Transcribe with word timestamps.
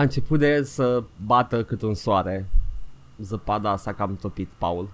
A 0.00 0.02
început 0.02 0.38
de 0.38 0.46
el 0.54 0.64
să 0.64 1.02
bată 1.26 1.64
cât 1.64 1.82
un 1.82 1.94
soare. 1.94 2.48
Zăpada 3.18 3.76
s-a 3.76 3.92
cam 3.92 4.16
topit, 4.20 4.48
Paul. 4.58 4.88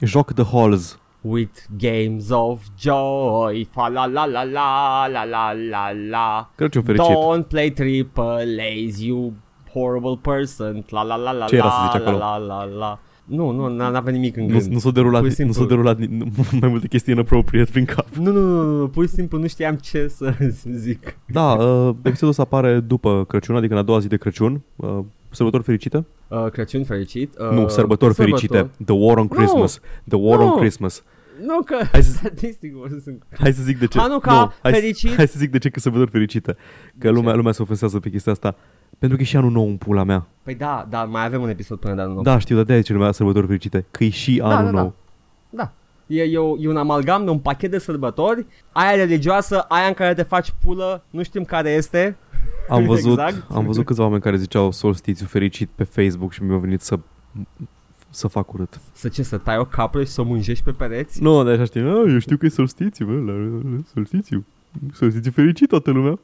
Joc 0.00 0.32
The 0.32 0.44
Halls. 0.44 0.98
With 1.20 1.58
games 1.78 2.30
of 2.30 2.62
joy, 2.78 3.68
fa 3.70 3.88
la 3.88 4.06
la 4.06 4.24
la 4.24 4.42
la 4.42 5.06
la 5.06 5.24
la 5.24 5.52
la 5.52 5.90
la. 6.08 6.50
Crăciun 6.54 6.82
fericit. 6.82 7.14
Don't 7.14 7.46
play 7.48 7.70
triple 7.70 8.60
A's, 8.60 9.00
you 9.00 9.32
horrible 9.72 10.16
person. 10.16 10.84
La 10.88 11.02
la 11.02 11.16
la 11.16 11.32
la 11.32 11.46
Ce 11.46 11.56
era 11.56 11.70
să 11.70 11.76
la 11.76 11.90
zici 11.90 12.00
acolo? 12.00 12.18
la 12.18 12.36
la 12.36 12.64
la. 12.64 12.98
Nu, 13.28 13.50
nu, 13.50 13.74
n- 13.74 13.76
n-avea 13.76 14.12
nimic 14.12 14.36
în 14.36 14.42
Nu, 14.46 14.58
gând. 14.58 14.72
nu 14.72 14.78
s-au 14.78 14.90
derulat, 14.90 15.20
Pur 15.22 15.30
și 15.30 15.42
nu 15.42 15.52
s-au 15.52 15.66
simplu. 15.66 15.74
derulat 15.74 15.98
ni- 15.98 16.32
mai 16.60 16.68
multe 16.70 16.86
chestii 16.88 17.12
inappropriate 17.12 17.70
prin 17.70 17.84
cap. 17.84 18.08
Nu, 18.14 18.32
nu, 18.32 18.40
nu, 18.40 18.76
nu, 18.78 18.88
pur 18.88 19.06
și 19.06 19.12
simplu 19.12 19.38
nu 19.38 19.46
știam 19.46 19.74
ce 19.74 20.08
să 20.08 20.34
zic. 20.84 21.16
Da, 21.26 21.52
uh, 21.52 21.94
episodul 22.02 22.28
ăsta 22.28 22.42
apare 22.42 22.80
după 22.80 23.24
Crăciun, 23.28 23.56
adică 23.56 23.72
în 23.72 23.78
a 23.78 23.82
doua 23.82 23.98
zi 23.98 24.08
de 24.08 24.16
Crăciun. 24.16 24.60
Uh, 24.76 24.98
sărbători 25.30 25.62
fericite? 25.62 26.04
Uh, 26.28 26.46
Crăciun 26.50 26.84
fericit. 26.84 27.34
Uh, 27.38 27.50
nu, 27.56 27.68
sărbători 27.68 28.14
fericite. 28.14 28.70
The 28.84 28.94
War 28.94 29.16
on 29.16 29.28
Nu. 29.30 29.36
Christmas. 29.36 29.80
The 30.08 30.16
War 30.18 30.38
Nu. 30.38 30.44
on 30.52 30.56
Christmas. 30.58 31.02
Nu 31.46 31.62
că 31.64 31.76
Hai 31.92 32.02
să- 32.02 32.12
statistic 32.16 32.72
sunt. 33.02 33.22
Hai 33.38 33.52
să 33.52 33.62
zic 33.62 33.78
de 33.78 33.86
ce. 33.86 33.98
Hanukkah 33.98 34.32
nu, 34.32 34.38
hai, 34.62 34.72
să- 34.72 34.80
fericit. 34.80 35.14
Hai 35.14 35.28
să 35.28 35.34
zic 35.38 35.50
de 35.50 35.58
ce 35.58 35.68
că 35.68 35.80
sărbători 35.80 36.10
fericite. 36.10 36.52
Că 36.52 36.56
De 36.98 37.08
lumea, 37.08 37.30
ce? 37.30 37.36
lumea 37.36 37.52
se 37.52 37.62
ofensează 37.62 37.98
pe 37.98 38.10
chestia 38.10 38.32
asta. 38.32 38.56
Pentru 38.98 39.16
că 39.16 39.22
e 39.22 39.26
și 39.26 39.36
anul 39.36 39.50
nou 39.50 39.66
în 39.66 39.76
pula 39.76 40.02
mea. 40.04 40.26
Păi 40.42 40.54
da, 40.54 40.86
da, 40.90 41.04
mai 41.04 41.24
avem 41.24 41.42
un 41.42 41.48
episod 41.48 41.78
până 41.78 41.94
de 41.94 42.00
anul 42.00 42.14
nou. 42.14 42.22
Da, 42.22 42.38
știu, 42.38 42.56
dar 42.56 42.64
de-aia 42.64 42.80
zice 42.80 42.92
lumea 42.92 43.12
sărbători 43.12 43.46
fericite. 43.46 43.84
Că 43.90 44.04
e 44.04 44.08
și 44.08 44.36
Da, 44.36 44.46
anul 44.56 44.64
da, 44.64 44.76
da. 44.76 44.80
nou. 44.80 44.94
Da. 45.50 45.72
E, 46.06 46.22
e, 46.22 46.38
o- 46.38 46.56
e 46.58 46.68
un 46.68 46.76
amalgam 46.76 47.24
de 47.24 47.30
un 47.30 47.38
pachet 47.38 47.70
de 47.70 47.78
sărbători, 47.78 48.46
aia 48.72 48.94
religioasă, 48.94 49.58
aia 49.60 49.86
în 49.86 49.94
care 49.94 50.14
te 50.14 50.22
faci 50.22 50.54
pulă, 50.64 51.02
nu 51.10 51.22
știm 51.22 51.44
care 51.44 51.70
este. 51.70 52.16
Am 52.68 52.84
văzut, 52.92 53.18
Exact. 53.18 53.42
am 53.50 53.64
văzut 53.64 53.84
câțiva 53.84 54.04
oameni 54.04 54.22
care 54.22 54.36
ziceau 54.36 54.70
solstițiu 54.72 55.26
fericit 55.26 55.68
pe 55.74 55.84
Facebook 55.84 56.32
și 56.32 56.42
mi-au 56.42 56.58
venit 56.58 56.80
să 56.80 56.98
să 58.10 58.28
fac 58.28 58.52
urât. 58.52 58.80
Să 58.92 59.08
ce, 59.08 59.22
să 59.22 59.36
tai 59.38 59.56
o 59.58 59.64
capră 59.64 60.04
și 60.04 60.10
să 60.10 60.20
o 60.20 60.24
mânjești 60.24 60.64
pe 60.64 60.70
pereți? 60.70 61.22
Nu, 61.22 61.44
de 61.44 61.50
așa 61.50 61.64
știi, 61.64 61.80
"Ah, 61.80 62.04
eu 62.08 62.18
știu 62.18 62.36
că 62.36 62.46
e 62.46 62.48
solstițiu, 62.48 63.06
bă, 63.06 63.32
la, 63.32 63.38
la, 63.38 63.76
solstițiu. 63.94 64.44
Solstițiu 64.92 65.30
fericit 65.30 65.68
toată 65.68 65.90
lumea. 65.90 66.18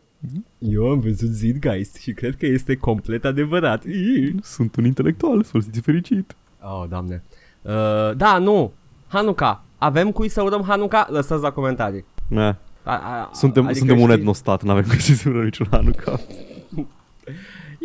Eu 0.59 0.91
am 0.91 1.01
văzut 1.01 1.29
Zeitgeist 1.29 1.97
și 1.97 2.13
cred 2.13 2.37
că 2.37 2.47
este 2.47 2.77
complet 2.77 3.25
adevărat. 3.25 3.85
Ii. 3.85 4.35
Sunt 4.43 4.77
un 4.77 4.85
intelectual, 4.85 5.43
solstițiu 5.43 5.81
fericit. 5.83 6.37
Oh, 6.63 6.85
doamne. 6.89 7.23
Uh, 7.63 7.73
da, 8.17 8.39
nu. 8.39 8.73
Hanukkah. 9.09 9.59
Avem 9.79 10.11
cui 10.11 10.29
să 10.29 10.43
urăm 10.43 10.63
Hanukkah? 10.63 11.07
Lăsați 11.09 11.43
la 11.43 11.51
comentarii. 11.51 12.05
Na, 12.29 12.49
A, 12.83 12.93
a, 12.93 13.31
suntem, 13.33 13.65
adică 13.65 13.79
suntem 13.79 13.99
un 14.01 14.09
știi- 14.09 14.19
etnostat, 14.21 14.63
n-avem 14.63 14.83
cum 14.83 14.99
să 14.99 15.13
zicem 15.15 15.43
niciun 15.43 15.67
Hanukkah. 15.71 16.19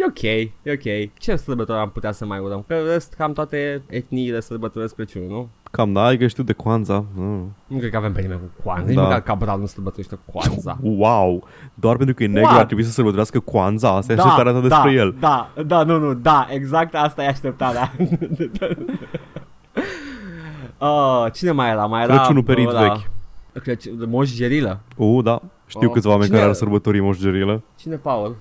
E 0.02 0.05
ok, 0.08 0.22
e 0.64 0.72
ok. 0.72 1.14
Ce 1.17 1.36
sărbători 1.36 1.80
am 1.80 1.89
putea 1.89 2.11
să 2.11 2.25
mai 2.25 2.39
urăm? 2.39 2.64
Că 2.67 2.73
în 2.73 2.86
rest, 2.92 3.14
cam 3.14 3.33
toate 3.33 3.81
etniile 3.89 4.39
sărbătoresc 4.39 4.95
Crăciunul, 4.95 5.30
nu? 5.30 5.50
Cam 5.72 5.94
da, 5.94 6.02
adică 6.03 6.28
știu 6.28 6.44
de 6.44 6.53
Kwanzaa. 6.53 7.05
Mm. 7.16 7.55
Nu 7.67 7.78
cred 7.78 7.89
că 7.92 7.97
avem 7.97 8.14
pe 8.14 8.22
nimeni 8.22 8.39
cu 8.39 8.61
Kwanzaa. 8.64 8.86
Nici 8.88 8.95
Da. 8.95 9.02
măcar 9.02 9.22
Cabral 9.22 9.59
nu 9.59 9.66
sărbătorește 9.66 10.20
Kwanzaa. 10.25 10.77
Wow! 11.02 11.47
Doar 11.73 11.97
pentru 11.97 12.16
că 12.16 12.23
e 12.23 12.27
negru 12.27 12.44
What? 12.50 12.59
ar 12.59 12.66
trebui 12.66 12.83
să 12.83 12.92
sărbătorească 12.92 13.39
Kwanzaa, 13.39 13.92
asta 13.95 14.14
e 14.14 14.16
așteptarea 14.16 14.52
ta 14.52 14.59
despre 14.59 14.89
da, 14.95 15.02
el. 15.02 15.16
Da, 15.20 15.50
da, 15.66 15.83
nu, 15.83 15.97
nu, 16.00 16.14
da, 16.14 16.47
exact 16.50 16.95
asta 16.95 17.23
e 17.23 17.27
așteptarea. 17.27 17.92
uh, 20.80 21.25
cine 21.36 21.52
mai 21.52 21.70
era? 21.70 21.86
Mai 21.86 22.03
era 22.03 22.16
Crăciunul 22.16 22.44
perit 22.44 22.70
ăla- 22.70 22.80
vechi. 22.81 23.09
Crăciun, 23.64 24.05
Moș 24.09 24.33
Gerilă. 24.33 24.80
U, 24.95 25.22
da. 25.22 25.42
Știu 25.66 25.88
Oh. 25.88 25.94
câțiva 25.94 26.09
oameni 26.11 26.27
Cine- 26.27 26.39
care 26.39 26.50
ar 26.52 26.55
sărbători 26.58 27.00
Moș 27.00 27.17
Gerilă. 27.17 27.61
Cine, 27.75 27.95
Paul? 27.95 28.36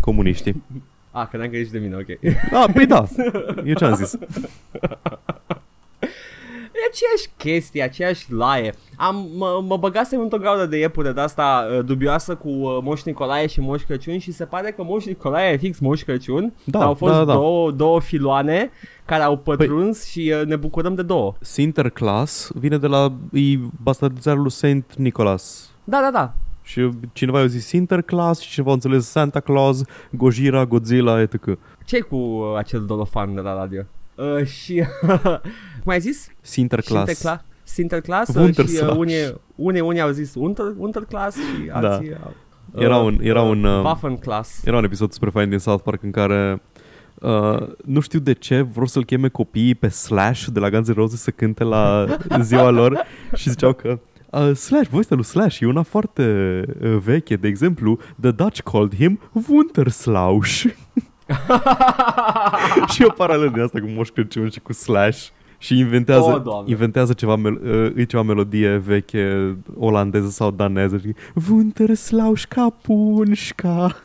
Comuniștii. 0.00 0.62
Ah, 1.14 1.26
credeam 1.28 1.50
că 1.50 1.56
ești 1.56 1.72
de 1.72 1.78
mine, 1.78 1.96
ok. 1.96 2.34
Ah, 2.52 2.70
păi 2.74 2.86
da. 2.86 3.04
E 3.64 3.72
ce 3.72 3.84
am 3.84 3.94
zis. 3.94 4.18
E 6.74 6.88
aceeași 6.90 7.30
chestie, 7.36 7.82
aceeași 7.82 8.32
laie. 8.32 8.74
Am, 8.96 9.28
mă, 9.36 9.62
mă 9.66 9.76
băgasem 9.76 10.20
într-o 10.20 10.38
gaură 10.38 10.66
de 10.66 10.78
iepure 10.78 11.12
de 11.12 11.20
asta 11.20 11.68
uh, 11.70 11.84
dubioasă 11.84 12.34
cu 12.34 12.48
uh, 12.48 12.78
Moș 12.82 13.02
Nicolae 13.02 13.46
și 13.46 13.60
Moș 13.60 13.82
Crăciun 13.82 14.18
și 14.18 14.32
se 14.32 14.44
pare 14.44 14.70
că 14.70 14.82
Moș 14.82 15.04
Nicolae 15.04 15.52
e 15.52 15.56
fix 15.56 15.78
Moș 15.78 16.02
Crăciun. 16.02 16.52
Da, 16.64 16.78
dar 16.78 16.86
au 16.86 16.94
fost 16.94 17.12
da, 17.12 17.24
da. 17.24 17.32
Două, 17.32 17.70
două 17.70 18.00
filoane 18.00 18.70
care 19.04 19.22
au 19.22 19.36
pătruns 19.36 19.98
păi... 19.98 20.06
și 20.10 20.32
uh, 20.40 20.46
ne 20.46 20.56
bucurăm 20.56 20.94
de 20.94 21.02
două. 21.02 21.34
Sinterklaas 21.40 22.50
vine 22.54 22.78
de 22.78 22.86
la 22.86 23.12
e 23.32 23.58
bastardizarea 23.82 24.40
lui 24.40 24.50
Saint 24.50 24.94
Nicholas. 24.96 25.70
Da, 25.84 26.00
da, 26.00 26.10
da. 26.10 26.34
Și 26.62 26.88
cineva 27.12 27.38
a 27.38 27.46
zis 27.46 27.66
Sinterklaas 27.66 28.40
și 28.40 28.50
cineva 28.50 28.70
a 28.70 28.74
înțeles 28.74 29.06
Santa 29.08 29.40
Claus, 29.40 29.82
Gojira, 30.10 30.66
Godzilla, 30.66 31.20
etc. 31.20 31.58
ce 31.84 32.00
cu 32.00 32.16
uh, 32.16 32.56
acel 32.56 32.84
dolofan 32.84 33.34
de 33.34 33.40
la 33.40 33.54
radio? 33.54 33.82
Uh, 34.14 34.46
și, 34.46 34.82
cum 35.82 35.92
ai 35.92 36.00
zis? 36.00 36.28
Sinterklaas. 36.40 37.06
Sinterclass. 37.08 37.44
Sinterclass 37.62 38.28
uh, 38.28 38.34
și 38.34 38.40
Wunderslash. 38.40 38.90
uh, 38.92 38.96
unii, 38.98 39.34
unii, 39.54 39.80
unii 39.80 40.00
au 40.00 40.10
zis 40.10 40.34
Unter, 40.34 40.64
Unterclass 40.76 41.36
și 41.36 41.66
Da. 41.80 41.92
alții 41.94 42.12
au, 42.24 42.34
Era 42.82 42.96
un- 42.96 43.18
era 43.22 43.42
un, 43.42 43.64
uh, 43.64 43.82
Waffenclass. 43.84 44.64
Era 44.64 44.76
un 44.76 44.84
episod 44.84 45.12
super 45.12 45.28
fain 45.30 45.48
din 45.48 45.58
South 45.58 45.82
Park 45.84 46.02
în 46.02 46.10
care 46.10 46.62
Uh, 47.20 47.66
nu 47.84 48.00
știu 48.00 48.18
de 48.18 48.32
ce 48.32 48.60
vor 48.60 48.88
să-l 48.88 49.04
cheme 49.04 49.28
copiii 49.28 49.74
pe 49.74 49.88
Slash 49.88 50.44
de 50.52 50.60
la 50.60 50.70
Guns 50.70 50.90
N' 50.90 50.94
Roses 50.94 51.20
să 51.20 51.30
cânte 51.30 51.64
la 51.64 52.06
ziua 52.40 52.70
lor 52.70 53.04
și 53.34 53.48
ziceau 53.50 53.72
că 53.72 53.98
uh, 54.32 54.54
Slash, 54.54 54.88
voicea 54.90 55.14
lui 55.14 55.24
Slash 55.24 55.60
e 55.60 55.66
una 55.66 55.82
foarte 55.82 56.24
uh, 56.82 56.96
veche. 57.04 57.36
De 57.36 57.48
exemplu, 57.48 57.98
The 58.20 58.30
Dutch 58.30 58.60
called 58.60 58.94
him 58.94 59.20
Wunterslausch. 59.48 60.64
și 62.92 63.02
o 63.02 63.10
paralelă 63.10 63.50
din 63.50 63.62
asta 63.62 63.80
cu 63.80 63.86
Moș 63.88 64.08
Crăciun 64.08 64.50
și 64.50 64.60
cu 64.60 64.72
Slash. 64.72 65.26
Și 65.58 65.78
inventează, 65.78 66.30
O, 66.34 66.38
Doamne. 66.38 66.70
inventează 66.70 67.12
ceva, 67.12 67.36
mel- 67.36 67.60
uh, 67.64 67.92
e 67.96 68.04
ceva 68.04 68.22
melodie 68.22 68.76
veche 68.76 69.56
olandeză 69.76 70.28
sau 70.28 70.50
daneză. 70.50 70.98
Și 70.98 71.14
Wunterslauschka 71.50 72.74
punșka. 72.82 73.96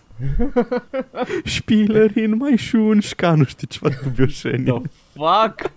Spieler 1.43 2.15
in 2.15 2.35
mai 2.37 2.55
șunșca, 2.57 3.33
nu 3.35 3.43
știu 3.43 3.67
ceva 3.69 3.89
de 3.89 4.09
bioșenie. 4.15 4.63
The 4.63 4.81
fuck? 5.13 5.71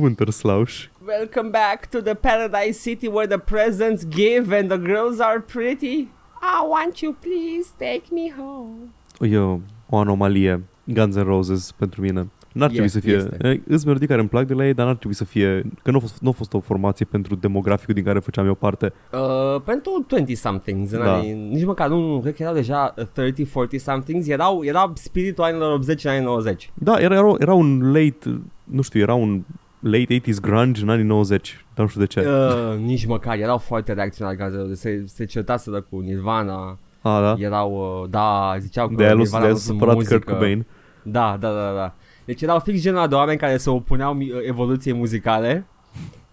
Wunterslausch. 0.00 0.84
Welcome 1.06 1.50
back 1.50 1.86
to 1.90 2.00
the 2.00 2.14
paradise 2.14 2.78
city 2.80 3.06
where 3.08 3.26
the 3.28 3.38
presents 3.38 4.04
give 4.04 4.50
and 4.58 4.68
the 4.70 4.78
girls 4.78 5.20
are 5.20 5.40
pretty. 5.40 6.08
I 6.42 6.64
want 6.68 7.00
you, 7.02 7.12
please 7.20 7.68
take 7.78 8.02
me 8.12 8.32
home. 8.38 8.92
E 9.20 9.38
o, 9.38 9.58
o 9.88 9.96
anomalie 9.98 10.64
Guns 10.84 11.14
N' 11.16 11.22
Roses 11.22 11.72
pentru 11.72 12.00
mine. 12.00 12.30
N-ar 12.52 12.68
trebui 12.68 12.84
Este, 12.84 12.98
să 13.00 13.06
fie... 13.06 13.14
este. 13.16 13.36
e, 13.48 13.60
Îs 13.74 13.84
melodii 13.84 14.06
care 14.06 14.20
îmi 14.20 14.28
plac 14.28 14.46
de 14.46 14.54
la 14.54 14.66
ei, 14.66 14.74
dar 14.74 14.86
n-ar 14.86 14.96
trebui 14.96 15.14
să 15.16 15.24
fie... 15.24 15.62
Că 15.82 15.90
nu 15.90 15.96
a 15.96 16.00
fost, 16.00 16.20
nu 16.20 16.28
a 16.28 16.32
fost 16.32 16.52
o 16.54 16.60
formație 16.60 17.06
pentru 17.10 17.34
demograficul 17.34 17.94
din 17.94 18.04
care 18.04 18.18
făceam 18.18 18.46
eu 18.46 18.54
parte. 18.54 18.92
Uh, 19.12 19.60
pentru 19.64 20.06
20-somethings, 20.14 20.90
în 20.90 20.98
Da. 20.98 21.14
anii, 21.14 21.32
nici 21.32 21.64
măcar 21.64 21.88
nu, 21.88 22.00
nu, 22.12 22.20
cred 22.20 22.34
că 22.34 22.42
erau 22.42 22.54
deja 22.54 22.94
uh, 22.98 23.04
30-40-somethings, 23.04 24.26
erau, 24.28 24.64
erau 24.64 24.90
spiritul 24.94 25.44
anilor 25.44 25.72
80 25.72 26.04
în 26.04 26.10
anii 26.10 26.24
90. 26.24 26.70
Da, 26.74 26.98
era, 27.00 27.14
era, 27.14 27.34
era 27.38 27.54
un 27.54 27.92
late... 27.92 28.40
Nu 28.64 28.82
știu, 28.82 29.00
era 29.00 29.14
un 29.14 29.42
late 29.90 30.20
80s 30.20 30.40
grunge 30.40 30.82
în 30.82 30.88
anii 30.88 31.04
90. 31.04 31.64
Dar 31.74 31.84
nu 31.84 31.90
știu 31.90 32.00
de 32.00 32.06
ce. 32.06 32.20
Uh, 32.20 32.78
nici 32.78 33.06
măcar, 33.06 33.38
erau 33.38 33.58
foarte 33.58 33.92
reacționari 33.92 34.36
Guns 34.36 34.52
N' 34.52 34.56
Roses, 34.56 34.80
se, 34.80 35.02
se 35.06 35.24
certaseră 35.24 35.80
cu 35.80 35.98
Nirvana, 35.98 36.78
A, 37.00 37.20
da? 37.20 37.34
erau, 37.38 38.00
uh, 38.02 38.08
da, 38.10 38.56
ziceau 38.58 38.88
că 38.88 38.94
De 38.94 39.04
aia 39.04 39.12
nu 39.12 39.18
Nirvana 39.18 39.44
de 39.44 39.50
nu 39.50 39.56
s-a 39.56 39.62
sunt 39.62 39.76
supărat 39.78 39.94
muzică. 39.94 40.14
Kurt 40.18 40.28
Cobain. 40.28 40.66
Da, 41.02 41.36
da, 41.40 41.48
da, 41.52 41.72
da. 41.74 41.94
Deci 42.24 42.42
erau 42.42 42.58
fix 42.58 42.80
genul 42.80 42.98
ăla 42.98 43.06
de 43.06 43.14
oameni 43.14 43.38
care 43.38 43.56
se 43.56 43.70
opuneau 43.70 44.14
mi- 44.14 44.30
evoluției 44.46 44.94
muzicale 44.94 45.66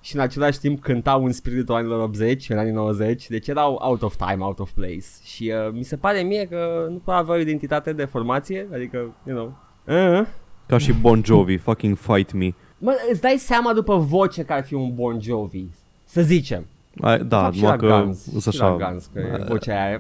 și 0.02 0.16
în 0.16 0.22
același 0.22 0.60
timp 0.60 0.82
cântau 0.82 1.26
în 1.26 1.32
spiritul 1.32 1.76
anilor 1.76 2.00
80, 2.02 2.50
în 2.50 2.58
anii 2.58 2.72
90, 2.72 3.28
deci 3.28 3.48
erau 3.48 3.74
out 3.82 4.02
of 4.02 4.16
time, 4.16 4.44
out 4.44 4.60
of 4.60 4.72
place. 4.72 5.06
Și 5.24 5.54
uh, 5.68 5.74
mi 5.74 5.84
se 5.84 5.96
pare 5.98 6.22
mie 6.22 6.46
că 6.46 6.88
nu 6.90 6.98
prea 7.06 7.16
aveau 7.16 7.40
identitate 7.40 7.94
de 7.94 8.06
formație, 8.06 8.68
adică, 8.74 8.98
you 9.28 9.36
know. 9.38 9.58
Uh-huh. 9.88 10.28
Ca 10.68 10.78
și 10.78 10.94
Bon 10.94 11.22
Jovi, 11.26 11.58
fucking 11.58 11.98
fight 11.98 12.32
me. 12.34 12.54
Mă, 12.84 12.96
îți 13.12 13.22
dai 13.22 13.36
seama 13.38 13.74
după 13.74 13.98
voce 13.98 14.44
că 14.44 14.54
ar 14.54 14.64
fi 14.64 14.74
un 14.74 14.94
Bon 14.96 15.22
Jovi, 15.22 15.64
să 16.06 16.22
zicem. 16.22 16.66
Ai, 17.02 17.24
da, 17.24 17.42
Fac 17.44 17.54
și 17.54 17.62
numai 17.62 17.78
la 17.78 17.88
că 17.88 18.02
Guns, 18.04 18.24
sunt 18.24 18.42
și 18.42 18.48
așa... 18.62 18.76
la 18.76 18.90
Guns, 18.90 19.10
că 19.14 19.20
e 19.20 19.44
vocea 19.48 19.86
aia 19.86 20.00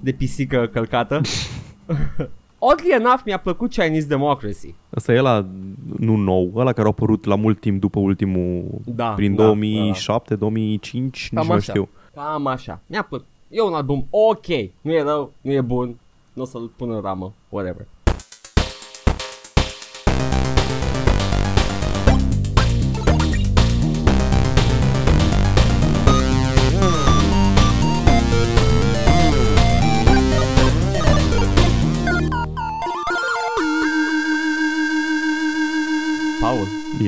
de 0.00 0.12
pisică 0.12 0.68
călcată. 0.72 1.20
Oddly 2.58 2.90
enough, 2.90 3.20
mi-a 3.24 3.38
plăcut 3.38 3.70
Chinese 3.70 4.06
Democracy. 4.06 4.74
Asta 4.90 5.12
e 5.12 5.18
ăla, 5.18 5.46
nu 5.98 6.16
nou, 6.16 6.52
ăla 6.54 6.72
care 6.72 6.86
a 6.86 6.90
apărut 6.90 7.24
la 7.24 7.34
mult 7.34 7.60
timp 7.60 7.80
după 7.80 7.98
ultimul, 7.98 8.64
Da, 8.84 9.08
prin 9.08 9.34
da, 9.34 9.42
2007, 9.44 10.34
2005, 10.34 11.28
Cam 11.34 11.38
nici 11.38 11.48
nu 11.48 11.54
așa. 11.54 11.62
știu. 11.72 11.88
Cam 12.14 12.46
așa. 12.46 12.80
Mi-a 12.86 13.02
plăcut. 13.02 13.26
E 13.48 13.62
un 13.62 13.72
album 13.72 14.06
ok. 14.10 14.46
Nu 14.80 14.92
e 14.92 15.02
rău, 15.02 15.32
nu 15.40 15.52
e 15.52 15.60
bun. 15.60 15.96
Nu 16.32 16.42
o 16.42 16.46
să-l 16.46 16.70
pun 16.76 16.90
în 16.90 17.00
ramă. 17.00 17.32
Whatever. 17.48 17.86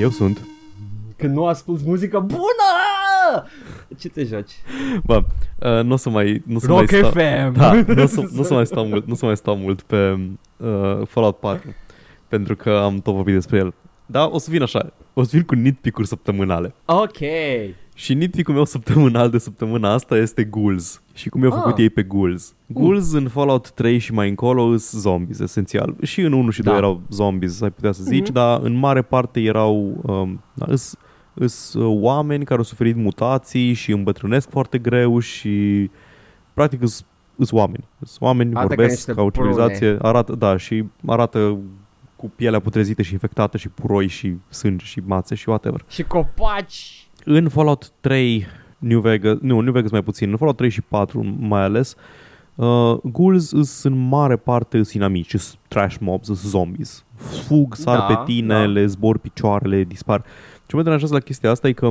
Eu 0.01 0.09
sunt. 0.09 0.41
Când 1.15 1.33
nu 1.35 1.45
asculti 1.45 1.83
muzică 1.85 2.19
bună! 2.19 2.71
Ce 3.97 4.09
te 4.09 4.23
joci? 4.23 4.51
Bă, 5.03 5.23
uh, 5.59 5.83
nu 5.83 5.93
o 5.93 5.95
să 5.95 6.09
mai... 6.09 6.41
Nu 6.45 6.55
o 6.55 6.59
să 6.59 6.67
Rock 6.67 6.91
mai 6.91 6.99
stau, 6.99 7.11
FM! 7.11 7.53
Da, 7.53 7.73
nu 7.73 8.03
o 8.03 8.05
să, 8.05 8.29
nu 8.31 8.39
o 8.39 8.43
să 8.43 8.53
mai 8.53 8.65
stau 8.65 8.85
mult, 8.85 9.05
nu 9.05 9.13
o 9.13 9.15
să 9.15 9.25
mai 9.25 9.37
stau 9.37 9.55
mult 9.55 9.81
pe 9.81 10.19
uh, 10.57 11.07
Fallout 11.07 11.37
4. 11.37 11.75
Pentru 12.27 12.55
că 12.55 12.69
am 12.69 12.99
tot 12.99 13.13
vorbit 13.13 13.33
despre 13.33 13.57
el. 13.57 13.73
Da, 14.05 14.27
o 14.27 14.37
să 14.37 14.47
vin 14.49 14.61
așa. 14.61 14.93
O 15.13 15.23
să 15.23 15.29
vin 15.33 15.43
cu 15.43 15.55
nitpick-uri 15.55 16.07
săptămânale. 16.07 16.73
Ok. 16.85 17.19
Și 17.95 18.13
nitpick-ul 18.13 18.53
meu 18.53 18.65
săptămânal 18.65 19.29
de 19.29 19.37
săptămâna 19.37 19.93
asta 19.93 20.17
este 20.17 20.43
Ghouls. 20.43 21.01
Și 21.13 21.29
cum 21.29 21.41
i-au 21.41 21.51
făcut 21.51 21.73
Ah. 21.73 21.79
ei 21.79 21.89
pe 21.89 22.03
Ghouls. 22.03 22.55
Ghouls 22.65 23.13
în 23.13 23.27
Fallout 23.27 23.71
3 23.71 23.97
și 23.97 24.13
mai 24.13 24.29
încolo 24.29 24.77
sunt 24.77 25.01
zombies, 25.01 25.39
esențial. 25.39 25.95
Și 26.01 26.21
în 26.21 26.33
1 26.33 26.49
și 26.49 26.61
2 26.61 26.71
Da. 26.73 26.77
erau 26.79 27.01
zombies, 27.09 27.61
ai 27.61 27.71
putea 27.71 27.91
să 27.91 28.03
zici, 28.03 28.23
Mhm. 28.25 28.33
dar 28.33 28.59
în 28.61 28.73
mare 28.73 29.01
parte 29.01 29.39
erau... 29.41 30.01
Um, 30.03 30.43
da, 30.53 30.65
îs, 30.69 30.95
îs 31.33 31.73
uh, 31.73 31.97
oameni 32.01 32.45
care 32.45 32.59
au 32.59 32.65
suferit 32.65 32.95
mutații 32.95 33.73
și 33.73 33.91
îmbătrânesc 33.91 34.49
foarte 34.49 34.77
greu 34.77 35.19
și 35.19 35.89
practic 36.53 36.81
îs, 36.81 37.05
îs 37.35 37.51
oameni. 37.51 37.83
Îs 37.99 38.17
oameni, 38.19 38.49
Arată 38.55 38.67
ca 38.67 38.75
vorbesc 38.75 38.95
niște 38.95 39.13
ca 39.13 39.21
o 39.21 39.29
civilizație, 39.29 39.97
arată, 40.01 40.35
da, 40.35 40.57
și 40.57 40.83
arată 41.05 41.57
cu 42.15 42.29
pielea 42.35 42.59
putrezită 42.59 43.01
și 43.01 43.13
infectată 43.13 43.57
și 43.57 43.69
puroi 43.69 44.07
și 44.07 44.35
sânge 44.49 44.85
și 44.85 45.01
mațe 45.05 45.35
și 45.35 45.49
whatever. 45.49 45.83
Și 45.87 46.03
copaci. 46.03 47.00
În 47.25 47.49
Fallout 47.49 47.91
3 47.99 48.45
New 48.77 48.99
Vegas, 48.99 49.37
nu, 49.41 49.59
New 49.59 49.73
Vegas 49.73 49.91
mai 49.91 50.03
puțin, 50.03 50.29
în 50.29 50.37
Fallout 50.37 50.57
3 50.57 50.69
și 50.69 50.81
4 50.81 51.35
mai 51.39 51.61
ales, 51.61 51.95
uh, 52.55 52.97
ghouls 53.03 53.47
sunt 53.47 53.93
în 53.93 54.07
mare 54.07 54.35
parte 54.35 54.77
îs 54.77 54.93
inamici, 54.93 55.35
sunt 55.35 55.59
trash 55.67 55.95
mobs, 55.99 56.25
sunt 56.25 56.37
zombies. 56.37 57.05
Fug, 57.15 57.75
sar 57.75 57.97
Da, 57.97 58.03
pe 58.03 58.19
tine, 58.25 58.53
da. 58.53 58.65
le 58.65 58.85
zbor 58.85 59.17
picioarele, 59.17 59.83
dispar. 59.83 60.23
Ce 60.65 60.75
mă 60.75 60.83
deranjează 60.83 61.13
la 61.13 61.19
chestia 61.19 61.49
asta 61.49 61.67
e 61.67 61.71
că 61.71 61.89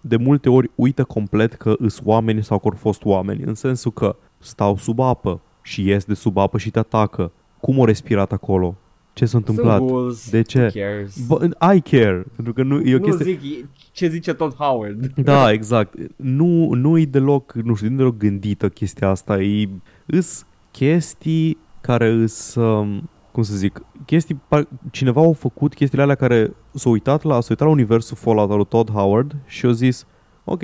de 0.00 0.16
multe 0.16 0.48
ori 0.48 0.70
uită 0.74 1.04
complet 1.04 1.52
că 1.52 1.74
îs 1.78 2.00
oameni 2.04 2.44
sau 2.44 2.58
că 2.58 2.68
au 2.68 2.76
fost 2.78 3.04
oameni, 3.04 3.42
în 3.42 3.54
sensul 3.54 3.92
că 3.92 4.16
stau 4.38 4.76
sub 4.76 4.98
apă 5.00 5.40
și 5.62 5.86
ies 5.88 6.04
de 6.04 6.14
sub 6.14 6.36
apă 6.36 6.58
și 6.58 6.70
te 6.70 6.78
atacă. 6.78 7.32
Cum 7.60 7.78
o 7.78 7.84
respirat 7.84 8.32
acolo? 8.32 8.76
Ce 9.12 9.24
s-a 9.24 9.36
întâmplat? 9.36 9.76
Sunt 9.78 9.88
ghouls. 9.90 10.30
De 10.30 10.42
ce? 10.42 10.60
Who 10.60 10.70
cares? 10.80 11.26
Bă, 11.26 11.48
I 11.74 11.80
care, 11.80 12.24
pentru 12.34 12.52
că 12.52 12.62
nu 12.62 12.80
e 12.80 12.94
o 12.94 12.98
nu 12.98 13.04
chestie... 13.04 13.38
zic 13.42 13.66
ce 13.92 14.08
zice 14.08 14.32
tot 14.32 14.54
Howard. 14.54 15.12
Da, 15.24 15.52
exact. 15.52 15.94
Nu, 16.16 16.72
nu 16.72 16.98
e 16.98 17.04
deloc, 17.04 17.52
nu 17.52 17.74
știu, 17.74 17.88
nu 17.88 17.94
e 17.94 17.96
deloc 17.96 18.16
gândită 18.16 18.68
chestia 18.68 19.08
asta. 19.08 19.42
E, 19.42 19.68
îs 20.06 20.46
chestii 20.70 21.58
care 21.80 22.08
îs, 22.08 22.54
um, 22.54 23.08
cum 23.32 23.42
să 23.42 23.54
zic, 23.54 23.82
chestii, 24.06 24.40
par- 24.48 24.68
cineva 24.90 25.28
a 25.28 25.32
făcut 25.32 25.74
chestiile 25.74 26.02
alea 26.02 26.14
care 26.14 26.52
s-a 26.74 26.88
uitat 26.88 27.22
la, 27.22 27.40
s-a 27.40 27.46
uitat 27.48 27.66
la 27.66 27.72
universul 27.72 28.16
Fallout 28.16 28.50
al 28.50 28.56
lui 28.56 28.66
Todd 28.66 28.90
Howard 28.90 29.36
și 29.46 29.66
a 29.66 29.72
zis, 29.72 30.06
ok, 30.44 30.62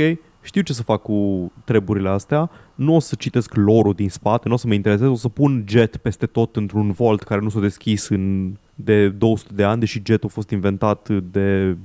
știu 0.48 0.62
ce 0.62 0.72
să 0.72 0.82
fac 0.82 1.02
cu 1.02 1.52
treburile 1.64 2.08
astea, 2.08 2.50
nu 2.74 2.94
o 2.94 2.98
să 2.98 3.14
citesc 3.14 3.54
lore 3.54 3.92
din 3.92 4.08
spate, 4.08 4.48
nu 4.48 4.54
o 4.54 4.56
să 4.56 4.66
mă 4.66 4.74
intereseze, 4.74 5.06
o 5.06 5.14
să 5.14 5.28
pun 5.28 5.64
jet 5.66 5.96
peste 5.96 6.26
tot 6.26 6.56
într-un 6.56 6.90
vault 6.90 7.22
care 7.22 7.40
nu 7.40 7.48
s-a 7.48 7.60
deschis 7.60 8.08
în, 8.08 8.54
de 8.74 9.08
200 9.08 9.52
de 9.54 9.64
ani, 9.64 9.80
deși 9.80 10.02
jetul 10.04 10.28
a 10.28 10.32
fost 10.32 10.50
inventat 10.50 11.08
de 11.08 11.76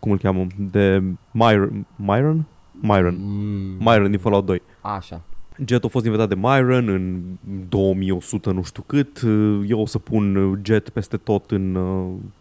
cum 0.00 0.10
îl 0.10 0.18
cheamă, 0.18 0.46
de 0.70 1.02
Myron, 1.30 1.86
Myron? 1.96 2.44
Myron. 2.80 3.16
Mm. 3.18 3.76
Myron 3.78 4.10
din 4.10 4.18
Fallout 4.18 4.46
2. 4.46 4.62
Așa. 4.80 5.22
Jet 5.64 5.84
a 5.84 5.88
fost 5.88 6.04
inventat 6.04 6.28
de 6.28 6.34
Myron 6.34 6.88
în 6.88 7.22
2100 7.68 8.50
nu 8.50 8.62
știu 8.62 8.82
cât. 8.86 9.20
Eu 9.66 9.80
o 9.80 9.86
să 9.86 9.98
pun 9.98 10.58
jet 10.62 10.88
peste 10.88 11.16
tot 11.16 11.50
în, 11.50 11.74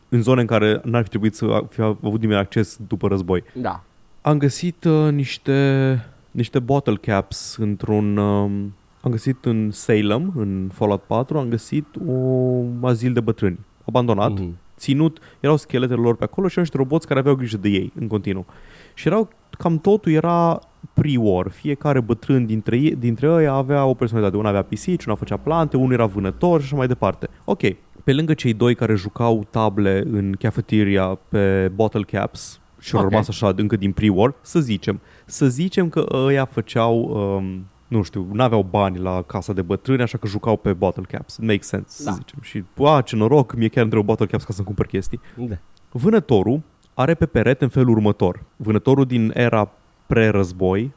în 0.10 0.22
zone 0.22 0.42
în 0.42 0.48
care 0.48 0.82
n-ar 0.84 1.04
fi 1.04 1.10
trebuit 1.10 1.36
să 1.36 1.64
fi 1.70 1.82
avut 1.82 2.20
nimeni 2.20 2.40
acces 2.40 2.80
după 2.88 3.08
război. 3.08 3.44
Da. 3.54 3.84
Am 4.26 4.38
găsit 4.38 4.84
uh, 4.84 5.12
niște, 5.12 6.00
niște 6.32 6.60
bottle 6.60 6.96
caps 6.96 7.56
într-un... 7.60 8.18
Um, 8.18 8.76
am 9.02 9.12
găsit 9.12 9.46
în 9.46 9.72
Salem, 9.72 10.34
în 10.36 10.70
Fallout 10.74 11.02
4, 11.02 11.38
am 11.38 11.50
găsit 11.50 11.86
un 12.06 12.80
azil 12.82 13.14
de 13.14 13.20
bătrâni 13.20 13.60
abandonat 13.86 14.32
Mhm. 14.40 14.58
ținut, 14.78 15.20
erau 15.40 15.56
scheletele 15.56 16.02
lor 16.02 16.16
pe 16.16 16.24
acolo 16.24 16.48
și 16.48 16.52
erau 16.54 16.64
niște 16.64 16.78
roboți 16.78 17.08
care 17.08 17.20
aveau 17.20 17.36
grijă 17.36 17.58
de 17.58 17.70
ei 17.70 17.92
în 18.00 18.08
continuu. 18.08 18.46
Și 18.94 19.08
erau, 19.08 19.30
cam 19.58 19.80
totul 19.80 20.12
era 20.12 20.60
pre-war. 20.94 21.48
Fiecare 21.52 22.00
bătrân 22.00 22.46
dintre, 22.46 22.78
ei, 22.78 22.96
dintre 22.96 23.28
ei 23.28 23.48
avea 23.48 23.86
o 23.86 23.94
personalitate. 23.94 24.38
Unul 24.38 24.50
avea 24.50 24.64
pisici, 24.64 25.06
una 25.06 25.16
făcea 25.16 25.38
plante, 25.38 25.78
unul 25.78 25.92
era 25.94 26.06
vânător 26.06 26.60
și 26.60 26.66
așa 26.66 26.76
mai 26.76 26.88
departe. 26.88 27.28
Ok, 27.46 27.62
pe 28.04 28.14
lângă 28.14 28.34
cei 28.34 28.54
doi 28.54 28.76
care 28.76 28.96
jucau 28.96 29.48
table 29.50 30.04
în 30.12 30.36
cafeteria 30.40 31.20
pe 31.30 31.72
bottle 31.76 32.04
caps 32.04 32.62
și 32.84 32.96
au 32.96 33.02
Ok. 33.04 33.10
rămas 33.10 33.28
așa 33.28 33.54
încă 33.56 33.76
din 33.76 33.92
pre-war, 33.92 34.34
să 34.42 34.60
zicem. 34.60 35.00
Să 35.26 35.48
zicem 35.48 35.90
că 35.90 36.06
ăia 36.12 36.46
făceau... 36.46 37.00
Um, 37.38 37.66
nu 37.88 38.02
știu, 38.02 38.28
n-aveau 38.32 38.64
bani 38.70 38.98
la 38.98 39.22
casa 39.22 39.54
de 39.54 39.62
bătrâni, 39.62 40.02
așa 40.02 40.18
că 40.18 40.28
jucau 40.28 40.58
pe 40.58 40.74
bottle 40.74 41.04
caps. 41.08 41.38
Make 41.38 41.62
sense, 41.62 42.04
Da. 42.04 42.12
să 42.12 42.18
zicem. 42.18 42.40
Și, 42.42 42.64
a, 42.86 43.02
ce 43.02 43.16
noroc, 43.16 43.56
mie 43.56 43.68
chiar 43.68 43.84
între 43.84 44.02
bottle 44.02 44.26
caps 44.26 44.44
ca 44.44 44.54
să-mi 44.54 44.66
cumpăr 44.66 44.86
chestii. 44.86 45.20
Da. 45.38 45.56
Vânătorul 45.92 46.62
are 46.94 47.14
pe 47.14 47.26
perete 47.26 47.64
în 47.64 47.70
felul 47.70 47.90
următor. 47.90 48.44
Vânătorul 48.56 49.06
din 49.06 49.32
era 49.36 49.70
pre-război 50.08 50.92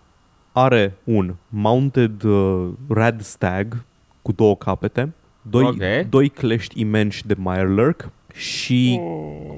are 0.53 0.97
un 1.05 1.35
mounted 1.49 2.23
uh, 2.23 2.69
red 2.89 3.21
stag 3.21 3.85
cu 4.23 4.33
două 4.33 4.57
capete, 4.57 5.13
doi, 5.43 5.65
Ok. 5.65 6.09
doi 6.09 6.29
clești 6.29 6.81
imensi 6.81 7.27
de 7.27 7.35
Mirelurk 7.39 8.09
și 8.37 9.01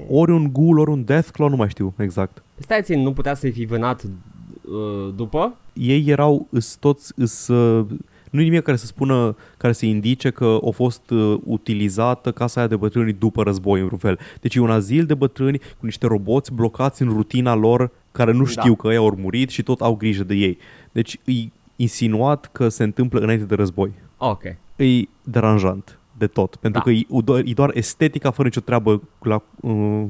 ori 0.09 0.31
un 0.31 0.49
ghoul, 0.53 0.79
ori 0.79 0.89
un 0.89 1.03
deathclaw, 1.03 1.49
nu 1.49 1.55
mai 1.55 1.69
știu 1.69 1.93
exact. 1.97 2.43
Stai 2.57 2.81
țin, 2.81 3.01
nu 3.01 3.13
putea 3.13 3.33
să-i 3.33 3.51
fi 3.51 3.65
vânat 3.65 4.03
uh, 4.03 5.13
după? 5.15 5.55
Ei 5.73 6.03
erau 6.07 6.47
îs 6.49 6.75
toți 6.75 7.11
îs, 7.15 7.47
uh, 7.47 7.85
nu 8.29 8.41
nimic 8.41 8.61
care 8.61 8.77
să 8.77 8.85
spună, 8.85 9.35
care 9.57 9.73
să 9.73 9.85
indice 9.85 10.29
că 10.29 10.59
a 10.67 10.69
fost 10.69 11.09
uh, 11.09 11.37
utilizată 11.43 12.31
casa 12.31 12.59
aia 12.59 12.69
de 12.69 12.75
bătrâni 12.75 13.13
după 13.13 13.43
război 13.43 13.79
în 13.79 13.85
vreun 13.85 13.99
fel. 13.99 14.19
Deci 14.41 14.55
e 14.55 14.59
un 14.59 14.69
azil 14.71 15.05
de 15.05 15.13
bătrâni 15.13 15.57
cu 15.57 15.85
niște 15.85 16.07
roboți 16.07 16.53
blocați 16.53 17.01
în 17.01 17.09
rutina 17.09 17.55
lor 17.55 17.91
care 18.11 18.31
nu 18.31 18.45
știu 18.45 18.69
Da. 18.69 18.75
că 18.75 18.87
ei 18.87 18.95
au 18.95 19.15
murit 19.17 19.49
și 19.49 19.63
tot 19.63 19.81
au 19.81 19.95
grijă 19.95 20.23
de 20.23 20.35
ei. 20.35 20.57
Deci 20.91 21.19
e 21.25 21.33
insinuat 21.75 22.49
că 22.51 22.69
se 22.69 22.83
întâmplă 22.83 23.19
înainte 23.19 23.45
de 23.45 23.55
război. 23.55 23.91
Ok. 24.17 24.43
E 24.75 25.07
deranjant 25.23 25.98
de 26.19 26.27
tot, 26.27 26.55
pentru 26.55 26.79
Da. 26.85 26.85
că 26.85 26.91
e 26.91 27.05
doar, 27.23 27.41
e 27.45 27.53
doar 27.53 27.71
estetica 27.73 28.31
fără 28.31 28.47
nicio 28.47 28.59
treabă 28.61 29.01
la, 29.21 29.41
uh, 29.61 30.03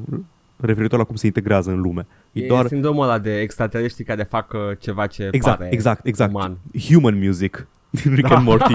referitor 0.57 0.99
la 0.99 1.05
cum 1.05 1.15
se 1.15 1.25
integrează 1.25 1.69
în 1.71 1.81
lume. 1.81 2.07
E, 2.31 2.43
E 2.43 2.47
doar 2.47 2.67
sindromul 2.67 3.03
ăla 3.03 3.17
de 3.19 3.39
extraterestri 3.39 4.03
care 4.03 4.23
fac 4.23 4.53
uh, 4.53 4.59
ceva 4.79 5.07
ce 5.07 5.29
Exact, 5.31 5.57
pare 5.57 5.69
exact, 5.73 6.05
exact. 6.05 6.33
uman. 6.33 6.57
Human 6.89 7.17
music 7.17 7.67
din 8.03 8.13
Rick 8.15 8.27
Da. 8.27 8.35
and 8.35 8.45
Morty. 8.45 8.73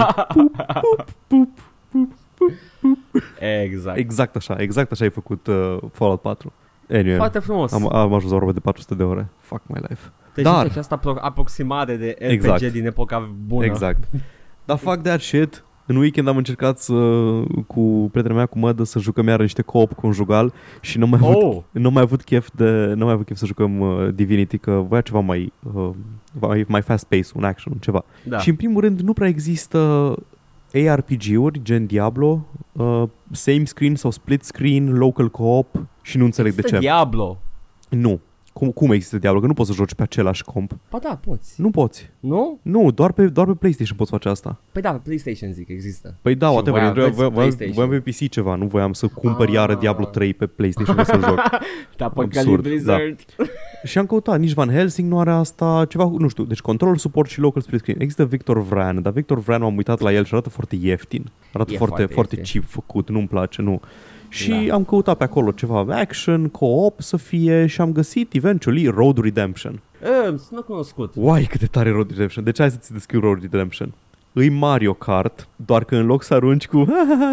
Exact. 3.39 3.97
Exact 3.97 4.35
așa, 4.35 4.55
exact 4.57 4.91
așa 4.91 5.03
ai 5.03 5.09
făcut 5.11 5.47
uh, 5.47 5.77
Fallout 5.91 6.21
4. 6.21 6.53
Anyway, 6.89 7.15
Foarte 7.17 7.39
frumos. 7.39 7.71
am, 7.71 7.93
am 7.95 8.13
ajuns 8.13 8.31
la 8.31 8.37
vorba 8.37 8.51
de 8.53 8.59
400 8.59 8.95
de 8.95 9.03
ore. 9.03 9.27
Fuck 9.39 9.61
my 9.67 9.79
life. 9.89 10.11
deci 10.35 10.43
dar- 10.43 10.65
această 10.65 10.99
apro- 10.99 11.19
aproximare 11.21 11.95
de 11.95 12.15
RPG 12.19 12.31
Exact. 12.31 12.61
din 12.71 12.85
epoca 12.85 13.29
bună. 13.45 13.65
Exact. 13.65 14.03
Dar 14.65 14.77
fuck 14.77 15.01
that 15.01 15.19
shit. 15.19 15.63
În 15.87 15.95
weekend 15.95 16.27
am 16.27 16.37
încercat 16.37 16.79
să, 16.79 16.93
cu 17.67 18.07
prietena 18.11 18.35
mea, 18.35 18.45
cu 18.45 18.59
mădă, 18.59 18.83
să 18.83 18.99
jucăm 18.99 19.27
iar 19.27 19.39
niște 19.39 19.61
co-op 19.61 19.93
conjugal 19.93 20.53
și 20.81 20.97
nu 20.97 21.03
am 21.03 21.09
mai 21.09 21.19
avut, 21.23 21.43
Oh, 21.43 21.57
nu 21.71 21.87
am 21.87 21.93
mai 21.93 22.01
avut 22.01 22.23
chef 22.23 22.49
de, 22.55 22.85
nu 22.85 22.91
am 22.91 23.05
mai 23.05 23.13
avut 23.13 23.25
chef 23.25 23.37
să 23.37 23.45
jucăm 23.45 23.79
uh, 23.79 24.07
Divinity, 24.13 24.57
că 24.57 24.85
voia 24.87 25.01
ceva 25.01 25.19
mai, 25.19 25.53
uh, 25.73 25.89
mai, 26.39 26.65
mai 26.67 26.81
fast 26.81 27.05
pace, 27.05 27.27
un 27.35 27.43
action, 27.43 27.73
un 27.73 27.79
ceva. 27.79 28.05
da. 28.23 28.37
Și 28.37 28.49
în 28.49 28.55
primul 28.55 28.81
rând 28.81 28.99
nu 28.99 29.13
prea 29.13 29.27
există 29.27 30.13
ARPG-uri 30.89 31.61
gen 31.63 31.85
Diablo, 31.85 32.45
uh, 32.71 33.03
same 33.31 33.65
screen 33.65 33.95
sau 33.95 34.11
split 34.11 34.43
screen, 34.43 34.97
local 34.97 35.29
co-op 35.29 35.67
și 36.01 36.17
nu 36.17 36.23
înțeleg 36.25 36.53
de 36.53 36.57
Există 36.59 36.79
ce. 36.79 36.85
Diablo. 36.85 37.41
Nu. 37.89 38.19
Cum, 38.59 38.71
cum 38.71 38.91
există 38.91 39.17
Diablo? 39.17 39.39
Că 39.39 39.47
nu 39.47 39.53
poți 39.53 39.69
să 39.69 39.75
joci 39.75 39.93
pe 39.93 40.01
același 40.03 40.43
comp. 40.43 40.77
Ba 40.89 40.99
da, 41.03 41.19
poți. 41.25 41.61
Nu 41.61 41.69
poți. 41.69 42.09
Nu? 42.19 42.59
Nu, 42.61 42.91
doar 42.91 43.11
pe, 43.11 43.27
doar 43.27 43.47
pe 43.47 43.53
PlayStation 43.53 43.97
poți 43.97 44.11
face 44.11 44.29
asta. 44.29 44.59
Păi 44.71 44.81
da, 44.81 44.91
pe 44.91 44.99
PlayStation 45.03 45.51
zic, 45.51 45.69
există. 45.69 46.17
Păi 46.21 46.35
da, 46.35 46.47
Și 46.47 46.53
whatever, 46.53 46.81
voi 46.81 46.89
eu 46.89 46.93
voiam, 46.93 47.07
aveți 47.09 47.15
voiam, 47.15 47.33
voiam, 47.33 47.49
PlayStation. 47.55 47.87
voiam 47.87 48.03
pe 48.03 48.09
PC 48.11 48.29
ceva, 48.29 48.55
nu 48.55 48.65
voiam 48.65 48.93
să 48.93 49.07
cumpăr 49.07 49.47
Ah. 49.47 49.53
iară 49.53 49.75
Diablo 49.75 50.05
3 50.05 50.33
pe 50.33 50.45
PlayStation 50.45 50.95
ca 50.95 51.03
să 51.03 51.19
joc. 51.27 51.39
Da, 51.97 52.09
păcălit 52.09 52.37
Absurd, 52.37 52.61
Blizzard. 52.63 53.19
Și 53.83 53.97
am 53.97 54.05
căutat, 54.05 54.39
nici 54.39 54.53
Van 54.53 54.69
Helsing 54.69 55.09
nu 55.11 55.19
are 55.19 55.31
asta, 55.31 55.85
ceva, 55.89 56.11
nu 56.17 56.27
știu, 56.27 56.43
deci 56.43 56.61
control 56.61 56.95
support 56.97 57.29
și 57.29 57.39
local 57.39 57.61
split 57.61 57.79
screen. 57.79 57.99
Există 58.01 58.25
Victor 58.25 58.61
Vran, 58.61 59.01
dar 59.01 59.11
Victor 59.13 59.39
Vran 59.39 59.61
m-am 59.61 59.75
uitat 59.75 59.99
la 59.99 60.13
el 60.13 60.23
și 60.25 60.33
arată 60.33 60.49
foarte 60.49 60.75
ieftin. 60.81 61.31
Arată 61.53 61.71
E 61.73 61.77
foarte, 61.77 61.95
foarte 61.95 62.13
foarte 62.13 62.35
ieftin. 62.35 62.59
cheap 62.61 62.71
făcut, 62.71 63.09
nu-mi 63.09 63.27
place, 63.27 63.61
nu. 63.61 63.81
Și 64.29 64.65
Da. 64.67 64.73
am 64.73 64.83
căutat 64.83 65.17
pe 65.17 65.23
acolo 65.23 65.51
ceva 65.51 65.85
action, 65.89 66.47
co-op 66.49 67.01
să 67.01 67.17
fie 67.17 67.65
și 67.65 67.81
am 67.81 67.91
găsit 67.91 68.33
eventually 68.33 68.87
Road 68.87 69.17
Redemption. 69.17 69.79
Uh, 70.29 70.39
sună 70.39 70.61
cunoscut. 70.61 71.13
Uai, 71.15 71.43
cât 71.43 71.59
de 71.59 71.65
tare 71.65 71.89
e 71.89 71.91
Road 71.91 72.09
Redemption. 72.09 72.43
Deci 72.43 72.59
hai 72.59 72.71
să-ți 72.71 72.93
descriu 72.93 73.19
Road 73.19 73.41
Redemption. 73.41 73.93
îi 74.33 74.49
Mario 74.49 74.93
Kart, 74.93 75.47
doar 75.55 75.83
că 75.83 75.95
în 75.95 76.05
loc 76.05 76.23
să 76.23 76.33
arunci 76.33 76.67
cu 76.67 76.85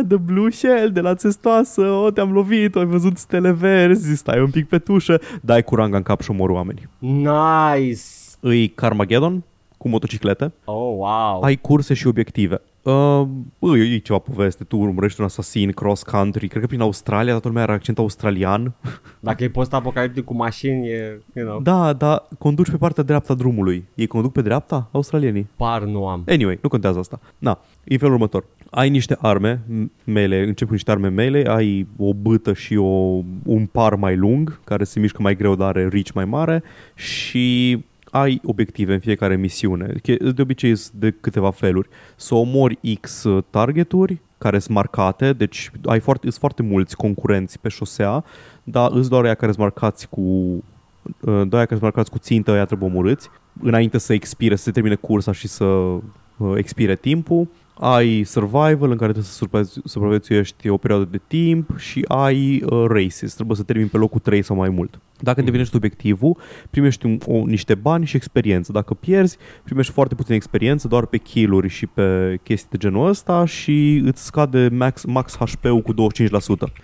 The 0.08 0.16
Blue 0.16 0.50
Shell 0.50 0.90
de 0.92 1.00
la 1.00 1.14
țestoasă, 1.14 1.80
o, 1.80 2.10
te-am 2.10 2.32
lovit, 2.32 2.76
ai 2.76 2.84
văzut 2.84 3.16
stele 3.18 3.52
verzi, 3.52 4.16
stai 4.16 4.40
un 4.40 4.50
pic 4.50 4.68
pe 4.68 4.78
tușă, 4.78 5.20
dai 5.40 5.62
cu 5.62 5.74
ranga 5.74 5.96
în 5.96 6.02
cap 6.02 6.20
și 6.20 6.30
omori 6.30 6.52
oameni. 6.52 6.88
Nice! 6.98 8.00
Îi 8.40 8.68
Carmageddon, 8.68 9.42
cu 9.78 9.88
motociclete, 9.88 10.52
Oh, 10.64 10.94
wow! 10.96 11.42
ai 11.42 11.56
curse 11.56 11.94
și 11.94 12.06
obiective. 12.06 12.60
Uh, 12.82 13.22
bă, 13.58 13.76
e 13.76 13.98
ceva 13.98 14.18
poveste, 14.18 14.64
tu 14.64 14.76
urmărești 14.76 15.20
un 15.20 15.26
asasin 15.26 15.70
cross-country, 15.72 16.48
cred 16.48 16.60
că 16.60 16.66
prin 16.68 16.80
Australia, 16.80 17.30
toată 17.30 17.48
lumea 17.48 17.62
are 17.62 17.72
accent 17.72 17.98
australian. 17.98 18.72
Dacă 19.20 19.44
e 19.44 19.48
post-apocaliptic 19.48 20.24
cu 20.24 20.34
mașini, 20.34 20.88
e, 20.88 21.20
you 21.34 21.46
know, 21.46 21.60
Da, 21.60 21.92
da, 21.92 22.28
conduci 22.38 22.70
pe 22.70 22.76
partea 22.76 23.02
dreaptă 23.02 23.32
a 23.32 23.34
drumului. 23.34 23.84
Ei 23.94 24.06
conduc 24.06 24.32
pe 24.32 24.42
dreapta? 24.42 24.88
Australienii. 24.92 25.46
par 25.56 25.82
nu 25.82 26.06
am. 26.06 26.24
Anyway, 26.28 26.58
nu 26.62 26.68
contează 26.68 26.98
asta. 26.98 27.20
Na, 27.38 27.58
e 27.84 27.96
felul 27.98 28.14
următor. 28.14 28.44
Ai 28.70 28.88
niște 28.90 29.16
arme, 29.20 29.60
m- 29.60 30.04
mele, 30.04 30.42
încep 30.46 30.66
cu 30.66 30.72
niște 30.72 30.90
arme 30.90 31.08
mele, 31.08 31.44
ai 31.48 31.86
o 31.96 32.14
bâtă 32.14 32.52
și 32.52 32.76
o, 32.76 32.84
un 33.44 33.66
par 33.72 33.94
mai 33.94 34.16
lung, 34.16 34.60
care 34.64 34.84
se 34.84 35.00
mișcă 35.00 35.22
mai 35.22 35.36
greu, 35.36 35.54
dar 35.54 35.68
are 35.68 35.88
reach 35.88 36.10
mai 36.14 36.24
mare 36.24 36.62
și 36.94 37.78
ai 38.12 38.40
obiective 38.44 38.92
în 38.92 38.98
fiecare 39.00 39.36
misiune. 39.36 39.86
Che- 39.86 40.32
De 40.34 40.42
obicei 40.42 40.76
sunt 40.76 41.00
de 41.00 41.10
câteva 41.10 41.50
feluri. 41.50 41.88
Să 42.16 42.34
omori 42.34 42.78
X 43.00 43.26
targeturi 43.50 44.20
care 44.38 44.58
sunt 44.58 44.74
marcate, 44.74 45.32
deci 45.32 45.70
ai 45.84 46.00
foarte, 46.00 46.26
sunt 46.26 46.40
foarte 46.40 46.62
mulți 46.62 46.96
concurenți 46.96 47.58
pe 47.60 47.68
șosea, 47.68 48.24
dar 48.62 48.90
îți 48.92 49.08
doar 49.08 49.24
aia 49.24 49.34
care 49.34 49.52
sunt 49.52 49.62
marcați 49.64 50.08
cu 50.08 50.20
uh, 50.20 50.62
doi 51.20 51.34
aia 51.34 51.46
care 51.48 51.66
sunt 51.68 51.80
marcați 51.82 52.10
cu 52.10 52.18
țintă, 52.18 52.50
aia 52.50 52.64
trebuie 52.64 52.88
omorâți, 52.90 53.28
înainte 53.62 53.98
să 53.98 54.12
expire, 54.12 54.56
să 54.56 54.62
se 54.62 54.70
termine 54.70 54.94
cursa 54.94 55.32
și 55.32 55.48
să 55.48 55.64
uh, 55.64 56.00
expire 56.56 56.96
timpul. 56.96 57.48
Ai 57.74 58.22
survival 58.24 58.90
în 58.90 58.96
care 58.96 59.12
trebuie 59.12 59.24
să 59.24 59.32
supraviețu- 59.32 59.80
supraviețuiești 59.84 60.68
o 60.68 60.76
perioadă 60.76 61.08
de 61.10 61.20
timp 61.26 61.78
și 61.78 62.04
ai 62.08 62.62
uh, 62.70 62.84
races, 62.88 63.34
trebuie 63.34 63.56
să 63.56 63.62
termini 63.62 63.88
pe 63.88 63.96
locul 63.96 64.20
3 64.20 64.42
sau 64.42 64.56
mai 64.56 64.68
mult. 64.68 65.00
Dacă 65.18 65.38
îndeplinești 65.38 65.76
obiectivul, 65.76 66.36
primești 66.70 67.06
un, 67.06 67.18
o, 67.26 67.44
niște 67.44 67.74
bani 67.74 68.06
și 68.06 68.16
experiență. 68.16 68.72
Dacă 68.72 68.94
pierzi, 68.94 69.36
primești 69.64 69.92
foarte 69.92 70.14
puțină 70.14 70.34
experiență 70.34 70.88
doar 70.88 71.06
pe 71.06 71.16
kill-uri 71.16 71.68
și 71.68 71.86
pe 71.86 72.38
chestii 72.42 72.68
de 72.70 72.76
genul 72.76 73.08
ăsta 73.08 73.44
și 73.44 74.02
îți 74.04 74.24
scade 74.24 74.68
max, 74.72 75.04
max 75.04 75.36
HP-ul 75.36 75.82
cu 75.82 75.94
25%. 75.94 75.96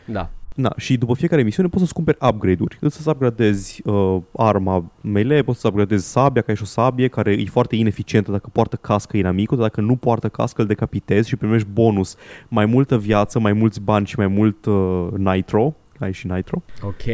Da. 0.05 0.31
Na, 0.59 0.73
și 0.77 0.97
după 0.97 1.15
fiecare 1.15 1.43
misiune 1.43 1.69
poți 1.69 1.81
să-ți 1.81 1.95
cumperi 1.95 2.17
upgrade-uri. 2.29 2.79
Îți 2.81 3.03
să 3.03 3.11
upgradezi 3.11 3.83
uh, 3.85 4.17
arma 4.33 4.85
melee, 5.01 5.43
poți 5.43 5.61
să 5.61 5.69
upgradezi 5.69 6.11
sabia, 6.11 6.43
că 6.43 6.51
ai 6.51 6.57
și 6.57 6.63
o 6.63 6.67
sabie 6.67 7.09
care 7.09 7.33
e 7.33 7.45
foarte 7.45 7.77
ineficientă 7.77 8.31
dacă 8.31 8.49
poartă 8.53 8.77
cască 8.77 9.17
inamicul, 9.17 9.57
dar 9.57 9.67
dacă 9.67 9.81
nu 9.81 9.97
poartă 9.97 10.29
cască 10.29 10.61
îl 10.61 10.67
decapitezi 10.67 11.29
și 11.29 11.37
primești 11.37 11.69
bonus 11.73 12.17
mai 12.49 12.67
multă 12.67 12.99
viață, 12.99 13.39
mai 13.39 13.53
mulți 13.53 13.81
bani 13.81 14.07
și 14.07 14.15
mai 14.17 14.27
mult 14.27 14.65
uh, 14.65 15.09
nitro. 15.17 15.75
Ai 15.99 16.13
și 16.13 16.27
nitro. 16.27 16.63
Ok. 16.83 17.05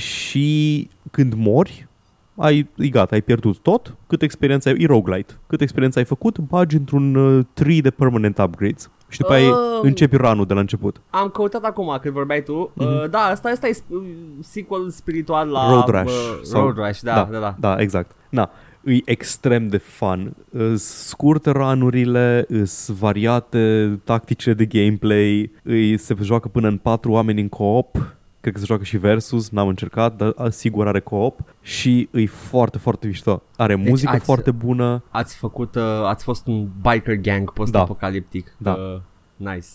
Și 0.00 0.88
când 1.10 1.34
mori, 1.34 1.88
ai, 2.34 2.68
e 2.76 2.88
gata, 2.88 3.14
ai 3.14 3.22
pierdut 3.22 3.58
tot, 3.58 3.96
cât 4.06 4.22
experiență 4.22 4.68
ai, 4.68 4.74
e 4.78 4.86
roguelite, 4.86 5.32
cât 5.46 5.60
experiență 5.60 5.98
ai 5.98 6.04
făcut, 6.04 6.38
bagi 6.38 6.76
într-un 6.76 7.14
uh, 7.14 7.44
tree 7.52 7.80
de 7.80 7.90
permanent 7.90 8.38
upgrades. 8.38 8.90
Și 9.08 9.18
după 9.18 9.32
aia 9.32 9.48
Oh. 9.50 9.78
începi 9.82 10.16
run 10.16 10.44
de 10.46 10.54
la 10.54 10.60
început. 10.60 11.00
Am 11.10 11.28
căutat 11.28 11.64
acum 11.64 11.98
când 12.02 12.14
vorbeai 12.14 12.42
tu. 12.42 12.70
Mhm. 12.74 12.86
Uh, 12.86 13.10
da, 13.10 13.18
asta, 13.18 13.48
asta 13.48 13.68
e 13.68 13.72
sp- 13.74 14.02
sequel 14.40 14.90
spiritual 14.90 15.48
la 15.48 15.70
Road 15.70 15.88
Rash. 15.88 16.12
Uh, 16.12 16.38
sau- 16.42 16.60
Road 16.62 16.76
Rash, 16.78 17.00
da, 17.00 17.28
da, 17.32 17.38
da. 17.38 17.54
Da, 17.58 17.76
exact. 17.78 18.10
Na, 18.30 18.50
e 18.84 18.96
extrem 19.04 19.68
de 19.68 19.76
fun. 19.76 20.36
Îs 20.50 20.84
scurte 20.84 21.50
ranurile, 21.50 22.44
îs 22.48 22.88
variate 22.98 23.98
tactice 24.04 24.52
de 24.52 24.64
gameplay, 24.66 25.50
îi 25.62 25.98
se 25.98 26.14
joacă 26.22 26.48
până 26.48 26.68
în 26.68 26.76
patru 26.76 27.10
oameni 27.12 27.40
în 27.40 27.48
co-op. 27.48 27.96
Cred 28.40 28.52
că 28.52 28.58
se 28.58 28.66
joacă 28.66 28.84
și 28.84 28.96
versus, 28.96 29.50
n-am 29.50 29.68
încercat, 29.68 30.16
dar 30.16 30.32
a, 30.36 30.48
sigur 30.48 30.86
are 30.86 31.00
co-op 31.00 31.40
și 31.62 32.08
e 32.12 32.26
foarte, 32.26 32.78
foarte 32.78 33.06
mișto. 33.06 33.42
Are 33.56 33.74
Deci 33.76 33.88
muzică 33.88 34.10
ați- 34.10 34.24
foarte 34.24 34.50
bună. 34.50 35.02
Ați 35.10 35.36
făcut, 35.36 35.74
uh, 35.74 35.82
ați 36.04 36.24
fost 36.24 36.46
un 36.46 36.68
biker 36.82 37.14
gang 37.14 37.52
post-apocaliptic. 37.52 38.54
Da. 38.56 38.72
Uh, 38.72 39.00
nice. 39.36 39.66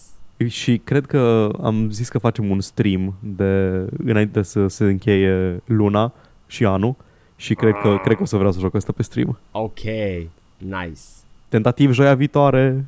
Și 0.48 0.78
cred 0.84 1.06
că 1.06 1.52
am 1.62 1.90
zis 1.90 2.10
că 2.10 2.18
facem 2.18 2.50
un 2.50 2.62
stream 2.62 3.14
de 3.20 3.86
înainte 3.98 4.42
să 4.42 4.68
se 4.68 4.84
încheie 4.84 5.62
luna 5.66 6.14
și 6.48 6.66
anul 6.66 6.96
și 7.36 7.54
cred 7.54 7.74
că, 7.82 8.00
cred 8.04 8.16
că 8.16 8.22
o 8.22 8.26
să 8.26 8.36
vreau 8.36 8.52
să 8.52 8.60
joc 8.60 8.76
asta 8.76 8.92
pe 8.92 9.04
stream. 9.04 9.40
Ok. 9.52 9.80
Nice. 10.58 11.02
Tentativ 11.50 11.92
joia 11.92 12.16
viitoare. 12.16 12.86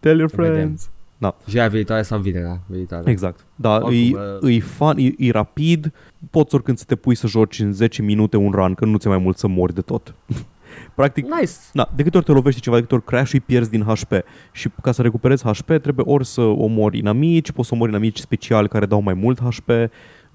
Tell 0.00 0.18
your 0.18 0.30
Vedem. 0.30 0.78
Friends. 1.18 1.44
Da, 1.44 1.50
Joia 1.50 1.68
viitoare 1.68 2.02
sau 2.02 2.18
vinerea 2.18 2.60
viitoare? 2.66 3.10
exact. 3.10 3.44
Da, 3.54 3.74
Oricum, 3.82 4.20
e, 4.42 4.54
e 4.54 4.60
fun, 4.60 4.96
e, 4.98 5.14
e 5.18 5.30
rapid. 5.30 5.92
Poți 6.30 6.54
oricând 6.54 6.78
să 6.78 6.84
te 6.86 6.94
pui 6.96 7.14
să 7.14 7.26
joci 7.26 7.58
în 7.58 7.72
10 7.72 8.02
minute 8.02 8.36
un 8.36 8.50
run, 8.50 8.74
că 8.74 8.84
nu 8.84 8.96
ți 8.96 9.08
mai 9.08 9.18
mult 9.18 9.38
să 9.38 9.46
mori 9.46 9.74
de 9.74 9.80
tot. 9.80 10.14
Practic, 10.94 11.24
Nice. 11.24 11.52
Da, 11.72 11.90
de 11.94 12.02
câte 12.02 12.16
ori 12.16 12.26
te 12.26 12.32
lovești 12.32 12.60
ceva, 12.60 12.76
de 12.76 12.82
câte 12.82 12.94
ori 12.94 13.04
crash 13.04 13.32
îi 13.32 13.40
pierzi 13.40 13.70
din 13.70 13.82
HP 13.82 14.12
și 14.52 14.70
ca 14.82 14.92
să 14.92 15.02
recuperezi 15.02 15.44
HP 15.44 15.66
trebuie 15.66 16.06
ori 16.08 16.26
să 16.26 16.40
omori 16.40 16.98
inamici, 16.98 17.50
poți 17.50 17.68
să 17.68 17.74
omori 17.74 17.90
inamici 17.90 18.18
speciali 18.18 18.68
care 18.68 18.86
dau 18.86 19.00
mai 19.00 19.14
mult 19.14 19.40
HP, 19.40 19.70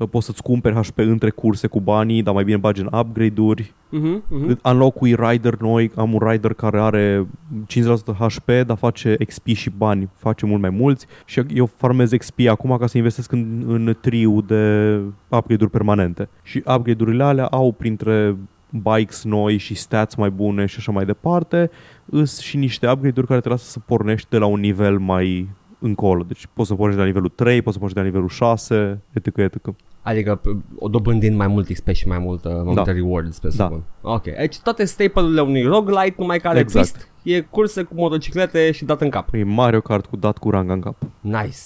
poți 0.06 0.26
să-ți 0.26 0.42
cumperi 0.42 0.76
HP 0.76 0.98
între 0.98 1.30
curse 1.30 1.68
cu 1.68 1.80
banii, 1.80 2.24
dar 2.24 2.34
mai 2.34 2.44
bine 2.44 2.58
bagi 2.58 2.82
în 2.82 2.90
upgrade-uri. 3.00 3.74
Mhm, 3.90 4.24
mhm. 4.28 4.56
Mm-hmm. 4.56 4.62
Unlock-ui 4.72 5.16
rider 5.16 5.56
noi, 5.56 5.92
am 5.96 6.14
un 6.14 6.20
rider 6.30 6.54
care 6.54 6.80
are 6.80 7.28
50% 7.68 8.16
HP, 8.18 8.50
dar 8.66 8.78
face 8.78 9.16
XP 9.26 9.48
și 9.48 9.70
bani, 9.70 10.10
face 10.16 10.46
mult 10.46 10.62
mai 10.62 10.70
mulți 10.70 11.06
și 11.26 11.44
eu 11.54 11.66
farmez 11.66 12.12
XP 12.12 12.40
acum 12.50 12.78
ca 12.78 12.88
să 12.88 12.98
investesc 12.98 13.32
în, 13.32 13.64
în 13.68 13.96
triu 14.02 14.42
de 14.42 14.96
upgrade-uri 15.30 15.72
permanente. 15.72 16.30
Și 16.44 16.58
upgrade-urile 16.58 17.24
alea 17.24 17.46
au 17.46 17.72
printre 17.72 18.36
bikes 18.70 19.24
noi 19.24 19.58
și 19.58 19.76
stats 19.76 20.16
mai 20.16 20.30
bune 20.30 20.66
și 20.66 20.76
așa 20.78 20.92
mai 20.92 21.06
departe, 21.06 21.70
îs 22.06 22.40
și 22.40 22.58
niște 22.58 22.90
upgrade-uri 22.90 23.28
care 23.28 23.40
te 23.40 23.50
lasă 23.50 23.70
să 23.70 23.80
pornești 23.80 24.30
de 24.30 24.38
la 24.38 24.46
un 24.46 24.60
nivel 24.60 25.00
mai 25.00 25.50
încolo. 25.80 26.24
Deci 26.24 26.48
poți 26.54 26.68
să 26.68 26.76
pornești 26.76 26.96
de 26.96 27.02
la 27.02 27.08
nivelul 27.08 27.32
3, 27.36 27.62
poți 27.62 27.78
să 27.78 27.80
pornești 27.80 27.94
de 27.94 28.00
la 28.00 28.06
nivelul 28.06 28.30
6, 28.30 29.02
etc. 29.14 29.38
etc. 29.38 29.68
Adică 30.02 30.40
p- 30.42 30.58
o 30.80 30.88
dobândind 30.88 31.36
mai 31.36 31.48
mult 31.48 31.68
XP 31.74 31.88
și 31.90 32.08
mai 32.08 32.18
mult, 32.20 32.46
uh, 32.46 32.52
mai 32.54 32.64
multe 32.64 32.82
Da. 32.84 32.92
rewards, 32.92 33.40
pe 33.40 33.50
Da. 33.56 33.64
supun. 33.64 33.84
Ok, 34.02 34.24
deci 34.24 34.60
toate 34.60 34.86
staple-urile 34.86 35.42
unui 35.42 35.64
roguelite, 35.64 36.16
numai 36.18 36.40
care 36.40 36.60
Exact. 36.60 36.90
twist, 36.92 37.10
e 37.24 37.40
curse 37.42 37.84
cu 37.84 37.94
motociclete 37.96 38.72
și 38.72 38.86
dat 38.86 39.02
în 39.02 39.10
cap. 39.10 39.34
E 39.34 39.44
Mario 39.44 39.82
Kart 39.82 40.06
cu 40.06 40.16
dat 40.16 40.38
cu 40.38 40.50
ranga 40.50 40.74
în 40.74 40.80
cap. 40.80 40.96
Nice. 41.20 41.58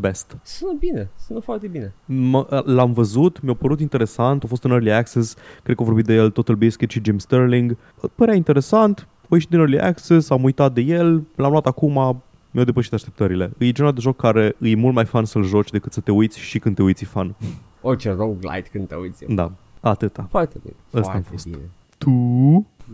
Best. 0.00 0.36
Sună 0.42 0.72
bine, 0.78 1.10
sună 1.26 1.40
foarte 1.40 1.66
bine. 1.66 1.92
M- 2.06 2.64
l-am 2.64 2.92
văzut, 2.92 3.40
mi-a 3.42 3.54
părut 3.54 3.80
interesant, 3.80 4.42
a 4.42 4.46
fost 4.46 4.64
în 4.64 4.70
Early 4.70 4.92
Access, 4.92 5.34
cred 5.62 5.76
că 5.76 5.82
au 5.82 5.86
vorbit 5.88 6.04
de 6.06 6.14
el 6.14 6.30
Total 6.30 6.54
Biscuit 6.54 6.90
și 6.90 7.00
Jim 7.04 7.18
Sterling. 7.18 7.76
Părea 8.14 8.34
interesant, 8.34 9.06
a 9.22 9.26
ieșit 9.30 9.48
din 9.48 9.58
Early 9.58 9.78
Access, 9.80 10.30
am 10.30 10.42
uitat 10.42 10.72
de 10.72 10.80
el, 10.80 11.22
l-am 11.36 11.50
luat 11.50 11.66
acum, 11.66 12.22
mi-au 12.52 12.64
depășit 12.64 12.92
așteptările. 12.92 13.50
E 13.58 13.72
genul 13.72 13.92
de 13.92 14.00
joc 14.00 14.16
care 14.16 14.56
e 14.60 14.74
mult 14.74 14.94
mai 14.94 15.04
fun 15.04 15.24
să-l 15.24 15.44
joci 15.44 15.70
decât 15.70 15.92
să 15.92 16.00
te 16.00 16.10
uiți 16.10 16.38
și 16.38 16.58
când 16.58 16.74
te 16.74 16.82
uiți 16.82 17.02
e 17.02 17.06
fun. 17.06 17.34
Orice 17.80 18.10
roguelite 18.10 18.68
când 18.72 18.88
te 18.88 18.94
uiți. 18.94 19.24
Da, 19.28 19.52
atâta. 19.80 20.26
Foarte 20.30 20.56
bine. 20.62 20.74
Ăsta 20.86 21.00
foarte 21.00 21.16
am 21.16 21.22
fost. 21.22 21.44
bine. 21.48 21.62
Tu? 21.98 22.10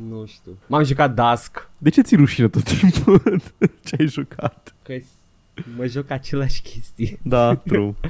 Nu 0.09 0.25
știu. 0.27 0.51
M-am 0.67 0.83
jucat 0.85 1.15
Dusk. 1.15 1.69
De 1.79 1.91
ce 1.91 2.03
ți 2.03 2.17
rușine 2.17 2.49
tot 2.49 2.63
timpul 2.63 3.23
ce 3.85 3.97
ai 3.99 4.07
jucat? 4.07 4.75
Că 4.83 4.93
mă 5.77 5.87
joc 5.87 6.11
aceleași 6.11 6.63
chestii. 6.63 7.19
Da, 7.23 7.55
true. 7.55 7.95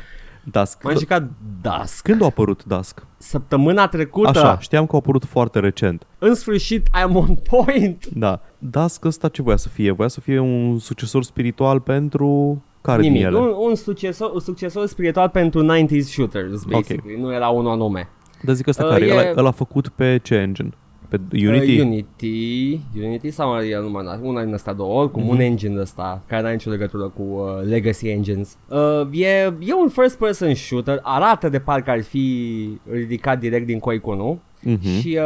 Dusk. 0.53 0.83
M-am 0.83 0.97
jucat 0.99 1.29
Dusk. 1.63 2.03
Când 2.05 2.23
a 2.23 2.25
apărut 2.25 2.65
Dusk? 2.65 3.07
Săptămâna 3.17 3.89
trecută, 3.89 4.29
Așa, 4.29 4.59
știam 4.59 4.87
că 4.87 4.95
a 4.95 4.99
apărut 4.99 5.25
foarte 5.25 5.59
recent. 5.61 6.07
în 6.19 6.35
sfârșit, 6.35 6.87
I'm 6.89 7.13
on 7.15 7.35
point. 7.35 8.07
Da. 8.07 8.41
Dusk 8.59 9.05
ăsta 9.05 9.29
ce 9.29 9.43
voia 9.43 9.57
să 9.57 9.69
fie? 9.69 9.91
Voia 9.91 10.09
să 10.09 10.21
fie 10.21 10.39
un 10.39 10.79
succesor 10.79 11.23
spiritual 11.23 11.81
pentru 11.81 12.63
care 12.81 13.01
din 13.03 13.13
Nimic. 13.13 13.27
ele? 13.27 13.39
Un, 13.39 13.53
un, 13.69 13.75
succesor, 13.75 14.31
un 14.35 14.41
succesor 14.41 14.87
spiritual 14.87 15.29
pentru 15.29 15.65
90s 15.65 16.01
shooters, 16.05 16.65
basically. 16.65 17.21
Nu 17.21 17.33
era 17.33 17.49
unul 17.49 17.71
anume. 17.71 18.09
Dar 18.43 18.55
zic 18.55 18.69
asta 18.69 18.85
Uh, 18.85 18.91
care? 18.91 19.07
e- 19.07 19.13
Ăla, 19.13 19.33
ăla 19.37 19.51
făcut 19.51 19.89
pe 19.89 20.21
ce 20.23 20.35
engine? 20.35 20.71
Pe 21.09 21.21
Unity? 21.33 21.79
Uh, 21.81 21.85
Unity, 21.87 22.81
Unity 22.97 23.31
sau 23.31 23.59
el 23.65 23.83
numai 23.83 24.05
da, 24.05 24.19
una 24.23 24.45
din 24.45 24.55
asta 24.55 24.73
două, 24.73 25.01
oricum 25.01 25.23
Mhm. 25.23 25.31
un 25.31 25.41
engine 25.41 25.81
ăsta 25.81 26.23
care 26.27 26.41
n-are 26.43 26.55
nicio 26.55 26.71
legătură 26.71 27.13
cu 27.17 27.23
uh, 27.23 27.65
Legacy 27.69 28.09
Engines. 28.09 28.57
Uh, 28.69 29.03
e, 29.13 29.27
e 29.61 29.75
un 29.83 29.89
first 29.89 30.19
person 30.19 30.55
shooter, 30.55 31.01
arată 31.03 31.49
de 31.49 31.59
parcă 31.59 31.91
ar 31.91 32.03
fi 32.03 32.69
ridicat 32.91 33.39
direct 33.39 33.67
din 33.67 33.79
Quake 33.79 34.01
1 34.05 34.41
Mhm. 34.63 34.81
și 35.01 35.19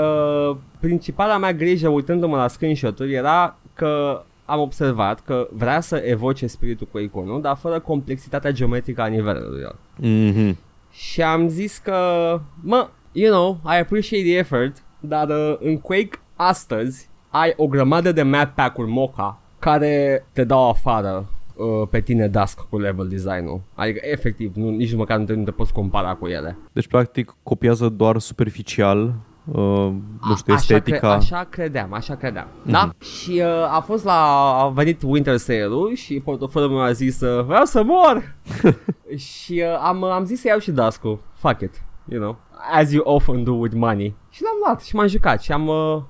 uh, 0.50 0.56
principala 0.80 1.38
mea 1.38 1.52
grijă 1.52 1.88
uitându-mă 1.88 2.36
la 2.36 2.48
screenshot-uri 2.48 3.12
era 3.14 3.56
că 3.74 4.22
am 4.44 4.60
observat 4.60 5.20
că 5.20 5.48
vrea 5.52 5.80
să 5.80 5.96
evoce 6.04 6.46
spiritul 6.46 6.88
Quake 6.90 7.10
1, 7.12 7.38
dar 7.40 7.56
fără 7.56 7.80
complexitatea 7.80 8.50
geometrică 8.50 9.02
a 9.02 9.06
nivelurilor. 9.06 9.76
Mhm. 9.96 10.56
Și 10.92 11.22
am 11.22 11.48
zis 11.48 11.78
că, 11.78 11.96
mă, 12.60 12.88
you 13.12 13.32
know, 13.32 13.60
I 13.64 13.78
appreciate 13.80 14.24
the 14.24 14.36
effort, 14.36 14.82
dar 15.02 15.28
uh, 15.28 15.56
în 15.60 15.78
Quake 15.78 16.20
astăzi 16.36 17.08
ai 17.30 17.52
o 17.56 17.66
grămadă 17.66 18.12
de 18.12 18.22
map 18.22 18.54
pack-uri 18.54 18.90
moca 18.90 19.38
care 19.58 20.26
te 20.32 20.44
dau 20.44 20.68
afară 20.68 21.26
uh, 21.56 21.88
pe 21.90 22.00
tine 22.00 22.28
Dusk 22.28 22.60
cu 22.68 22.78
level 22.78 23.08
design-ul. 23.08 23.60
Adică, 23.74 24.00
efectiv, 24.02 24.54
nu, 24.54 24.68
nici 24.70 24.94
măcar 24.94 25.18
nu 25.18 25.24
te, 25.24 25.34
nu 25.34 25.44
te 25.44 25.50
poți 25.50 25.72
compara 25.72 26.14
cu 26.14 26.26
ele. 26.26 26.56
Deci, 26.72 26.86
practic, 26.88 27.36
copiază 27.42 27.88
doar 27.88 28.18
superficial 28.18 29.14
Uh, 29.44 29.92
nu 30.26 30.36
știu, 30.36 30.54
așa 30.54 30.74
estetica. 30.74 30.98
Cre- 30.98 31.08
așa 31.08 31.46
credeam, 31.50 31.92
așa 31.92 32.14
credeam. 32.14 32.46
Mm-hmm. 32.46 32.70
Da? 32.70 32.90
Și 32.98 33.42
uh, 33.44 33.76
a 33.76 33.80
fost 33.80 34.04
la, 34.04 34.50
a 34.60 34.68
venit 34.68 35.02
Winter 35.02 35.36
Sale-ul 35.36 35.94
și 35.94 36.20
portofelul 36.20 36.68
meu 36.68 36.80
a 36.80 36.92
zis, 36.92 37.20
uh, 37.20 37.44
vreau 37.44 37.64
să 37.64 37.82
mor! 37.82 38.34
și 39.16 39.62
uh, 39.66 39.78
am, 39.82 40.04
am 40.04 40.24
zis 40.24 40.40
să 40.40 40.48
iau 40.48 40.58
și 40.58 40.70
Dasku. 40.70 41.20
Fuck 41.34 41.60
it, 41.60 41.82
you 42.08 42.20
know. 42.20 42.36
As 42.72 42.92
you 42.92 43.02
often 43.04 43.44
do 43.44 43.52
with 43.52 43.74
money. 43.74 44.14
Și 44.32 44.42
l-am 44.42 44.54
luat 44.64 44.82
și 44.82 44.94
m-am 44.94 45.06
jucat 45.06 45.42
și 45.42 45.52
am, 45.52 45.66
uh, 45.66 46.02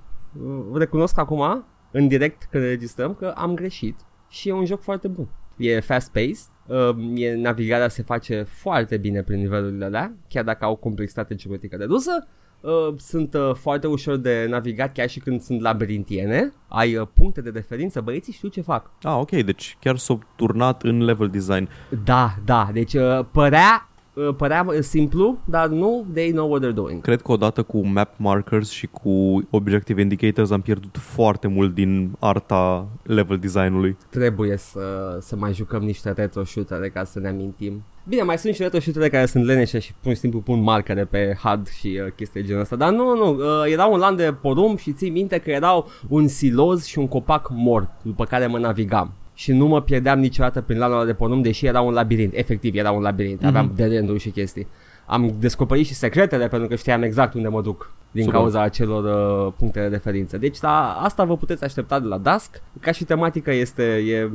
uh, 0.42 0.64
recunosc 0.74 1.18
acum, 1.18 1.64
în 1.90 2.08
direct 2.08 2.46
când 2.50 2.64
registrăm, 2.64 3.14
că 3.14 3.32
am 3.36 3.54
greșit. 3.54 3.96
Și 4.28 4.48
e 4.48 4.52
un 4.52 4.64
joc 4.64 4.80
foarte 4.80 5.08
bun. 5.08 5.28
E 5.56 5.80
fast-paced, 5.80 6.50
uh, 6.66 6.96
e, 7.14 7.34
navigarea 7.34 7.88
se 7.88 8.02
face 8.02 8.42
foarte 8.42 8.96
bine 8.96 9.22
prin 9.22 9.38
nivelurile 9.38 9.84
alea, 9.84 10.16
chiar 10.28 10.44
dacă 10.44 10.64
au 10.64 10.76
complexitate 10.76 11.34
geometrică 11.34 11.76
redusă. 11.76 12.26
Uh, 12.60 12.94
sunt 12.96 13.34
uh, 13.34 13.54
foarte 13.54 13.86
ușor 13.86 14.16
de 14.16 14.46
navigat 14.48 14.92
chiar 14.92 15.08
și 15.08 15.20
când 15.20 15.40
sunt 15.40 15.60
labirintiene. 15.60 16.52
Ai 16.68 16.96
uh, 16.96 17.06
puncte 17.14 17.40
de 17.40 17.50
referință, 17.50 18.00
băieții 18.00 18.32
știu 18.32 18.48
ce 18.48 18.60
fac. 18.60 18.90
Ah, 19.02 19.16
ok, 19.20 19.30
deci 19.30 19.76
chiar 19.80 19.96
s-au 19.96 20.22
turnat 20.36 20.82
în 20.82 21.04
level 21.04 21.28
design. 21.28 21.68
Da, 22.04 22.34
da, 22.44 22.68
deci 22.72 22.94
uh, 22.94 23.24
părea 23.32 23.88
uh, 23.88 23.91
părea 24.36 24.66
simplu, 24.80 25.38
dar 25.44 25.68
nu, 25.68 26.06
they 26.12 26.30
know 26.30 26.50
what 26.50 26.62
they're 26.62 26.74
doing. 26.74 27.00
Cred 27.00 27.22
că 27.22 27.32
odată 27.32 27.62
cu 27.62 27.86
map 27.86 28.14
markers 28.16 28.70
și 28.70 28.86
cu 28.86 29.42
objective 29.50 30.00
indicators 30.00 30.50
am 30.50 30.60
pierdut 30.60 30.96
foarte 30.98 31.46
mult 31.46 31.74
din 31.74 32.10
arta 32.18 32.88
level 33.02 33.38
design-ului. 33.38 33.96
Trebuie 34.10 34.56
să, 34.56 35.18
să 35.20 35.36
mai 35.36 35.52
jucăm 35.52 35.82
niște 35.82 36.10
retro 36.10 36.44
shootere 36.44 36.88
ca 36.88 37.04
să 37.04 37.18
ne 37.18 37.28
amintim. 37.28 37.82
Bine, 38.08 38.22
mai 38.22 38.38
sunt 38.38 38.54
și 38.54 38.62
retro 38.62 38.80
shootere 38.80 39.08
care 39.08 39.26
sunt 39.26 39.44
leneșe 39.44 39.78
și 39.78 39.92
pur 40.00 40.12
și 40.12 40.18
simplu 40.18 40.40
pun 40.40 40.62
marcare 40.62 41.04
pe 41.04 41.36
HUD 41.42 41.68
și 41.68 42.00
uh, 42.04 42.12
chestii 42.16 42.40
de 42.40 42.46
genul 42.46 42.62
ăsta. 42.62 42.76
Dar 42.76 42.90
nu, 42.90 43.16
nu, 43.16 43.34
uh, 43.34 43.72
era 43.72 43.86
un 43.86 43.98
land 43.98 44.16
de 44.16 44.34
porumb 44.40 44.78
și 44.78 44.92
ții 44.92 45.10
minte 45.10 45.38
că 45.38 45.50
erau 45.50 45.88
un 46.08 46.28
siloz 46.28 46.84
și 46.84 46.98
un 46.98 47.08
copac 47.08 47.48
mort 47.50 47.90
după 48.02 48.24
care 48.24 48.46
mă 48.46 48.58
navigam. 48.58 49.12
Și 49.42 49.52
nu 49.52 49.66
mă 49.66 49.82
pierdeam 49.82 50.18
niciodată 50.18 50.60
prin 50.60 50.78
landul 50.78 50.98
ăla 50.98 51.06
de 51.06 51.14
porumb, 51.14 51.42
deși 51.42 51.66
era 51.66 51.80
un 51.80 51.92
labirint. 51.92 52.32
Efectiv, 52.34 52.74
era 52.74 52.90
un 52.90 53.02
labirint. 53.02 53.44
Aveam 53.44 53.64
Mhm. 53.64 53.74
de 53.74 54.16
și 54.16 54.30
chestii. 54.30 54.66
Am 55.06 55.34
descoperit 55.38 55.86
și 55.86 55.94
secretele 55.94 56.48
pentru 56.48 56.68
că 56.68 56.74
știam 56.74 57.02
exact 57.02 57.34
unde 57.34 57.48
mă 57.48 57.62
duc 57.62 57.92
din 58.10 58.22
Super. 58.24 58.38
cauza 58.38 58.60
acelor 58.62 59.04
uh, 59.46 59.52
puncte 59.58 59.80
de 59.80 59.86
referință. 59.86 60.38
Deci 60.38 60.60
la 60.60 60.92
asta 61.02 61.24
vă 61.24 61.36
puteți 61.36 61.64
aștepta 61.64 62.00
de 62.00 62.06
la 62.06 62.18
Dusk. 62.18 62.62
Ca 62.80 62.92
și 62.92 63.04
tematică 63.04 63.52
este, 63.52 63.82
e, 63.82 64.30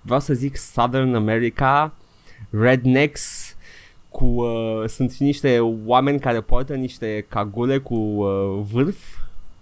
vreau 0.00 0.20
să 0.20 0.34
zic 0.34 0.56
Southern 0.56 1.14
America, 1.14 1.92
rednecks, 2.50 3.56
cu, 4.08 4.24
uh, 4.24 4.84
sunt 4.88 5.10
și 5.12 5.22
niște 5.22 5.58
oameni 5.86 6.20
care 6.20 6.40
poartă 6.40 6.74
niște 6.74 7.26
cagule 7.28 7.78
cu 7.78 7.94
uh, 7.94 8.60
vârf 8.72 8.96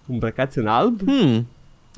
îmbrăcați 0.06 0.58
în 0.58 0.66
alb, 0.66 1.00
Hmm. 1.06 1.46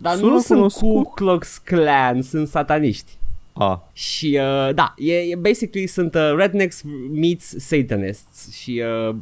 Dar 0.01 0.17
Sună 0.17 0.31
nu 0.31 0.39
sunt 0.39 0.59
cunoscut. 0.59 1.05
Ku 1.05 1.11
Klux 1.15 1.59
Klan, 1.59 2.23
sunt 2.23 2.49
sataniști. 2.49 3.19
Ah, 3.53 3.77
Și 3.93 4.39
uh, 4.41 4.75
da, 4.75 4.95
e, 4.97 5.15
e 5.15 5.37
basically 5.37 5.87
sunt 5.87 6.15
uh, 6.15 6.35
rednecks 6.37 6.83
meets 7.13 7.55
satanists 7.59 8.53
și 8.53 8.83
uh, 9.09 9.15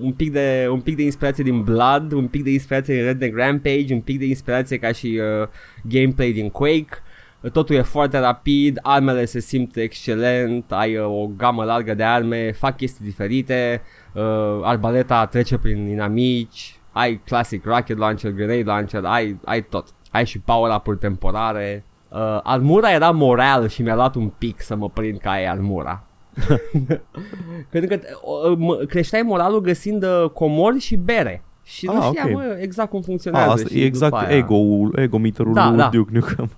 un 0.00 0.12
pic 0.12 0.32
de 0.32 0.68
un 0.70 0.80
pic 0.80 0.96
de 0.96 1.02
inspirație 1.02 1.44
din 1.44 1.62
Blood, 1.62 2.12
un 2.12 2.26
pic 2.28 2.42
de 2.42 2.50
inspirație 2.50 2.94
din 2.94 3.04
Redneck 3.04 3.36
Rampage, 3.36 3.94
un 3.94 4.00
pic 4.00 4.18
de 4.18 4.24
inspirație 4.24 4.78
ca 4.78 4.92
și 4.92 5.20
uh, 5.42 5.48
gameplay 5.82 6.32
din 6.32 6.48
Quake. 6.50 6.88
Totul 7.52 7.76
e 7.76 7.82
foarte 7.82 8.18
rapid, 8.18 8.78
armele 8.82 9.24
se 9.24 9.40
simt 9.40 9.76
excelent, 9.76 10.72
ai 10.72 10.96
uh, 10.96 11.04
o 11.04 11.26
gamă 11.36 11.64
largă 11.64 11.94
de 11.94 12.02
arme, 12.02 12.52
fac 12.52 12.76
chestii 12.76 13.04
diferite, 13.04 13.82
uh, 14.12 14.22
arbaleta 14.62 15.26
trece 15.26 15.58
prin 15.58 15.88
inamici, 15.88 16.78
ai 16.92 17.20
classic 17.24 17.64
rocket 17.64 17.96
launcher, 17.96 18.30
grenade 18.30 18.62
launcher, 18.62 19.04
ai, 19.04 19.36
ai 19.44 19.62
tot. 19.62 19.88
Ai 20.10 20.24
și 20.26 20.38
power-up-uri 20.38 20.98
temporare. 20.98 21.84
Uh, 22.08 22.40
armura 22.42 22.92
era 22.92 23.10
moral 23.10 23.68
și 23.68 23.82
mi-a 23.82 23.94
luat 23.94 24.14
un 24.14 24.28
pic 24.38 24.60
să 24.60 24.74
mă 24.76 24.88
prind 24.88 25.18
ca 25.18 25.40
e 25.40 25.48
armura. 25.48 26.02
Pentru 27.70 27.96
că 27.96 28.00
uh, 28.50 28.56
mă- 28.58 28.76
creșteai 28.88 29.22
moralul 29.22 29.60
găsind 29.60 30.02
uh, 30.02 30.30
comori 30.30 30.78
și 30.78 30.96
bere. 30.96 31.42
Și 31.62 31.86
nu 31.86 31.92
Ah, 31.96 32.02
știam 32.08 32.26
ok. 32.28 32.32
mă, 32.34 32.56
exact 32.60 32.90
cum 32.90 32.98
ah 32.98 33.04
funcționează. 33.06 33.50
asta 33.50 33.68
și 33.68 33.80
e 33.80 33.84
exact 33.84 34.12
după 34.12 34.24
aia- 34.26 34.36
ego-ul, 34.36 34.92
ego-meterul 34.98 35.52
Da, 35.52 35.68
lui 35.68 35.76
da. 35.76 35.88
Duke 35.88 36.10
Nukem. 36.12 36.50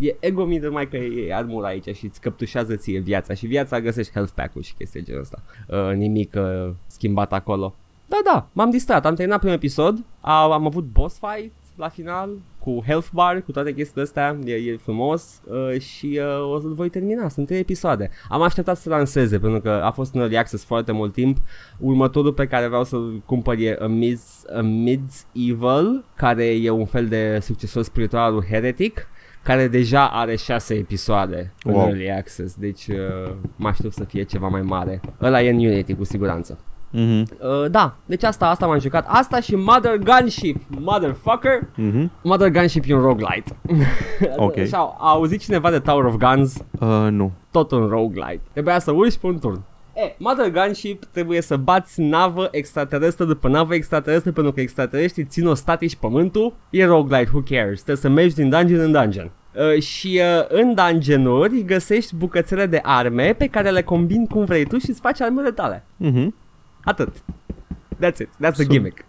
E 0.00 0.16
ego 0.20 0.44
meter 0.44 0.70
mai 0.70 0.88
că 0.88 0.96
e 0.96 1.34
armura 1.34 1.66
aici 1.66 1.96
și 1.96 2.04
îți 2.04 2.20
căptușează 2.20 2.76
ție 2.76 2.98
viața 2.98 3.34
și 3.34 3.46
viața 3.46 3.80
găsești 3.80 4.12
health 4.12 4.32
pack-ul 4.34 4.62
și 4.62 4.74
chestii 4.74 5.00
de 5.00 5.06
genul 5.06 5.20
ăsta. 5.22 5.42
Uh, 5.68 5.96
nimic 5.96 6.34
uh, 6.36 6.70
schimbat 6.86 7.32
acolo. 7.32 7.74
Da, 8.06 8.16
da, 8.24 8.46
m-am 8.52 8.70
distrat, 8.70 9.06
am 9.06 9.14
terminat 9.14 9.38
primul 9.38 9.56
episod, 9.56 9.98
a, 10.20 10.42
am 10.52 10.66
avut 10.66 10.84
boss 10.84 11.18
fight 11.18 11.52
la 11.76 11.88
final 11.88 12.30
cu 12.62 12.82
health 12.86 13.06
bar, 13.12 13.42
cu 13.42 13.52
toate 13.52 13.74
chestiile 13.74 14.02
astea, 14.02 14.38
e, 14.44 14.52
e 14.52 14.76
frumos 14.76 15.40
uh, 15.44 15.80
și 15.80 16.20
uh, 16.22 16.52
o 16.54 16.60
să 16.60 16.66
voi 16.68 16.88
termina, 16.88 17.28
sunt 17.28 17.46
trei 17.46 17.58
episoade. 17.58 18.10
Am 18.28 18.42
așteptat 18.42 18.76
să 18.76 18.88
lanseze 18.88 19.38
pentru 19.38 19.60
că 19.60 19.70
a 19.70 19.90
fost 19.90 20.14
în 20.14 20.20
early 20.20 20.36
access 20.36 20.64
foarte 20.64 20.92
mult 20.92 21.12
timp. 21.12 21.36
Următorul 21.78 22.32
pe 22.32 22.46
care 22.46 22.66
vreau 22.66 22.84
să-l 22.84 23.22
cumpăr 23.26 23.58
e 23.58 23.76
A 23.80 23.86
Mids, 23.86 24.44
A 24.56 24.60
Mids 24.60 25.26
Evil, 25.32 26.04
care 26.16 26.44
e 26.44 26.70
un 26.70 26.86
fel 26.86 27.06
de 27.06 27.38
succesor 27.40 27.82
spiritual 27.82 28.22
al 28.22 28.32
lui 28.32 28.46
Heretic 28.48 29.06
care 29.42 29.68
deja 29.68 30.08
are 30.08 30.36
șase 30.36 30.74
episoade 30.74 31.52
în 31.64 31.72
Wow. 31.72 31.86
Early 31.86 32.10
Access, 32.10 32.54
deci 32.54 32.86
uh, 32.86 33.32
mă 33.56 33.68
aștept 33.68 33.92
să 33.92 34.04
fie 34.04 34.22
ceva 34.22 34.48
mai 34.48 34.62
mare. 34.62 35.00
Ăla 35.20 35.42
e 35.42 35.50
în 35.50 35.56
Unity 35.56 35.94
cu 35.94 36.04
siguranță. 36.04 36.58
Mhm. 36.94 37.20
Uh, 37.40 37.70
da, 37.70 37.94
deci 38.06 38.22
asta, 38.22 38.48
asta 38.48 38.66
m-am 38.66 38.78
jucat. 38.78 39.04
Asta 39.08 39.40
și 39.40 39.54
Mother 39.56 39.98
Gunship, 39.98 40.62
motherfucker. 40.80 41.60
Mhm. 41.74 42.10
Mother 42.22 42.50
Gunship 42.50 42.84
e 42.86 42.94
un 42.94 43.00
roguelite. 43.00 43.56
Ok. 44.36 44.54
Și 44.54 44.74
a, 44.74 44.78
a 44.78 44.96
auzit 44.98 45.40
cineva 45.40 45.70
de 45.70 45.78
Tower 45.78 46.04
of 46.04 46.14
Guns? 46.16 46.56
Uh, 46.80 46.88
nu. 47.10 47.32
Tot 47.50 47.70
un 47.70 47.86
roguelite. 47.86 48.40
Trebuia 48.52 48.78
să 48.78 48.90
urci 48.90 49.16
pe 49.16 49.26
un 49.26 49.38
turn. 49.38 49.60
E, 49.94 50.14
Mother 50.18 50.50
Gunship 50.50 51.04
trebuie 51.04 51.40
să 51.40 51.56
bați 51.56 52.00
navă 52.00 52.48
extraterestră 52.50 53.24
după 53.24 53.48
navă 53.48 53.74
extraterestră 53.74 54.32
pentru 54.32 54.52
că 54.52 54.60
extraterestrii 54.60 55.24
țin 55.24 55.46
o 55.46 55.54
statici 55.54 55.96
pământul. 55.96 56.54
E 56.70 56.84
roguelite, 56.84 57.30
who 57.32 57.42
cares? 57.50 57.74
Trebuie 57.82 57.96
să 57.96 58.08
mergi 58.08 58.34
din 58.34 58.48
dungeon 58.48 58.80
în 58.80 58.92
dungeon. 58.92 59.30
Uh, 59.74 59.82
și 59.82 60.20
uh, 60.38 60.44
în 60.48 60.74
dungeonuri 60.74 61.62
găsești 61.64 62.14
bucățele 62.16 62.66
de 62.66 62.80
arme 62.82 63.34
pe 63.38 63.46
care 63.46 63.70
le 63.70 63.82
combini 63.82 64.26
cum 64.28 64.44
vrei 64.44 64.64
tu 64.66 64.78
și 64.78 64.90
îți 64.90 65.00
faci 65.00 65.20
armele 65.20 65.50
tale. 65.50 65.84
Mhm. 65.96 66.34
Atât. 66.84 67.22
That's 68.00 68.18
it. 68.20 68.28
That's 68.28 68.54
the 68.54 68.64
Sun- 68.64 68.68
gimmick. 68.68 69.04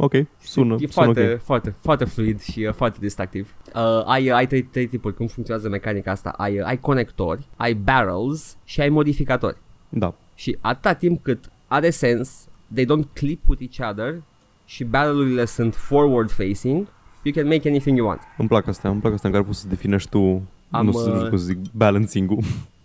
Ok, 0.00 0.12
sună, 0.42 0.74
e 0.74 0.86
sună 0.86 0.90
foarte, 0.90 1.32
ok. 1.32 1.40
foarte, 1.40 1.74
foarte 1.80 2.04
fluid 2.04 2.40
și 2.40 2.64
uh, 2.64 2.72
foarte 2.72 2.98
distractiv. 3.00 3.54
Uh, 3.74 4.02
ai, 4.04 4.28
ai 4.28 4.46
trei, 4.46 4.62
trei 4.62 4.86
tipuri, 4.86 5.14
cum 5.14 5.26
funcționează 5.26 5.68
mecanica 5.68 6.10
asta. 6.10 6.28
Ai, 6.30 6.58
uh, 6.58 6.66
ai 6.66 6.78
conectori, 6.78 7.46
ai 7.56 7.74
barrels 7.74 8.56
și 8.64 8.80
ai 8.80 8.88
modificatori. 8.88 9.56
Da. 9.88 10.14
Și 10.34 10.58
atâta 10.60 10.92
timp 10.92 11.22
cât 11.22 11.50
are 11.66 11.90
sens, 11.90 12.48
they 12.74 12.84
don't 12.84 13.12
clip 13.12 13.48
with 13.48 13.62
each 13.62 13.90
other 13.90 14.22
și 14.64 14.84
barrelurile 14.84 15.44
sunt 15.44 15.74
forward 15.74 16.30
facing, 16.30 16.86
you 17.22 17.34
can 17.34 17.46
make 17.46 17.68
anything 17.68 17.96
you 17.96 18.06
want. 18.06 18.20
Îmi 18.36 18.48
plac 18.48 18.66
astea, 18.66 18.90
îmi 18.90 19.00
plac 19.00 19.12
astea 19.12 19.28
în 19.28 19.34
care 19.34 19.46
poți 19.48 19.60
să 19.60 19.68
definești 19.68 20.08
tu 20.08 20.42
Am, 20.70 20.84
nu 20.84 20.92
știu 20.92 21.14
uh, 21.14 21.28
cum 21.28 21.38
să 21.38 21.44
zic, 21.44 21.58
balancing-ul. 21.72 22.42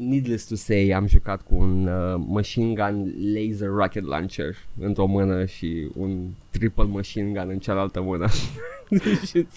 Needless 0.10 0.46
to 0.48 0.56
say, 0.56 0.90
am 0.96 1.08
jucat 1.08 1.42
cu 1.42 1.56
un 1.56 1.88
uh, 1.88 2.24
machine 2.28 2.74
gun 2.74 3.14
laser 3.34 3.68
rocket 3.70 4.04
launcher 4.06 4.56
într-o 4.80 5.06
mână 5.06 5.46
și 5.46 5.90
un 5.96 6.28
triple 6.50 6.84
machine 6.84 7.32
gun 7.42 7.50
în 7.50 7.60
cealaltă 7.60 8.02
mână. 8.02 8.28
Și- 9.28 9.48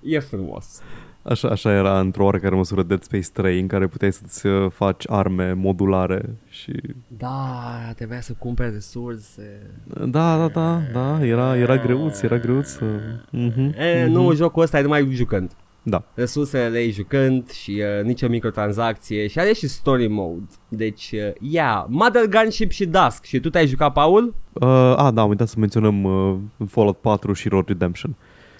e 0.00 0.18
frumos. 0.18 0.80
Așa, 1.22 1.48
așa 1.48 1.72
era 1.72 2.00
într-o 2.00 2.24
oarecare 2.24 2.54
măsură 2.54 2.82
Dead 2.82 3.02
Space 3.02 3.28
3 3.32 3.60
în 3.60 3.66
care 3.66 3.86
puteai 3.86 4.12
să-ți 4.12 4.46
uh, 4.46 4.70
faci 4.70 5.04
arme 5.08 5.52
modulare 5.52 6.22
și... 6.48 6.72
Da, 7.18 7.92
trebuia 7.96 8.20
să 8.20 8.32
cumperi 8.38 8.72
resurse. 8.72 9.60
Da, 10.06 10.36
da, 10.36 10.48
da, 10.48 10.80
da, 10.92 11.24
era, 11.26 11.56
era 11.56 11.76
greuț, 11.76 12.22
era 12.22 12.38
greuț. 12.38 12.74
uh, 12.78 12.88
Mhm, 13.30 13.74
E, 13.78 14.02
mhm. 14.04 14.12
nu, 14.12 14.34
jocul 14.34 14.62
ăsta 14.62 14.78
e 14.78 14.82
numai 14.82 15.08
jucând. 15.10 15.50
Da. 15.82 16.02
Resursele 16.14 16.68
le 16.68 16.80
iei 16.80 16.90
jucând 16.90 17.50
și 17.50 17.82
uh, 17.98 18.04
nicio 18.04 18.28
microtransacție 18.28 19.26
și 19.26 19.38
are 19.38 19.52
și 19.52 19.68
story 19.68 20.08
mode. 20.08 20.44
Deci, 20.68 21.10
uh, 21.12 21.32
yeah, 21.40 21.84
Mother 21.88 22.28
Gunship 22.28 22.70
și 22.70 22.86
Dusk. 22.86 23.24
Și 23.24 23.40
tu 23.40 23.50
te-ai 23.50 23.66
jucat, 23.66 23.92
Paul? 23.92 24.34
Uh, 24.52 24.68
a, 24.96 25.10
da, 25.14 25.22
am 25.22 25.28
uitat 25.28 25.48
să 25.48 25.54
menționăm 25.58 26.04
uh, 26.04 26.36
Fallout 26.68 26.96
4 26.96 27.32
și 27.32 27.48
Road 27.48 27.68
Redemption. 27.68 28.14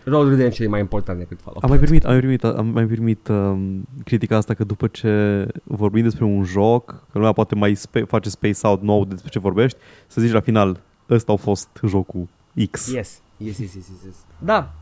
Road 0.05 0.29
Redemption 0.29 0.67
e 0.67 0.71
mai 0.71 0.81
important 0.81 1.19
decât 1.19 1.41
Fallout. 1.41 1.63
Am 1.63 1.69
mai 1.71 1.79
primit, 1.79 2.05
am 2.05 2.11
mai 2.11 2.21
primit, 2.21 2.45
am 2.45 2.67
mai 2.67 2.85
primit 2.87 3.29
um, 3.29 3.85
critica 4.05 4.37
asta 4.37 4.55
că 4.55 4.65
după 4.65 4.87
ce 4.87 5.47
vorbim 5.65 6.03
despre 6.03 6.25
un 6.25 6.45
joc, 6.45 6.87
că 6.87 7.13
lumea 7.13 7.33
poate 7.33 7.55
mai 7.55 7.75
spe- 7.75 8.05
face 8.05 8.29
space 8.31 8.67
out 8.67 8.83
nou 8.83 9.05
despre 9.05 9.31
ce 9.31 9.39
vorbești, 9.39 9.79
să 10.07 10.21
zici 10.21 10.33
la 10.33 10.41
final, 10.41 10.81
ăsta 11.11 11.33
a 11.33 11.37
fost 11.37 11.69
jocul 11.87 12.29
X. 12.71 12.93
Yes, 12.93 13.21
yes, 13.37 13.59
yes, 13.59 13.75
yes, 13.75 13.75
yes, 13.75 14.05
yes. 14.05 14.17
Da. 14.39 14.73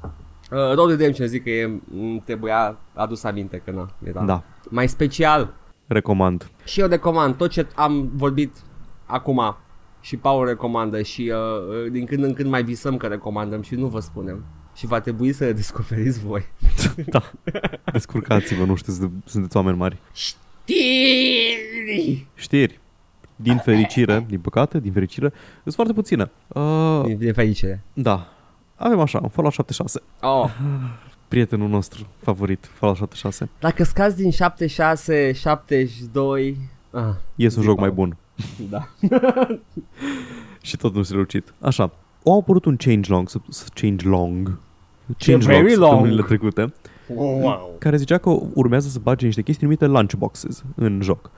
Uh, 0.52 0.58
Red 0.76 0.86
Redemption 0.88 1.26
zic 1.26 1.42
că 1.42 1.50
e, 1.50 1.66
m, 1.66 2.22
trebuia 2.24 2.78
adus 2.94 3.24
aminte 3.24 3.62
că 3.64 3.70
na, 3.70 3.90
era 4.04 4.24
Da. 4.24 4.42
mai 4.68 4.88
special. 4.88 5.54
Recomand. 5.86 6.50
Și 6.64 6.80
eu 6.80 6.88
recomand 6.88 7.34
tot 7.34 7.50
ce 7.50 7.66
am 7.74 8.10
vorbit 8.14 8.52
acum 9.04 9.56
și 10.00 10.16
Paul 10.16 10.46
recomandă 10.46 11.02
și 11.02 11.32
uh, 11.34 11.84
uh, 11.84 11.90
din 11.90 12.06
când 12.06 12.24
în 12.24 12.32
când 12.32 12.50
mai 12.50 12.62
visăm 12.64 12.96
că 12.96 13.06
recomandăm 13.06 13.62
și 13.62 13.74
nu 13.74 13.86
vă 13.86 14.00
spunem. 14.00 14.44
Și 14.74 14.86
va 14.86 15.00
trebui 15.00 15.32
să 15.32 15.52
descoperiți 15.52 16.20
voi. 16.20 16.46
Da. 17.06 17.22
Descurcați-vă, 17.92 18.64
nu 18.64 18.74
știu, 18.74 18.92
sunte- 18.92 19.14
sunteți 19.24 19.56
oameni 19.56 19.76
mari. 19.76 19.96
Știri! 20.12 22.26
Știri. 22.34 22.80
Din 23.36 23.56
fericire, 23.56 24.24
din 24.28 24.40
păcate, 24.40 24.80
din 24.80 24.92
fericire, 24.92 25.32
sunt 25.62 25.74
foarte 25.74 25.92
puține. 25.92 26.30
Uh, 26.48 27.00
Din, 27.04 27.18
din 27.18 27.32
fericire. 27.32 27.82
da. 27.92 28.28
Avem 28.82 29.00
așa, 29.00 29.18
un 29.22 29.28
Fallout 29.28 29.54
76. 29.54 30.02
Oh. 30.20 30.50
Prietenul 31.28 31.68
nostru 31.68 32.06
favorit, 32.22 32.70
Fallout 32.72 32.98
76. 32.98 33.48
Dacă 33.60 33.84
scazi 33.84 34.16
din 34.16 34.30
76, 34.30 35.32
72... 35.32 36.56
Ah, 36.90 37.02
Ies 37.34 37.54
un 37.56 37.60
Zi, 37.62 37.68
joc 37.68 37.76
Paul. 37.76 37.86
mai 37.88 37.96
bun. 37.96 38.16
da. 38.70 38.88
Și 40.62 40.76
tot 40.76 40.94
nu 40.94 41.02
s-a 41.02 41.14
reușit. 41.14 41.52
Așa. 41.60 41.90
Au 42.24 42.38
apărut 42.38 42.64
un 42.64 42.76
changelog, 42.76 43.28
săp- 43.30 43.72
changelog, 43.74 44.58
changelog 45.18 45.56
very 45.62 45.74
long. 45.74 45.90
săptămânile 45.90 46.22
trecute, 46.22 46.72
Wow. 47.14 47.74
care 47.78 47.96
zicea 47.96 48.18
că 48.18 48.30
urmează 48.54 48.88
să 48.88 48.98
bage 49.02 49.26
niște 49.26 49.42
chestii 49.42 49.64
numite 49.66 49.86
lunchboxes 49.86 50.64
în 50.74 51.00
joc. 51.02 51.30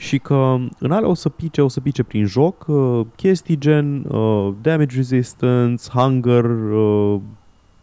Și 0.00 0.18
că 0.18 0.56
în 0.78 0.90
alea 0.90 1.08
o 1.08 1.14
să 1.14 1.28
pice, 1.28 1.62
o 1.62 1.68
să 1.68 1.80
pice 1.80 2.02
prin 2.02 2.26
joc 2.26 2.64
uh, 2.68 3.00
chestii 3.16 3.58
gen 3.58 4.04
uh, 4.08 4.52
damage 4.60 4.96
resistance, 4.96 5.88
hunger, 5.92 6.44
uh, 6.44 7.20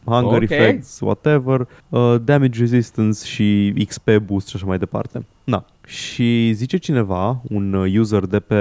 hunger 0.06 0.42
Ok. 0.42 0.50
effects, 0.50 1.00
whatever, 1.00 1.68
uh, 1.90 2.16
damage 2.24 2.60
resistance 2.60 3.26
și 3.26 3.74
XP 3.88 4.10
boost 4.26 4.48
și 4.48 4.56
așa 4.56 4.66
mai 4.66 4.78
departe. 4.78 5.26
Na. 5.44 5.66
Și 5.86 6.52
zice 6.54 6.78
cineva, 6.78 7.42
un 7.50 7.74
uh, 7.74 7.96
user 7.98 8.26
de 8.26 8.40
pe 8.40 8.56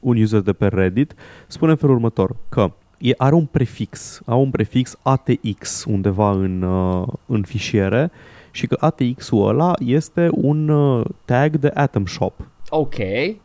un 0.00 0.16
user 0.16 0.40
de 0.40 0.52
pe 0.52 0.66
Reddit, 0.66 1.14
spune 1.46 1.70
în 1.70 1.76
felul 1.76 1.94
următor 1.94 2.36
că 2.48 2.72
e, 2.98 3.12
are 3.16 3.34
un 3.34 3.46
prefix, 3.46 4.20
are 4.24 4.38
un 4.38 4.50
prefix 4.50 4.98
ATX 5.02 5.84
undeva 5.88 6.30
în, 6.30 6.62
uh, 6.62 7.06
în 7.26 7.42
fișiere 7.42 8.10
și 8.50 8.66
că 8.66 8.76
ATX-ul 8.80 9.48
ăla 9.48 9.72
este 9.78 10.28
un 10.32 10.68
uh, 10.68 11.04
tag 11.24 11.56
de 11.56 11.70
Atom 11.74 12.06
Shop 12.06 12.48
Ok. 12.70 12.94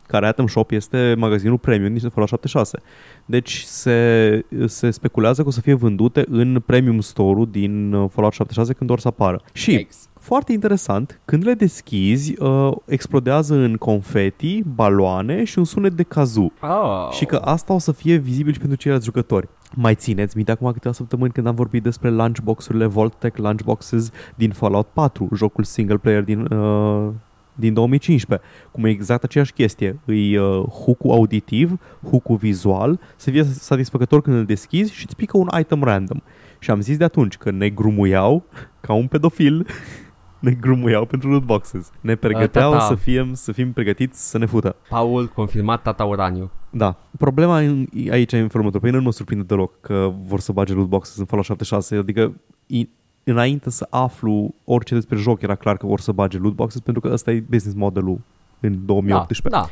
care 0.06 0.26
Atom 0.26 0.46
Shop 0.46 0.70
este 0.70 1.14
magazinul 1.18 1.58
premium 1.58 1.94
din 1.94 2.08
Fallout 2.08 2.28
76. 2.28 2.78
Deci 3.24 3.62
se, 3.62 4.44
se 4.66 4.90
speculează 4.90 5.42
că 5.42 5.48
o 5.48 5.50
să 5.50 5.60
fie 5.60 5.74
vândute 5.74 6.24
în 6.28 6.62
premium 6.66 7.00
store-ul 7.00 7.48
din 7.50 7.92
uh, 7.92 8.10
Fallout 8.10 8.32
76 8.32 8.72
când 8.72 8.90
or 8.90 9.00
să 9.00 9.08
apară. 9.08 9.42
Și 9.52 9.70
Yikes. 9.70 10.08
foarte 10.18 10.52
interesant, 10.52 11.20
când 11.24 11.46
le 11.46 11.54
deschizi, 11.54 12.42
uh, 12.42 12.72
explodează 12.86 13.54
în 13.54 13.76
confeti, 13.76 14.62
baloane 14.62 15.44
și 15.44 15.58
un 15.58 15.64
sunet 15.64 15.92
de 15.92 16.02
kazoo. 16.02 16.52
Oh. 16.60 17.10
Și 17.10 17.24
că 17.24 17.36
asta 17.36 17.72
o 17.72 17.78
să 17.78 17.92
fie 17.92 18.16
vizibil 18.16 18.52
și 18.52 18.58
pentru 18.58 18.76
ceilalți 18.76 19.06
jucători. 19.06 19.48
Mai 19.76 19.94
țineți 19.94 20.36
minte 20.36 20.50
acum 20.50 20.72
câteva 20.72 20.94
săptămâni 20.94 21.32
când 21.32 21.46
am 21.46 21.54
vorbit 21.54 21.82
despre 21.82 22.10
lunchbox-urile 22.10 22.86
Voltec 22.86 23.36
Lunchboxes 23.36 24.10
din 24.34 24.50
Fallout 24.50 24.86
4, 24.86 25.28
jocul 25.34 25.64
single 25.64 25.96
player 25.96 26.22
din, 26.22 26.40
uh, 26.40 27.08
din 27.54 27.74
2015. 27.74 28.46
Cum 28.70 28.84
e 28.84 28.88
exact 28.88 29.24
aceeași 29.24 29.52
chestie. 29.52 30.00
Îi 30.04 30.36
uh, 30.36 30.64
hook 30.64 30.98
auditiv, 31.04 31.78
hook 32.10 32.38
vizual, 32.38 33.00
să 33.16 33.30
fie 33.30 33.42
satisfăcător 33.42 34.22
când 34.22 34.36
îl 34.36 34.44
deschizi 34.44 34.92
și 34.92 35.04
îți 35.04 35.16
pică 35.16 35.36
un 35.36 35.48
item 35.58 35.82
random. 35.82 36.18
Și 36.58 36.70
am 36.70 36.80
zis 36.80 36.96
de 36.96 37.04
atunci 37.04 37.36
că 37.36 37.50
ne 37.50 37.68
grumuiau 37.68 38.44
ca 38.80 38.92
un 38.92 39.06
pedofil 39.06 39.66
ne 40.44 40.50
grumuiau 40.50 41.04
pentru 41.04 41.30
loot 41.30 41.44
boxes. 41.44 41.90
Ne 42.00 42.14
pregăteau 42.14 42.72
tata. 42.72 42.84
să 42.84 42.94
fim, 42.94 43.34
să 43.34 43.52
fim 43.52 43.72
pregătiți 43.72 44.30
să 44.30 44.38
ne 44.38 44.46
fută. 44.46 44.76
Paul, 44.88 45.26
confirmat 45.26 45.82
tata 45.82 46.04
Uraniu. 46.04 46.50
Da. 46.70 46.96
Problema 47.18 47.58
în, 47.58 47.86
aici 48.10 48.32
e 48.32 48.38
în 48.38 48.48
felul 48.48 48.66
următor. 48.66 48.80
Pe 48.80 48.86
mine 48.86 48.98
nu 48.98 49.04
mă 49.04 49.12
surprinde 49.12 49.44
deloc 49.44 49.80
că 49.80 50.12
vor 50.26 50.40
să 50.40 50.52
bage 50.52 50.72
loot 50.72 50.88
boxes 50.88 51.16
în 51.16 51.24
Fallout 51.24 51.46
76. 51.46 51.96
Adică 51.96 52.34
i, 52.66 52.88
înainte 53.24 53.70
să 53.70 53.86
aflu 53.90 54.54
orice 54.64 54.94
despre 54.94 55.16
joc 55.16 55.42
era 55.42 55.54
clar 55.54 55.76
că 55.76 55.86
vor 55.86 56.00
să 56.00 56.12
bage 56.12 56.38
loot 56.38 56.54
boxes 56.54 56.80
pentru 56.80 57.02
că 57.02 57.12
ăsta 57.12 57.30
e 57.32 57.44
business 57.48 57.78
modelul 57.78 58.20
în 58.60 58.86
2018. 58.86 59.48
Da, 59.48 59.56
da. 59.60 59.68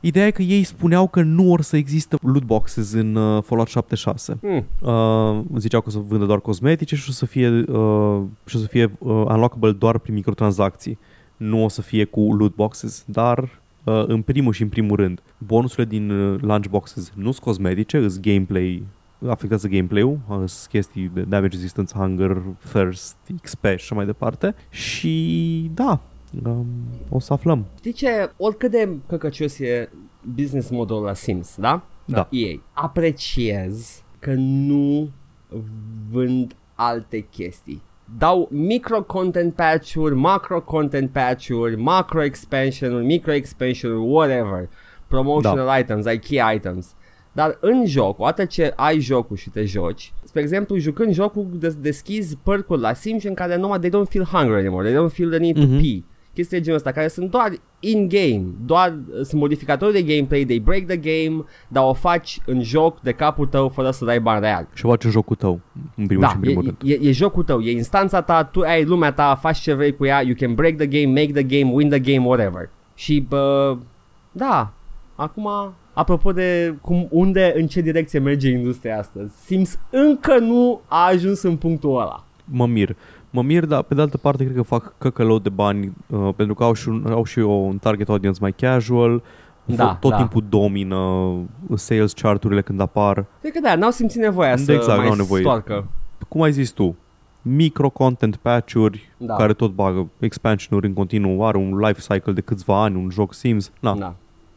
Ideea 0.00 0.26
e 0.26 0.30
că 0.30 0.42
ei 0.42 0.64
spuneau 0.64 1.08
că 1.08 1.22
nu 1.22 1.50
or 1.50 1.60
să 1.60 1.76
existe 1.76 2.16
loot 2.22 2.42
boxes 2.42 2.92
în 2.92 3.14
uh, 3.14 3.42
Fallout 3.42 3.68
76. 3.68 4.38
Mm. 4.42 4.64
Uh, 4.80 5.44
ziceau 5.56 5.80
că 5.80 5.88
o 5.88 5.90
să 5.90 5.98
vândă 5.98 6.24
doar 6.24 6.40
cosmetice 6.40 6.96
și 6.96 7.08
o 7.08 7.12
să 7.12 7.26
fie, 7.26 7.48
uh, 7.48 8.22
și 8.44 8.56
o 8.56 8.58
să 8.58 8.66
fie 8.66 8.84
uh, 8.98 9.10
unlockable 9.28 9.72
doar 9.72 9.98
prin 9.98 10.14
microtransacții. 10.14 10.98
Nu 11.36 11.64
o 11.64 11.68
să 11.68 11.82
fie 11.82 12.04
cu 12.04 12.34
loot 12.34 12.54
boxes, 12.54 13.04
dar 13.06 13.38
uh, 13.84 14.04
în 14.06 14.22
primul 14.22 14.52
și 14.52 14.62
în 14.62 14.68
primul 14.68 14.96
rând, 14.96 15.22
bonusurile 15.38 15.86
din 15.86 16.10
uh, 16.10 16.40
lunchboxes 16.40 17.12
nu 17.14 17.30
sunt 17.30 17.44
cosmetice, 17.44 18.08
sunt 18.08 18.24
gameplay 18.24 18.82
afectează 19.28 19.68
gameplay-ul, 19.68 20.18
uh, 20.28 20.36
sunt 20.36 20.66
chestii 20.70 21.10
de 21.14 21.20
damage 21.22 21.56
resistance, 21.56 21.94
hunger, 21.94 22.42
thirst, 22.72 23.16
XP 23.42 23.64
și 23.64 23.68
așa 23.68 23.94
mai 23.94 24.06
departe. 24.06 24.54
Și 24.70 25.70
da, 25.74 26.00
um, 26.44 26.66
o 27.08 27.18
să 27.18 27.32
aflăm. 27.32 27.64
Știi 27.76 27.92
ce? 27.92 28.30
Oricât 28.36 28.70
de 28.70 28.88
căcăcios 29.06 29.58
e 29.58 29.88
business 30.34 30.70
modelul 30.70 31.02
la 31.02 31.14
Sims, 31.14 31.56
da? 31.58 31.82
Da. 32.04 32.28
EA. 32.30 32.56
Apreciez 32.72 34.02
că 34.18 34.32
nu 34.36 35.10
vând 36.10 36.54
alte 36.74 37.20
chestii. 37.30 37.82
Dau 38.18 38.48
micro-content 38.52 39.54
patch-uri, 39.54 40.14
macro-content 40.14 41.10
patch-uri, 41.10 41.76
macro-expansion-uri, 41.76 43.04
micro-expansion-uri, 43.04 44.10
whatever. 44.10 44.68
Promotional 45.06 45.66
Da. 45.66 45.78
items, 45.78 46.06
ai 46.06 46.18
key 46.18 46.40
items. 46.54 46.94
Dar 47.36 47.56
în 47.60 47.86
joc, 47.86 48.18
odată 48.20 48.44
ce 48.44 48.72
ai 48.76 49.00
jocul 49.00 49.36
și 49.36 49.50
te 49.50 49.64
joci, 49.64 50.12
spre 50.24 50.40
exemplu, 50.40 50.76
jucând 50.76 51.12
jocul, 51.12 51.46
des- 51.52 51.74
deschizi 51.80 52.38
părcul 52.42 52.80
la 52.80 52.92
Sims 52.92 53.24
în 53.24 53.34
care 53.34 53.56
numai 53.56 53.78
they 53.78 53.90
don't 53.90 54.08
feel 54.08 54.24
hungry 54.24 54.54
anymore, 54.58 54.88
they 54.90 55.02
don't 55.04 55.12
feel 55.12 55.28
the 55.30 55.38
need 55.38 55.56
Mhm. 55.58 55.70
to 55.70 55.76
pee. 55.80 56.02
Chestii 56.34 56.56
de 56.56 56.62
genul 56.62 56.78
ăsta, 56.78 56.92
care 56.92 57.08
sunt 57.08 57.30
doar 57.30 57.52
in-game, 57.80 58.44
doar 58.66 58.94
sunt 59.22 59.40
modificatori 59.40 59.92
de 59.92 60.02
gameplay, 60.02 60.44
they 60.44 60.58
break 60.58 60.84
the 60.86 60.96
game, 60.96 61.44
dar 61.68 61.84
o 61.86 61.92
faci 61.92 62.38
în 62.46 62.62
joc 62.62 63.00
de 63.00 63.12
capul 63.12 63.46
tău 63.46 63.68
fără 63.68 63.90
să 63.90 64.04
dai 64.04 64.20
bani 64.20 64.40
real. 64.40 64.68
Și 64.74 64.82
face 64.82 65.08
jocul 65.08 65.36
tău, 65.36 65.60
în 65.96 66.06
primul 66.06 66.24
și 66.24 66.30
Da, 66.30 66.36
în 66.36 66.42
e, 66.42 66.46
primul 66.46 66.62
rând. 66.62 66.76
e, 67.02 67.08
e 67.08 67.12
jocul 67.12 67.42
tău, 67.42 67.60
e 67.60 67.70
instanța 67.70 68.20
ta, 68.22 68.44
tu 68.44 68.60
ai 68.60 68.84
lumea 68.84 69.12
ta, 69.12 69.34
faci 69.40 69.58
ce 69.58 69.72
vrei 69.72 69.96
cu 69.96 70.04
ea, 70.04 70.20
you 70.22 70.34
can 70.38 70.54
break 70.54 70.74
the 70.76 70.86
game, 70.86 71.06
make 71.20 71.42
the 71.42 71.42
game, 71.60 71.72
win 71.74 71.88
the 71.88 71.98
game, 71.98 72.26
whatever. 72.26 72.70
Și, 72.94 73.20
bă, 73.28 73.76
da, 74.32 74.72
acum, 75.14 75.48
apropo 75.94 76.32
de 76.32 76.74
cum, 76.80 77.06
unde, 77.10 77.52
în 77.56 77.66
ce 77.66 77.80
direcție 77.80 78.18
merge 78.18 78.48
industria 78.50 78.98
astăzi, 78.98 79.32
Sims 79.44 79.78
încă 79.90 80.38
nu 80.38 80.80
a 80.86 81.06
ajuns 81.06 81.42
în 81.42 81.56
punctul 81.56 81.90
ăla. 82.00 82.24
mă 82.44 82.66
mir. 82.66 82.96
Mă 83.30 83.42
mir, 83.42 83.64
dar 83.66 83.82
pe 83.82 83.94
de 83.94 84.00
altă 84.00 84.16
parte 84.18 84.44
cred 84.44 84.56
că 84.56 84.62
fac 84.62 84.94
căcălău 84.98 85.38
de 85.38 85.48
bani 85.48 85.92
uh, 86.06 86.28
pentru 86.36 86.54
că 86.54 86.64
au 86.64 86.72
și, 86.72 86.88
un, 86.88 87.06
au 87.10 87.24
și 87.24 87.38
o, 87.38 87.52
un 87.52 87.78
target 87.78 88.08
audience 88.08 88.38
mai 88.40 88.52
casual. 88.52 89.22
Da, 89.64 89.94
tot 90.00 90.10
da. 90.10 90.16
timpul 90.16 90.44
domină 90.48 91.32
sales 91.74 92.12
chart-urile 92.12 92.60
când 92.62 92.80
apar. 92.80 93.24
Cred 93.40 93.52
că 93.52 93.60
da, 93.60 93.74
n-au 93.74 93.90
simțit 93.90 94.20
nevoia 94.20 94.56
să 94.56 94.72
Exact, 94.72 94.96
mai 94.98 95.06
n-au 95.06 95.16
nevoie. 95.16 95.42
stoarcă. 95.42 95.86
Cum 96.28 96.42
ai 96.42 96.52
zis 96.52 96.70
tu, 96.70 96.96
micro-content 97.42 98.36
patch-uri 98.36 99.10
Da. 99.16 99.34
care 99.34 99.52
tot 99.52 99.72
bagă 99.72 100.08
expansion-uri 100.18 100.86
în 100.86 100.92
continuu, 100.92 101.46
are 101.46 101.56
un 101.58 101.78
life 101.78 102.14
cycle 102.14 102.32
de 102.32 102.40
câțiva 102.40 102.82
ani, 102.82 102.96
un 102.96 103.10
joc 103.10 103.34
Sims. 103.34 103.72
Na, 103.80 103.94
Da. 103.94 104.14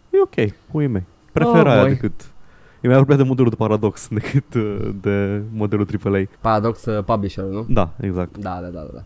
e 0.09 0.21
ok, 0.21 0.53
puii 0.71 0.87
mei. 0.87 1.03
Prefer 1.31 1.65
Oh, 1.65 1.71
aia 1.71 1.81
boy. 1.81 1.89
decât... 1.89 2.31
E 2.81 2.87
mai 2.87 2.97
aproape 2.97 3.21
de 3.21 3.27
modelul 3.27 3.49
de 3.49 3.55
Paradox 3.55 4.07
decât 4.19 4.53
uh, 4.53 4.89
de 5.01 5.41
modelul 5.53 5.87
AAA. 6.03 6.21
Paradox 6.41 6.85
uh, 6.85 7.03
publisher, 7.03 7.43
nu? 7.43 7.65
Da, 7.69 7.89
exact. 7.99 8.37
Da, 8.37 8.59
da, 8.61 8.67
da, 8.67 8.87
da. 8.93 9.03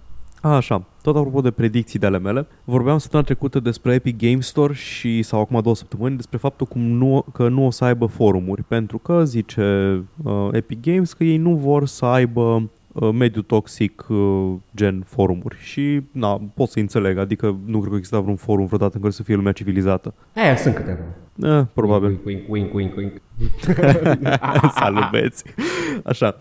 A, 0.49 0.55
așa, 0.55 0.83
tot 1.01 1.15
apropo 1.15 1.41
de 1.41 1.51
predicții 1.51 1.99
de 1.99 2.05
ale 2.05 2.19
mele, 2.19 2.47
vorbeam 2.63 2.97
săptămâna 2.97 3.27
trecută 3.27 3.59
despre 3.59 3.93
Epic 3.93 4.17
Game 4.17 4.39
Store 4.41 4.73
și, 4.73 5.21
sau 5.21 5.39
acum 5.41 5.59
două 5.61 5.75
săptămâni, 5.75 6.15
despre 6.15 6.37
faptul 6.37 6.65
cum 6.67 6.81
nu, 6.81 7.25
că 7.33 7.47
nu 7.49 7.65
o 7.65 7.71
să 7.71 7.83
aibă 7.85 8.05
forumuri, 8.05 8.63
pentru 8.63 8.97
că, 8.97 9.23
zice 9.23 9.97
uh, 10.23 10.47
Epic 10.51 10.81
Games, 10.81 11.13
că 11.13 11.23
ei 11.23 11.37
nu 11.37 11.55
vor 11.55 11.85
să 11.87 12.05
aibă 12.05 12.41
uh, 12.41 12.63
mediu 13.13 13.41
toxic 13.41 14.05
uh, 14.09 14.53
gen 14.75 15.03
forumuri 15.07 15.57
și, 15.59 16.01
na, 16.11 16.41
pot 16.55 16.69
să 16.69 16.79
înțeleg, 16.79 17.17
adică 17.17 17.57
nu 17.65 17.77
cred 17.79 17.89
că 17.91 17.95
exista 17.97 18.19
vreun 18.19 18.35
forum 18.35 18.65
vreodată 18.65 18.91
în 18.95 19.01
care 19.01 19.13
să 19.13 19.23
fie 19.23 19.35
lumea 19.35 19.51
civilizată. 19.51 20.13
E, 20.33 20.55
sunt 20.55 20.75
câteva. 20.75 21.03
Eh, 21.43 21.61
probabil. 21.73 22.19
Wink, 22.25 22.41
wink, 22.49 22.73
wink, 22.73 22.95
wink, 22.95 22.95
wink. 22.97 23.21
Salut, 24.79 25.09
băieți! 25.11 25.43
Așa. 26.03 26.37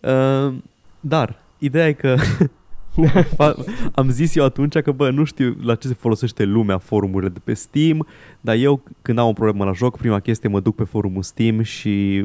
Uh, 0.00 0.54
dar, 1.00 1.38
ideea 1.58 1.88
e 1.88 1.92
că 1.92 2.14
Fa- 2.14 2.50
Am 3.94 4.10
zis 4.10 4.34
eu 4.34 4.44
atunci 4.44 4.78
că, 4.78 4.92
bă, 4.92 5.10
nu 5.10 5.24
știu 5.24 5.56
la 5.62 5.74
ce 5.74 5.86
se 5.86 5.94
folosește 5.94 6.44
lumea 6.44 6.78
forumurile 6.78 7.30
de 7.30 7.40
pe 7.44 7.54
Steam, 7.54 8.06
dar 8.40 8.54
eu 8.54 8.82
când 9.02 9.18
am 9.18 9.28
o 9.28 9.32
problemă 9.32 9.64
la 9.64 9.72
joc, 9.72 9.96
prima 9.96 10.20
chestie 10.20 10.48
mă 10.48 10.60
duc 10.60 10.74
pe 10.74 10.84
forumul 10.84 11.22
Steam 11.22 11.62
și 11.62 12.24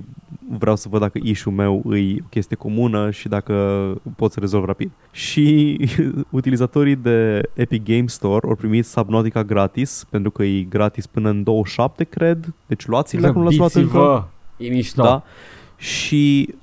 vreau 0.49 0.75
să 0.75 0.87
văd 0.89 0.99
dacă 0.99 1.19
issue 1.23 1.53
meu 1.53 1.83
e 1.95 2.17
o 2.19 2.25
chestie 2.29 2.55
comună 2.55 3.11
și 3.11 3.27
dacă 3.27 3.53
pot 4.15 4.31
să 4.31 4.39
rezolv 4.39 4.65
rapid. 4.65 4.91
Și 5.11 5.77
utilizatorii 6.29 6.95
de 6.95 7.49
Epic 7.53 7.83
Game 7.83 8.07
Store 8.07 8.47
au 8.47 8.55
primit 8.55 8.85
Subnautica 8.85 9.43
gratis, 9.43 10.05
pentru 10.09 10.31
că 10.31 10.43
e 10.43 10.61
gratis 10.61 11.07
până 11.07 11.29
în 11.29 11.43
27, 11.43 12.03
cred. 12.03 12.53
Deci 12.65 12.85
luați-l 12.85 13.21
dacă 13.21 13.37
nu 13.37 13.43
l-ați 13.43 13.57
luat 13.57 13.73
încă. 13.73 13.89
Grăbiți-vă! 13.89 14.23
E 14.57 14.69
mișto. 14.69 15.03
Da. 15.03 15.23
Și 15.77 16.53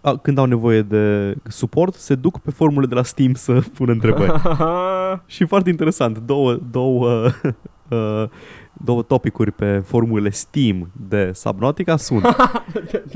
a, 0.00 0.16
când 0.16 0.38
au 0.38 0.44
nevoie 0.44 0.82
de 0.82 1.34
suport, 1.48 1.94
se 1.94 2.14
duc 2.14 2.38
pe 2.38 2.50
formule 2.50 2.86
de 2.86 2.94
la 2.94 3.02
Steam 3.02 3.34
să 3.34 3.60
pună 3.76 3.92
întrebări. 3.92 4.32
și 5.26 5.44
foarte 5.44 5.70
interesant, 5.70 6.18
două, 6.18 6.54
două, 6.70 7.30
uh, 7.88 8.24
două 8.84 9.02
topicuri 9.02 9.52
pe 9.52 9.78
formule 9.78 10.30
Steam 10.30 10.90
de 11.08 11.30
Subnautica 11.34 11.96
sunt 11.96 12.36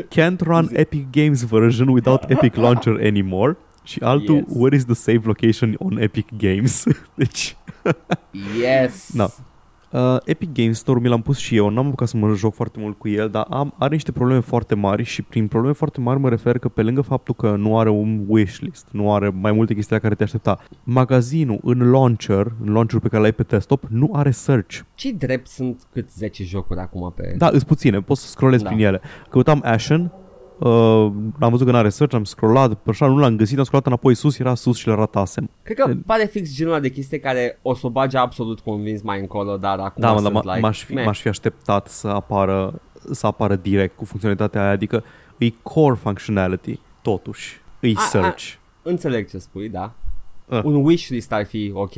Can't 0.09 0.40
run 0.40 0.68
Epic 0.73 1.07
Games 1.11 1.44
version 1.44 1.88
without 1.88 2.31
Epic 2.31 2.55
Launcher 2.55 2.97
anymore 3.03 3.57
și 3.83 3.99
altul 4.03 4.35
Yes. 4.35 4.44
Where 4.49 4.77
is 4.77 4.85
the 4.85 4.94
save 4.94 5.20
location 5.25 5.75
on 5.79 5.97
Epic 5.99 6.27
Games? 6.37 6.85
deci 7.14 7.57
yes! 8.61 9.11
Da. 9.14 9.27
Uh, 9.95 10.17
Epic 10.25 10.53
Games 10.53 10.79
Store 10.79 11.01
mi 11.01 11.09
l-am 11.09 11.23
pus 11.23 11.39
și 11.39 11.57
eu, 11.57 11.69
n-am 11.69 11.87
apucat 11.87 12.09
să 12.09 12.17
mă 12.17 12.35
joc 12.35 12.55
foarte 12.55 12.79
mult 12.81 12.99
cu 12.99 13.09
el, 13.09 13.29
dar 13.29 13.47
am, 13.51 13.75
are 13.79 13.95
niște 13.95 14.13
probleme 14.13 14.41
foarte 14.41 14.75
mari 14.75 15.03
și 15.03 15.23
prin 15.23 15.49
probleme 15.49 15.75
foarte 15.75 16.01
mari 16.01 16.19
mă 16.21 16.29
refer 16.29 16.59
că 16.59 16.69
pe 16.69 16.83
lângă 16.83 17.01
faptul 17.01 17.35
că 17.35 17.55
nu 17.57 17.79
are 17.79 17.91
un 17.91 18.25
wishlist, 18.27 18.87
nu 18.91 19.13
are 19.15 19.29
mai 19.29 19.53
multe 19.53 19.75
chestii 19.75 19.95
la 19.95 20.01
care 20.01 20.15
te 20.15 20.23
aștepta, 20.23 20.59
magazinul 20.83 21.61
în 21.63 21.91
launcher, 21.91 22.53
în 22.65 22.73
launcher 22.73 23.01
pe 23.01 23.09
care 23.09 23.23
l-ai 23.23 23.33
pe 23.33 23.43
desktop, 23.43 23.85
nu 23.89 24.11
are 24.13 24.31
search. 24.31 24.79
ce 24.95 25.13
drept 25.13 25.47
sunt 25.49 25.83
cât 25.93 26.11
10 26.11 26.45
jocuri 26.45 26.81
acum 26.81 27.13
pe... 27.17 27.35
Da, 27.39 27.49
îți 27.53 27.67
puține, 27.67 28.01
poți 28.01 28.21
să 28.23 28.29
scrollezi 28.29 28.63
Da. 28.63 28.69
prin 28.69 28.85
ele. 28.85 29.01
Căutam 29.31 29.61
Ashen, 29.65 30.13
uh, 30.59 31.12
am 31.40 31.51
văzut 31.51 31.67
că 31.67 31.73
nu 31.73 31.79
are 31.79 31.88
search, 31.88 32.14
am 32.14 32.25
scrollat, 32.25 32.75
pe 32.75 32.90
așa 32.90 33.07
nu 33.07 33.19
l-am 33.19 33.37
găsit, 33.37 33.59
am 33.59 33.64
scrollat 33.64 33.87
înapoi 33.87 34.14
sus, 34.14 34.38
era 34.38 34.55
sus 34.55 34.77
și 34.77 34.88
le 34.88 34.95
ratasem. 34.95 35.51
Cred 35.62 35.77
că 35.77 35.95
pare 36.07 36.25
fix 36.25 36.55
genul 36.55 36.73
ăla 36.73 36.81
de 36.81 36.88
chestie 36.90 37.19
care 37.19 37.59
o 37.62 37.75
să 37.75 37.87
o 37.87 37.90
bage 37.90 38.17
absolut 38.19 38.61
convins 38.61 39.03
mai 39.03 39.21
încolo, 39.21 39.57
dar 39.57 39.79
acum 39.79 40.03
Da, 40.03 40.12
mă, 40.12 40.19
sunt 40.19 40.33
dar 40.33 40.45
like, 40.45 40.59
m- 40.59 40.61
m-aș, 40.61 40.83
fi, 40.85 40.93
meh. 40.95 41.05
m-aș 41.05 41.21
fi 41.21 41.29
așteptat 41.29 41.88
să 41.88 42.09
apară, 42.09 42.81
să 43.11 43.27
apară 43.27 43.57
direct 43.57 43.97
cu 43.97 44.05
funcționalitatea 44.05 44.62
aia, 44.62 44.71
adică 44.71 45.05
e 45.38 45.49
core 45.62 45.95
functionality, 46.03 46.79
totuși, 47.03 47.61
e 47.81 47.93
A- 47.97 48.01
search. 48.01 48.53
Înțeleg 48.83 49.29
ce 49.31 49.38
spui, 49.38 49.69
da. 49.69 49.93
Ah. 50.49 50.61
Un 50.64 50.75
wishlist 50.85 51.33
ar 51.33 51.45
fi 51.47 51.71
ok. 51.75 51.93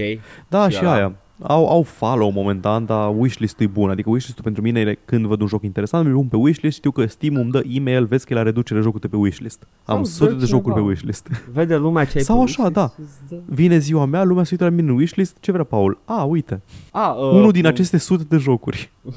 da, 0.49 0.69
și 0.69 0.77
și 0.77 0.85
ăla. 0.85 0.95
aia. 0.95 1.13
Au, 1.43 1.69
au 1.69 1.83
follow 1.83 2.31
momentan, 2.31 2.85
dar 2.85 3.13
wishlist-ul 3.17 3.67
e 3.67 3.69
bun. 3.69 3.91
Adică 3.91 4.11
wishlist-ul 4.11 4.45
pentru 4.45 4.63
mine 4.63 4.81
e 4.81 4.99
când 5.05 5.27
văd 5.27 5.41
un 5.41 5.47
joc 5.47 5.63
interesant, 5.63 6.07
îl 6.07 6.13
pun 6.13 6.27
pe 6.27 6.37
wishlist, 6.37 6.77
știu 6.77 6.91
că 6.91 7.07
Steam 7.07 7.35
îmi 7.35 7.51
dă 7.51 7.63
e-mail, 7.69 8.05
vezi 8.05 8.27
că 8.27 8.33
e 8.33 8.37
la 8.37 8.43
reducere 8.43 8.81
jocul 8.81 8.99
de 9.01 9.09
pe 9.09 9.17
wishlist. 9.17 9.67
Am 9.85 9.95
Sau 9.95 10.05
sute 10.05 10.31
dă 10.33 10.39
de 10.39 10.45
jocuri 10.47 10.65
pe 10.67 10.71
cineva. 10.73 10.87
wishlist. 10.89 11.27
Vede 11.53 11.77
lumea 11.77 12.05
ce 12.05 12.19
ai 12.19 12.23
Sau 12.25 12.37
pe 12.37 12.43
așa, 12.43 12.63
wishlist 12.63 12.73
da. 12.73 12.93
și 12.95 13.01
îți 13.01 13.35
dă- 13.35 13.43
Vine 13.55 13.79
ziua 13.79 14.05
mea, 14.05 14.25
lumea 14.25 14.45
se 14.45 14.49
uită 14.53 14.65
la 14.65 14.71
mine 14.71 14.91
în 14.91 14.97
wishlist, 14.97 15.37
ce 15.41 15.53
vrea 15.53 15.65
Paul? 15.65 15.99
A, 16.05 16.23
uite, 16.25 16.63
A, 16.91 17.09
uh, 17.13 17.31
unul 17.33 17.53
din 17.53 17.65
uh, 17.65 17.71
aceste 17.71 17.99
sute 17.99 18.25
de 18.29 18.37
jocuri. 18.37 18.91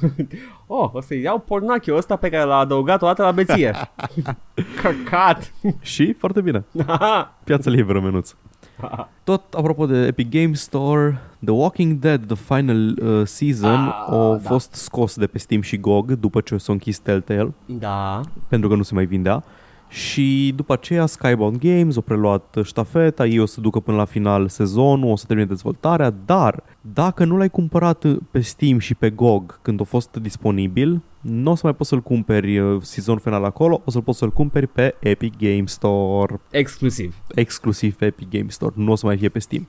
Oh, 0.71 0.89
o 0.93 1.01
să 1.01 1.15
iau 1.15 1.39
pornachiul 1.39 1.97
ăsta 1.97 2.15
pe 2.15 2.29
care 2.29 2.43
l-a 2.43 2.55
adăugat 2.58 3.01
o 3.01 3.05
dată 3.05 3.21
la 3.23 3.32
beție. 3.32 3.73
Căcat! 4.82 5.53
și 5.79 6.13
foarte 6.13 6.41
bine. 6.41 6.65
Piața 7.43 7.69
liberă, 7.69 7.99
menuț. 8.01 8.34
Tot 9.24 9.54
apropo 9.54 9.86
de 9.86 9.98
Epic 10.06 10.30
Game 10.30 10.54
Store, 10.54 11.20
The 11.44 11.52
Walking 11.54 12.00
Dead, 12.00 12.26
the 12.26 12.36
final 12.36 12.96
uh, 13.02 13.22
season, 13.28 13.76
Ah, 13.76 14.06
a 14.10 14.39
da. 14.44 14.50
fost 14.50 14.74
scos 14.74 15.15
de 15.15 15.28
pe 15.28 15.38
Steam 15.38 15.62
și 15.62 15.78
GOG 15.78 16.12
după 16.12 16.42
ce 16.42 16.58
s-a 16.58 16.72
închis 16.72 17.00
Telltale, 17.00 17.54
da. 17.65 18.22
pentru 18.48 18.70
că 18.70 18.76
nu 18.76 18.82
se 18.84 18.94
mai 18.94 19.06
vindea. 19.06 19.44
Și 19.89 20.54
după 20.56 20.73
aceea 20.73 21.06
Skybound 21.06 21.58
Games 21.58 21.97
a 21.97 22.02
preluat 22.02 22.58
ștafeta, 22.63 23.25
ei 23.25 23.39
o 23.39 23.45
să 23.45 23.62
ducă 23.62 23.80
până 23.80 23.97
la 23.97 24.06
final 24.06 24.47
sezonul, 24.47 25.12
o 25.12 25.15
să 25.15 25.25
termine 25.28 25.47
dezvoltarea, 25.47 26.10
dar 26.25 26.63
dacă 26.82 27.25
nu 27.25 27.38
l-ai 27.38 27.49
cumpărat 27.49 28.06
pe 28.32 28.39
Steam 28.39 28.80
și 28.80 28.95
pe 28.95 29.10
GOG 29.10 29.60
când 29.62 29.82
a 29.82 29.84
fost 29.84 30.17
disponibil, 30.21 31.02
nu 31.21 31.52
o 31.52 31.56
să 31.56 31.62
mai 31.63 31.75
poți 31.75 31.89
să-l 31.89 32.02
cumperi 32.02 32.60
uh, 32.60 32.82
sezonul 32.82 33.19
final 33.19 33.43
acolo, 33.43 33.82
o 33.86 33.91
să-l 33.91 34.02
poți 34.02 34.17
să-l 34.17 34.32
cumperi 34.32 34.67
pe 34.67 34.95
Epic 34.99 35.38
Game 35.38 35.63
Store 35.65 36.39
Exclusiv. 36.52 37.15
exclusiv 37.36 37.95
pe 37.95 38.06
Epic 38.06 38.30
Games 38.30 38.54
Store, 38.54 38.73
nu 38.78 38.91
o 38.91 38.95
să 38.95 39.06
mai 39.06 39.17
fie 39.17 39.30
pe 39.30 39.39
Steam. 39.39 39.67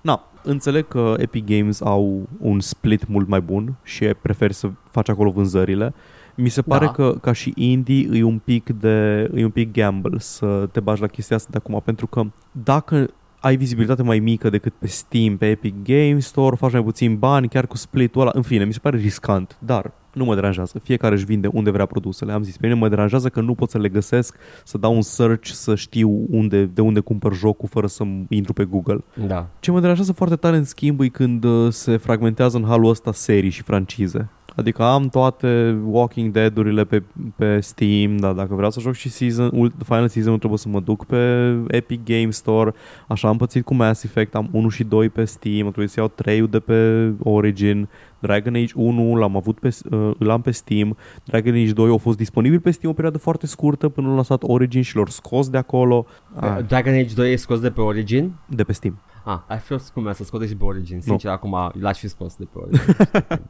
Na, 0.00 0.24
înțeleg 0.42 0.88
că 0.88 1.14
Epic 1.18 1.46
Games 1.46 1.80
au 1.80 2.28
un 2.40 2.60
split 2.60 3.08
mult 3.08 3.28
mai 3.28 3.40
bun 3.40 3.74
și 3.82 4.04
preferi 4.04 4.54
să 4.54 4.70
faci 4.90 5.08
acolo 5.08 5.30
vânzările. 5.30 5.94
Mi 6.40 6.48
se 6.48 6.62
pare 6.62 6.84
Da. 6.84 6.90
că 6.90 7.14
ca 7.20 7.32
și 7.32 7.52
indie 7.56 8.08
e 8.12 8.22
un 8.22 8.38
pic 8.38 8.70
de 8.70 9.30
e 9.34 9.44
un 9.44 9.50
pic 9.50 9.72
gamble 9.72 10.18
să 10.18 10.68
te 10.72 10.80
bagi 10.80 11.00
la 11.00 11.06
chestia 11.06 11.36
asta 11.36 11.48
de 11.50 11.56
acum 11.56 11.80
pentru 11.84 12.06
că 12.06 12.22
dacă 12.52 13.08
ai 13.40 13.56
vizibilitate 13.56 14.02
mai 14.02 14.18
mică 14.18 14.50
decât 14.50 14.72
pe 14.78 14.86
Steam, 14.86 15.36
pe 15.36 15.46
Epic 15.46 15.74
Games 15.82 16.26
Store, 16.26 16.56
faci 16.56 16.72
mai 16.72 16.82
puțin 16.82 17.16
bani, 17.16 17.48
chiar 17.48 17.66
cu 17.66 17.76
split-ul 17.76 18.20
ăla, 18.20 18.30
în 18.34 18.42
fine, 18.42 18.64
mi 18.64 18.72
se 18.72 18.78
pare 18.78 18.96
riscant, 18.96 19.56
dar 19.58 19.92
nu 20.12 20.24
mă 20.24 20.34
deranjează, 20.34 20.78
fiecare 20.78 21.14
își 21.14 21.24
vinde 21.24 21.48
unde 21.52 21.70
vrea 21.70 21.86
produsele, 21.86 22.32
am 22.32 22.42
zis, 22.42 22.56
pe 22.56 22.66
mine 22.66 22.78
mă 22.78 22.88
deranjează 22.88 23.28
că 23.28 23.40
nu 23.40 23.54
pot 23.54 23.70
să 23.70 23.78
le 23.78 23.88
găsesc, 23.88 24.36
să 24.64 24.78
dau 24.78 24.94
un 24.94 25.02
search, 25.02 25.46
să 25.46 25.74
știu 25.74 26.26
unde, 26.30 26.64
de 26.64 26.80
unde 26.80 27.00
cumpăr 27.00 27.34
jocul 27.34 27.68
fără 27.68 27.86
să 27.86 28.04
intru 28.28 28.52
pe 28.52 28.64
Google. 28.64 29.04
Da. 29.26 29.46
Ce 29.60 29.70
mă 29.70 29.80
deranjează 29.80 30.12
foarte 30.12 30.36
tare 30.36 30.56
în 30.56 30.64
schimb 30.64 31.00
e 31.00 31.08
când 31.08 31.44
uh, 31.44 31.72
se 31.72 31.96
fragmentează 31.96 32.56
în 32.56 32.64
halul 32.64 32.88
ăsta 32.88 33.12
serii 33.12 33.50
și 33.50 33.62
francize. 33.62 34.28
Adică 34.58 34.82
am 34.82 35.08
toate 35.08 35.78
Walking 35.84 36.32
Dead-urile 36.32 36.84
pe, 36.84 37.02
pe 37.36 37.60
Steam, 37.60 38.16
dar 38.16 38.32
dacă 38.32 38.54
vreau 38.54 38.70
să 38.70 38.80
joc 38.80 38.94
și 38.94 39.08
season, 39.08 39.50
ult- 39.52 39.74
Final 39.84 40.08
Season 40.08 40.38
trebuie 40.38 40.58
să 40.58 40.68
mă 40.68 40.80
duc 40.80 41.04
pe 41.04 41.52
Epic 41.68 42.00
Game 42.04 42.30
Store. 42.30 42.74
Așa 43.08 43.28
am 43.28 43.36
pățit 43.36 43.64
cu 43.64 43.74
Mass 43.74 44.04
Effect, 44.04 44.34
am 44.34 44.48
1 44.52 44.68
și 44.68 44.84
2 44.84 45.08
pe 45.08 45.24
Steam, 45.24 45.60
trebuie 45.60 45.88
să 45.88 46.00
iau 46.00 46.08
3 46.14 46.46
de 46.48 46.58
pe 46.58 47.10
Origin. 47.22 47.88
Dragon 48.20 48.54
Age 48.54 48.72
1 48.74 49.14
l-am 49.14 49.36
avut 49.36 49.58
pe, 49.58 49.76
uh, 49.90 50.10
îl 50.18 50.30
am 50.30 50.40
pe 50.40 50.50
Steam. 50.50 50.96
Dragon 51.24 51.52
Age 51.54 51.72
2 51.72 51.92
a 51.94 51.96
fost 51.96 52.16
disponibil 52.16 52.60
pe 52.60 52.70
Steam 52.70 52.90
o 52.92 52.94
perioadă 52.94 53.18
foarte 53.18 53.46
scurtă 53.46 53.88
până 53.88 54.08
l-a 54.08 54.14
lăsat 54.14 54.42
Origin 54.42 54.82
și 54.82 54.96
l-au 54.96 55.06
scos 55.06 55.48
de 55.48 55.56
acolo. 55.56 56.06
Ah, 56.34 56.58
Dragon 56.66 56.92
Age 56.92 57.14
2 57.14 57.32
e 57.32 57.36
scos 57.36 57.60
de 57.60 57.70
pe 57.70 57.80
Origin? 57.80 58.32
de 58.46 58.64
pe 58.64 58.72
Steam. 58.72 58.98
Ah, 59.24 59.38
ai 59.46 59.58
fi 59.58 59.66
fost 59.66 59.90
cum 59.90 60.06
e 60.06 60.12
să 60.12 60.24
scoate 60.24 60.46
și 60.46 60.56
pe 60.56 60.64
Origin. 60.64 61.00
Sincer, 61.00 61.30
acum 61.30 61.70
l-aș 61.80 61.98
fi 61.98 62.08
scos 62.08 62.36
de 62.36 62.44
pe 62.52 62.58
Origin. 62.58 62.84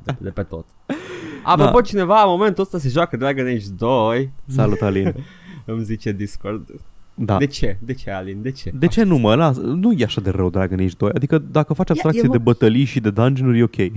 de, 0.04 0.16
de 0.18 0.30
pe 0.30 0.42
tot. 0.42 0.66
Apropo, 1.42 1.70
Da. 1.78 1.80
cineva 1.80 2.22
în 2.22 2.28
momentul 2.30 2.62
ăsta 2.62 2.78
se 2.78 2.88
joacă 2.88 3.16
Dragon 3.16 3.46
Age 3.46 3.66
2 3.76 4.32
Salut, 4.46 4.80
Alin. 4.80 5.14
Îmi 5.64 5.82
zice 5.84 6.12
Discord 6.12 6.70
Da. 7.20 7.38
De 7.38 7.46
ce? 7.46 7.78
De 7.84 7.92
ce, 7.94 8.10
Alin? 8.10 8.38
De 8.42 8.50
ce? 8.50 8.70
De 8.74 8.86
ce 8.86 9.02
nu 9.02 9.18
mă? 9.18 9.34
Las, 9.34 9.58
nu 9.58 9.92
e 9.92 10.04
așa 10.04 10.20
de 10.20 10.30
rău 10.30 10.50
Dragon 10.50 10.78
Age 10.80 10.94
2. 10.96 11.10
Adică 11.14 11.38
dacă 11.38 11.72
faci 11.74 11.90
abstracție 11.90 12.22
e, 12.24 12.28
de 12.30 12.36
mă- 12.36 12.42
bătălii 12.42 12.84
și 12.84 13.00
de 13.00 13.10
dungeon-uri, 13.10 13.58
e 13.58 13.62
ok. 13.62 13.76
E, 13.76 13.90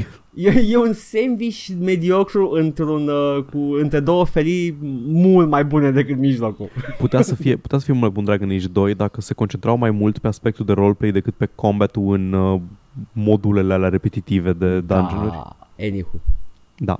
e 0.69 0.77
un 0.77 0.93
sandwich 0.93 1.67
mediocru 1.79 2.49
într-un, 2.53 3.07
uh, 3.07 3.43
cu, 3.51 3.57
între 3.81 3.99
două 3.99 4.25
felii 4.25 4.77
mult 5.07 5.49
mai 5.49 5.65
bune 5.65 5.91
decât 5.91 6.17
mijlocul. 6.17 6.69
Putea 6.97 7.21
să 7.21 7.35
fie, 7.35 7.55
putea 7.65 7.77
să 7.77 7.83
fie 7.83 7.93
mult 7.93 8.05
mai 8.05 8.13
bun 8.13 8.23
Dragon 8.23 8.49
Age 8.55 8.67
2 8.67 8.95
dacă 8.95 9.21
se 9.21 9.33
concentrau 9.33 9.77
mai 9.77 9.91
mult 9.91 10.17
pe 10.17 10.27
aspectul 10.27 10.65
de 10.65 10.73
roleplay 10.73 11.11
decât 11.11 11.33
pe 11.33 11.49
combatul 11.55 12.13
în 12.13 12.33
uh, 12.33 12.59
modulele 13.13 13.73
alea 13.73 13.89
repetitive 13.89 14.53
de 14.53 14.79
dungeon-uri. 14.79 15.31
Da, 15.31 15.55
anywho. 15.79 16.17
Da. 16.77 16.99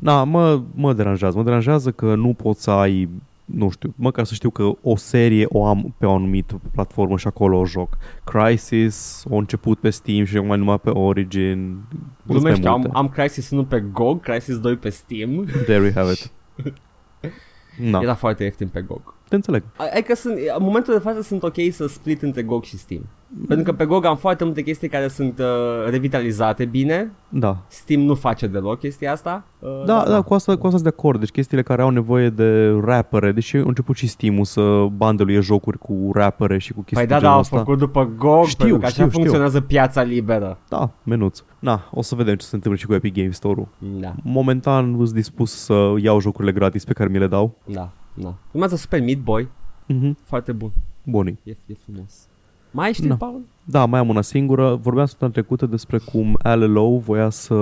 Da, 0.00 0.24
mă, 0.24 0.60
mă 0.74 0.92
deranjează. 0.92 1.36
Mă 1.36 1.42
deranjează 1.44 1.90
că 1.90 2.14
nu 2.14 2.32
poți 2.32 2.62
să 2.62 2.70
ai 2.70 3.08
nu 3.54 3.70
știu, 3.70 3.94
măcar 3.96 4.24
să 4.24 4.34
știu 4.34 4.50
că 4.50 4.70
o 4.82 4.96
serie 4.96 5.46
o 5.48 5.64
am 5.64 5.94
pe 5.98 6.06
o 6.06 6.14
anumită 6.14 6.60
platformă 6.72 7.16
și 7.16 7.26
acolo 7.26 7.58
o 7.58 7.66
joc. 7.66 7.98
Crisis, 8.24 9.24
a 9.30 9.36
început 9.36 9.78
pe 9.78 9.90
Steam 9.90 10.24
și 10.24 10.38
mai 10.38 10.58
numai 10.58 10.80
pe 10.80 10.90
Origin. 10.90 11.80
Sunt 11.88 12.02
mai 12.26 12.26
Glumește, 12.26 12.68
am, 12.68 12.80
multe. 12.80 12.96
am 12.96 13.08
Crysis 13.08 13.50
1 13.50 13.64
pe 13.64 13.80
GOG, 13.80 14.20
Crysis 14.20 14.58
2 14.58 14.76
pe 14.76 14.88
Steam. 14.88 15.44
There 15.44 15.80
we 15.80 15.92
have 15.92 16.10
it. 16.10 16.30
Na, 17.90 18.00
Era 18.00 18.14
foarte 18.14 18.44
ieftin 18.44 18.68
pe 18.68 18.80
GOG. 18.80 19.14
Te 19.28 19.34
înțeleg. 19.34 19.62
Adică 19.94 20.14
sunt, 20.14 20.34
în 20.58 20.64
momentul 20.64 20.92
de 20.94 21.00
față 21.00 21.22
sunt 21.22 21.42
ok 21.42 21.54
să 21.70 21.86
split 21.88 22.22
între 22.22 22.42
GOG 22.42 22.64
și 22.64 22.76
Steam. 22.78 23.02
Pentru 23.48 23.64
că 23.64 23.72
pe 23.72 23.84
GOG 23.84 24.04
am 24.04 24.16
foarte 24.16 24.44
multe 24.44 24.62
chestii 24.62 24.88
care 24.88 25.08
sunt 25.08 25.38
uh, 25.38 25.44
revitalizate 25.90 26.64
bine. 26.64 27.12
Da. 27.28 27.56
Steam 27.66 28.00
nu 28.00 28.14
face 28.14 28.46
deloc 28.46 28.78
chestia 28.78 29.12
asta. 29.12 29.44
Uh, 29.58 29.84
Da, 29.86 30.04
da, 30.08 30.20
cu 30.20 30.34
asta, 30.34 30.52
cu 30.56 30.66
asta 30.66 30.78
sunt 30.78 30.82
de 30.82 30.94
acord. 30.98 31.18
Deci 31.20 31.30
chestiile 31.30 31.62
care 31.62 31.82
au 31.82 31.90
nevoie 31.90 32.28
de 32.30 32.68
rappere, 32.84 33.32
deși 33.32 33.56
a 33.56 33.62
început 33.66 33.96
și 33.96 34.06
Steam-ul 34.06 34.44
să 34.44 34.86
bandeluie 34.96 35.40
jocuri 35.40 35.78
cu 35.78 36.10
rappere 36.14 36.58
și 36.58 36.72
cu 36.72 36.80
chestii 36.80 36.96
Păi 36.96 37.06
de 37.06 37.12
da, 37.12 37.14
da, 37.14 37.20
genul 37.20 37.34
au 37.34 37.40
ăsta. 37.40 37.56
făcut 37.58 37.78
după 37.78 38.10
GOG, 38.18 38.44
Știu, 38.46 38.58
pentru 38.64 38.78
că 38.78 38.84
așa 38.84 38.94
știu, 38.94 39.06
știu. 39.08 39.18
funcționează 39.20 39.60
piața 39.60 40.02
liberă. 40.02 40.58
Da, 40.68 40.90
menuț. 41.02 41.42
Na, 41.58 41.88
o 41.90 42.02
să 42.02 42.14
vedem 42.14 42.34
ce 42.34 42.46
se 42.46 42.54
întâmplă 42.54 42.80
și 42.80 42.86
cu 42.86 42.94
Epic 42.94 43.14
Games 43.14 43.36
Store-ul. 43.36 43.68
Da, 44.00 44.14
Momentan 44.22 44.94
sunt 44.96 45.12
dispus 45.12 45.52
să 45.64 45.92
iau 46.00 46.20
jocurile 46.20 46.52
gratis 46.52 46.84
pe 46.84 46.92
care 46.92 47.08
mi 47.08 47.18
le 47.18 47.26
dau. 47.26 47.54
da, 47.64 47.90
da. 48.22 48.34
Urmează 48.52 48.76
Super 48.76 49.00
Meat 49.00 49.18
Boy, 49.18 49.48
Mhm. 49.86 50.16
foarte 50.24 50.52
bun, 50.52 50.70
Buni. 51.02 51.38
e, 51.42 51.50
e 51.66 51.74
frumos. 51.84 52.26
Mai 52.70 52.92
știi, 52.92 53.08
Da. 53.08 53.14
Paul? 53.14 53.40
Da, 53.64 53.84
mai 53.84 54.00
am 54.00 54.08
una 54.08 54.20
singură. 54.22 54.74
Vorbeam 54.82 55.06
săptămâna 55.06 55.36
trecută 55.36 55.66
despre 55.66 55.98
cum 55.98 56.38
LLO 56.42 56.98
voia 56.98 57.30
să... 57.30 57.54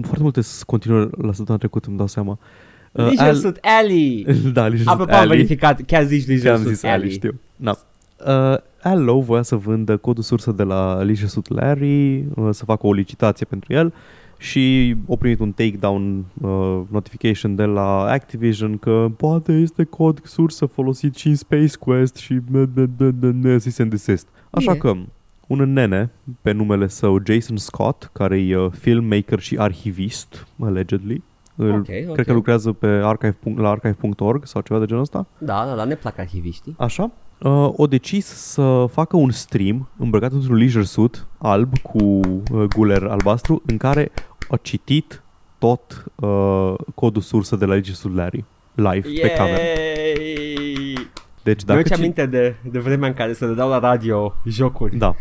Foarte 0.00 0.22
multe 0.22 0.40
s- 0.40 0.62
continuă 0.62 0.98
la 1.00 1.08
săptămâna 1.32 1.56
trecută, 1.56 1.88
îmi 1.88 1.96
dau 1.96 2.06
seama. 2.06 2.38
Uh, 2.92 3.04
Leisure 3.04 3.28
Al- 3.28 3.34
Suit 3.34 3.58
Alley. 3.62 4.26
da, 4.52 4.66
Leisure 4.66 4.90
Apropo, 4.90 5.10
Suit 5.10 5.14
am 5.14 5.20
Alley. 5.24 5.36
verificat, 5.36 5.80
chiar 5.86 6.04
zici 6.04 6.22
Ce 6.22 6.28
Leisure 6.28 6.50
am 6.50 6.60
Suit 6.62 6.74
zis 6.74 6.82
Ali, 6.82 6.92
Alley. 6.92 7.10
știu. 7.10 7.34
Da. 7.56 7.78
Uh, 8.26 8.56
Allo 8.82 9.20
voia 9.20 9.42
să 9.42 9.56
vândă 9.56 9.96
codul 9.96 10.22
sursă 10.22 10.52
de 10.52 10.62
la 10.62 11.02
Leisure 11.02 11.28
Suit 11.28 11.48
Larry, 11.48 12.16
uh, 12.34 12.48
să 12.50 12.64
facă 12.64 12.86
o 12.86 12.92
licitație 12.92 13.46
pentru 13.48 13.72
el 13.72 13.92
și 14.38 14.96
au 15.08 15.16
primit 15.16 15.40
un 15.40 15.52
takedown 15.52 16.24
uh, 16.40 16.80
notification 16.90 17.54
de 17.54 17.64
la 17.64 18.00
Activision 18.00 18.78
că 18.78 19.06
poate 19.16 19.52
este 19.52 19.84
cod 19.84 20.20
sursă 20.24 20.66
folosit 20.66 21.14
și 21.14 21.28
în 21.28 21.34
Space 21.34 21.76
Quest 21.78 22.16
și 22.16 22.40
cease 23.60 23.82
and 23.82 23.90
desist. 23.90 24.28
Așa 24.50 24.72
Bine. 24.72 24.82
că 24.82 24.94
un 25.46 25.72
nene 25.72 26.10
pe 26.42 26.52
numele 26.52 26.86
său 26.86 27.18
Jason 27.26 27.56
Scott, 27.56 28.10
care 28.12 28.40
e 28.40 28.56
uh, 28.56 28.70
filmmaker 28.70 29.38
și 29.38 29.56
arhivist, 29.58 30.46
allegedly, 30.60 31.22
îl, 31.56 31.72
Ok, 31.72 31.84
cred 31.84 32.08
ok. 32.08 32.20
că 32.22 32.32
lucrează 32.32 32.72
pe 32.72 32.86
archive, 32.86 33.36
la 33.56 33.68
archive.org 33.70 34.46
sau 34.46 34.60
ceva 34.60 34.80
de 34.80 34.86
genul 34.86 35.02
ăsta. 35.02 35.26
Da, 35.38 35.64
da, 35.68 35.74
da, 35.74 35.84
ne 35.84 35.94
plac 35.94 36.18
arhiviștii. 36.18 36.74
Așa. 36.78 37.10
Uh, 37.42 37.68
o 37.76 37.86
decis 37.86 38.26
să 38.26 38.84
facă 38.90 39.16
un 39.16 39.30
stream 39.30 39.88
îmbrăcat 39.96 40.32
într-un 40.32 40.56
leisure 40.56 40.84
suit 40.84 41.26
alb 41.38 41.78
cu 41.78 41.98
uh, 42.02 42.64
guler 42.76 43.02
albastru 43.02 43.62
în 43.66 43.76
care 43.76 44.10
a 44.50 44.56
citit 44.56 45.22
tot 45.58 46.04
uh, 46.14 46.74
codul 46.94 47.22
sursă 47.22 47.56
de 47.56 47.64
la 47.64 47.72
Leisure 47.72 47.94
Suit 47.96 48.14
Larry 48.14 48.44
live 48.74 49.08
pe 49.20 49.28
cameră. 49.30 49.56
Yay! 49.62 51.08
Deci 51.42 51.64
Dacă 51.64 51.78
dacă 51.82 51.88
mi 51.90 51.94
ci- 51.96 51.98
aminte 51.98 52.26
de, 52.26 52.56
de 52.70 52.78
vremea 52.78 53.08
în 53.08 53.14
care 53.14 53.32
se 53.32 53.46
dădeau 53.46 53.68
la 53.68 53.78
radio 53.78 54.34
jocuri. 54.46 54.96
Da. 54.96 55.14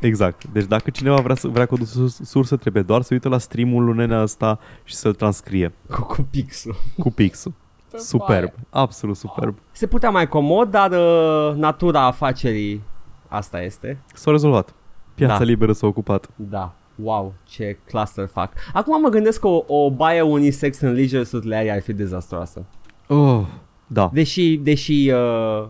Exact. 0.00 0.44
Deci 0.44 0.64
dacă 0.64 0.90
cineva 0.90 1.16
vrea, 1.20 1.34
să, 1.34 1.48
vrea 1.48 1.66
codul 1.66 1.86
sus- 1.86 2.20
sursă, 2.24 2.56
trebuie 2.56 2.82
doar 2.82 3.02
să 3.02 3.08
uite 3.14 3.28
la 3.28 3.38
streamul 3.38 3.84
lui 3.84 3.96
nenea 3.96 4.22
ăsta 4.22 4.58
și 4.84 4.94
să-l 4.94 5.14
transcrie 5.14 5.72
Cu, 5.90 6.02
cu 6.02 6.26
pixul. 6.30 6.74
cu 6.98 7.10
pixul. 7.10 7.52
Pe 7.90 7.98
Superb. 7.98 8.26
foaie. 8.26 8.54
Absolut 8.70 9.16
superb. 9.16 9.58
Se 9.72 9.86
putea 9.86 10.10
mai 10.10 10.28
comod, 10.28 10.70
dar 10.70 10.90
uh, 10.90 11.54
natura 11.56 12.06
afacerii 12.06 12.82
asta 13.28 13.62
este. 13.62 13.98
S-a 14.14 14.30
rezolvat. 14.30 14.74
Piața 15.14 15.38
Da. 15.38 15.44
liberă 15.44 15.72
s-a 15.72 15.86
ocupat. 15.86 16.28
Da. 16.36 16.74
Wow, 17.02 17.34
ce 17.48 17.78
cluster 17.86 18.26
fac. 18.26 18.52
Acum 18.72 19.00
mă 19.00 19.08
gândesc 19.08 19.40
că 19.40 19.46
o, 19.46 19.64
o 19.66 19.90
baie 19.90 20.20
unisex 20.20 20.80
în 20.80 20.92
Leisure 20.92 21.24
Suit 21.24 21.44
Larry 21.44 21.70
ar 21.70 21.80
fi 21.82 21.92
dezastroasă. 21.92 22.64
Oh, 23.06 23.46
da. 23.86 24.10
Deși, 24.12 24.56
deși 24.56 25.10
uh, 25.10 25.68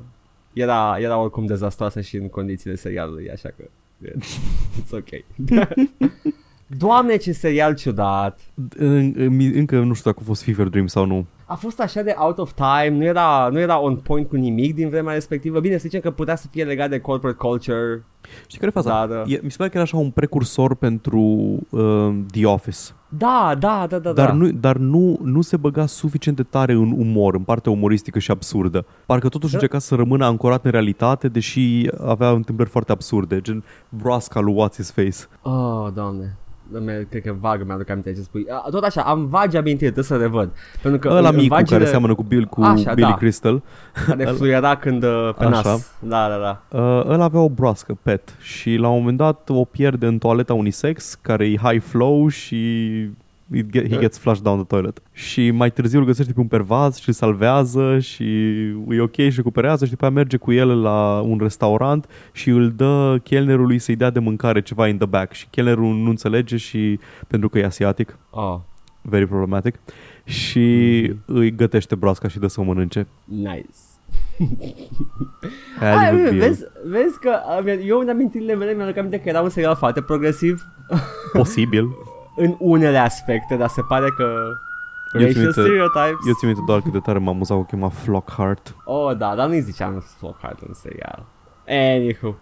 era, 0.53 0.97
era 0.99 1.19
oricum 1.19 1.47
dezastroasă 1.47 2.01
și 2.01 2.17
în 2.17 2.29
condițiile 2.29 2.77
serialului, 2.77 3.31
așa 3.31 3.49
că 3.57 3.65
it's 4.11 4.91
ok. 4.91 5.25
Doamne, 6.67 7.17
ce 7.17 7.33
serial 7.33 7.75
ciudat. 7.75 8.41
În- 8.77 9.13
în- 9.17 9.53
Încă 9.55 9.79
nu 9.79 9.93
știu 9.95 10.11
dacă 10.11 10.23
a 10.23 10.27
fost 10.27 10.43
Fever 10.43 10.67
Dream 10.67 10.87
sau 10.87 11.05
nu. 11.07 11.27
A 11.51 11.55
fost 11.55 11.81
așa 11.81 12.03
de 12.03 12.15
out 12.19 12.39
of 12.39 12.53
time, 12.53 12.97
nu 12.97 13.05
era, 13.05 13.49
nu 13.53 13.59
era 13.59 13.81
on 13.81 13.97
point 13.97 14.29
cu 14.29 14.37
nimic 14.37 14.75
din 14.75 14.89
vremea 14.89 15.15
respectivă. 15.15 15.61
Bine, 15.61 15.75
să 15.75 15.83
zicem 15.83 16.01
că 16.01 16.11
putea 16.11 16.37
să 16.37 16.47
fie 16.51 16.65
legat 16.65 16.91
de 16.91 16.99
corporate 16.99 17.39
culture. 17.39 18.05
Știi 18.47 18.59
care 18.59 18.73
e 18.77 18.81
faza? 18.81 19.07
Da, 19.07 19.15
da. 19.15 19.23
E, 19.27 19.41
mi 19.43 19.51
se 19.51 19.57
pare 19.57 19.69
că 19.71 19.77
era 19.77 19.83
așa 19.85 19.97
un 19.97 20.11
precursor 20.11 20.75
pentru 20.75 21.21
uh, 21.71 22.15
The 22.33 22.47
Office. 22.47 22.79
Da, 23.09 23.55
da, 23.59 23.87
da, 23.89 23.99
da. 23.99 24.13
dar 24.13 24.27
da. 24.27 24.33
nu, 24.33 24.51
dar 24.51 24.77
nu, 24.77 25.19
nu 25.23 25.41
se 25.41 25.57
băga 25.57 25.87
suficient 25.87 26.37
de 26.37 26.43
tare 26.43 26.73
în 26.73 26.95
umor, 26.99 27.35
în 27.35 27.43
partea 27.43 27.73
umoristică 27.73 28.19
și 28.19 28.31
absurdă. 28.31 28.85
Parcă 29.07 29.29
totuși 29.29 29.53
Da. 29.53 29.59
încerca 29.59 29.79
să 29.79 29.95
rămână 29.95 30.25
ancorat 30.25 30.65
în 30.65 30.71
realitate, 30.71 31.29
deși 31.29 31.89
avea 32.07 32.31
întâmplări 32.31 32.71
foarte 32.71 32.93
absurde, 32.93 33.41
gen 33.41 33.65
broasca 33.89 34.41
lui 34.41 34.55
What's 34.55 34.75
His 34.75 34.91
Face. 34.91 35.17
Oh, 35.43 35.89
doamne. 35.95 36.37
Doamne, 36.73 37.07
Cred 37.11 37.23
că 37.23 37.35
vag 37.41 37.63
mi-aduc 37.67 37.91
aminte 37.91 38.13
ce 38.13 38.21
spui. 38.21 38.47
A, 38.51 38.69
Tot 38.71 38.83
așa, 38.85 39.03
am 39.03 39.27
vagi 39.27 39.57
amintiri, 39.57 39.93
trebuie 39.93 40.05
să 40.05 40.17
revăd. 40.17 40.51
Pentru 40.83 41.01
că 41.01 41.09
Ăla 41.17 41.29
în- 41.29 41.35
în 41.35 41.41
micu 41.41 41.55
vagile 41.55 41.79
care 41.79 41.91
seamănă 41.91 42.15
cu, 42.15 42.23
Bill, 42.23 42.45
cu 42.45 42.63
Așa, 42.63 42.93
Billy 42.95 43.09
da. 43.09 43.15
Crystal, 43.15 43.63
care 44.07 44.25
fluiera 44.25 44.77
când 44.77 45.03
uh, 45.03 45.31
pe 45.39 45.45
Așa. 45.45 45.51
nas. 45.71 45.93
Da, 46.01 46.29
da, 46.29 46.37
da. 46.71 46.79
uh, 46.79 47.05
ăla 47.09 47.25
avea 47.25 47.41
o 47.41 47.49
broască, 47.49 47.99
pet, 48.03 48.35
și 48.41 48.75
la 48.77 48.89
un 48.89 48.99
moment 48.99 49.17
dat 49.17 49.49
o 49.49 49.65
pierde 49.65 50.07
în 50.07 50.19
toaleta 50.19 50.55
unisex, 50.55 51.15
care 51.23 51.47
e 51.47 51.57
high 51.57 51.83
flow 51.83 52.29
și 52.29 52.57
it 53.55 53.71
get, 53.71 53.89
he 53.93 53.99
gets 53.99 54.19
flushed 54.19 54.43
down 54.43 54.57
the 54.57 54.67
toilet. 54.67 55.03
Și 55.13 55.51
mai 55.51 55.71
târziu 55.71 55.99
îl 55.99 56.05
găsește 56.05 56.33
pe 56.33 56.41
un 56.41 56.47
pervaz 56.47 56.97
și 56.97 57.09
îl 57.09 57.15
salvează 57.15 57.99
și 57.99 58.25
e 58.89 59.01
ok 59.01 59.15
și 59.15 59.33
recuperează 59.37 59.85
și 59.85 59.91
după 59.91 60.05
aia 60.05 60.15
merge 60.15 60.37
cu 60.37 60.53
el 60.53 60.81
la 60.81 61.21
un 61.21 61.39
restaurant 61.41 62.07
și 62.33 62.49
îl 62.51 62.73
dă 62.77 63.21
chelnerului 63.23 63.79
să-i 63.79 63.97
dea 63.97 64.11
de 64.11 64.19
mâncare 64.19 64.63
ceva 64.63 64.89
in 64.89 64.97
the 64.97 65.07
back 65.07 65.33
și 65.33 65.47
chelnerul 65.51 65.95
nu 65.95 66.09
înțelege 66.09 66.57
și 66.57 66.99
pentru 67.29 67.49
că 67.49 67.59
e 67.59 67.65
asiatic, 67.65 68.19
Oh, 68.31 68.59
very 69.03 69.27
problematic, 69.27 69.79
și 70.25 70.67
îi 71.25 71.55
gătește 71.55 71.95
broasca 71.95 72.29
și 72.29 72.39
dă 72.39 72.47
să 72.47 72.61
o 72.61 72.65
mănânce. 72.65 73.07
nice. 73.25 73.67
Aia 75.81 75.99
Ai, 75.99 76.15
e 76.15 76.31
bine. 76.31 76.47
vezi, 76.47 76.65
vezi 76.85 77.19
că 77.21 77.39
uh, 77.65 77.85
eu 77.87 77.99
în 77.99 78.09
amintirile 78.09 78.55
mele 78.55 78.75
mi-am 78.75 78.95
aminte 78.99 79.21
că 79.21 79.29
era 79.29 79.41
un 79.41 79.49
serial 79.49 79.77
foarte 79.77 80.03
progresiv 80.03 80.63
Posibil. 81.33 81.89
în 82.39 82.55
unele 82.59 82.99
aspecte, 82.99 83.57
dar 83.57 83.69
se 83.69 83.81
pare 83.89 84.07
că 84.17 84.23
Eu 85.13 85.21
țin 85.21 85.21
racial 85.27 85.43
minte- 85.45 85.61
stereotypes. 85.61 86.27
Eu 86.27 86.35
țin 86.39 86.49
minte 86.49 86.63
doar 86.67 86.81
cât 86.81 86.93
de 86.93 86.99
tare 86.99 87.19
m-am 87.19 87.35
amuzat 87.35 87.57
că 87.57 87.63
o 87.63 87.67
chema 87.67 87.89
Flockhart. 87.89 88.75
Oh, 88.85 89.17
da, 89.17 89.35
dar 89.35 89.47
nu-i 89.49 89.61
ziceam 89.61 90.05
Flockhart 90.19 90.61
în 90.67 90.75
serial. 90.75 91.25
Anywho, 91.69 92.35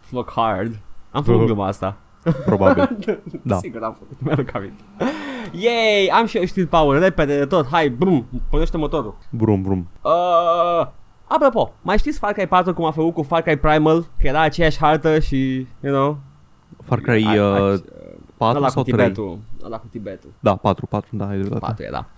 Flockhart. 0.00 0.70
Am 1.10 1.22
făcut 1.22 1.40
Uh-huh. 1.42 1.44
gluma 1.46 1.66
asta. 1.66 1.96
Probabil. 2.44 2.98
Da. 3.42 3.56
Sigur 3.56 3.82
am 3.82 3.92
făcut, 3.98 4.16
mi-aduc 4.20 4.54
aminte. 4.54 4.82
Yay, 5.52 6.10
am 6.14 6.26
și 6.26 6.36
eu 6.36 6.44
știri 6.44 6.66
power, 6.66 7.00
repede 7.00 7.38
de 7.38 7.46
tot, 7.46 7.66
hai, 7.70 7.88
brum, 7.88 8.26
pornește 8.50 8.76
motorul. 8.76 9.14
Brum, 9.30 9.62
brum. 9.62 9.88
Uh, 10.02 10.86
apropo, 11.26 11.72
mai 11.82 11.98
știți 11.98 12.18
Far 12.18 12.32
Cry 12.32 12.46
4 12.46 12.74
cum 12.74 12.84
a 12.84 12.90
făcut 12.90 13.14
cu 13.14 13.22
Far 13.22 13.40
Cry 13.42 13.56
Primal? 13.56 14.00
Că 14.00 14.26
era 14.26 14.40
aceeași 14.40 14.78
hartă 14.78 15.18
și, 15.18 15.66
you 15.80 15.92
know, 15.94 16.18
Far 16.84 16.98
Cry 16.98 17.24
a- 17.24 17.42
a- 17.42 17.62
uh, 17.62 17.78
4 18.40 18.56
ăla 18.58 18.68
sau 18.68 18.82
cu 18.82 18.90
3? 18.90 19.02
Tibetul, 19.02 19.38
ăla 19.64 19.78
cu 19.78 19.86
Tibetul. 19.90 20.30
Da, 20.38 20.56
4, 20.56 20.86
4, 20.86 21.16
da, 21.16 21.28
ai 21.28 21.38
dreptate. 21.38 21.58
4 21.66 21.84
era. 21.84 22.08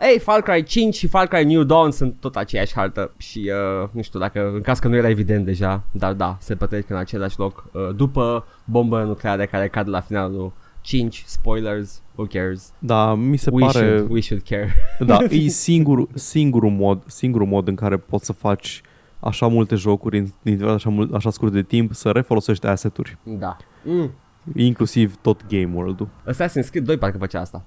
Ei, 0.00 0.18
Far 0.18 0.40
Cry 0.40 0.62
5 0.62 0.94
și 0.94 1.06
Far 1.06 1.26
Cry 1.26 1.44
New 1.44 1.62
Dawn 1.62 1.90
sunt 1.90 2.14
tot 2.20 2.36
aceeași 2.36 2.74
hartă 2.74 3.12
și 3.16 3.50
uh, 3.82 3.88
nu 3.92 4.02
știu 4.02 4.18
dacă, 4.18 4.50
în 4.54 4.60
caz 4.60 4.78
că 4.78 4.88
nu 4.88 4.96
era 4.96 5.08
evident 5.08 5.44
deja, 5.44 5.82
dar 5.90 6.12
da, 6.12 6.36
se 6.40 6.54
petrec 6.54 6.90
în 6.90 6.96
același 6.96 7.38
loc 7.38 7.64
uh, 7.72 7.88
după 7.96 8.46
bombă 8.64 9.02
nucleare 9.02 9.46
care 9.46 9.68
cade 9.68 9.90
la 9.90 10.00
finalul 10.00 10.52
5, 10.80 11.22
spoilers, 11.26 12.02
who 12.14 12.26
cares, 12.26 12.72
Da, 12.78 13.14
mi 13.14 13.36
se 13.36 13.50
we, 13.52 13.64
pare... 13.64 13.78
should, 13.78 14.10
we 14.10 14.20
should 14.20 14.42
care. 14.42 14.74
Da, 15.06 15.18
e 15.30 15.48
singurul, 15.68 16.08
singurul, 16.14 16.70
mod, 16.70 17.02
singurul 17.06 17.46
mod 17.46 17.68
în 17.68 17.74
care 17.74 17.96
poți 17.96 18.24
să 18.24 18.32
faci 18.32 18.80
așa 19.20 19.46
multe 19.46 19.74
jocuri 19.74 20.18
în 20.18 20.26
în 20.42 20.68
așa, 20.68 20.90
mult, 20.90 21.14
așa 21.14 21.30
scurt 21.30 21.52
de 21.52 21.62
timp, 21.62 21.94
să 21.94 22.10
refolosești 22.10 22.66
asset-uri. 22.66 23.18
da. 23.22 23.56
Mm. 23.84 24.10
Inclusiv 24.56 25.16
tot 25.22 25.40
game 25.48 25.70
world-ul. 25.74 26.08
Assassin's 26.32 26.70
Creed 26.70 26.84
2 26.84 26.96
parcă 26.98 27.18
făcea 27.18 27.40
asta. 27.40 27.62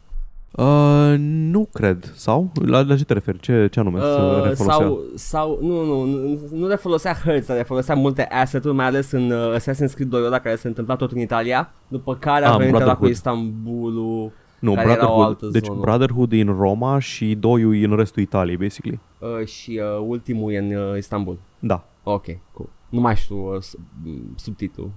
Uh, 0.52 1.16
nu 1.20 1.68
cred. 1.74 2.12
Sau? 2.16 2.52
La, 2.66 2.82
la 2.82 2.96
ce 2.98 3.04
te 3.06 3.14
referi? 3.14 3.40
Ce, 3.40 3.68
ce 3.72 3.80
anume 3.80 4.00
să 4.00 4.38
Uh, 4.42 4.48
refolosea? 4.50 4.74
sau, 4.86 5.00
sau 5.16 5.60
nu, 5.62 5.84
nu, 5.86 6.04
nu, 6.04 6.40
nu 6.52 6.68
le 6.68 6.76
folosea 6.76 7.14
hărți, 7.24 7.48
dar 7.48 7.58
le 7.58 7.64
folosea 7.64 7.96
multe 7.96 8.22
asset-uri, 8.24 8.76
mai 8.76 8.86
ales 8.86 9.12
în 9.12 9.32
uh, 9.32 9.56
Assassin's 9.58 9.94
Creed 9.94 10.10
2 10.10 10.24
ăla 10.26 10.40
care 10.40 10.56
se 10.56 10.68
întâmpla 10.68 10.96
tot 10.96 11.12
în 11.12 11.20
Italia, 11.20 11.72
după 11.88 12.16
care 12.16 12.46
a 12.46 12.52
Ah, 12.52 12.58
venit 12.58 12.72
la 12.74 12.78
cu 12.80 12.84
Brotherhood. 12.84 13.10
Istanbulul 13.12 14.32
Nu, 14.60 14.74
care 14.74 14.90
era 14.90 14.94
o 14.94 14.96
Brotherhood. 15.06 15.26
altă 15.28 15.46
Deci 15.52 15.66
zonă. 15.66 15.80
Brotherhood 15.80 16.32
e 16.32 16.42
în 16.42 16.56
Roma 16.60 17.00
și 17.00 17.36
doiul 17.36 17.76
e 17.76 17.86
în 17.86 17.96
restul 17.96 18.22
Italiei, 18.22 18.58
basically. 18.58 19.00
uh, 19.20 19.46
și 19.48 19.82
uh, 20.00 20.06
ultimul 20.08 20.52
e 20.52 20.58
în 20.58 20.76
uh, 20.76 20.98
Istanbul. 20.98 21.38
Da, 21.60 21.86
Ok, 22.04 22.26
cool. 22.54 22.70
Nu 22.90 23.00
mai 23.02 23.16
știu 23.16 23.54
uh, 23.54 23.62
sub, 23.62 23.80
m, 24.04 24.10
subtitlul. 24.36 24.90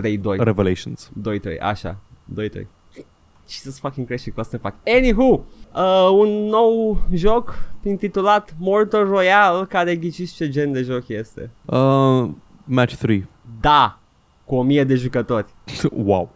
3-2. 0.00 0.38
Revelations. 0.38 1.10
2-3, 1.22 1.60
așa. 1.60 1.96
2-3. 2.40 2.66
Jesus 3.50 3.78
fucking 3.78 4.06
Christ 4.06 4.22
și 4.22 4.30
cu 4.30 4.40
asta 4.40 4.58
ne 4.62 4.70
fac. 4.70 4.96
Anywho, 4.96 5.44
uh, 5.74 6.08
un 6.12 6.28
nou 6.44 6.98
joc 7.12 7.54
intitulat 7.84 8.54
Mortal 8.58 9.04
Royale, 9.04 9.64
care 9.64 9.96
ghiciți 9.96 10.34
ce 10.34 10.48
gen 10.48 10.72
de 10.72 10.82
joc 10.82 11.08
este. 11.08 11.50
Uh, 11.64 12.28
match 12.64 12.94
3. 12.94 13.28
Da, 13.60 13.98
cu 14.44 14.54
o 14.54 14.62
mie 14.62 14.84
de 14.84 14.94
jucători. 14.94 15.46
wow. 16.04 16.30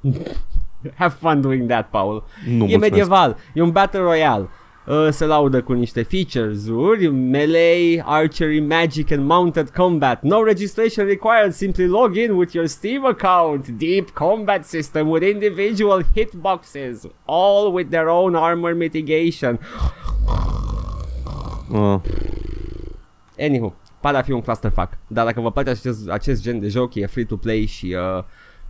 Have 0.95 1.15
fun 1.21 1.41
doing 1.41 1.69
that, 1.69 1.89
Paul. 1.91 2.25
Nu 2.47 2.53
e 2.53 2.57
mulțumesc. 2.57 2.91
medieval, 2.91 3.37
e 3.55 3.63
un 3.63 3.71
battle 3.71 4.01
royale. 4.01 4.49
Uh, 4.87 5.09
se 5.11 5.25
laudă 5.25 5.63
cu 5.63 5.73
niște 5.73 6.03
features-uri, 6.03 7.07
melee, 7.09 8.03
archery, 8.07 8.61
magic 8.61 9.11
and 9.11 9.27
mounted 9.27 9.71
combat. 9.71 10.23
No 10.23 10.43
registration 10.43 11.07
required, 11.07 11.53
simply 11.53 11.87
log 11.87 12.17
in 12.17 12.33
with 12.33 12.53
your 12.53 12.67
Steam 12.67 13.05
account. 13.05 13.69
Deep 13.69 14.11
combat 14.11 14.65
system 14.65 15.09
with 15.11 15.27
individual 15.27 16.03
hitboxes, 16.17 17.03
all 17.25 17.73
with 17.73 17.91
their 17.91 18.07
own 18.09 18.35
armor 18.35 18.75
mitigation. 18.75 19.59
Uh, 21.73 22.01
Anywho, 23.39 23.73
pare 24.01 24.17
a 24.17 24.23
fi 24.23 24.33
un 24.33 24.41
clusterfuck. 24.41 24.89
Dar 25.07 25.25
dacă 25.25 25.41
vă 25.41 25.51
place 25.51 25.71
acest, 25.71 26.09
acest 26.09 26.43
gen 26.43 26.61
de 26.61 26.69
joc, 26.69 26.95
e 26.95 27.07
free 27.07 27.25
to 27.25 27.37
play 27.37 27.67
și 27.67 27.97
uh, 28.17 28.23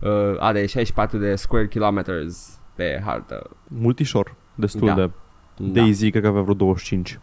uh, 0.09 0.35
are 0.39 0.65
64 0.65 1.17
de 1.17 1.35
square 1.35 1.67
kilometers 1.67 2.59
pe 2.75 3.01
hartă. 3.05 3.49
Multișor, 3.67 4.35
destul 4.55 4.87
Da. 4.87 4.93
de... 4.93 5.09
Da. 5.57 5.81
Daisy 5.81 6.09
cred 6.09 6.21
că 6.21 6.27
avea 6.27 6.41
vreo 6.41 6.53
25. 6.53 7.19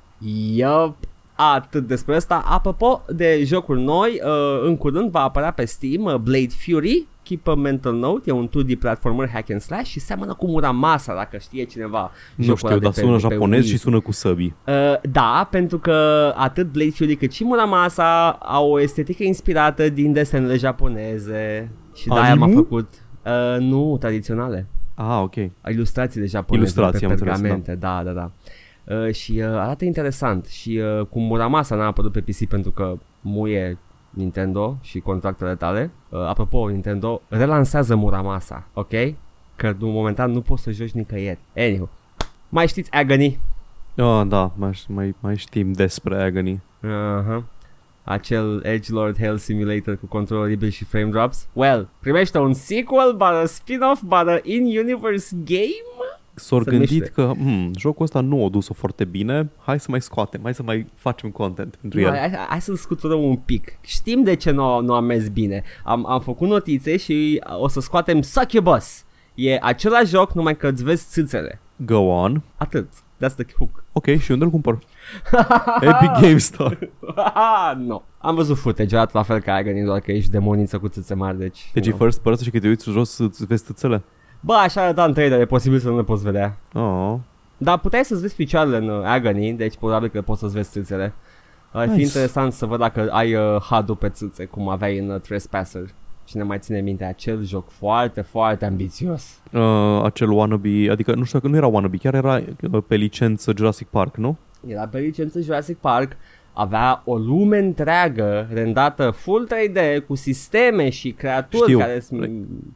Yup. 0.54 0.96
Atât 1.34 1.86
despre 1.86 2.16
asta. 2.16 2.42
Apropo 2.46 3.02
de 3.08 3.42
jocuri 3.44 3.80
noi, 3.80 4.20
uh, 4.24 4.62
în 4.66 4.76
curând 4.76 5.10
va 5.10 5.20
apărea 5.22 5.50
pe 5.52 5.64
Steam 5.64 6.02
uh, 6.04 6.14
Blade 6.14 6.48
Fury. 6.64 7.06
Keep 7.22 7.48
a 7.48 7.54
mental 7.54 7.94
note, 7.94 8.22
e 8.30 8.32
un 8.32 8.48
2D 8.48 8.78
platformer 8.78 9.28
hack 9.28 9.50
and 9.50 9.60
slash 9.60 9.84
și 9.88 10.00
seamănă 10.00 10.34
cu 10.34 10.46
Muramasa, 10.46 11.14
dacă 11.14 11.38
știe 11.38 11.64
cineva. 11.64 12.10
Nu 12.34 12.44
jocul 12.44 12.56
știu, 12.58 12.68
ăla 12.68 12.78
de 12.78 12.84
dar 12.84 12.92
pe- 12.92 13.00
sună 13.00 13.16
de 13.16 13.26
pe 13.26 13.34
japonez 13.34 13.60
Wii. 13.62 13.70
și 13.70 13.78
sună 13.78 14.00
cu 14.00 14.12
săbii. 14.12 14.54
Uh, 14.66 14.74
da, 15.10 15.48
pentru 15.50 15.78
că 15.78 15.92
atât 16.36 16.72
Blade 16.72 16.90
Fury 16.90 17.16
cât 17.16 17.32
și 17.32 17.44
Muramasa 17.44 18.30
au 18.30 18.70
o 18.70 18.80
estetică 18.80 19.22
inspirată 19.22 19.88
din 19.88 20.12
desenele 20.12 20.56
japoneze 20.56 21.70
și 21.94 22.08
de-aia 22.08 22.34
m-a 22.34 22.44
Animu? 22.44 22.60
făcut 22.62 22.88
uh, 23.24 23.60
nu 23.60 23.96
tradiționale, 24.00 24.66
Ah, 25.08 25.22
ok. 25.22 25.34
ilustrațiile 25.70 26.26
japoneze 26.26 26.64
Ilustrații, 26.64 26.98
pe 26.98 27.04
am 27.04 27.10
înțeles, 27.10 27.40
pergamente, 27.40 27.74
da, 27.74 28.02
da, 28.04 28.12
da. 28.12 28.30
Uh, 28.94 29.14
și 29.14 29.32
uh, 29.32 29.44
arată 29.44 29.84
interesant 29.84 30.46
și 30.46 30.80
uh, 30.98 31.06
cu 31.06 31.20
Muramasa 31.20 31.74
n-a 31.74 31.86
apărut 31.86 32.12
pe 32.12 32.20
PC 32.20 32.48
pentru 32.48 32.70
că 32.70 32.94
muie 33.20 33.78
Nintendo 34.10 34.78
și 34.80 34.98
contractele 34.98 35.54
tale. 35.54 35.90
Uh, 36.08 36.26
apropo, 36.26 36.68
Nintendo 36.68 37.22
relansează 37.28 37.96
Muramasa, 37.96 38.66
ok? 38.74 38.92
Că 39.56 39.66
în 39.66 39.90
momentan 39.90 40.30
nu 40.30 40.40
poți 40.40 40.62
să 40.62 40.70
joci 40.70 40.90
nicăieri. 40.90 41.38
Anywho, 41.56 41.88
mai 42.48 42.68
știți 42.68 42.90
Agony? 42.90 43.38
Ah, 43.96 44.26
da, 44.26 44.52
mai, 44.56 44.82
mai, 44.88 45.14
mai 45.20 45.36
știm 45.36 45.72
despre 45.72 46.22
Agony. 46.22 46.60
Uh-huh. 46.82 47.42
Acel 48.04 48.60
Edgelord 48.64 49.16
Hell 49.18 49.36
Simulator 49.36 49.96
cu 49.98 50.06
control 50.06 50.40
oribil 50.40 50.68
și 50.70 50.84
frame 50.84 51.10
drops. 51.10 51.46
Well, 51.52 51.88
primește 52.00 52.38
un 52.38 52.52
sequel, 52.52 53.12
but 53.12 53.22
a 53.22 53.44
spin-off, 53.46 54.02
but 54.02 54.12
a 54.28 54.40
in-universe 54.42 55.36
game? 55.44 56.08
S-au 56.34 56.62
Se 56.62 56.70
gândit 56.70 56.90
numește. 56.90 57.12
că 57.14 57.32
hmm, 57.36 57.70
jocul 57.78 58.04
ăsta 58.04 58.20
nu 58.20 58.44
a 58.44 58.48
dus-o 58.48 58.74
foarte 58.74 59.04
bine, 59.04 59.50
hai 59.64 59.80
să 59.80 59.86
mai 59.90 60.00
scoatem, 60.00 60.40
hai 60.42 60.54
să 60.54 60.62
mai 60.62 60.86
facem 60.94 61.30
content 61.30 61.76
pentru 61.80 62.00
Nu, 62.00 62.06
el. 62.06 62.12
hai, 62.12 62.30
hai, 62.30 62.46
hai 62.48 62.60
să-l 62.60 62.76
scuturăm 62.76 63.22
un 63.24 63.36
pic. 63.36 63.78
Știm 63.80 64.22
de 64.22 64.34
ce 64.36 64.50
nu, 64.50 64.80
nu 64.80 64.94
a 64.94 65.00
mers 65.00 65.28
bine. 65.28 65.62
Am, 65.84 66.06
am 66.06 66.20
făcut 66.20 66.48
notițe 66.48 66.96
și 66.96 67.42
o 67.58 67.68
să 67.68 67.80
scoatem 67.80 68.22
Succubus. 68.22 69.04
E 69.34 69.58
același 69.60 70.06
joc, 70.06 70.32
numai 70.32 70.56
că 70.56 70.68
îți 70.68 70.84
vezi 70.84 71.06
țâțele. 71.08 71.60
Go 71.76 71.98
on. 71.98 72.42
Atât. 72.56 72.88
That's 72.94 73.34
the 73.36 73.44
hook. 73.58 73.84
Ok, 73.92 74.06
și 74.18 74.30
unde 74.30 74.44
îl 74.44 74.50
cumpăr? 74.50 74.78
Epic 75.80 76.10
Game 76.20 76.38
Store. 76.38 76.90
no. 77.76 78.02
Am 78.18 78.34
văzut 78.34 78.58
footage, 78.58 78.96
arată 78.96 79.10
la 79.14 79.22
fel 79.22 79.40
ca 79.40 79.54
Agony, 79.54 79.84
doar 79.84 80.00
că 80.00 80.12
ești 80.12 80.30
demoniță 80.30 80.78
cu 80.78 80.88
țâțe 80.88 81.14
mari, 81.14 81.38
deci... 81.38 81.70
Deci 81.72 81.86
e 81.86 81.88
you 81.88 81.96
know. 81.96 82.06
first 82.06 82.22
person 82.22 82.44
și 82.44 82.50
că 82.50 82.58
te 82.58 82.68
uiți 82.68 82.90
jos 82.90 83.10
să-ți 83.10 83.46
vezi 83.46 83.64
tățele? 83.64 84.02
Bă, 84.40 84.52
așa 84.54 84.82
arăta 84.82 85.04
în 85.04 85.12
trailer, 85.12 85.40
e 85.40 85.44
posibil 85.44 85.78
să 85.78 85.88
nu 85.88 85.96
le 85.96 86.02
poți 86.02 86.22
vedea. 86.24 86.56
Oh. 86.74 87.14
Dar 87.56 87.78
puteai 87.78 88.04
să-ți 88.04 88.20
vezi 88.20 88.34
picioarele 88.34 88.76
în 88.76 88.88
uh, 88.88 89.04
Agony, 89.04 89.52
deci 89.52 89.76
probabil 89.76 90.08
că 90.08 90.22
poți 90.22 90.40
să-ți 90.40 90.54
vezi 90.54 90.70
țâțele. 90.70 91.12
Ar 91.72 91.84
fi 91.84 91.90
Nice. 91.90 92.02
interesant 92.02 92.52
să 92.52 92.66
văd 92.66 92.78
dacă 92.78 93.08
ai 93.10 93.34
uh, 93.34 93.56
HUD-ul 93.56 93.96
pe 93.96 94.08
țâțe, 94.08 94.44
cum 94.44 94.68
aveai 94.68 94.98
în 94.98 95.10
uh, 95.10 95.20
Trespasser. 95.20 95.82
Cine 96.32 96.44
mai 96.44 96.58
ține 96.58 96.80
minte 96.80 97.04
acel 97.04 97.44
joc 97.44 97.70
foarte, 97.70 98.20
foarte 98.20 98.64
ambițios. 98.64 99.40
Uh, 99.52 100.00
acel 100.04 100.30
wannabe, 100.30 100.90
adică 100.90 101.14
nu 101.14 101.24
știu 101.24 101.38
dacă 101.38 101.50
nu 101.50 101.56
era 101.56 101.66
wannabe, 101.66 101.96
chiar 101.96 102.14
era 102.14 102.42
uh, 102.72 102.82
pe 102.86 102.94
licență 102.94 103.52
Jurassic 103.56 103.86
Park, 103.88 104.16
nu? 104.16 104.36
Era 104.66 104.86
pe 104.86 104.98
licență 104.98 105.40
Jurassic 105.40 105.76
Park, 105.76 106.12
avea 106.52 107.02
o 107.04 107.16
lume 107.16 107.58
întreagă 107.58 108.48
rendată 108.52 109.10
full 109.10 109.48
3D 109.48 110.06
cu 110.06 110.14
sisteme 110.14 110.88
și 110.88 111.10
creaturi 111.10 111.62
Știu. 111.62 111.78
care 111.78 112.00
se, 112.00 112.30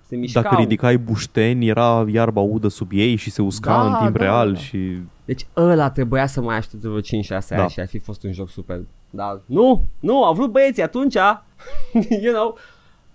se 0.08 0.16
mișcau. 0.16 0.42
Dacă 0.42 0.56
ridicai 0.60 0.98
bușteni, 0.98 1.68
era 1.68 2.04
iarba 2.08 2.40
udă 2.40 2.68
sub 2.68 2.90
ei 2.92 3.16
și 3.16 3.30
se 3.30 3.42
usca 3.42 3.72
Da, 3.72 3.86
în 3.86 3.94
timp 4.02 4.16
da, 4.16 4.24
real 4.24 4.52
da. 4.52 4.58
și... 4.58 4.98
Deci 5.24 5.46
ăla 5.56 5.90
trebuia 5.90 6.26
să 6.26 6.40
mai 6.40 6.56
aștepte 6.56 6.88
vreo 6.88 7.00
5-6 7.00 7.02
ani 7.30 7.42
Da. 7.48 7.68
și 7.68 7.80
ar 7.80 7.86
fi 7.86 7.98
fost 7.98 8.22
un 8.22 8.32
joc 8.32 8.48
super. 8.48 8.80
Dar 9.10 9.40
nu, 9.46 9.84
nu, 10.00 10.24
au 10.24 10.34
vrut 10.34 10.52
băieții 10.52 10.82
atunci, 10.82 11.14
you 12.24 12.32
know, 12.32 12.58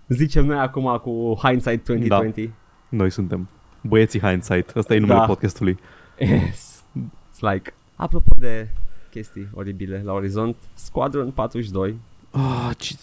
zicem 0.08 0.46
noi 0.46 0.58
acum 0.58 0.96
cu 1.02 1.38
hindsight 1.42 1.84
2020. 1.84 2.50
Noi 2.88 3.10
suntem 3.10 3.48
băieții 3.80 4.20
hindsight. 4.20 4.76
Asta 4.76 4.94
e 4.94 4.98
numele 4.98 5.18
Da. 5.18 5.24
podcastului. 5.24 5.78
Yes. 6.18 6.82
It's 7.00 7.38
like, 7.52 7.74
apropo 7.96 8.30
de 8.38 8.68
chestii 9.10 9.48
oribile 9.54 10.02
la 10.04 10.12
orizont, 10.12 10.56
Squadron 10.74 11.30
42 11.30 11.94
Ah, 12.30 12.70
ce... 12.76 12.94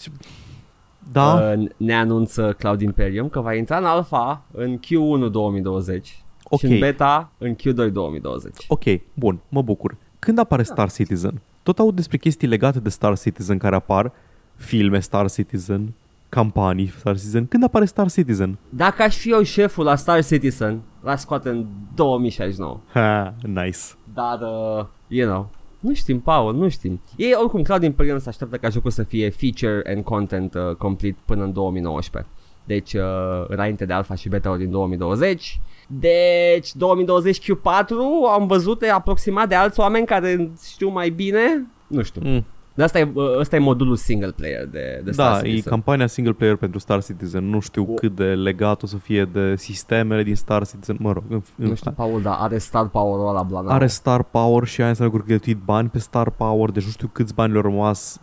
Da? 1.12 1.54
uh, 1.58 1.70
ne 1.78 1.96
anunță 1.96 2.54
Cloud 2.58 2.82
Imperium 2.82 3.30
că 3.30 3.40
va 3.40 3.54
intra 3.54 3.78
în 3.78 3.86
alpha 3.86 4.42
în 4.52 4.78
Q1 4.78 5.32
2020 5.32 6.24
Ok. 6.44 6.60
și 6.60 6.66
în 6.66 6.80
beta 6.80 7.32
în 7.38 7.56
Q2 7.56 7.92
2020. 7.92 8.54
Ok, 8.68 8.84
bun, 9.14 9.40
mă 9.50 9.62
bucur. 9.62 9.96
Când 10.20 10.40
apare 10.40 10.64
Star 10.64 10.92
Citizen? 10.92 11.42
Tot 11.64 11.80
aud 11.80 11.96
despre 11.96 12.18
chestii 12.18 12.48
legate 12.48 12.80
de 12.80 12.90
Star 12.90 13.18
Citizen 13.18 13.58
care 13.58 13.76
apar, 13.76 14.12
filme 14.56 15.00
Star 15.00 15.30
Citizen, 15.32 15.94
campanii 16.30 16.94
Star 16.98 17.16
Citizen. 17.16 17.46
Când 17.46 17.64
apare 17.64 17.86
Star 17.86 18.12
Citizen? 18.12 18.58
Dacă 18.70 19.04
aș 19.04 19.16
fi 19.16 19.32
eu 19.32 19.44
șeful 19.44 19.84
la 19.84 19.96
Star 19.96 20.26
Citizen, 20.26 20.82
l 21.02 21.14
scoate 21.16 21.50
în 21.50 21.66
2069. 21.96 22.80
Ha, 22.94 23.34
nice. 23.42 23.78
Dar, 24.14 24.40
uh, 24.42 24.86
you 25.08 25.30
know, 25.30 25.50
nu 25.80 25.94
știm, 25.94 26.20
Paul, 26.20 26.56
nu 26.56 26.70
știm. 26.70 27.02
Ei, 27.16 27.34
oricum, 27.40 27.62
Cloud 27.62 27.84
Imperium 27.84 28.20
se 28.20 28.30
așteaptă 28.30 28.58
ca 28.58 28.70
jocul 28.70 28.92
să 28.92 29.04
fie 29.04 29.30
feature 29.30 29.94
and 29.94 30.04
content 30.04 30.54
uh, 30.54 30.76
complete 30.76 31.18
până 31.26 31.44
în 31.44 31.54
2019. 31.54 32.32
Deci, 32.66 32.94
uh, 32.94 33.02
înainte 33.48 33.86
de 33.86 33.94
alpha 33.94 34.16
și 34.16 34.30
beta 34.30 34.58
din 34.58 34.70
2020. 34.70 35.60
Deci, 35.88 36.76
2020 36.76 37.42
Q4 37.42 37.90
am 38.34 38.48
văzut 38.48 38.80
de 38.80 38.90
aproximat 38.90 39.48
de 39.48 39.56
alți 39.56 39.80
oameni 39.80 40.06
care 40.06 40.52
știu 40.72 40.90
mai 40.90 41.10
bine. 41.10 41.68
Nu 41.88 42.02
știu. 42.02 42.22
Mm. 42.24 42.46
Dar 42.80 42.88
asta 42.88 43.00
e, 43.00 43.12
uh, 43.14 43.38
ăsta 43.40 43.56
e 43.56 43.60
modulul 43.60 43.96
single 43.96 44.32
player 44.32 44.68
de, 44.68 45.02
de 45.04 45.12
Star 45.12 45.32
Da, 45.32 45.38
e 45.40 45.42
Citizen. 45.50 45.72
campania 45.72 46.08
single 46.08 46.34
player 46.34 46.56
pentru 46.56 46.80
Star 46.80 47.04
Citizen. 47.04 47.50
Nu 47.50 47.60
știu 47.60 47.86
O- 47.90 47.94
cât 47.94 48.16
de 48.16 48.24
legat 48.24 48.84
o 48.84 48.86
să 48.86 48.98
fie 48.98 49.26
de 49.26 49.56
sistemele 49.56 50.24
din 50.24 50.36
Star 50.36 50.66
Citizen. 50.68 50.98
Mă 51.00 51.12
rog, 51.12 51.24
în, 51.30 51.42
în, 51.58 51.68
Nu 51.68 51.76
știu, 51.76 51.92
Paul, 51.92 52.22
dar 52.22 52.36
are 52.40 52.58
star 52.58 52.88
power-ul 52.88 53.28
ăla 53.30 53.44
blană. 53.44 53.70
are 53.70 53.88
Star 53.88 54.24
Power 54.24 54.64
și 54.68 54.80
aia 54.82 54.90
înseamnă 54.90 55.14
că 55.14 55.20
au 55.22 55.28
cheltuit 55.28 55.58
bani 55.66 55.90
pe 55.90 56.00
Star 56.00 56.30
Power, 56.30 56.70
deci 56.72 56.84
nu 56.86 56.92
știu 56.92 57.10
câți 57.12 57.34
bani 57.34 57.52
le-au 57.52 57.64
rămas. 57.64 58.20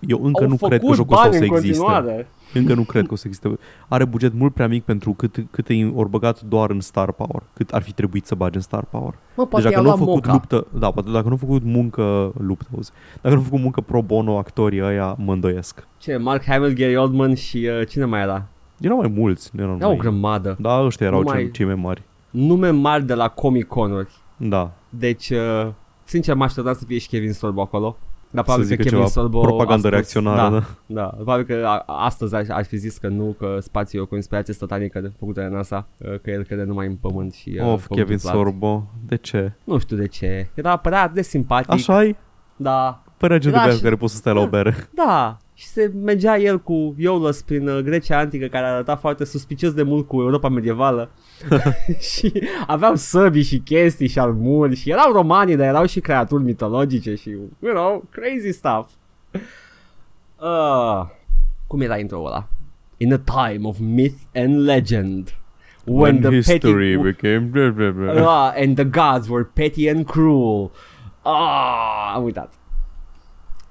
Eu 0.00 0.20
încă 0.24 0.42
Au 0.42 0.48
nu 0.48 0.56
cred 0.56 0.70
că 0.70 0.76
făcut 0.78 0.96
jocul 0.96 1.12
ăsta 1.14 1.26
o 1.26 1.30
bani 1.30 1.42
să 1.46 1.50
în 1.50 1.56
existe. 1.56 1.82
continuare. 1.84 2.28
Încă 2.54 2.74
nu 2.74 2.82
cred 2.82 3.06
că 3.06 3.12
o 3.12 3.16
să 3.16 3.22
existe. 3.26 3.58
Are 3.88 4.04
buget 4.04 4.32
mult 4.34 4.54
prea 4.54 4.68
mic 4.68 4.84
pentru 4.84 5.12
cât, 5.12 5.44
cât 5.50 5.68
e 5.68 5.86
ori 5.94 6.08
băgat 6.08 6.40
doar 6.40 6.70
în 6.70 6.80
Star 6.80 7.12
Power. 7.12 7.42
Cât 7.54 7.70
ar 7.70 7.82
fi 7.82 7.92
trebuit 7.92 8.26
să 8.26 8.34
bage 8.34 8.56
în 8.56 8.62
Star 8.62 8.84
Power. 8.84 9.14
Mă, 9.36 9.46
poate 9.46 9.64
deci 9.68 9.74
dacă 9.74 9.74
i-au 9.74 9.82
nu 9.82 9.90
au 9.90 9.96
luat 9.96 10.08
făcut 10.08 10.26
moca. 10.26 10.32
luptă, 10.32 10.78
da, 10.78 10.90
poate 10.90 11.10
dacă 11.10 11.24
nu 11.24 11.30
au 11.30 11.36
făcut 11.36 11.62
muncă, 11.62 12.32
luptă, 12.38 12.66
auzi. 12.74 12.90
Dacă 13.20 13.34
nu 13.34 13.40
au 13.40 13.46
făcut 13.46 13.60
muncă 13.60 13.80
pro 13.80 14.02
bono 14.02 14.38
actorii 14.38 14.82
ăia, 14.82 15.14
mă 15.18 15.32
îndoiesc. 15.32 15.86
Ce, 15.98 16.16
Mark 16.16 16.44
Hamill, 16.44 16.72
Gary 16.74 16.96
Oldman 16.96 17.34
și 17.34 17.68
uh, 17.80 17.86
cine 17.88 18.04
mai 18.04 18.20
era? 18.20 18.46
Erau 18.80 18.96
mai 18.96 19.12
mulți, 19.14 19.50
nu 19.52 19.62
erau 19.62 19.76
Era 19.76 19.86
o 19.86 19.88
mai... 19.88 19.98
grămadă. 19.98 20.56
Da, 20.60 20.80
ăștia 20.84 21.06
erau 21.06 21.18
Nu 21.18 21.24
mai- 21.28 21.36
cei, 21.42 21.50
cei 21.50 21.66
mai 21.66 21.74
mari. 21.74 22.02
Nume 22.30 22.70
mari 22.70 23.04
de 23.06 23.14
la 23.14 23.28
Comic-Conuri. 23.28 24.10
Da. 24.36 24.70
Deci, 24.88 25.30
uh, 25.30 25.68
sincer, 26.04 26.34
m 26.34 26.40
așteptam 26.40 26.74
să 26.74 26.84
fie 26.84 26.98
și 26.98 27.08
Kevin 27.08 27.32
Sorbo 27.32 27.60
acolo. 27.60 27.96
Dar 28.32 28.44
Să 28.44 28.50
probabil 28.50 28.62
că 28.62 28.68
zică 28.70 28.82
Kevin 28.82 28.98
ceva 28.98 29.10
Sorbo 29.10 29.40
propagandă 29.40 29.74
astăzi- 29.74 29.90
reacționară, 29.92 30.50
da, 30.50 30.58
da. 30.58 31.00
da. 31.00 31.06
Probabil 31.06 31.44
că 31.44 31.64
a, 31.66 31.84
astăzi 31.86 32.34
aș, 32.34 32.48
aș 32.48 32.66
fi 32.66 32.76
zis 32.76 32.98
că 32.98 33.08
nu, 33.08 33.34
că 33.38 33.56
spațiul 33.60 34.00
e 34.00 34.04
o 34.04 34.08
conspirație 34.08 34.54
satanică 34.54 35.00
de 35.00 35.12
făcută 35.18 35.40
de 35.40 35.46
NASA, 35.46 35.86
uh, 35.98 36.20
că 36.22 36.30
el 36.30 36.42
crede 36.44 36.62
numai 36.62 36.86
în 36.86 36.94
pământ 36.94 37.32
și... 37.32 37.48
uh, 37.48 37.54
Of, 37.60 37.64
pământul 37.66 37.96
Kevin 37.96 38.18
plat. 38.18 38.34
Sorbo. 38.34 38.90
De 39.06 39.16
ce? 39.16 39.52
Nu 39.64 39.78
știu 39.78 39.96
de 39.96 40.06
ce. 40.06 40.48
Era 40.54 40.76
părea 40.76 41.02
atât 41.02 41.14
de 41.14 41.22
simpatic. 41.22 41.70
așa 41.72 42.04
e? 42.04 42.16
Da, 42.56 43.02
Părea 43.16 43.38
gen 43.38 43.50
de 43.50 43.56
Era 43.56 43.64
băiat 43.64 43.78
și- 43.78 43.84
care 43.84 43.96
poți 43.96 44.12
să 44.12 44.18
stai 44.18 44.34
la 44.34 44.40
o 44.40 44.46
bere. 44.48 44.74
Da, 44.94 45.36
și 45.60 45.66
se 45.66 45.92
mergea 46.02 46.36
el 46.36 46.60
cu 46.60 46.94
Ioulos 46.98 47.42
prin 47.42 47.68
uh, 47.68 47.82
Grecia 47.82 48.18
antică 48.18 48.46
care 48.46 48.66
arăta 48.66 48.96
foarte 48.96 49.24
suspicios 49.24 49.72
de 49.72 49.82
mult 49.82 50.06
cu 50.06 50.20
Europa 50.20 50.48
medievală 50.48 51.10
și 52.14 52.32
aveau 52.66 52.94
săbii 52.94 53.42
și 53.42 53.58
chestii 53.58 54.08
și 54.08 54.18
armuri 54.18 54.74
și 54.74 54.90
erau 54.90 55.12
romani, 55.12 55.56
dar 55.56 55.66
erau 55.66 55.86
și 55.86 56.00
creaturi 56.00 56.42
mitologice 56.42 57.14
și, 57.14 57.30
you 57.58 57.72
know, 57.72 58.04
crazy 58.10 58.52
stuff. 58.52 58.90
Uh, 60.40 61.06
cum 61.66 61.80
era 61.80 61.98
intro 61.98 62.22
ăla? 62.24 62.48
In 62.96 63.12
a 63.12 63.18
time 63.18 63.68
of 63.68 63.78
myth 63.78 64.18
and 64.34 64.64
legend. 64.64 65.34
When, 65.84 66.20
the 66.20 66.30
history 66.34 66.96
petty... 66.96 67.12
became... 67.12 67.38
Blah, 67.38 67.70
blah, 67.70 67.90
blah. 67.90 68.26
Ah, 68.26 68.52
and 68.56 68.76
the 68.76 68.84
gods 68.84 69.28
were 69.28 69.44
petty 69.44 69.88
and 69.88 70.06
cruel. 70.06 70.70
Ah, 71.22 72.12
am 72.14 72.22
uitat. 72.22 72.52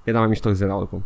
Era 0.04 0.20
mai 0.20 0.28
mișto 0.28 0.52
Zena 0.52 0.76
oricum. 0.76 1.04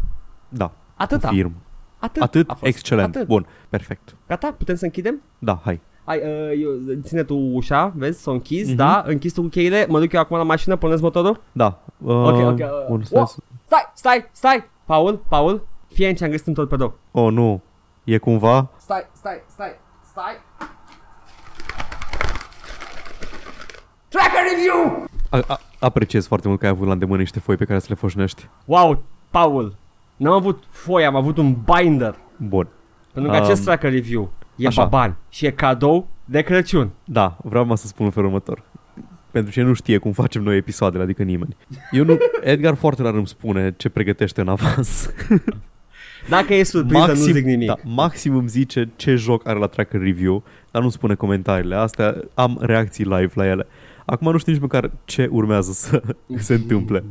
Da, 0.53 0.71
Atâta. 0.95 1.27
confirm. 1.27 1.53
Atât, 1.99 2.21
Atât, 2.21 2.49
a 2.49 2.53
fost. 2.53 2.65
excelent. 2.65 3.15
Atât. 3.15 3.27
Bun, 3.27 3.45
perfect. 3.69 4.15
Gata? 4.27 4.55
Putem 4.57 4.75
să 4.75 4.85
închidem? 4.85 5.21
Da, 5.39 5.59
hai. 5.63 5.81
Hai, 6.05 6.17
uh, 6.17 6.61
eu, 6.61 6.69
ține 7.01 7.23
tu 7.23 7.35
ușa, 7.35 7.93
vezi, 7.95 8.21
s-o 8.21 8.31
închis, 8.31 8.67
Mhm. 8.67 8.75
da, 8.75 9.03
închis 9.07 9.33
tu 9.33 9.41
cu 9.41 9.47
cheile, 9.47 9.85
mă 9.89 9.99
duc 9.99 10.11
eu 10.13 10.19
acum 10.19 10.37
la 10.37 10.43
mașină, 10.43 10.75
pornesc 10.75 11.01
motorul. 11.01 11.41
Da. 11.51 11.79
Uh, 11.97 12.13
Ok, 12.13 12.35
ok, 12.37 12.57
uh, 12.59 12.65
Bun, 12.89 13.03
stai, 13.03 13.17
wow. 13.19 13.27
Stai, 13.65 13.91
stai, 13.93 14.29
stai, 14.31 14.69
Paul, 14.85 15.17
Paul, 15.29 15.67
fie 15.93 16.13
ce 16.13 16.23
am 16.23 16.29
găsit 16.29 16.47
un 16.47 16.53
torpedo. 16.53 16.93
Oh, 17.11 17.31
nu. 17.31 17.61
E 18.03 18.17
cumva? 18.17 18.69
Stai, 18.77 19.07
stai, 19.13 19.43
stai, 19.49 19.71
stai. 20.11 20.33
Tracker 24.09 24.41
review! 24.53 25.05
A, 25.29 25.53
a, 25.53 25.59
apreciez 25.79 26.27
foarte 26.27 26.47
mult 26.47 26.59
că 26.59 26.65
ai 26.65 26.71
avut 26.71 26.87
la 26.87 26.93
îndemână 26.93 27.19
niște 27.19 27.39
foi 27.39 27.55
pe 27.57 27.65
care 27.65 27.79
să 27.79 27.85
le 27.89 27.95
foșnești. 27.95 28.49
Wow, 28.65 29.03
Paul, 29.29 29.75
n-am 30.15 30.33
avut 30.33 30.63
foi, 30.69 31.05
am 31.05 31.15
avut 31.15 31.37
un 31.37 31.55
binder. 31.65 32.15
Bun. 32.37 32.67
Pentru 33.13 33.31
că 33.31 33.37
Um, 33.37 33.43
acest 33.43 33.63
tracker 33.63 33.91
review 33.91 34.31
e 34.55 34.67
așa. 34.67 34.83
baban 34.83 35.15
și 35.29 35.45
e 35.45 35.51
cadou 35.51 36.07
de 36.25 36.41
Crăciun. 36.41 36.89
Da, 37.03 37.37
vreau 37.43 37.65
mă 37.65 37.75
să 37.75 37.87
spun 37.87 38.05
în 38.05 38.11
felul 38.11 38.27
următor. 38.29 38.63
Pentru 39.31 39.51
ce 39.51 39.61
nu 39.61 39.73
știe 39.73 39.97
cum 39.97 40.11
facem 40.11 40.41
noi 40.43 40.57
episoadele, 40.57 41.03
adică 41.03 41.23
nimeni. 41.23 41.55
Eu 41.91 42.03
nu, 42.05 42.17
Edgar 42.41 42.73
foarte 42.75 43.01
rar 43.01 43.13
îmi 43.13 43.27
spune 43.27 43.73
ce 43.77 43.89
pregătește 43.89 44.41
în 44.41 44.47
avans. 44.47 45.09
Dacă 46.29 46.53
e 46.53 46.63
surpriză, 46.63 47.07
nu 47.07 47.13
zic 47.13 47.45
nimic. 47.45 47.67
Da, 47.67 47.75
maxim 47.83 48.35
îmi 48.35 48.47
zice 48.47 48.89
ce 48.95 49.15
joc 49.15 49.47
are 49.47 49.59
la 49.59 49.67
tracker 49.67 50.01
review, 50.01 50.43
dar 50.71 50.81
nu 50.81 50.89
spune 50.89 51.15
comentariile. 51.15 51.75
Astea 51.75 52.15
am 52.33 52.57
reacții 52.61 53.03
live 53.05 53.31
la 53.33 53.47
ele. 53.47 53.67
Acum 54.05 54.31
nu 54.31 54.37
știu 54.37 54.51
nici 54.51 54.61
măcar 54.61 54.91
ce 55.05 55.27
urmează 55.31 55.71
să 55.71 56.01
se 56.37 56.53
întâmple. 56.53 57.03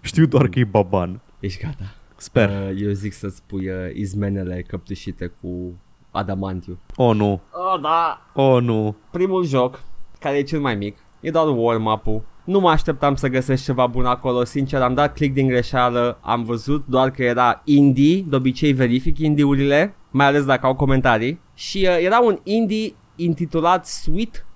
Știu 0.00 0.26
doar 0.26 0.48
că 0.48 0.58
e 0.58 0.64
baban. 0.64 1.20
Ești 1.40 1.62
gata. 1.64 1.94
Sper. 2.20 2.48
Uh, 2.48 2.80
eu 2.82 2.90
zic 2.90 3.12
să-ți 3.12 3.42
pui 3.46 3.68
uh, 3.68 3.74
izmenele 3.94 4.64
căptușite 4.68 5.32
cu 5.40 5.78
adamantiu. 6.10 6.78
Oh, 6.96 7.14
nu. 7.16 7.40
Oh, 7.52 7.80
da. 7.80 8.26
Oh, 8.34 8.62
nu. 8.62 8.96
Primul 9.10 9.44
joc, 9.44 9.82
care 10.18 10.36
e 10.36 10.42
cel 10.42 10.60
mai 10.60 10.74
mic, 10.74 10.96
e 11.20 11.30
doar 11.30 11.48
warm-up-ul. 11.48 12.22
Nu 12.44 12.60
mă 12.60 12.70
așteptam 12.70 13.14
să 13.14 13.28
găsesc 13.28 13.64
ceva 13.64 13.86
bun 13.86 14.04
acolo, 14.04 14.44
sincer, 14.44 14.82
am 14.82 14.94
dat 14.94 15.14
click 15.14 15.34
din 15.34 15.46
greșeală, 15.46 16.18
am 16.20 16.44
văzut 16.44 16.86
doar 16.86 17.10
că 17.10 17.22
era 17.22 17.62
indie, 17.64 18.24
de 18.28 18.36
obicei 18.36 18.72
verific 18.72 19.18
indie-urile, 19.18 19.94
mai 20.10 20.26
ales 20.26 20.44
dacă 20.44 20.66
au 20.66 20.74
comentarii, 20.74 21.40
și 21.54 21.88
uh, 21.90 22.04
era 22.04 22.20
un 22.20 22.38
indie 22.42 22.94
intitulat 23.16 23.86
Sweet 23.86 24.46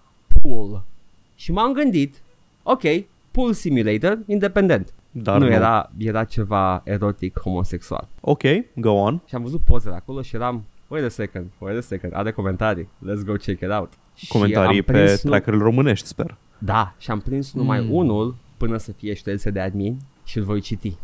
Pool. 0.42 0.84
Și 1.34 1.52
m-am 1.52 1.72
gândit, 1.72 2.22
ok, 2.62 2.82
Pool 3.30 3.52
Simulator, 3.52 4.18
independent. 4.26 4.92
Dar 5.16 5.38
nu, 5.38 5.44
nu. 5.46 5.52
Era, 5.52 5.90
era 5.98 6.24
ceva 6.24 6.80
erotic 6.84 7.38
homosexual. 7.40 8.08
Ok, 8.20 8.40
go 8.74 8.90
on. 8.90 9.20
Și 9.26 9.34
am 9.34 9.42
văzut 9.42 9.60
pozele 9.60 9.94
acolo 9.94 10.22
și 10.22 10.34
eram, 10.34 10.64
wait 10.88 11.04
a 11.04 11.08
second, 11.08 11.46
wait 11.58 11.78
a 11.78 11.80
second, 11.80 12.14
are 12.16 12.30
comentarii, 12.32 12.88
let's 12.98 13.24
go 13.26 13.32
check 13.32 13.60
it 13.62 13.70
out. 13.70 13.92
Și 14.14 14.26
Comentarii 14.28 14.78
am 14.78 14.84
pe 14.84 14.92
prins 14.92 15.22
nu- 15.22 15.30
trackerele 15.30 15.62
românești, 15.62 16.06
sper. 16.06 16.36
Da, 16.58 16.94
și 16.98 17.10
am 17.10 17.20
prins 17.20 17.52
numai 17.52 17.80
Mm. 17.80 17.92
unul 17.92 18.34
până 18.56 18.76
să 18.76 18.92
fie 18.92 19.14
șterse 19.14 19.50
de 19.50 19.60
admin 19.60 19.98
și 20.24 20.38
îl 20.38 20.44
voi 20.44 20.60
citi. 20.60 20.96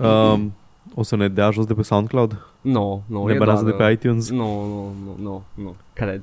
Um, 0.00 0.52
o 0.94 1.02
să 1.02 1.16
ne 1.16 1.28
dea 1.28 1.50
jos 1.50 1.66
de 1.66 1.74
pe 1.74 1.82
SoundCloud? 1.82 2.38
Nu, 2.60 3.02
nu, 3.06 3.26
ne 3.26 3.34
e 3.34 3.38
banează 3.38 3.64
de 3.64 3.70
doar, 3.70 3.86
pe 3.86 3.92
iTunes? 3.92 4.30
Nu, 4.30 4.64
nu, 4.66 4.92
nu, 5.04 5.16
nu, 5.22 5.42
nu, 5.54 5.74
cred. 5.92 6.22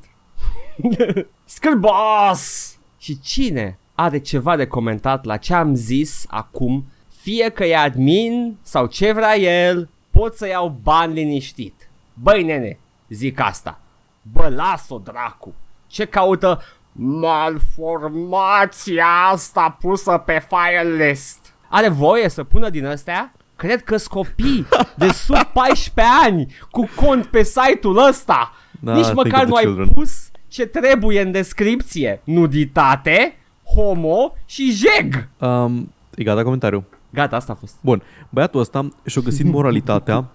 Scârbos! 1.45 2.72
Și 2.98 3.20
cine 3.20 3.78
are 4.00 4.18
ceva 4.20 4.56
de 4.56 4.68
comentat 4.68 5.26
la 5.26 5.38
ce 5.38 5.54
am 5.54 5.76
zis 5.76 6.26
acum, 6.28 6.86
fie 7.22 7.50
că 7.50 7.66
e 7.66 7.78
admin 7.78 8.58
sau 8.62 8.86
ce 8.86 9.12
vrea 9.12 9.38
el, 9.38 9.89
pot 10.12 10.36
să 10.36 10.48
iau 10.48 10.78
bani 10.84 11.14
liniștit. 11.14 11.89
Băi 12.14 12.43
nene, 12.43 12.80
zic 13.10 13.39
asta. 13.39 13.80
Bă, 14.22 14.48
las-o 14.56 14.98
dracu. 14.98 15.54
Ce 15.88 16.06
caută 16.06 16.62
malformația 16.91 19.06
asta 19.32 19.78
pusă 19.82 20.18
pe 20.26 20.45
file 20.50 21.06
list? 21.08 21.54
Are 21.70 21.89
voie 21.89 22.30
să 22.30 22.43
pună 22.43 22.70
din 22.70 22.86
astea? 22.86 23.34
Cred 23.56 23.84
că 23.84 23.95
copii 24.10 24.68
de 24.95 25.12
sub 25.26 25.43
14 25.54 26.14
ani 26.24 26.56
cu 26.72 26.89
cont 26.95 27.26
pe 27.26 27.43
site-ul 27.43 28.08
ăsta. 28.08 28.54
Da, 28.80 28.93
Nici 28.93 29.04
think 29.04 29.16
măcar 29.24 29.39
of 29.41 29.45
the 29.45 29.50
nu 29.50 29.56
ai 29.56 29.64
children. 29.64 29.88
pus 29.88 30.30
ce 30.48 30.66
trebuie 30.66 31.22
în 31.22 31.32
descripție. 31.32 32.22
Nuditate, 32.24 33.38
homo 33.76 34.34
și 34.45 34.72
jeg. 34.72 35.28
Um, 35.49 35.91
e 36.15 36.24
gata 36.24 36.43
comentariu. 36.43 36.84
Gata, 37.09 37.36
asta 37.36 37.51
a 37.51 37.55
fost. 37.55 37.76
Bun, 37.82 38.01
băiatul 38.30 38.59
ăsta 38.59 38.88
și-a 39.05 39.22
găsit 39.22 39.45
moralitatea 39.45 40.26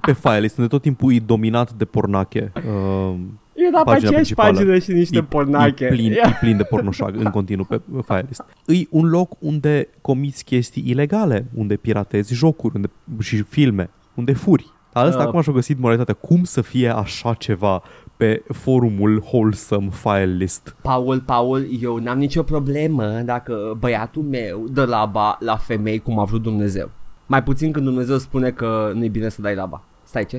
pe 0.00 0.12
file 0.12 0.38
list, 0.38 0.56
unde 0.58 0.68
tot 0.70 0.82
timpul 0.82 1.12
e 1.12 1.18
dominat 1.18 1.72
de 1.72 1.84
pornache. 1.84 2.52
Um, 2.54 3.40
Era 3.54 3.78
pe 3.78 3.82
Pagina 3.84 3.92
aceeași 3.94 4.14
principală. 4.14 4.52
pagină 4.56 4.78
și 4.78 4.92
niște 4.92 5.22
pornache. 5.22 5.84
E 5.84 5.88
plin, 5.88 6.12
e 6.12 6.36
plin 6.40 6.56
de 6.56 6.62
pornoșag 6.62 7.16
în 7.16 7.30
continuu 7.30 7.64
pe 7.64 7.78
pe 7.78 8.00
file 8.06 8.24
list. 8.28 8.44
E 8.66 8.86
un 8.90 9.08
loc 9.08 9.32
unde 9.38 9.88
comiți 10.00 10.44
chestii 10.44 10.82
ilegale, 10.86 11.46
unde 11.54 11.76
piratezi 11.76 12.34
jocuri 12.34 12.74
unde, 12.76 12.90
și 13.20 13.42
filme, 13.42 13.90
unde 14.14 14.32
furi. 14.32 14.66
Dar 14.92 15.06
ăsta 15.06 15.20
Uh. 15.20 15.26
acum 15.26 15.40
și-a 15.40 15.52
găsit 15.52 15.78
moralitatea. 15.78 16.14
Cum 16.14 16.44
să 16.44 16.60
fie 16.60 16.88
așa 16.96 17.34
ceva 17.34 17.82
pe 18.16 18.42
forumul 18.52 19.22
Wholesome 19.32 19.88
File 19.90 20.24
List? 20.36 20.76
Paul, 20.82 21.20
Paul, 21.20 21.66
eu 21.80 21.96
n-am 21.96 22.18
nicio 22.18 22.42
problemă 22.42 23.04
dacă 23.04 23.76
băiatul 23.78 24.22
meu 24.22 24.64
dă 24.68 24.84
laba 24.84 25.36
la 25.40 25.56
femei 25.56 25.98
cum 25.98 26.18
a 26.18 26.24
vrut 26.24 26.42
Dumnezeu. 26.42 26.90
Mai 27.26 27.42
puțin 27.42 27.72
când 27.72 27.84
Dumnezeu 27.84 28.18
spune 28.18 28.50
că 28.50 28.90
nu-i 28.94 29.08
bine 29.08 29.28
să 29.28 29.40
dai 29.42 29.54
laba. 29.54 29.82
Stai 30.02 30.24
ce? 30.26 30.38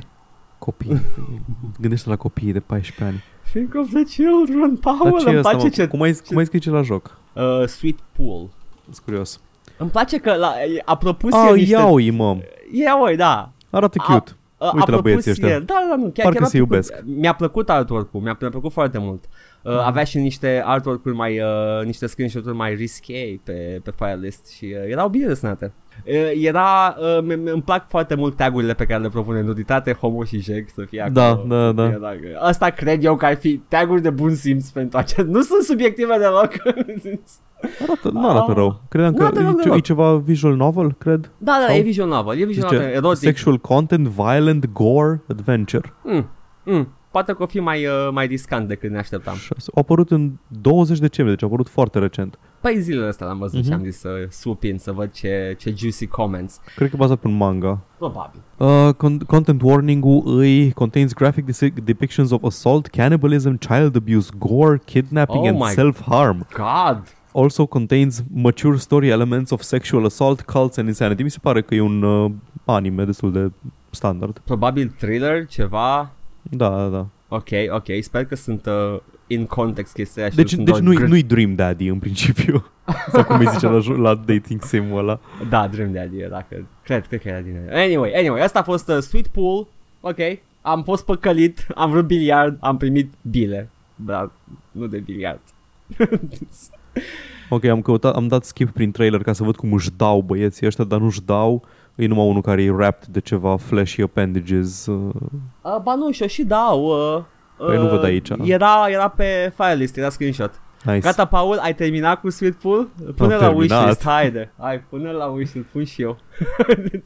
Copii. 0.57 1.01
Gândește 1.81 2.09
la 2.09 2.15
copiii 2.15 2.51
de 2.51 2.59
14 2.59 3.03
ani. 3.03 3.23
Think 3.51 3.73
of 3.75 3.89
the 3.93 4.03
children, 4.03 4.75
Paul, 4.75 4.99
Dar 5.11 5.19
ce 5.19 5.25
e 5.25 5.29
îmi 5.29 5.37
ăsta, 5.37 5.49
place 5.49 5.63
mă? 5.65 5.69
ce... 5.69 5.87
Cum 5.87 6.01
ai, 6.01 6.13
cum 6.27 6.37
ai 6.37 6.45
scris 6.45 6.61
ce 6.61 6.69
la 6.69 6.81
joc? 6.81 7.17
Uh, 7.33 7.67
sweet 7.67 7.97
Pool. 8.11 8.49
Sunt 8.83 8.99
curios. 9.05 9.41
Îmi 9.77 9.89
place 9.89 10.17
că 10.17 10.33
la, 10.35 10.53
a 10.85 10.95
propus 10.97 11.33
Ah, 11.33 11.45
el 11.49 11.55
niște... 11.55 11.75
iau-i, 11.75 12.09
mă. 12.09 12.37
Ia 12.71 13.01
oi, 13.01 13.15
da. 13.15 13.51
Arată 13.69 13.97
A- 14.01 14.13
cute. 14.13 14.31
A, 14.31 14.36
Uite 14.59 14.75
a 14.75 14.79
la 14.79 14.83
propus 14.85 15.01
băieții 15.03 15.31
ăștia. 15.31 15.47
El. 15.49 15.63
Da, 15.65 15.85
da, 15.89 15.95
nu, 15.95 16.01
chiar, 16.13 16.25
Parcă 16.25 16.39
chiar 16.39 16.47
se 16.47 16.57
mi-a 16.57 16.65
plăcut- 16.67 16.85
iubesc. 16.93 16.93
Mi-a 17.19 17.33
plăcut 17.33 17.69
artwork-ul, 17.69 18.21
mi-a, 18.21 18.37
mi-a 18.39 18.49
plăcut 18.49 18.71
foarte 18.71 18.97
mult. 18.97 19.23
Uh, 19.61 19.71
Mhm. 19.73 19.81
avea 19.85 20.03
și 20.03 20.17
niște 20.17 20.61
artwork-uri 20.65 21.15
mai, 21.15 21.39
uh, 21.39 21.85
niște 21.85 22.07
screenshot-uri 22.07 22.55
mai 22.55 22.73
risque 22.73 23.39
pe, 23.43 23.79
pe 23.83 23.91
file 23.95 24.19
list 24.21 24.47
și 24.51 24.65
uh, 24.65 24.91
erau 24.91 25.09
bine 25.09 25.27
desenate. 25.27 25.73
Uh, 26.05 26.31
era, 26.43 26.95
uh, 26.99 27.19
mi- 27.23 27.35
mi- 27.35 27.49
îmi 27.49 27.61
plac 27.61 27.89
foarte 27.89 28.15
mult 28.15 28.35
tagurile 28.35 28.73
pe 28.73 28.85
care 28.85 29.01
le 29.01 29.09
propune 29.09 29.41
nuditate, 29.41 29.93
homo 29.93 30.23
și 30.23 30.39
jeg 30.41 30.65
să 30.75 30.83
fie 30.89 31.09
Da, 31.11 31.25
acolo. 31.27 31.47
da, 31.55 31.71
da. 31.71 31.83
Era, 31.83 32.13
asta 32.39 32.69
cred 32.69 33.03
eu 33.03 33.15
că 33.15 33.25
ar 33.25 33.35
fi 33.35 33.57
taguri 33.57 34.01
de 34.01 34.09
bun 34.09 34.35
simț 34.35 34.69
pentru 34.69 34.97
acest. 34.97 35.27
Nu 35.27 35.41
sunt 35.41 35.63
subiective 35.63 36.15
deloc. 36.17 36.51
Arată, 37.83 38.09
nu 38.13 38.29
arată 38.29 38.51
Ah. 38.51 38.55
rău. 38.57 38.81
Credeam 38.89 39.11
Nu 39.11 39.17
că 39.17 39.23
arată 39.23 39.39
rău 39.39 39.49
e, 39.49 39.53
ce- 39.53 39.61
deloc. 39.61 39.77
e 39.77 39.81
ceva 39.81 40.15
visual 40.15 40.55
novel, 40.55 40.93
cred. 40.93 41.31
da, 41.37 41.51
da, 41.59 41.65
Sau- 41.67 41.75
e 41.75 41.81
visual 41.81 42.07
novel, 42.09 42.39
e 42.39 42.45
visual 42.45 42.69
novel, 42.71 42.87
Zice, 42.87 42.97
erotic. 42.97 43.19
sexual 43.21 43.57
content, 43.57 44.07
violent, 44.07 44.71
gore, 44.71 45.21
adventure. 45.27 45.93
Mm, 46.03 46.29
mm, 46.65 46.87
poate 47.11 47.33
că 47.33 47.43
o 47.43 47.45
fi 47.45 47.59
mai, 47.59 47.85
uh, 47.85 48.09
mai 48.11 48.25
riscant 48.25 48.67
decât 48.67 48.89
ne 48.91 48.97
așteptam. 48.97 49.35
Șase. 49.35 49.71
A 49.75 49.79
apărut 49.79 50.11
în 50.11 50.31
20 50.61 50.99
decembrie, 50.99 51.35
deci 51.35 51.43
a 51.43 51.47
apărut 51.47 51.69
foarte 51.69 51.99
recent. 51.99 52.39
Păi 52.61 52.79
zilele 52.79 53.07
astea 53.07 53.27
l-am 53.27 53.37
văzut 53.37 53.57
Mhm. 53.59 53.67
și 53.67 53.73
am 53.73 53.83
zis 53.83 53.99
să 53.99 54.09
swoop 54.29 54.63
in 54.63 54.77
să 54.77 54.91
văd 54.91 55.11
ce, 55.11 55.55
ce 55.59 55.73
juicy 55.77 56.07
comments. 56.07 56.59
Cred 56.75 56.89
că 56.89 56.95
e 56.95 56.99
bazat 56.99 57.17
pe 57.17 57.27
un 57.27 57.37
manga. 57.37 57.79
Probabil. 57.97 58.39
Uh, 58.57 58.89
con- 58.93 59.25
content 59.27 59.61
warning-ul 59.63 60.23
îi 60.39 60.71
contains 60.71 61.13
graphic 61.13 61.45
dis- 61.45 61.73
depictions 61.83 62.31
of 62.31 62.43
assault, 62.43 62.87
cannibalism, 62.87 63.57
child 63.57 63.95
abuse, 63.95 64.29
gore, 64.37 64.81
kidnapping 64.85 65.43
Oh 65.43 65.49
and 65.49 65.57
my- 65.59 65.67
self-harm. 65.69 66.47
God! 66.53 67.01
Also 67.39 67.65
contains 67.65 68.23
mature 68.33 68.77
story 68.77 69.09
elements 69.09 69.51
of 69.51 69.61
sexual 69.61 70.05
assault, 70.05 70.41
cults 70.41 70.77
and 70.77 70.87
insanity. 70.87 71.23
Mi 71.23 71.29
se 71.29 71.37
pare 71.41 71.61
că 71.61 71.75
e 71.75 71.81
un 71.81 72.01
uh, 72.01 72.31
anime 72.65 73.03
destul 73.05 73.31
de 73.31 73.51
standard. 73.89 74.39
Probabil 74.43 74.93
thriller, 74.97 75.45
ceva. 75.45 76.11
Da, 76.41 76.69
da, 76.69 76.87
da. 76.87 77.07
Ok, 77.27 77.47
ok, 77.69 77.85
sper 78.01 78.25
că 78.25 78.35
sunt 78.35 78.65
uh, 78.65 78.99
in 79.27 79.45
context 79.45 79.93
chestia 79.93 80.21
aia 80.21 80.31
și 80.31 80.37
Deci, 80.37 80.51
nu 80.51 80.55
sunt 80.55 80.65
deci 80.65 80.73
doar 80.79 80.87
nu-i, 80.87 81.05
gr- 81.05 81.09
nu-i 81.09 81.23
Dream 81.23 81.55
Daddy 81.55 81.87
în 81.87 81.99
principiu. 81.99 82.65
Sau 83.13 83.23
cum 83.23 83.39
îi 83.39 83.47
zice 83.47 83.67
la, 83.67 83.79
jo- 83.79 84.01
la 84.01 84.15
dating 84.15 84.61
sim-ul 84.61 84.97
ăla. 84.97 85.19
Da, 85.49 85.67
Dream 85.67 85.91
Daddy, 85.91 86.17
dacă... 86.29 86.67
Cred, 86.83 87.07
cred 87.07 87.21
că 87.21 87.27
era 87.27 87.39
din 87.39 87.57
aia. 87.69 87.83
Anyway, 87.83 88.11
anyway, 88.15 88.41
asta 88.41 88.59
a 88.59 88.63
fost 88.63 88.89
uh, 88.89 88.97
Sweet 88.99 89.27
Pool. 89.27 89.67
Ok, 90.01 90.17
am 90.61 90.83
fost 90.83 91.05
păcălit, 91.05 91.67
am 91.75 91.91
vrut 91.91 92.07
biliard, 92.07 92.57
am 92.59 92.77
primit 92.77 93.13
bile. 93.21 93.69
Dar 93.95 94.31
nu 94.71 94.87
de 94.87 94.97
biliard. 94.97 95.41
Ok, 97.49 97.63
am 97.63 97.81
căutat, 97.81 98.15
am 98.15 98.27
dat 98.27 98.43
skip 98.45 98.69
prin 98.69 98.91
trailer 98.91 99.23
ca 99.23 99.33
să 99.33 99.43
văd 99.43 99.55
cum 99.55 99.73
își 99.73 99.89
dau 99.97 100.21
băieții 100.21 100.67
ăștia, 100.67 100.83
dar 100.83 100.99
nu 100.99 101.05
își 101.05 101.21
dau. 101.21 101.65
E 101.95 102.07
numai 102.07 102.27
unul 102.27 102.41
care 102.41 102.63
e 102.63 102.71
wrapped 102.71 103.07
de 103.07 103.19
ceva 103.19 103.57
flashy 103.57 104.01
appendages. 104.01 104.85
Uh, 104.85 105.13
Uh, 105.61 105.77
ba 105.83 105.95
nu, 105.95 106.11
și-o 106.11 106.27
și 106.27 106.43
dau. 106.43 106.83
Uh, 106.85 107.23
Păi 107.57 107.77
nu 107.77 107.87
văd 107.87 108.03
aici. 108.03 108.29
Era, 108.43 108.85
era 108.89 109.07
pe 109.07 109.53
file 109.55 109.73
list, 109.73 109.97
era 109.97 110.09
screenshot. 110.09 110.61
nice. 110.83 110.99
Gata, 110.99 111.25
Paul, 111.25 111.57
ai 111.57 111.75
terminat 111.75 112.19
cu 112.19 112.29
Sweet 112.29 112.55
Pool? 112.55 112.87
Pune 113.15 113.33
Am 113.33 113.39
la 113.39 113.47
terminat. 113.47 113.77
wishlist, 113.79 114.03
haide. 114.03 114.51
Hai, 114.59 114.79
pune 114.79 115.11
la 115.11 115.25
wishlist, 115.25 115.67
pun 115.67 115.83
și 115.83 116.01
eu. 116.01 116.17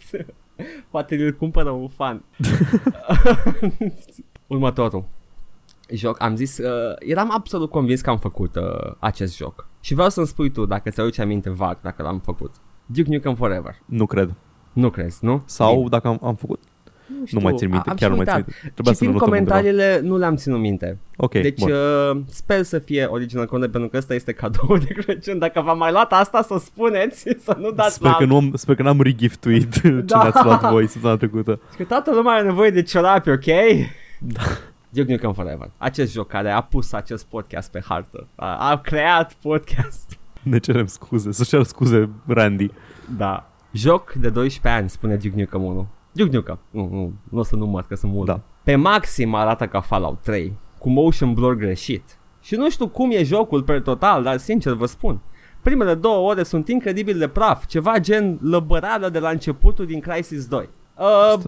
Poate 0.92 1.16
îl 1.16 1.32
cumpără 1.32 1.70
un 1.70 1.88
fan. 1.88 2.24
Următorul. 4.48 5.04
Joc, 5.94 6.22
am 6.22 6.36
zis, 6.36 6.58
uh, 6.58 6.96
eram 7.00 7.32
absolut 7.32 7.70
convins 7.70 8.02
că 8.02 8.10
am 8.10 8.18
făcut 8.18 8.56
uh, 8.56 8.92
acest 9.00 9.38
joc. 9.38 9.68
Și 9.82 9.93
vreau 9.93 10.09
să-mi 10.09 10.27
spui 10.27 10.49
tu, 10.51 10.65
dacă 10.65 10.89
ți 10.89 10.99
aduce 10.99 11.21
aminte 11.21 11.49
vag, 11.49 11.77
dacă 11.82 12.03
l-am 12.03 12.19
făcut. 12.19 12.51
Duke 12.86 13.09
Nukem 13.13 13.36
Forever. 13.36 13.75
Nu 13.86 14.05
cred. 14.05 14.34
Nu 14.73 14.89
crezi, 14.89 15.17
nu? 15.25 15.41
Sau 15.45 15.75
Bine. 15.75 15.88
dacă 15.89 16.07
am, 16.07 16.19
am 16.23 16.36
făcut, 16.36 16.59
nu, 17.19 17.25
știu, 17.25 17.38
nu 17.39 17.43
mai 17.43 17.53
țin 17.57 17.69
minte, 17.69 17.89
am 17.89 17.95
chiar 17.95 18.11
și 18.11 18.17
nu 18.17 18.23
mai 18.23 18.25
țin 18.25 18.36
uitat. 18.36 18.53
minte. 18.61 18.71
Trebuia 18.73 18.93
să 18.93 19.03
le 19.03 19.09
Citind 19.09 19.13
notăm 19.13 19.34
undeva. 19.34 19.51
comentariile, 19.55 19.99
nu 20.09 20.17
le-am 20.17 20.36
ținut 20.36 20.59
minte. 20.59 20.97
Ok, 21.17 21.32
Deci 21.32 21.59
bun. 21.59 21.71
uh, 21.71 22.21
sper 22.29 22.61
să 22.63 22.79
fie 22.79 23.05
original 23.05 23.45
content 23.45 23.71
pentru 23.71 23.89
că 23.89 23.97
ăsta 23.97 24.13
este 24.13 24.32
cadou 24.34 24.77
de 24.77 24.93
Crăciun. 24.93 25.39
Dacă 25.39 25.61
v-am 25.61 25.77
mai 25.77 25.91
luat 25.91 26.11
asta, 26.13 26.41
să 26.41 26.57
spuneți, 26.63 27.25
să 27.45 27.55
nu 27.59 27.71
dați 27.71 27.93
Sper 27.93 28.09
la... 28.11 28.15
că, 28.17 28.25
nu 28.25 28.36
am, 28.36 28.51
sper 28.55 28.75
că 28.75 28.84
n-am 28.84 29.01
regiftuit 29.01 29.73
ce 29.82 29.89
Da. 29.89 30.21
ne-ați 30.21 30.43
luat 30.43 30.69
voi 30.71 30.88
săptămâna 30.88 31.17
trecută. 31.19 31.59
Că 31.77 31.84
toată 31.84 32.11
lumea 32.13 32.34
are 32.34 32.43
nevoie 32.45 32.69
de 32.69 32.82
ciorapi, 32.82 33.29
ok? 33.29 33.45
Da. 34.19 34.41
Duke 34.94 35.12
Nukem 35.12 35.34
Forever. 35.34 35.72
Acest 35.78 36.12
joc 36.12 36.28
care 36.28 36.52
a 36.52 36.62
pus 36.62 36.92
acest 36.92 37.26
podcast 37.26 37.72
pe 37.72 37.82
hartă. 37.88 38.28
A, 38.36 38.70
a 38.70 38.78
creat 38.78 39.34
podcast. 39.34 40.20
Ne 40.44 40.58
cerem 40.58 40.86
scuze, 40.86 41.32
să 41.32 41.44
cer 41.44 41.64
scuze 41.64 42.10
Randy. 42.28 42.70
Da. 43.18 43.50
Joc 43.72 44.14
de 44.14 44.30
12 44.30 44.82
ani, 44.82 44.89
spune 44.89 45.16
Duke 45.16 45.36
Nukem 45.36 45.64
1. 45.64 45.88
Duke 46.12 46.36
Nukem. 46.36 46.60
Nu, 46.70 46.89
nu, 46.92 47.14
nu 47.30 47.39
o 47.39 47.44
să 47.44 47.56
număr 47.56 47.86
că 47.88 47.96
sunt 47.96 48.12
multe. 48.12 48.32
Da. 48.32 48.42
Pe 48.64 48.76
maxim 48.76 49.34
arată 49.34 49.68
ca 49.68 49.82
Fallout 49.82 50.22
3, 50.22 50.54
cu 50.78 50.89
motion 50.89 51.34
blur 51.34 51.56
greșit. 51.56 52.18
Și 52.42 52.56
nu 52.56 52.70
știu 52.70 52.88
cum 52.88 53.12
e 53.12 53.24
jocul 53.24 53.64
per 53.64 53.82
total, 53.82 54.24
dar 54.24 54.38
sincer 54.38 54.74
vă 54.74 54.86
spun. 54.86 55.20
Primele 55.62 55.94
două 55.94 56.30
ore 56.30 56.44
sunt 56.44 56.68
incredibil 56.68 57.18
de 57.18 57.28
praf, 57.28 57.66
ceva 57.66 58.00
gen 58.00 58.39
lăbărală 58.42 59.10
de 59.10 59.20
la 59.20 59.30
începutul 59.30 59.86
din 59.86 60.00
Crisis 60.00 60.48
2. 60.48 60.70
Uh, 60.98 61.42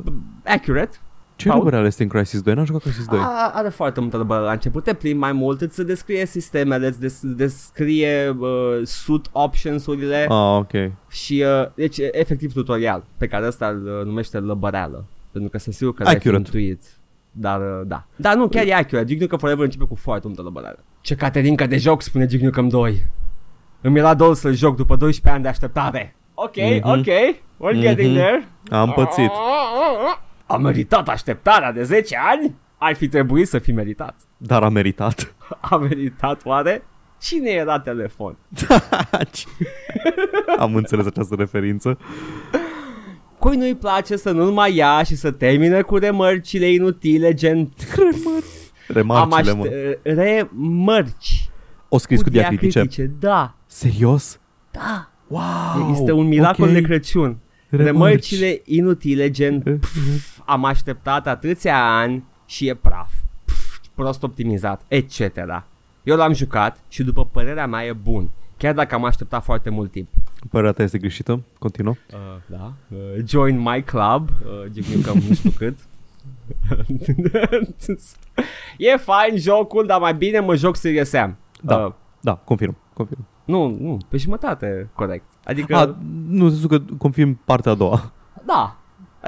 accurate. 0.46 0.98
Ce 1.36 1.48
Paul? 1.48 1.58
lăbăreală 1.60 1.88
este 1.88 2.04
în 2.04 2.10
Crisis 2.10 2.42
2? 2.42 2.54
N-am 2.54 2.66
jucat 2.66 2.82
Crisis 2.82 3.06
2. 3.06 3.20
A, 3.20 3.52
are 3.54 3.70
foarte 3.70 4.00
multă 4.00 4.18
lăbărală 4.18 4.46
la 4.46 4.52
început, 4.52 4.84
te 4.84 4.94
plimbi 4.94 5.20
mai 5.20 5.32
mult, 5.32 5.62
îți 5.62 5.76
se 5.76 5.84
descrie 5.84 6.26
sistemele, 6.26 6.88
îți 6.88 7.00
des- 7.00 7.20
descrie 7.24 8.30
uh, 8.40 8.48
suit 8.84 9.26
options-urile 9.32 10.26
Ah, 10.30 10.58
ok. 10.58 10.72
și 11.10 11.44
uh, 11.62 11.68
deci 11.76 11.98
e 11.98 12.20
efectiv 12.20 12.54
tutorial 12.54 13.04
pe 13.18 13.28
care 13.28 13.48
ăsta 13.48 13.68
îl 13.68 13.86
uh, 14.00 14.06
numește 14.06 14.38
lăbăreală. 14.40 15.06
Pentru 15.32 15.50
că 15.50 15.58
sunt 15.58 15.76
sigur 15.76 15.94
că 15.94 16.04
l-ai 16.04 16.12
fi 16.12 16.18
Accurate. 16.18 16.44
intuit. 16.58 16.84
Dar 17.32 17.60
uh, 17.60 17.82
da. 17.88 18.06
Da, 18.16 18.34
nu, 18.34 18.48
chiar 18.48 18.66
e 18.66 18.74
accurate. 18.74 19.06
Duke 19.06 19.20
Nukem 19.22 19.38
Forever 19.38 19.64
începe 19.66 19.86
cu 19.86 19.96
foarte 19.96 20.28
multă 20.28 20.42
lăbăreală. 20.42 20.84
Ce 21.02 21.16
caterincă 21.16 21.68
de 21.68 21.78
joc, 21.78 22.02
spune 22.02 22.26
Duke 22.26 22.44
Nukem 22.44 22.68
2. 22.68 23.06
Îmi 23.82 24.00
era 24.00 24.14
dor 24.14 24.36
să-l 24.36 24.54
joc 24.56 24.76
după 24.76 24.96
12 24.96 25.30
ani 25.34 25.44
de 25.44 25.50
așteptare. 25.50 26.16
Ok, 26.34 26.56
Mhm. 26.56 26.90
ok, 26.90 27.06
we're 27.06 27.80
getting 27.80 28.10
Mhm. 28.12 28.18
there. 28.20 28.48
Am 28.70 28.92
pățit. 28.92 29.32
A 30.54 30.58
meritat 30.58 31.10
așteptarea 31.10 31.72
de 31.72 31.84
10 31.84 32.18
ani? 32.30 32.56
Ar 32.78 32.96
fi 32.96 33.08
trebuit 33.08 33.48
să 33.48 33.60
fi 33.60 33.72
meritat. 33.72 34.16
Dar 34.38 34.64
a 34.64 34.70
meritat. 34.70 35.36
A 35.72 35.78
meritat 35.78 36.46
oare? 36.46 36.84
Cine 37.22 37.50
era 37.50 37.80
telefon? 37.80 38.38
Am 40.58 40.76
înțeles 40.76 41.06
această 41.06 41.36
referință. 41.36 41.98
Cui 43.40 43.58
nu-i 43.58 43.76
place 43.76 44.16
să 44.16 44.32
nu-l 44.32 44.52
mai 44.52 44.76
ia 44.76 45.04
și 45.04 45.16
să 45.16 45.32
termine 45.32 45.82
cu 45.82 45.98
remărcile 45.98 46.72
inutile 46.72 47.34
gen 47.34 47.70
Remarcile, 48.88 49.52
am 49.52 49.58
mă. 49.58 49.64
aște- 49.66 50.00
remărci 50.04 51.50
O 51.90 51.98
scris 51.98 52.22
cu 52.22 52.30
diacritice. 52.30 52.68
diacritice. 52.72 53.12
Da, 53.20 53.56
Serios? 53.66 54.40
da. 54.72 55.08
Wow! 55.28 55.92
este 55.92 56.12
un 56.12 56.28
miracol 56.28 56.68
ok. 56.68 56.74
de 56.74 56.82
Crăciun. 56.82 57.38
Remarci. 57.70 57.88
Remărcile 57.92 58.62
inutile 58.66 59.30
gen 59.30 59.60
pf, 59.62 60.33
am 60.46 60.66
așteptat 60.66 61.28
atâția 61.28 61.98
ani 61.98 62.24
și 62.46 62.68
e 62.68 62.74
praf. 62.74 63.12
Pf, 63.46 63.78
prost 63.96 64.24
optimizat, 64.24 64.82
etc. 64.88 65.20
Eu 66.04 66.16
l-am 66.16 66.34
jucat 66.34 66.80
și 66.88 67.04
după 67.04 67.26
părerea 67.26 67.68
mea 67.68 67.86
e 67.86 67.94
bun. 67.94 68.30
Chiar 68.58 68.74
dacă 68.74 68.96
am 68.96 69.06
așteptat 69.06 69.44
foarte 69.44 69.70
mult 69.70 69.92
timp. 69.92 70.08
Părerea 70.50 70.72
ta 70.72 70.84
este 70.84 70.98
greșită? 70.98 71.42
Continuă. 71.60 71.94
Uh, 72.14 72.20
da. 72.46 72.74
Uh, 72.88 72.98
join 73.26 73.60
my 73.60 73.84
club. 73.84 74.30
Uh, 74.30 74.72
Giviu 74.72 75.00
cam 75.02 75.18
nu 75.28 75.34
știu 75.34 75.50
cât. 75.50 75.78
e 78.78 78.98
fain 78.98 79.38
jocul, 79.38 79.86
dar 79.86 80.00
mai 80.00 80.14
bine 80.14 80.40
mă 80.40 80.56
joc 80.56 80.76
Serious 80.76 81.10
Sam. 81.10 81.36
Da. 81.62 81.78
Uh, 81.78 81.94
Da, 82.20 82.36
confirm. 82.36 82.78
confirm. 82.94 83.26
nu, 83.46 83.78
nu, 83.80 83.98
pe 84.10 84.18
jumătate, 84.18 84.90
corect. 84.94 85.24
Adică, 85.46 85.76
A, 85.76 85.96
nu, 86.28 86.50
sensul 86.50 86.70
că 86.70 86.80
confirm 86.98 87.40
partea 87.46 87.72
a 87.72 87.76
doua. 87.76 88.12
da. 88.46 88.78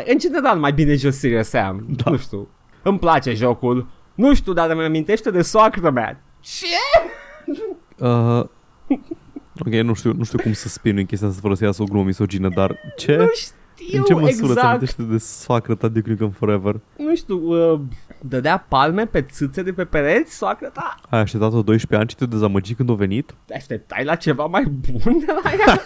În 0.04 0.18
general, 0.18 0.58
mai 0.58 0.74
bine 0.74 0.96
joc 0.96 1.12
Serious 1.12 1.48
Sam. 1.48 1.86
Da. 2.04 2.12
Nu 2.12 2.18
știu. 2.18 2.48
Îmi 2.82 3.00
place 3.00 3.34
jocul. 3.34 3.88
Nu 4.16 4.34
știu, 4.34 4.54
dar 4.54 4.70
îmi 4.70 4.84
amintește 4.84 5.32
de 5.32 5.42
soacră 5.42 5.90
mea. 5.90 6.22
Ce? 6.40 6.66
Uh, 7.98 8.44
ok, 9.60 9.74
nu 9.84 9.94
știu, 9.94 10.14
nu 10.14 10.24
știu 10.24 10.38
cum 10.38 10.54
să 10.54 10.68
spin 10.68 10.98
în 10.98 11.06
chestia 11.06 11.28
asta 11.28 11.40
fără 11.42 11.54
să 11.54 11.64
iasă 11.64 11.82
o 11.82 11.86
glumă 11.86 12.04
misogină, 12.04 12.50
dar 12.50 12.78
ce? 12.98 13.16
Nu 13.16 13.30
știu 13.34 13.98
în 13.98 14.04
ce 14.04 14.14
măsură 14.14 14.32
ți 14.32 14.52
exact. 14.52 14.66
amintește 14.66 15.02
de 15.02 15.18
soacră 15.18 15.76
ta 15.76 15.88
de 15.88 16.02
Nukem 16.06 16.30
Forever? 16.30 16.80
Nu 16.98 17.16
știu, 17.16 17.38
uh, 17.38 17.80
dădea 18.22 18.66
palme 18.68 19.06
pe 19.06 19.22
țâțe 19.22 19.64
de 19.64 19.74
pe 19.74 19.86
pereți, 19.86 20.36
soacră 20.36 20.68
ta? 20.68 20.96
Ai 21.10 21.20
așteptat-o 21.20 21.62
12 21.62 21.96
ani 21.96 22.10
și 22.10 22.16
te 22.16 22.26
dezamăgi 22.26 22.74
când 22.74 22.90
a 22.90 22.94
venit? 22.94 23.36
Te 23.46 23.56
așteptai 23.56 24.04
la 24.04 24.16
ceva 24.16 24.46
mai 24.46 24.64
bun 24.64 25.20
de 25.20 25.34
la 25.44 25.52
ea? 25.52 25.84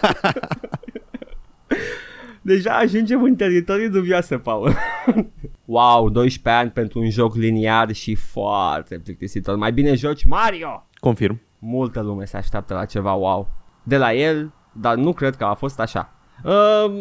Deja 2.42 2.70
ajungem 2.72 3.22
în 3.22 3.36
teritorii 3.36 3.88
dubioase, 3.88 4.38
Paul. 4.38 4.74
wow, 5.64 6.08
12 6.10 6.62
ani 6.62 6.70
pentru 6.70 6.98
un 7.00 7.10
joc 7.10 7.34
liniar 7.34 7.92
și 7.92 8.14
foarte 8.14 8.98
plictisitor. 8.98 9.56
Mai 9.56 9.72
bine 9.72 9.94
joci 9.94 10.24
Mario! 10.24 10.86
Confirm. 10.94 11.40
Multă 11.58 12.00
lume 12.00 12.24
se 12.24 12.36
așteaptă 12.36 12.74
la 12.74 12.84
ceva 12.84 13.12
wow. 13.12 13.48
De 13.82 13.96
la 13.96 14.14
el, 14.14 14.52
dar 14.72 14.94
nu 14.94 15.12
cred 15.12 15.36
că 15.36 15.44
a 15.44 15.54
fost 15.54 15.80
așa. 15.80 16.12
Um, 16.44 16.92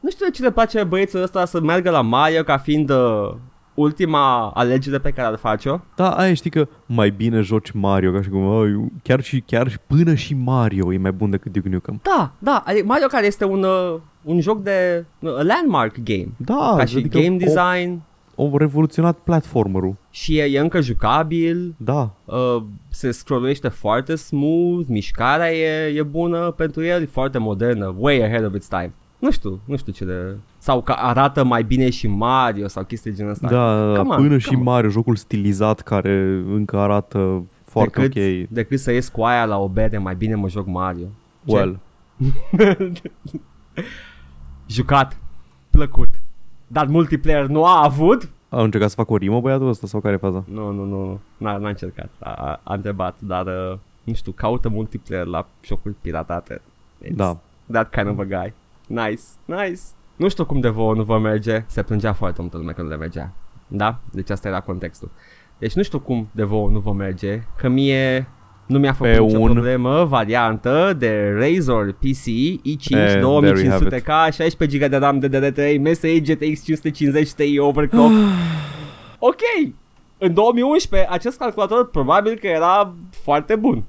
nu 0.00 0.10
știu 0.10 0.24
de 0.26 0.30
ce 0.30 0.42
le 0.42 0.50
place 0.50 0.84
băiețul 0.84 1.22
ăsta 1.22 1.44
să 1.44 1.60
meargă 1.60 1.90
la 1.90 2.00
Mario 2.00 2.42
ca 2.42 2.58
fiind 2.58 2.90
uh, 2.90 3.34
ultima 3.74 4.50
alegere 4.50 4.98
pe 4.98 5.10
care 5.10 5.28
ar 5.28 5.36
face-o. 5.36 5.78
Da, 5.96 6.10
aia 6.10 6.34
știi 6.34 6.50
că 6.50 6.68
mai 6.86 7.10
bine 7.10 7.40
joci 7.40 7.70
Mario, 7.70 8.12
ca 8.12 8.22
și 8.22 8.28
cum, 8.28 8.48
"Ai, 8.48 8.92
chiar 9.02 9.20
și 9.22 9.40
chiar 9.40 9.68
și 9.68 9.78
până 9.86 10.14
și 10.14 10.34
Mario 10.34 10.92
e 10.92 10.98
mai 10.98 11.12
bun 11.12 11.30
decât 11.30 11.52
Duke 11.52 11.68
Nukem. 11.68 12.00
Da, 12.02 12.32
da, 12.38 12.62
adică 12.66 12.86
Mario 12.86 13.06
care 13.06 13.26
este 13.26 13.44
un, 13.44 13.62
uh, 13.62 14.00
un 14.22 14.40
joc 14.40 14.62
de 14.62 15.04
uh, 15.18 15.30
landmark 15.30 15.96
game. 16.04 16.28
Da, 16.36 16.74
ca 16.76 16.84
și 16.84 16.96
adică 16.96 17.18
game 17.18 17.36
design 17.36 18.00
O, 18.34 18.44
o 18.44 18.56
revoluționat 18.56 19.18
platformerul. 19.18 19.96
și 20.10 20.38
e, 20.38 20.42
e 20.44 20.58
încă 20.58 20.80
jucabil, 20.80 21.74
Da, 21.76 22.10
uh, 22.24 22.62
se 22.88 23.10
scrolluiește 23.10 23.68
foarte 23.68 24.14
smooth, 24.14 24.86
mișcarea 24.88 25.52
e, 25.52 25.86
e 25.96 26.02
bună 26.02 26.50
pentru 26.50 26.84
el, 26.84 27.02
e 27.02 27.06
foarte 27.06 27.38
modernă, 27.38 27.94
way 27.98 28.22
ahead 28.22 28.44
of 28.44 28.54
its 28.54 28.68
time. 28.68 28.92
Nu 29.18 29.30
știu, 29.30 29.60
nu 29.64 29.76
știu 29.76 29.92
ce 29.92 30.04
de... 30.04 30.36
Sau 30.58 30.82
că 30.82 30.92
arată 30.96 31.44
mai 31.44 31.62
bine 31.62 31.90
și 31.90 32.06
Mario 32.06 32.68
sau 32.68 32.84
chestii 32.84 33.10
de 33.10 33.16
genul 33.16 33.32
ăsta. 33.32 33.48
da, 33.48 33.92
da, 33.92 33.98
Come 34.00 34.14
on, 34.14 34.22
până 34.22 34.38
și 34.38 34.46
come 34.46 34.58
on. 34.58 34.64
Mario, 34.64 34.90
jocul 34.90 35.16
stilizat 35.16 35.80
care 35.80 36.44
încă 36.52 36.76
arată 36.78 37.44
foarte 37.64 38.00
decât, 38.00 38.42
ok. 38.42 38.48
decât 38.48 38.78
să 38.78 38.92
ies 38.92 39.08
cu 39.08 39.22
aia 39.22 39.44
la 39.44 39.58
o 39.58 39.68
bere, 39.68 39.98
mai 39.98 40.14
bine 40.14 40.34
mă 40.34 40.48
joc 40.48 40.66
Mario. 40.66 41.06
Ce? 41.46 41.54
Well, 41.54 41.78
Jucat, 44.70 45.16
plăcut. 45.70 46.08
Dar 46.66 46.86
multiplayer 46.86 47.46
nu 47.46 47.64
a 47.64 47.84
avut? 47.84 48.30
a 48.48 48.62
încercat 48.62 48.88
să 48.88 48.94
facă 48.94 49.12
o 49.12 49.16
rimă 49.16 49.40
băiatul 49.40 49.68
ăsta 49.68 49.86
sau 49.86 50.00
care 50.00 50.14
e 50.14 50.16
faza? 50.16 50.44
Nu, 50.48 50.70
nu, 50.70 50.84
nu, 50.84 51.20
n-a, 51.36 51.56
n-a 51.56 51.68
încercat, 51.68 52.10
a, 52.18 52.30
a, 52.30 52.60
a 52.62 52.74
întrebat, 52.74 53.20
dar 53.20 53.46
uh, 53.46 53.78
nu 54.04 54.14
știu, 54.14 54.32
caută 54.32 54.68
multiplayer 54.68 55.26
la 55.26 55.46
jocuri 55.60 55.94
piratate. 56.00 56.60
It's 57.04 57.14
Da. 57.14 57.36
That 57.72 57.90
kind 57.90 58.08
of 58.08 58.18
a 58.18 58.24
guy. 58.24 58.54
Nice, 58.86 59.22
nice. 59.44 59.80
Nu 60.16 60.28
știu 60.28 60.44
cum 60.44 60.60
de 60.60 60.68
vouă 60.68 60.94
nu 60.94 61.02
vă 61.02 61.18
merge, 61.18 61.64
se 61.66 61.82
plângea 61.82 62.12
foarte 62.12 62.40
multă 62.40 62.56
lume 62.56 62.72
când 62.72 62.88
le 62.88 62.96
mergea. 62.96 63.32
Da? 63.66 63.98
Deci 64.12 64.30
asta 64.30 64.48
era 64.48 64.60
contextul. 64.60 65.10
Deci 65.58 65.74
nu 65.74 65.82
știu 65.82 65.98
cum 65.98 66.28
de 66.32 66.42
vouă 66.42 66.70
nu 66.70 66.78
vă 66.78 66.92
merge, 66.92 67.42
că 67.56 67.68
mie 67.68 68.28
nu 68.70 68.78
mi-a 68.78 68.92
făcut 68.92 69.12
Pe 69.12 69.18
nicio 69.20 69.38
un- 69.38 69.52
problemă 69.52 70.04
variantă 70.04 70.94
de 70.98 71.32
Razer 71.38 71.92
PC 71.92 72.26
i5 72.64 72.90
Eh, 72.90 73.18
there 73.40 73.60
you 73.60 73.70
have 73.70 73.88
2500K, 73.88 74.32
16 74.32 74.78
GB 74.78 74.90
de 74.90 74.96
RAM 74.96 75.18
DDR3, 75.20 75.78
MSI 75.80 76.20
GTX 76.20 76.64
550 76.64 77.32
Ti 77.32 77.58
overclock. 77.58 78.10
ok, 79.30 79.40
în 80.18 80.34
2011 80.34 81.08
acest 81.12 81.38
calculator 81.38 81.90
probabil 81.90 82.34
că 82.40 82.46
era 82.46 82.94
foarte 83.10 83.56
bun. 83.56 83.82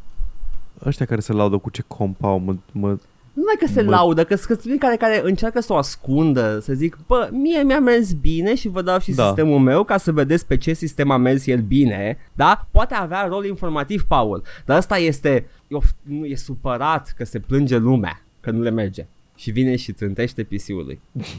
Ăștia 0.86 1.06
care 1.06 1.20
se 1.20 1.34
laudă 1.34 1.58
cu 1.58 1.70
ce 1.70 1.84
comp 1.88 2.24
au, 2.24 2.38
mă, 2.40 2.56
mă, 2.72 2.98
Nu 3.34 3.44
mai 3.46 3.56
că 3.60 3.68
se 3.74 3.82
Bă. 3.82 3.90
laudă, 3.90 4.24
că 4.24 4.36
sunt 4.36 4.64
unii 4.66 4.78
care, 4.78 4.96
care 4.96 5.22
încearcă 5.24 5.62
să 5.62 5.74
o 5.74 5.76
ascundă, 5.76 6.60
să 6.62 6.74
zic, 6.74 6.98
bă, 7.08 7.30
mie 7.32 7.64
mi-a 7.64 7.80
mers 7.80 8.12
bine 8.14 8.56
și 8.56 8.68
vă 8.68 8.82
dau 8.82 9.00
și 9.00 9.12
Da. 9.12 9.26
sistemul 9.26 9.60
meu 9.60 9.84
ca 9.84 9.98
să 9.98 10.12
vedeți 10.12 10.46
pe 10.48 10.58
ce 10.58 10.74
sistem 10.74 11.10
a 11.12 11.18
mers 11.18 11.48
el 11.48 11.60
bine, 11.62 12.18
da? 12.34 12.68
Poate 12.72 12.94
avea 12.94 13.26
rol 13.28 13.46
informativ, 13.46 14.04
Paul, 14.08 14.44
dar 14.66 14.78
ăsta 14.78 14.98
este, 14.98 15.46
e, 15.68 15.76
of- 15.78 15.96
nu, 16.02 16.26
e 16.26 16.36
supărat 16.36 17.14
că 17.18 17.26
se 17.26 17.40
plânge 17.40 17.78
lumea, 17.78 18.22
că 18.40 18.52
nu 18.52 18.62
le 18.62 18.70
merge. 18.70 19.06
Și 19.36 19.52
vine 19.52 19.76
și 19.76 19.92
trântește 19.92 20.44
PC-ul 20.44 20.84
lui. 20.86 21.00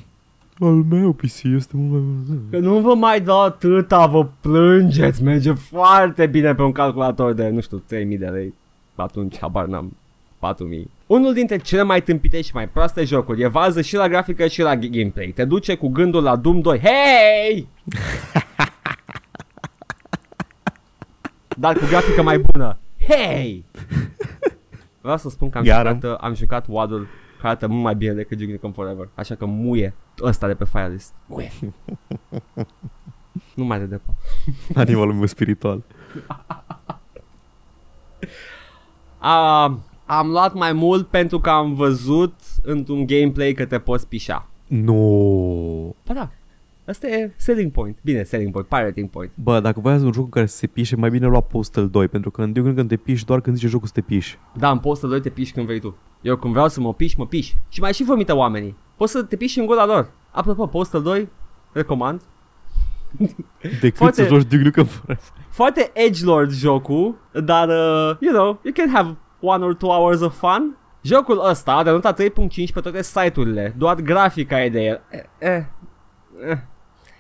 al 0.61 0.73
meu 0.91 1.13
PC 1.13 1.43
este 1.43 1.73
mult 1.77 2.03
mai... 2.29 2.39
Că 2.51 2.59
nu 2.59 2.79
vă 2.81 2.95
mai 2.95 3.21
dau 3.21 3.43
atâta, 3.43 4.07
vă 4.07 4.27
plângeți, 4.41 5.23
merge 5.23 5.53
foarte 5.53 6.27
bine 6.27 6.55
pe 6.55 6.63
un 6.63 6.73
calculator 6.73 7.33
de, 7.33 7.49
nu 7.49 7.61
știu, 7.61 7.83
3000 7.87 8.19
de 8.19 8.27
lei. 8.27 8.55
Atunci, 8.95 9.39
habar 9.39 9.67
n-am. 9.67 9.97
4000. 10.43 10.91
Unul 11.07 11.33
dintre 11.35 11.57
cele 11.57 11.83
mai 11.83 12.03
tâmpite 12.03 12.41
și 12.41 12.55
mai 12.55 12.69
proaste 12.69 13.05
jocuri 13.05 13.43
e 13.43 13.47
vază 13.47 13.81
și 13.81 13.95
la 13.97 14.09
grafică 14.09 14.47
și 14.47 14.63
la 14.63 14.77
gameplay. 14.77 15.33
Te 15.35 15.45
duce 15.45 15.75
cu 15.75 15.89
gândul 15.89 16.23
la 16.23 16.37
Doom 16.37 16.61
2. 16.61 16.81
Hei! 16.81 17.69
Dar 21.59 21.79
cu 21.79 21.85
grafică 21.89 22.23
mai 22.23 22.39
bună. 22.39 22.79
Hei! 23.09 23.65
Vreau 25.01 25.17
să 25.17 25.29
spun 25.29 25.51
că 25.51 25.59
am 25.59 25.65
Iară. 25.65 25.89
jucat, 25.89 26.21
am 26.21 26.35
jucat 26.35 26.65
WAD-ul 26.69 27.07
care 27.37 27.49
arată 27.49 27.67
mult 27.69 27.83
mai 27.83 27.95
bine 27.95 28.13
decât 28.13 28.39
Duke 28.39 28.51
Nukem 28.53 28.73
Forever. 28.73 29.09
Așa 29.15 29.35
că 29.35 29.45
muie 29.45 29.95
ăsta 30.23 30.47
de 30.47 30.55
pe 30.55 30.65
Firelist. 30.65 31.15
Muie. 31.27 31.51
nu 33.55 33.65
mai 33.65 33.79
de 33.79 33.85
departe. 33.85 34.21
Animalul 34.75 35.15
meu 35.15 35.27
spiritual. 35.27 35.83
A, 39.25 39.79
am 40.07 40.29
luat 40.31 40.55
mai 40.55 40.73
mult 40.73 41.07
pentru 41.07 41.41
că 41.41 41.51
am 41.51 41.75
văzut 41.75 42.35
într-un 42.63 43.07
gameplay 43.07 43.53
că 43.53 43.65
te 43.65 43.79
poți 43.79 44.09
pișa. 44.09 44.47
Nu. 44.67 45.95
Ba 46.07 46.13
da, 46.15 46.31
asta 46.87 47.07
e 47.09 47.33
selling 47.37 47.73
point. 47.73 47.99
Bine, 48.03 48.23
selling 48.23 48.53
point, 48.53 48.67
pirating 48.67 49.11
point. 49.11 49.31
Bă, 49.35 49.61
dacă 49.61 49.81
voiați 49.81 50.05
un 50.05 50.13
joc 50.13 50.25
în 50.25 50.31
care 50.31 50.47
să 50.47 50.57
se 50.57 50.67
pișe, 50.67 50.97
mai 50.97 51.11
bine 51.11 51.27
lua 51.27 51.41
Postal 51.41 51.89
2, 51.89 52.09
pentru 52.09 52.31
că 52.31 52.43
în 52.43 52.53
Duke 52.53 52.75
când 52.75 52.89
te 52.89 52.97
piși 52.97 53.25
doar 53.25 53.41
când 53.41 53.57
zice 53.57 53.69
jocul 53.69 53.87
să 53.87 53.93
te 53.93 54.01
piși. 54.01 54.39
Da, 54.57 54.71
în 54.71 54.79
postă 54.79 55.07
doi 55.07 55.21
te 55.21 55.29
piși 55.29 55.53
când 55.53 55.67
vrei 55.67 55.81
tu. 55.81 55.97
Eu 56.21 56.37
când 56.37 56.53
vreau 56.53 56.69
să 56.69 56.81
mă 56.81 56.95
piși, 56.95 57.19
mă 57.19 57.27
piși. 57.27 57.57
Și 57.69 57.81
mai 57.81 57.93
și 57.93 58.05
vomită 58.05 58.37
oamenii. 58.37 58.77
Poți 58.97 59.13
să 59.13 59.23
te 59.23 59.37
piși 59.37 59.59
în 59.59 59.67
gura 59.67 59.87
lor. 59.87 60.11
Apropo, 60.31 60.67
postă 60.67 60.99
2, 60.99 61.29
recomand. 61.73 62.21
Decât 63.81 63.97
Foarte- 63.97 64.23
să 64.23 64.29
joci 64.29 64.43
Duke 64.43 64.63
Nukem 64.63 64.85
Forever. 64.85 65.23
Foarte 65.51 65.91
edgelord 65.95 66.51
jocul, 66.51 67.15
dar, 67.45 67.69
uh, 67.69 68.17
you 68.21 68.33
know, 68.33 68.61
you 68.65 68.73
can 68.75 68.91
have 68.93 69.17
one 69.43 69.65
or 69.65 69.75
two 69.75 69.91
hours 69.91 70.21
of 70.21 70.39
fun. 70.39 70.77
Jocul 71.03 71.41
ăsta 71.49 71.73
are 71.73 71.91
nota 71.91 72.15
3.5 72.15 72.73
pe 72.75 72.81
toate 72.81 73.03
site-urile, 73.03 73.75
doar 73.79 73.95
grafica 73.95 74.65
e 74.65 74.69
de 74.69 74.81
el. 74.81 75.01
Eh, 75.11 75.21
eh, 75.39 75.63
eh. 76.49 76.59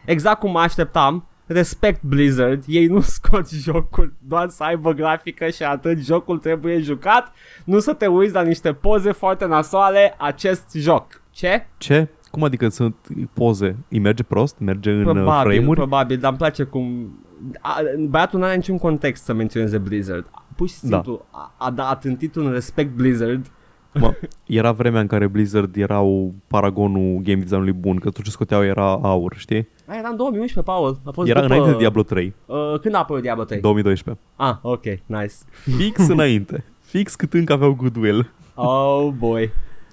Exact 0.04 0.38
cum 0.38 0.50
mă 0.50 0.60
așteptam, 0.60 1.26
respect 1.46 2.02
Blizzard, 2.02 2.64
ei 2.66 2.86
nu 2.86 3.00
scot 3.16 3.50
jocul 3.50 4.12
doar 4.18 4.48
să 4.48 4.62
aibă 4.64 4.92
grafică 4.92 5.48
și 5.48 5.62
atât, 5.62 5.98
jocul 5.98 6.38
trebuie 6.38 6.80
jucat, 6.80 7.32
nu 7.64 7.78
să 7.78 7.92
te 7.92 8.06
uiți 8.06 8.34
la 8.34 8.42
niște 8.42 8.72
poze 8.72 9.12
foarte 9.12 9.46
nasoale, 9.46 10.14
acest 10.18 10.72
joc. 10.74 11.22
Ce? 11.30 11.66
Ce? 11.78 12.08
Cum 12.30 12.42
adică 12.42 12.68
sunt 12.68 12.94
poze? 13.32 13.76
Îi 13.88 13.98
merge 13.98 14.22
prost? 14.22 14.58
Merge 14.58 14.90
în 14.90 14.98
uh, 14.98 15.12
Probabil, 15.12 15.50
frame-uri? 15.50 15.78
probabil, 15.78 16.18
dar 16.18 16.28
îmi 16.30 16.38
place 16.38 16.62
cum... 16.62 17.16
A, 17.60 17.80
băiatul 18.08 18.38
nu 18.38 18.44
are 18.44 18.54
niciun 18.54 18.78
context 18.78 19.24
să 19.24 19.32
menționeze 19.32 19.78
Blizzard. 19.78 20.30
Pur 20.56 20.68
și 20.68 20.74
Da. 20.82 20.88
simplu 20.88 21.24
a, 21.30 21.54
a 21.58 21.70
dat 21.70 22.04
în 22.04 22.16
titlu 22.16 22.44
un 22.44 22.50
respect 22.52 22.94
Blizzard. 22.94 23.50
Mă, 23.94 24.14
era 24.46 24.72
vremea 24.72 25.00
în 25.00 25.06
care 25.06 25.26
Blizzard 25.26 25.76
erau 25.76 26.34
paragonul 26.46 27.20
game 27.22 27.38
design-ului 27.40 27.72
bun, 27.72 27.96
că 27.98 28.10
tot 28.10 28.24
ce 28.24 28.30
scoteau 28.30 28.64
era 28.64 28.92
aur, 29.02 29.34
știi? 29.36 29.68
A, 29.86 29.96
era 29.96 30.08
în 30.08 30.16
2011, 30.16 30.72
Paul. 30.72 31.00
A 31.04 31.10
fost 31.10 31.28
Era 31.28 31.40
după, 31.40 31.52
înainte 31.52 31.72
de 31.72 31.78
Diablo 31.78 32.02
3, 32.02 32.34
Uh, 32.46 32.56
când 32.80 32.94
a 32.94 32.98
apărut 32.98 33.22
Diablo 33.22 33.44
3? 33.44 33.60
2012. 33.60 34.24
ah, 34.36 34.56
ok, 34.62 34.84
nice. 35.06 35.34
Fix 35.76 36.06
înainte. 36.16 36.64
Fix 36.80 37.14
cât 37.14 37.32
încă 37.32 37.52
aveau 37.52 37.74
goodwill. 37.74 38.30
Oh 38.54 39.08
boy. 39.18 39.50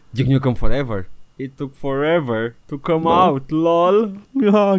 Duke 0.09 0.31
Nukem 0.33 0.53
Forever. 0.53 1.09
It 1.35 1.55
took 1.55 1.73
forever 1.75 2.55
to 2.65 2.77
come 2.77 3.03
Da. 3.03 3.27
out, 3.29 3.49
lol. 3.49 4.11
Ah, 4.53 4.75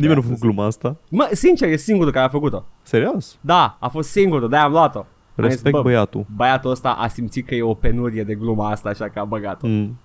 Nimeni 0.00 0.20
nu 0.20 0.26
a 0.26 0.28
făcut 0.28 0.40
gluma 0.40 0.66
asta. 0.66 0.96
Mă, 1.08 1.28
sincer, 1.32 1.68
e 1.68 1.76
singurul 1.76 2.12
care 2.12 2.24
a 2.24 2.28
făcut-o. 2.28 2.64
Serios? 2.82 3.38
Da, 3.40 3.76
a 3.80 3.88
fost 3.88 4.10
singurul, 4.10 4.48
de-aia 4.48 4.64
am 4.64 4.70
luat-o. 4.70 4.98
Am 4.98 5.06
zis, 5.36 5.44
Respect 5.44 5.74
bă, 5.74 5.82
băiatul. 5.82 6.26
Băiatul 6.36 6.70
ăsta 6.70 6.90
a 6.90 7.08
simțit 7.08 7.46
că 7.46 7.54
e 7.54 7.62
o 7.62 7.74
penurie 7.74 8.24
de 8.24 8.34
gluma 8.34 8.70
asta, 8.70 8.88
așa 8.88 9.08
că 9.08 9.18
a 9.18 9.24
băgat-o. 9.24 9.66
Mm. 9.66 9.98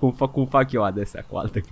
Cum 0.00 0.12
fac, 0.12 0.32
cum 0.32 0.46
fac 0.46 0.72
eu 0.72 0.82
adesea 0.84 1.24
cu 1.28 1.36
alte 1.36 1.62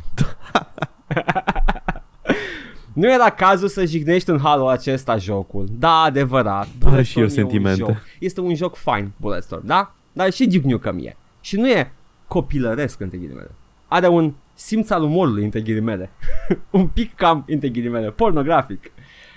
Nu 2.92 3.12
era 3.12 3.30
cazul 3.30 3.68
să 3.68 3.84
jignești 3.84 4.30
în 4.30 4.38
halul 4.38 4.68
acesta 4.68 5.16
jocul. 5.16 5.66
Da, 5.70 6.00
adevărat. 6.00 6.68
Are 6.84 7.02
și 7.02 7.18
el 7.18 7.20
Bulletstorm 7.20 7.20
e 7.20 7.22
un 7.22 7.28
sentimente. 7.28 7.78
joc. 7.78 7.96
Este 8.18 8.40
un 8.40 8.54
joc 8.54 8.74
fine, 8.76 9.12
Bulletstorm, 9.16 9.66
da? 9.66 9.94
Dar 10.12 10.32
și 10.32 10.46
Duke 10.46 10.66
Nukem 10.68 10.98
e. 10.98 11.16
Și 11.40 11.56
nu 11.56 11.68
e 11.68 11.92
copilăresc, 12.26 13.00
între 13.00 13.18
ghilimele. 13.18 13.50
Are 13.88 14.08
un 14.08 14.32
simț 14.56 14.90
al 14.90 15.02
umorului, 15.02 15.44
între 15.44 15.60
ghilimele. 15.60 16.10
un 16.70 16.86
pic 16.86 17.14
cam, 17.14 17.44
între 17.48 17.68
ghilimele, 17.68 18.10
pornografic. 18.10 18.90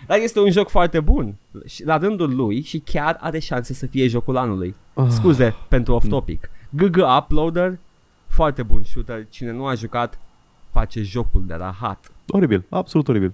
Dar 0.07 0.17
este 0.17 0.39
un 0.39 0.51
joc 0.51 0.69
foarte 0.69 0.99
bun. 0.99 1.35
Și 1.65 1.85
la 1.85 1.97
rândul 1.97 2.35
lui 2.35 2.61
și 2.61 2.79
chiar 2.79 3.17
are 3.19 3.39
șanse 3.39 3.73
să 3.73 3.85
fie 3.85 4.07
jocul 4.07 4.37
anului. 4.37 4.75
Ah. 4.93 5.05
Scuze 5.09 5.55
pentru 5.67 5.93
off-topic. 5.93 6.49
GG 6.69 6.97
Uploader, 7.17 7.79
foarte 8.27 8.63
bun 8.63 8.83
shooter. 8.83 9.25
Cine 9.29 9.51
nu 9.51 9.65
a 9.65 9.73
jucat, 9.73 10.19
face 10.71 11.01
jocul 11.01 11.43
de 11.47 11.53
rahat. 11.53 12.11
Oribil, 12.27 12.65
absolut 12.69 13.07
oribil. 13.07 13.33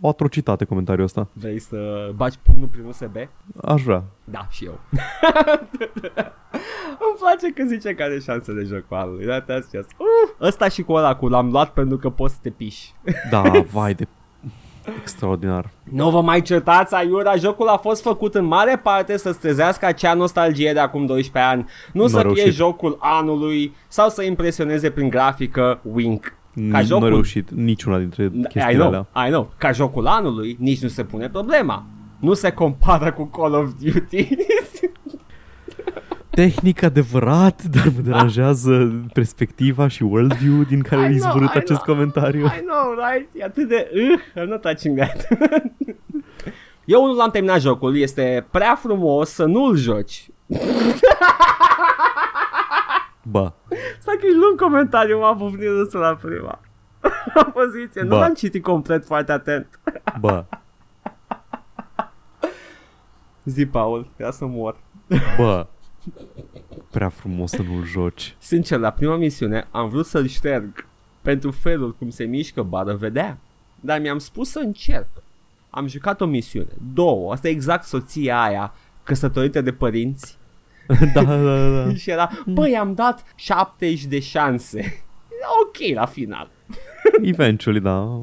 O 0.00 0.08
atrocitate 0.08 0.64
comentariul 0.64 1.04
ăsta. 1.04 1.28
Vrei 1.32 1.58
să 1.58 2.10
bagi 2.14 2.38
pumnul 2.42 2.66
prin 2.68 2.84
USB? 2.84 3.16
Aș 3.62 3.82
vrea. 3.82 4.04
Da, 4.24 4.46
și 4.50 4.64
eu. 4.64 4.80
Îmi 7.08 7.18
place 7.18 7.52
că 7.54 7.64
zice 7.66 7.94
că 7.94 8.02
are 8.02 8.18
șanse 8.18 8.52
de 8.52 8.62
joc 8.62 8.86
cu 8.88 8.94
anului. 8.94 9.26
Da, 9.26 9.40
that's 9.42 9.70
just... 9.74 9.90
Uh, 9.96 10.30
ăsta 10.40 10.68
și 10.68 10.82
cu 10.82 10.92
ăla 10.92 11.16
cu 11.16 11.28
l-am 11.28 11.50
luat 11.50 11.70
pentru 11.72 11.96
că 11.96 12.10
poți 12.10 12.34
să 12.34 12.40
te 12.42 12.50
piși. 12.50 12.92
Da, 13.30 13.42
vai 13.72 13.94
de... 13.94 14.06
Extraordinar. 15.00 15.70
Nu 15.82 16.10
vă 16.10 16.20
mai 16.20 16.42
certați, 16.42 16.94
Aiura, 16.94 17.36
jocul 17.36 17.68
a 17.68 17.76
fost 17.76 18.02
făcut 18.02 18.34
în 18.34 18.44
mare 18.44 18.76
parte 18.82 19.16
să-ți 19.16 19.38
trezească 19.38 19.86
acea 19.86 20.14
nostalgie 20.14 20.72
de 20.72 20.78
acum 20.78 21.06
12 21.06 21.52
ani. 21.52 21.66
Nu 21.92 22.02
N-a 22.02 22.08
să 22.08 22.18
fie 22.18 22.26
reușit. 22.34 22.52
jocul 22.52 22.96
anului 23.00 23.74
sau 23.88 24.08
să 24.08 24.22
impresioneze 24.22 24.90
prin 24.90 25.08
grafică, 25.08 25.80
wink. 25.92 26.36
Ca 26.70 26.78
Nu 26.78 26.84
jocul- 26.84 27.06
a 27.06 27.08
reușit 27.08 27.50
niciuna 27.50 27.98
dintre 27.98 28.24
I 28.24 28.40
chestiile 28.40 28.72
know, 28.74 28.86
alea. 28.86 29.26
I 29.26 29.30
know. 29.30 29.52
Ca 29.58 29.72
jocul 29.72 30.06
anului 30.06 30.56
nici 30.60 30.82
nu 30.82 30.88
se 30.88 31.04
pune 31.04 31.28
problema. 31.28 31.86
Nu 32.20 32.34
se 32.34 32.50
compară 32.50 33.12
cu 33.12 33.24
Call 33.24 33.54
of 33.54 33.70
Duty. 33.82 34.28
Tehnic 36.30 36.82
adevărat, 36.82 37.62
dar 37.62 37.84
mă 37.96 38.00
deranjează 38.00 38.92
perspectiva 39.12 39.88
și 39.88 40.02
worldview 40.02 40.62
din 40.62 40.80
care 40.82 41.00
I 41.00 41.04
e 41.04 41.06
know, 41.06 41.16
izvorât 41.16 41.54
I 41.54 41.56
acest 41.58 41.80
know. 41.82 41.94
comentariu. 41.96 42.44
I 42.44 42.64
know, 42.66 42.94
right? 43.10 43.28
E 43.34 43.44
atât 43.44 43.68
de... 43.68 43.90
Uh, 43.94 44.42
I'm 44.44 44.48
not 44.48 44.60
touching 44.60 44.98
that. 44.98 45.28
Eu 46.84 47.06
nu 47.06 47.14
l-am 47.14 47.30
terminat 47.30 47.60
jocul, 47.60 47.96
este 47.96 48.46
prea 48.50 48.74
frumos 48.74 49.28
să 49.30 49.44
nu-l 49.44 49.76
joci. 49.76 50.26
Ba, 53.22 53.54
Stai 54.00 54.16
că 54.20 54.26
e 54.26 54.34
lung 54.34 54.60
comentariu, 54.60 55.18
m-a 55.18 55.32
bufnit 55.32 55.68
râsul 55.68 56.00
la 56.00 56.14
prima. 56.14 56.60
poziție, 57.54 58.02
nu 58.02 58.08
Bă. 58.08 58.18
l-am 58.18 58.34
citit 58.34 58.62
complet 58.62 59.04
foarte 59.04 59.32
atent. 59.32 59.80
ba, 60.20 60.46
Zi, 63.44 63.66
Paul, 63.66 64.10
ia 64.20 64.30
să 64.30 64.46
mor. 64.46 64.76
ba. 65.38 65.68
Prea 66.90 67.08
frumos 67.08 67.50
să 67.50 67.62
nu-l 67.62 67.84
joci. 67.84 68.36
Sincer, 68.38 68.78
la 68.78 68.90
prima 68.90 69.16
misiune 69.16 69.66
am 69.70 69.88
vrut 69.88 70.06
să-l 70.06 70.26
șterg 70.26 70.86
pentru 71.22 71.50
felul 71.50 71.94
cum 71.94 72.10
se 72.10 72.24
mișcă 72.24 72.62
bară 72.62 72.94
vedea. 72.94 73.38
Dar 73.80 74.00
mi-am 74.00 74.18
spus 74.18 74.50
să 74.50 74.58
încerc. 74.58 75.08
Am 75.70 75.86
jucat 75.86 76.20
o 76.20 76.26
misiune, 76.26 76.72
două, 76.94 77.32
asta 77.32 77.48
e 77.48 77.50
exact 77.50 77.84
soția 77.84 78.42
aia 78.42 78.74
căsătorită 79.02 79.60
de 79.60 79.72
părinți 79.72 80.37
da, 81.14 81.24
da, 81.24 81.42
da, 81.42 81.84
da. 81.84 81.94
și 82.02 82.10
era, 82.10 82.30
băi, 82.46 82.76
am 82.76 82.94
dat 82.94 83.24
70 83.34 84.04
de 84.04 84.20
șanse. 84.20 85.02
ok 85.62 85.94
la 85.94 86.06
final. 86.06 86.50
Eventually, 87.22 87.80
da. 87.80 88.22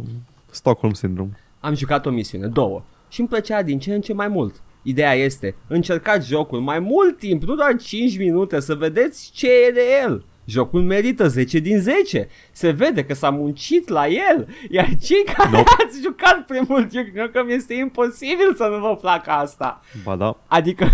Stockholm 0.49 0.93
Syndrome. 0.93 1.39
Am 1.59 1.75
jucat 1.75 2.05
o 2.05 2.09
misiune, 2.09 2.47
două. 2.47 2.83
Și 3.09 3.19
îmi 3.19 3.29
plăcea 3.29 3.61
din 3.61 3.79
ce 3.79 3.93
în 3.93 4.01
ce 4.01 4.13
mai 4.13 4.27
mult. 4.27 4.61
Ideea 4.81 5.13
este, 5.13 5.55
încercați 5.67 6.27
jocul 6.27 6.59
mai 6.59 6.79
mult 6.79 7.17
timp, 7.17 7.43
nu 7.43 7.55
doar 7.55 7.75
5 7.77 8.17
minute, 8.17 8.59
să 8.59 8.75
vedeți 8.75 9.31
ce 9.33 9.47
e 9.67 9.71
de 9.71 9.81
el. 10.03 10.23
Jocul 10.45 10.81
merită 10.81 11.27
10 11.27 11.59
din 11.59 11.79
10. 11.79 12.27
Se 12.51 12.69
vede 12.69 13.03
că 13.03 13.13
s-a 13.13 13.29
muncit 13.29 13.87
la 13.89 14.07
el. 14.07 14.47
Iar 14.69 14.87
cei 15.01 15.23
care 15.35 15.49
Nope. 15.51 15.69
ați 15.85 16.01
jucat 16.03 16.45
primul 16.47 16.81
Duke 16.81 17.11
Nukem 17.15 17.49
este 17.49 17.73
imposibil 17.73 18.53
să 18.55 18.63
nu 18.63 18.87
vă 18.87 18.95
placă 18.95 19.29
asta. 19.31 19.81
Ba 20.03 20.15
da. 20.15 20.37
Adică, 20.47 20.87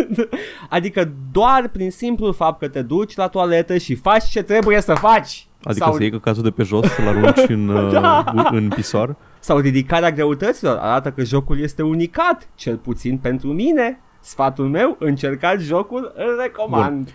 adică 0.68 1.12
doar 1.32 1.68
prin 1.72 1.90
simplul 1.90 2.32
fapt 2.32 2.58
că 2.58 2.68
te 2.68 2.82
duci 2.82 3.16
la 3.16 3.28
toaletă 3.28 3.76
și 3.76 3.94
faci 3.94 4.24
ce 4.24 4.42
trebuie 4.42 4.80
să 4.80 4.94
faci. 4.94 5.46
Adică 5.62 5.84
sau, 5.84 5.94
să 5.94 6.02
iei 6.02 6.10
căcatul 6.10 6.42
de 6.42 6.50
pe 6.50 6.62
jos, 6.62 6.86
să-l 6.88 7.06
arunci 7.06 7.48
în, 7.48 7.68
uh, 7.84 7.92
Da. 7.92 8.24
în 8.50 8.68
pisoar. 8.68 9.16
sau 9.40 9.58
ridicarea 9.58 10.10
greutăților 10.10 10.76
arată 10.76 11.10
că 11.10 11.22
jocul 11.24 11.60
este 11.60 11.82
unicat, 11.82 12.48
cel 12.54 12.76
puțin 12.76 13.18
pentru 13.18 13.48
mine. 13.52 14.00
Sfatul 14.20 14.68
meu, 14.68 14.96
încercați 14.98 15.64
jocul, 15.64 16.12
îl 16.16 16.36
recomand. 16.40 17.14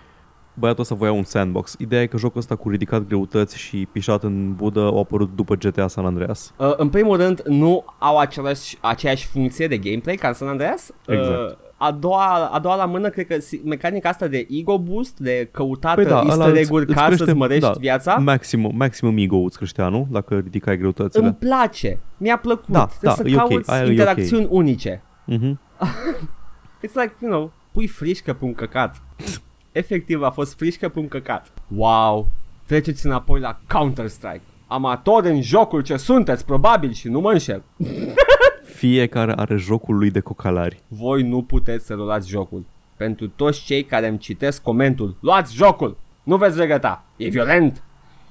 Băiatul 0.59 0.81
ăsta 0.81 0.95
voia 0.95 1.11
un 1.11 1.23
sandbox. 1.23 1.75
Ideea 1.79 2.01
e 2.01 2.05
că 2.05 2.17
jocul 2.17 2.39
ăsta 2.39 2.55
cu 2.55 2.69
ridicat 2.69 3.07
greutăți 3.07 3.57
și 3.57 3.87
pișat 3.91 4.23
în 4.23 4.53
budă 4.53 4.79
au 4.79 4.99
apărut 4.99 5.35
după 5.35 5.55
GTA 5.55 5.87
San 5.87 6.05
Andreas. 6.05 6.53
Uh, 6.57 6.73
în 6.77 6.89
primul 6.89 7.17
rând, 7.17 7.41
nu 7.47 7.85
au 7.99 8.17
același, 8.17 8.77
aceeași 8.81 9.27
funcție 9.27 9.67
de 9.67 9.77
gameplay 9.77 10.15
ca 10.15 10.27
în 10.27 10.33
San 10.33 10.47
Andreas. 10.47 10.91
Exact. 11.07 11.49
Uh, 11.49 11.57
a 11.77 11.91
doua, 11.91 12.49
a 12.51 12.59
doua 12.59 12.75
la 12.75 12.85
mână, 12.85 13.09
cred 13.09 13.27
că 13.27 13.39
si- 13.39 13.61
mecanica 13.65 14.09
asta 14.09 14.27
de 14.27 14.47
ego 14.49 14.77
boost, 14.79 15.19
de 15.19 15.47
căutată 15.51 15.95
Păi 15.95 16.05
da, 16.05 16.19
păi 16.19 16.29
ăla 16.31 16.33
easter 16.43 16.51
îți- 16.51 16.59
egg-uri 16.61 16.85
îți 16.85 16.95
ca 16.95 17.05
crește- 17.05 17.23
să-ți 17.25 17.37
mărești 17.37 17.61
da, 17.65 17.71
viața, 17.79 18.15
Maximum, 18.15 18.71
maximum 18.75 19.17
ego 19.17 19.37
îți 19.37 19.57
creștea, 19.57 19.87
nu? 19.89 20.07
Dacă 20.11 20.35
ridicai 20.35 20.77
greutățile. 20.77 21.25
îmi 21.25 21.33
place. 21.33 21.99
Mi-a 22.17 22.37
plăcut. 22.37 22.67
Da, 22.67 22.85
Trebuie 22.85 23.09
da, 23.09 23.23
să 23.23 23.27
e 23.29 23.33
ok, 23.41 23.49
cauți 23.49 23.71
aia 23.71 23.81
e 23.81 23.83
ok. 23.83 23.89
interacțiuni 23.91 24.47
unice. 24.49 25.03
Mhm. 25.25 25.59
It's 26.87 26.93
like, 26.93 27.13
you 27.19 27.31
know, 27.31 27.51
pui 27.71 27.87
frișcă 27.87 28.33
pe 28.33 28.45
un 28.45 28.53
căcat. 28.53 29.01
Efectiv 29.79 30.21
a 30.23 30.29
fost 30.29 30.57
frișcă 30.57 30.89
pe 30.89 30.99
un 30.99 31.07
căcat. 31.07 31.47
Wow! 31.75 32.27
Treceți 32.65 33.05
înapoi 33.05 33.39
la 33.39 33.59
Counter-Strike. 33.67 34.41
Amatori 34.67 35.27
în 35.29 35.41
jocul 35.41 35.81
ce 35.81 35.97
sunteți, 35.97 36.45
probabil, 36.45 36.91
și 36.93 37.07
nu 37.07 37.19
mă 37.19 37.31
înșel. 37.31 37.63
Fiecare 38.79 39.33
are 39.35 39.55
jocul 39.55 39.97
lui 39.97 40.11
de 40.11 40.19
cocalari. 40.19 40.79
Voi 40.87 41.21
nu 41.23 41.41
puteți 41.41 41.85
să 41.85 41.93
luați 41.93 42.29
jocul. 42.29 42.65
Pentru 42.97 43.27
toți 43.27 43.63
cei 43.63 43.83
care 43.83 44.07
îmi 44.07 44.17
citesc 44.17 44.61
comentul, 44.61 45.15
luați 45.19 45.55
jocul! 45.55 45.97
Nu 46.23 46.37
veți 46.37 46.57
regreta. 46.59 47.03
E 47.17 47.29
violent. 47.29 47.83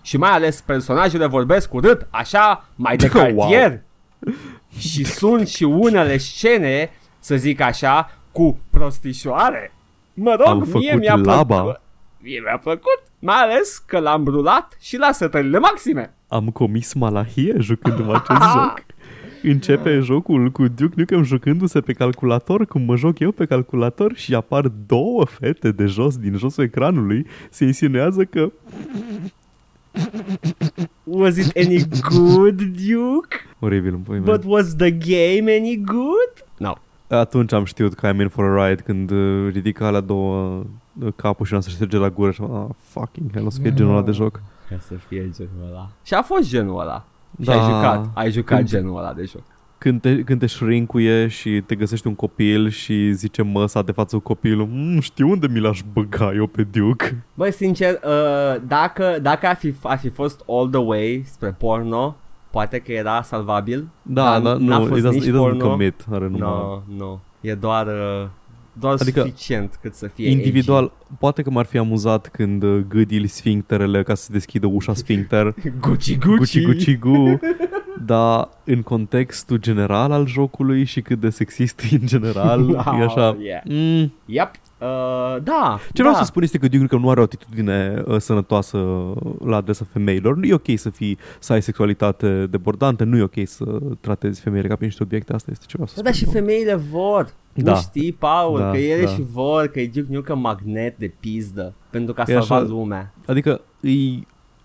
Și 0.03 0.17
mai 0.17 0.31
ales 0.31 0.61
personajele 0.61 1.27
vorbesc 1.27 1.75
urât, 1.75 2.07
așa, 2.11 2.69
mai 2.75 2.97
de 2.97 3.11
Wow. 3.15 3.23
cartier. 3.25 3.83
și 4.79 5.05
sunt 5.05 5.49
și 5.49 5.63
unele 5.65 6.17
scene, 6.17 6.91
să 7.19 7.37
zic 7.37 7.61
așa, 7.61 8.11
cu 8.33 8.59
prostișoare. 8.71 9.74
Mă 10.15 10.35
rog, 10.39 10.47
Am 10.49 10.57
mie 10.59 10.67
făcut 10.91 11.01
mi-a 11.01 11.15
laba. 11.17 11.61
plăcut. 11.61 11.81
Mie 12.21 12.41
mi-a 12.41 12.59
plăcut, 12.59 13.03
mai 13.19 13.37
ales 13.37 13.79
că 13.87 13.99
l-am 13.99 14.23
brulat 14.23 14.77
și 14.81 14.97
la 14.97 15.13
setările 15.13 15.59
maxime. 15.59 16.15
Am 16.29 16.49
comis 16.49 16.93
malahie 16.93 17.55
jucându-mă 17.59 18.15
acest 18.15 18.51
joc. 18.55 18.83
Începe 19.43 19.99
jocul 19.99 20.51
cu 20.51 20.69
Duke 20.69 20.95
Nukem 20.97 21.23
jucându-se 21.23 21.81
pe 21.81 21.93
calculator, 21.93 22.67
cum 22.67 22.83
mă 22.83 22.97
joc 22.97 23.19
eu 23.19 23.31
pe 23.33 23.45
calculator 23.47 24.13
și 24.17 24.35
apar 24.35 24.69
două 24.87 25.25
fete 25.25 25.71
de 25.71 25.85
jos, 25.87 26.17
din 26.17 26.37
josul 26.37 26.65
ecranului, 26.65 27.27
se 27.51 27.65
insinuează 27.65 28.25
că 28.25 28.53
Was 31.05 31.37
it 31.37 31.57
any 31.57 31.85
good, 32.11 32.61
Duke? 32.63 33.37
Oribil, 33.59 33.93
în 33.93 33.99
pui 34.01 34.19
mei. 34.19 34.25
But 34.37 34.43
was 34.47 34.75
the 34.77 34.91
game 34.91 35.57
any 35.59 35.83
good? 35.85 36.33
No. 37.15 37.21
Atunci 37.21 37.53
am 37.53 37.65
știut 37.65 37.95
că 37.95 38.13
I'm 38.13 38.21
in 38.21 38.29
for 38.29 38.59
a 38.59 38.69
ride 38.69 38.83
când 38.83 39.11
uh, 39.11 39.49
ridica 39.53 39.91
la 39.91 40.01
două 40.01 40.63
uh, 41.01 41.13
capul 41.17 41.47
și 41.47 41.53
nu 41.53 41.61
se 41.61 41.71
șterge 41.71 41.97
la 41.97 42.11
gură 42.11 42.31
și 42.31 42.41
am, 42.43 42.55
ah, 42.55 42.75
fucking 42.83 43.33
hell, 43.33 43.47
o 43.47 43.51
să 43.51 43.61
fie 43.61 43.75
genul 43.75 43.93
ăla 43.93 44.03
de 44.03 44.11
joc. 44.13 44.41
Ca 44.71 44.77
să 44.81 44.95
fie 45.09 45.31
genul 45.37 45.69
ăla. 45.71 45.89
Și 46.03 46.15
a 46.15 46.23
fost 46.23 46.49
genul 46.49 46.81
ăla. 46.81 47.05
Și 47.41 47.47
Da. 47.47 47.53
ai 47.53 47.61
jucat, 47.71 48.11
ai 48.15 48.31
jucat 48.31 48.57
Când- 48.57 48.69
genul 48.69 48.99
ăla 48.99 49.13
de 49.13 49.25
joc. 49.25 49.43
Când 49.79 50.01
te, 50.01 50.23
când 50.25 50.39
te 50.41 50.47
șrincuie 50.47 51.27
și 51.29 51.63
te 51.67 51.75
găsești 51.75 52.07
un 52.07 52.15
copil 52.15 52.69
și 52.69 53.13
zice 53.13 53.43
măsa 53.43 53.83
de 53.83 53.93
față 53.93 54.17
cu 54.17 54.23
copilul, 54.23 54.67
"Mm, 54.71 55.01
știu 55.01 55.31
unde 55.31 55.47
mi 55.47 55.61
l-aș 55.61 55.81
băga 55.93 56.33
eu 56.35 56.47
pe 56.47 56.63
Duke. 56.63 57.25
Băi, 57.35 57.53
sincer, 57.53 57.93
uh, 58.05 58.61
dacă, 58.67 59.17
dacă 59.23 59.47
ar, 59.47 59.57
fi, 59.57 59.75
ar 59.83 59.99
fi 59.99 60.09
fost 60.09 60.43
all 60.49 60.69
the 60.69 60.81
way 60.81 61.23
spre 61.27 61.55
porno, 61.59 62.17
poate 62.55 62.79
că 62.79 62.93
era 62.93 63.23
salvabil. 63.23 63.89
Da, 64.03 64.23
Dar 64.23 64.41
da, 64.41 64.53
n-a 64.65 64.79
nu, 64.79 64.85
fost 64.87 65.01
it 65.01 65.07
doesn't, 65.07 65.13
nici 65.15 65.25
it 65.25 65.31
doesn't 65.33 65.37
porno. 65.37 65.69
commit, 65.69 66.05
are 66.11 66.25
numai... 66.29 66.41
No, 66.41 66.83
no. 66.97 67.19
E 67.41 67.55
doar, 67.55 67.87
uh, 67.87 68.29
doar 68.73 68.97
Adică, 69.01 69.21
suficient 69.21 69.79
cât 69.83 69.95
să 69.95 70.07
fie 70.07 70.31
Individual, 70.31 70.93
poate 71.19 71.43
că 71.43 71.51
m-ar 71.51 71.65
fi 71.65 71.79
amuzat 71.79 72.29
când 72.29 72.63
uh, 72.63 72.85
gâdili 72.89 73.27
sfincterele 73.27 74.03
ca 74.03 74.15
să 74.15 74.23
se 74.23 74.33
deschidă 74.33 74.67
ușa 74.67 74.95
sfincter, 75.03 75.47
edgy. 75.47 75.71
Gucci, 75.81 76.19
guci 76.19 76.37
Gucci. 76.37 76.65
guci 76.65 76.99
gu, 76.99 77.39
dar 78.07 78.49
în 78.65 78.83
contextul 78.83 79.57
general 79.57 80.13
al 80.13 80.27
jocului 80.27 80.85
și 80.85 81.01
cât 81.01 81.21
de 81.21 81.31
sexist 81.31 81.81
e 81.91 81.95
în 82.01 82.07
general, 82.07 82.71
e 83.01 83.05
așa... 83.05 83.29
Oh, 83.29 83.37
yeah. 83.41 83.63
Mm, 83.65 84.13
Yep. 84.25 84.51
Uh, 84.81 85.43
da. 85.43 85.79
Ce 85.93 86.03
vreau 86.03 86.13
da. 86.13 86.19
să 86.19 86.25
spun 86.25 86.43
este 86.43 86.59
că 86.59 86.67
Duke 86.67 86.79
Nukem 86.83 87.01
nu 87.01 87.11
are 87.11 87.21
o 87.21 87.23
atitudine 87.23 88.03
uh, 88.07 88.17
sănătoasă 88.19 88.79
la 89.45 89.57
adresa 89.57 89.87
femeilor. 89.93 90.37
Nu 90.37 90.45
e 90.45 90.55
ok 90.55 90.67
să 90.75 90.91
fii 90.91 91.19
să 91.39 91.53
ai 91.53 91.63
sexualitate 91.63 92.47
debordantă, 92.47 93.05
nu 93.05 93.17
e 93.17 93.23
ok 93.23 93.35
să 93.45 93.65
tratezi 94.01 94.41
femeile 94.41 94.69
ca 94.69 94.77
pe 94.77 94.85
niște 94.85 95.03
obiecte. 95.03 95.33
Asta 95.33 95.51
este 95.51 95.65
ce 95.67 95.73
vreau 95.77 95.89
să 95.89 95.95
Da, 96.03 96.11
spun. 96.11 96.11
dar 96.11 96.15
și 96.15 96.25
eu. 96.37 96.43
femeile 96.45 96.75
vor. 96.75 97.33
Da. 97.55 97.71
Nu 97.73 97.77
știi, 97.79 98.13
Paul, 98.13 98.59
Da, 98.59 98.71
că 98.71 98.77
ele 98.77 99.05
da. 99.05 99.11
și 99.11 99.23
vor, 99.33 99.67
că 99.67 99.81
e 99.81 99.91
Duke 99.95 100.07
Nukem 100.13 100.39
magnet 100.39 100.97
de 100.99 101.13
pizdă 101.21 101.75
pentru 101.91 102.15
ca 102.15 102.23
E 102.23 102.31
să 102.31 102.37
așa. 102.37 102.45
salva 102.47 102.69
lumea. 102.69 103.15
Adică 103.27 103.61
e, 103.81 103.91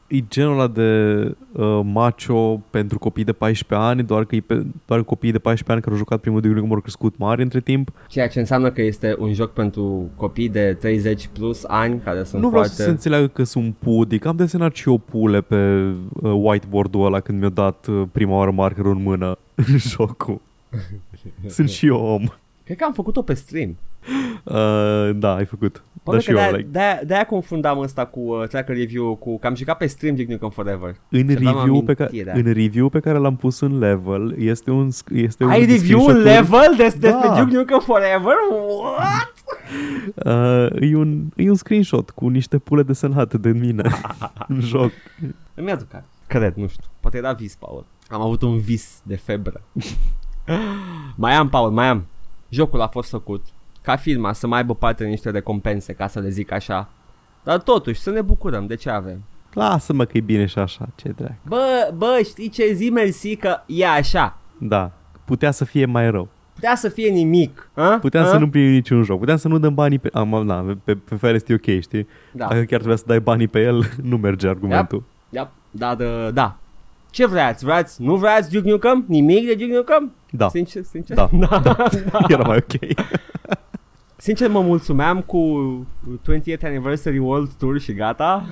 e 0.10 0.24
genul 0.30 0.54
ăla 0.54 0.68
de 0.68 1.22
uh, 1.52 1.80
macho 1.84 2.62
pentru 2.70 3.00
copii 3.00 3.24
de 3.24 3.32
14 3.32 3.88
ani, 3.88 4.04
doar 4.04 4.26
că 4.26 4.36
e 4.36 4.40
pe, 4.40 4.66
doar 4.86 5.04
copiii 5.04 5.32
de 5.32 5.40
14 5.40 5.72
ani 5.72 5.82
care 5.82 5.92
au 5.92 5.98
jucat 5.98 6.20
primul 6.20 6.42
Duke 6.42 6.54
Nukem 6.54 6.74
au 6.74 6.80
crescut 6.80 7.18
mari 7.18 7.42
între 7.42 7.60
timp. 7.60 7.92
Ceea 8.08 8.28
ce 8.28 8.40
înseamnă 8.40 8.72
că 8.72 8.82
este 8.82 9.16
un 9.20 9.34
joc 9.34 9.54
pentru 9.54 10.10
copii 10.16 10.50
de 10.50 10.78
30 10.80 11.30
plus 11.34 11.64
ani 11.68 12.00
care 12.00 12.24
sunt 12.24 12.42
nu 12.42 12.48
vreau 12.50 12.64
foarte... 12.64 12.82
să 12.82 12.84
se 12.84 12.90
înțeleagă 12.90 13.28
că 13.28 13.44
sunt 13.44 13.76
pudic. 13.76 14.26
Am 14.26 14.36
desenat 14.36 14.76
și 14.76 14.90
eu 14.90 14.98
pule 14.98 15.42
pe 15.42 15.94
uh, 16.22 16.32
whiteboard-ul 16.36 17.06
ăla 17.06 17.20
când 17.20 17.40
mi-a 17.40 17.50
dat 17.50 17.88
uh, 17.88 18.04
prima 18.12 18.36
oară 18.36 18.52
markerul 18.52 18.96
în 18.96 19.04
mână 19.04 19.38
în 19.56 19.78
jocul. 19.90 20.42
sunt 21.48 21.70
și 21.70 21.86
eu 21.86 21.96
om. 21.96 22.24
Cred 22.64 22.78
că 22.78 22.84
am 22.84 22.94
făcut-o 22.94 23.22
pe 23.22 23.34
stream. 23.34 23.78
Uh, 24.44 25.16
da, 25.16 25.36
ai 25.36 25.46
făcut. 25.46 25.84
Poate 26.10 26.18
da, 26.18 26.18
că 26.18 26.20
și 26.22 26.30
eu, 26.30 26.36
de-aia, 26.36 26.52
like, 26.56 26.68
de-aia, 26.72 27.00
de-aia 27.06 27.26
confundam 27.26 27.80
asta 27.82 28.06
cu 28.06 28.20
uh, 28.20 28.48
tracker 28.48 28.76
review 28.76 29.16
cu 29.16 29.40
că 29.40 29.48
am 29.48 29.56
jucat 29.56 29.78
pe 29.78 29.86
stream 29.88 30.16
Duke 30.16 30.32
Nukem 30.32 30.50
Forever. 30.50 30.96
în 31.10 31.28
Să 31.30 31.34
dăm 31.40 31.56
review, 31.58 31.82
pe 31.82 31.94
care, 31.94 32.10
amintirea. 32.10 32.34
în 32.36 32.54
review 32.54 32.90
pe 32.90 33.00
care 33.00 33.18
l-am 33.18 33.36
pus 33.36 33.60
în 33.60 33.78
level 33.80 34.36
este 34.38 34.72
un, 34.72 34.90
sc- 34.92 35.14
este 35.16 35.44
un 35.44 35.50
Ai 35.50 35.66
review 35.66 36.00
un 36.00 36.06
screenshot-uri- 36.06 36.24
level 36.24 36.74
despre 36.78 37.10
Da. 37.10 37.36
Duke 37.44 37.56
Nukem 37.56 37.80
Forever? 37.80 38.34
What? 38.82 39.34
Uh, 40.16 40.82
e, 40.92 40.96
un, 40.96 41.24
e 41.36 41.50
un 41.50 41.56
screenshot 41.56 42.10
cu 42.10 42.28
niște 42.28 42.58
pule 42.58 42.84
desenate 42.84 43.38
de 43.38 43.50
mine 43.52 43.90
în 44.48 44.60
joc. 44.62 44.92
Îmi 45.54 45.72
aduc 45.72 45.88
aminte. 45.94 46.10
Cred, 46.28 46.54
nu 46.56 46.68
știu. 46.68 46.84
Poate 47.00 47.18
era 47.18 47.32
vis, 47.34 47.56
Paul. 47.56 47.86
Am 48.10 48.22
avut 48.22 48.42
un 48.42 48.58
vis 48.60 49.00
de 49.04 49.16
febră. 49.16 49.62
mai 51.16 51.34
am, 51.34 51.50
Paul, 51.50 51.72
mai 51.72 51.88
am. 51.88 52.06
Jocul 52.50 52.82
a 52.82 52.88
fost 52.88 53.10
făcut 53.10 53.46
ca 53.82 53.96
firma 53.96 54.34
să 54.34 54.48
mai 54.48 54.60
aibă 54.60 54.76
parte 54.76 55.04
de 55.04 55.10
niște 55.10 55.30
recompense, 55.30 55.94
ca 55.94 56.08
să 56.08 56.20
le 56.20 56.30
zic 56.30 56.52
așa. 56.52 56.90
Dar 57.44 57.58
totuși, 57.60 58.00
să 58.00 58.10
ne 58.10 58.22
bucurăm 58.22 58.68
de 58.68 58.76
ce 58.76 58.90
avem. 58.90 59.24
Lasă-mă 59.54 60.06
că 60.06 60.18
e 60.18 60.22
bine 60.22 60.46
și 60.46 60.60
așa, 60.60 60.90
ce 60.96 61.14
drag. 61.16 61.36
Bă, 61.48 61.92
bă, 61.96 62.20
știi 62.24 62.50
ce 62.50 62.74
zi 62.74 62.90
mersi 62.90 63.36
că 63.36 63.58
e 63.66 63.88
așa. 63.88 64.38
Da, 64.58 64.92
putea 65.26 65.52
să 65.52 65.66
fie 65.66 65.86
mai 65.86 66.10
rău. 66.12 66.28
Putea 66.54 66.76
să 66.76 66.90
fie 66.90 67.10
nimic. 67.10 67.70
A? 67.74 67.98
Puteam 68.02 68.26
A? 68.26 68.28
să 68.28 68.38
nu 68.38 68.50
primim 68.50 68.72
niciun 68.72 69.04
joc. 69.04 69.20
Puteam 69.20 69.38
să 69.38 69.48
nu 69.48 69.58
dăm 69.58 69.74
banii 69.74 70.00
pe... 70.00 70.10
Am, 70.14 70.30
na, 70.30 70.78
pe, 70.84 70.96
pe 70.96 71.16
Fire 71.16 71.34
este 71.34 71.54
ok, 71.54 71.80
știi? 71.80 72.08
Da. 72.32 72.46
Dacă 72.46 72.60
chiar 72.60 72.66
trebuia 72.68 72.96
să 72.96 73.04
dai 73.08 73.20
banii 73.20 73.48
pe 73.48 73.60
el, 73.62 73.92
nu 74.10 74.18
merge 74.18 74.48
argumentul. 74.48 75.04
Yep. 75.30 75.50
Da, 75.72 75.96
da, 75.96 76.32
da. 76.32 76.58
Ce 77.10 77.26
vreați? 77.28 77.64
Vreați? 77.64 78.02
Nu 78.02 78.16
vreați 78.16 78.52
Duke 78.52 78.70
Nukem? 78.70 79.04
Nimic 79.08 79.46
de 79.46 79.54
Duke 79.54 79.76
Nukem? 79.76 80.12
Da, 80.32 80.50
Sincer, 80.50 80.84
sincer? 80.84 81.16
Da, 81.16 81.30
da. 81.64 81.76
era 82.28 82.44
mai 82.48 82.58
ok. 82.58 82.96
Sincer 84.22 84.50
mă 84.50 84.62
mulțumeam 84.62 85.22
cu 85.22 85.88
20th 86.30 86.64
Anniversary 86.64 87.18
World 87.18 87.54
Tour 87.54 87.80
și 87.80 87.94
gata. 87.94 88.46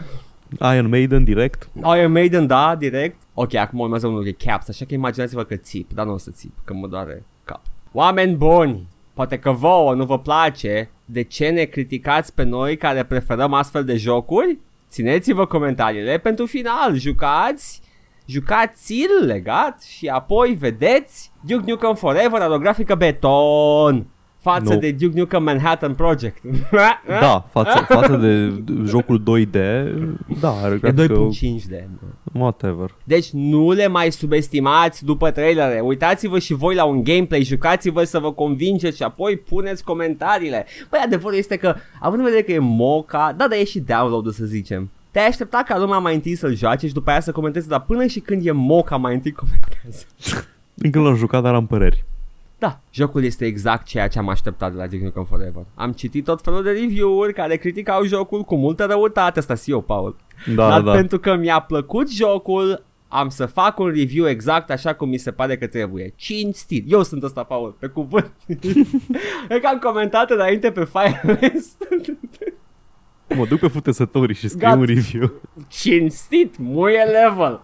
Iron 0.74 0.89
Maiden 0.89 1.24
direct. 1.24 1.70
Iron 1.97 2.11
Maiden, 2.11 2.47
da, 2.47 2.76
direct. 2.76 3.15
Ok, 3.34 3.53
acum 3.53 3.80
urmează 3.80 4.07
unul 4.07 4.24
de 4.24 4.32
caps, 4.32 4.70
așa 4.70 4.86
că 4.86 4.93
imaginați-vă 4.93 5.43
că 5.43 5.55
țip, 5.55 5.93
dar 5.93 6.05
nu 6.05 6.13
o 6.13 6.18
să 6.18 6.32
țip, 6.32 6.53
că 6.63 6.74
mă 6.74 6.88
doare 6.88 7.26
cap. 7.43 7.61
Oameni 7.91 8.36
buni, 8.36 8.88
poate 9.13 9.39
că 9.39 9.51
vouă 9.51 9.93
nu 9.93 10.05
vă 10.05 10.20
place 10.20 10.89
de 11.05 11.22
ce 11.22 11.49
ne 11.49 11.63
criticați 11.63 12.34
pe 12.34 12.43
noi 12.43 12.78
care 12.78 13.03
preferăm 13.03 13.53
astfel 13.53 13.84
de 13.84 13.95
jocuri? 13.95 14.57
Țineți-vă 14.89 15.45
comentariile 15.45 16.18
pentru 16.18 16.45
final, 16.45 16.95
jucați, 16.95 17.82
jucați-l 18.26 19.26
legat 19.26 19.82
și 19.82 20.07
apoi 20.07 20.57
vedeți 20.59 21.32
Duke 21.47 21.72
Nukem 21.72 21.95
Forever, 21.95 22.41
are 22.41 22.53
o 22.53 22.59
grafică 22.59 22.95
beton 22.95 24.07
față 24.49 24.73
Nu. 24.73 24.79
de 24.79 24.91
Duke 24.91 25.19
Nukem 25.19 25.43
Manhattan 25.43 25.93
Project. 25.93 26.41
Da, 27.21 27.45
față, 27.51 27.85
față 27.87 28.15
de 28.15 28.63
jocul 28.85 29.21
2D, 29.21 29.57
da, 30.39 30.51
are 30.51 30.73
E 30.83 30.91
grafică, 30.91 31.29
2.5 31.29 31.63
de 31.69 31.87
whatever. 32.33 32.95
Deci 33.03 33.29
nu 33.29 33.71
le 33.71 33.87
mai 33.87 34.11
subestimați 34.11 35.05
după 35.05 35.31
trailere. 35.31 35.79
Uitați-vă 35.79 36.39
și 36.39 36.53
voi 36.53 36.75
la 36.75 36.83
un 36.83 37.03
gameplay, 37.03 37.41
jucați-vă 37.41 38.03
să 38.03 38.19
vă 38.19 38.31
convingeți 38.31 38.97
și 38.97 39.03
apoi 39.03 39.37
puneți 39.37 39.83
comentariile. 39.83 40.65
Băi, 40.89 40.99
adevărul 41.05 41.37
este 41.37 41.55
că, 41.55 41.75
având 41.99 42.19
în 42.19 42.25
vedere 42.25 42.43
că 42.43 42.51
e 42.51 42.59
moca, 42.59 43.33
da, 43.37 43.47
dar 43.47 43.57
e 43.57 43.63
și 43.63 43.79
download 43.79 44.31
să 44.33 44.45
zicem. 44.45 44.89
Te-ai 45.11 45.27
aștepta 45.27 45.63
ca 45.67 45.77
lumea 45.77 45.97
mai 45.97 46.13
întâi 46.13 46.35
să-l 46.35 46.55
joace 46.55 46.87
și 46.87 46.93
după 46.93 47.09
aia 47.09 47.19
să 47.19 47.31
comenteze, 47.31 47.67
dar 47.67 47.81
până 47.81 48.05
și 48.05 48.19
când 48.19 48.45
e 48.45 48.51
moca 48.51 48.95
mai 48.95 49.13
întâi 49.13 49.31
comentează. 49.31 50.05
Încă 50.73 50.99
l-am 50.99 51.15
jucat, 51.15 51.43
dar 51.43 51.53
am 51.53 51.67
păreri. 51.67 52.05
Da, 52.60 52.80
jocul 52.91 53.24
este 53.24 53.45
exact 53.45 53.86
ceea 53.86 54.08
ce 54.08 54.20
am 54.20 54.30
așteptat 54.30 54.72
de 54.72 54.78
la 54.78 54.88
Duke 54.88 55.03
Nukem 55.03 55.24
Forever. 55.24 55.66
Am 55.76 55.91
citit 55.91 56.24
tot 56.24 56.41
felul 56.41 56.64
de 56.64 56.72
review-uri 56.72 57.34
care 57.34 57.55
criticau 57.55 58.03
jocul 58.03 58.43
cu 58.43 58.55
multă 58.55 58.86
răutate, 58.86 59.39
asta 59.39 59.55
și 59.55 59.72
eu, 59.72 59.82
Paul. 59.82 60.16
Da, 60.55 60.70
Dar 60.70 60.82
da, 60.82 60.86
da. 60.86 60.91
pentru 60.91 61.20
că 61.20 61.36
mi-a 61.36 61.60
plăcut 61.60 62.12
jocul, 62.12 62.84
am 63.08 63.30
să 63.30 63.45
fac 63.45 63.80
un 63.80 63.88
review 63.88 64.28
exact 64.28 64.70
așa 64.70 64.93
cum 64.93 65.10
mi 65.10 65.18
se 65.18 65.32
pare 65.32 65.58
că 65.58 65.68
trebuie. 65.68 66.14
Cinstit. 66.16 66.91
Eu 66.91 67.03
sunt 67.03 67.24
ăsta, 67.24 67.43
Paul, 67.43 67.76
pe 67.80 67.88
cuvânt. 67.88 68.32
e 69.49 69.60
că 69.60 69.68
am 69.68 69.80
comentat 69.80 70.30
înainte 70.30 70.72
pe 70.72 70.86
Firelist. 70.86 71.88
Mă 73.36 73.45
duc 73.45 73.60
pe 73.60 73.68
futesătorii 73.68 74.36
și 74.36 74.47
scriu 74.47 74.68
Gat. 74.68 74.78
un 74.78 74.84
review. 74.84 75.32
Cinstit, 75.68 76.58
muie 76.58 77.03
level. 77.03 77.62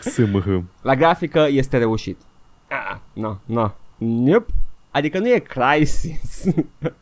SMH. 0.00 0.58
La 0.82 0.94
grafică 0.94 1.46
este 1.50 1.78
reușit. 1.78 2.20
Ah, 2.68 2.96
no, 3.12 3.36
no. 3.44 3.70
Nope. 3.98 4.52
Adică 4.90 5.18
nu 5.18 5.28
e 5.28 5.38
Crisis, 5.38 6.44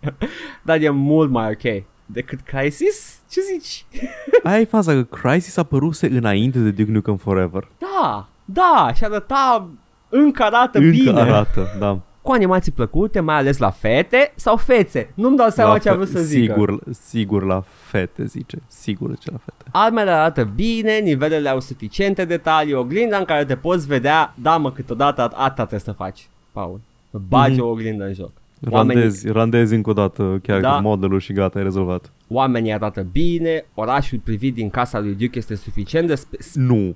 dar 0.63 0.81
e 0.81 0.91
mult 0.91 1.31
mai 1.31 1.51
ok 1.51 1.83
decât 2.07 2.41
Crisis? 2.41 3.19
Ce 3.31 3.41
zici? 3.41 3.85
Aia 4.45 4.61
e 4.61 4.65
faza 4.65 4.93
că 4.93 5.03
Crisis 5.03 5.57
a 5.57 5.61
apăruse 5.61 6.07
înainte 6.07 6.59
de 6.59 6.71
Duke 6.71 6.91
Nukem 6.91 7.17
Forever. 7.17 7.69
Da, 7.79 8.29
da, 8.45 8.93
și 8.95 9.05
arăta 9.05 9.69
încă 10.09 10.43
arată 10.43 10.79
Încă 10.79 10.91
bine. 10.91 11.21
arată, 11.21 11.67
da. 11.79 11.99
Cu 12.27 12.33
animații 12.33 12.73
plăcute, 12.73 13.21
mai 13.21 13.37
ales 13.37 13.59
la 13.59 13.71
fete 13.71 14.33
sau 14.35 14.57
fețe. 14.57 15.11
Nu-mi 15.15 15.37
dau 15.37 15.49
seama 15.49 15.73
La 15.73 15.79
ce 15.79 15.89
a 15.89 15.93
fe- 15.93 15.97
vrut 15.99 16.09
să 16.09 16.19
zică. 16.21 16.53
Sigur, 16.53 16.81
sigur 16.91 17.45
la 17.45 17.65
fete, 17.67 18.25
zice. 18.25 18.59
Sigur 18.69 19.19
ce 19.19 19.31
la 19.31 19.39
fete. 19.45 19.65
Armele 19.73 20.11
arată 20.11 20.45
bine, 20.55 20.99
nivelele 20.99 21.49
au 21.49 21.61
suficiente 21.61 22.25
detalii, 22.25 22.75
oglinda 22.75 23.17
în 23.17 23.25
care 23.25 23.45
te 23.45 23.57
poți 23.57 23.87
vedea, 23.87 24.35
da 24.43 24.57
mă, 24.57 24.73
câteodată 24.73 25.23
asta 25.35 25.53
trebuie 25.55 25.81
să 25.81 25.93
faci, 25.93 26.29
Paul. 26.53 26.81
Să 27.11 27.19
bagi 27.29 27.57
Mhm. 27.57 27.63
o 27.65 27.69
oglindă 27.69 28.05
în 28.05 28.13
joc. 28.15 28.31
Oamenii, 28.71 29.03
Randezi, 29.03 29.29
randezi 29.29 29.75
încă 29.75 29.91
o 29.91 29.93
dată 29.93 30.41
chiar 30.43 30.61
Da. 30.61 30.71
da. 30.71 30.79
modelul 30.79 31.21
și 31.21 31.33
gata, 31.33 31.59
ai 31.59 31.65
rezolvat. 31.65 32.11
oamenii 32.29 32.73
arată 32.73 33.07
bine, 33.13 33.65
orașul 33.75 34.19
privit 34.25 34.55
din 34.55 34.71
casa 34.71 34.99
lui 35.01 35.15
Duke 35.15 35.39
este 35.39 35.55
suficient 35.55 36.07
de 36.07 36.15
spe- 36.15 36.37
Nu, 36.55 36.75
nu. 36.75 36.95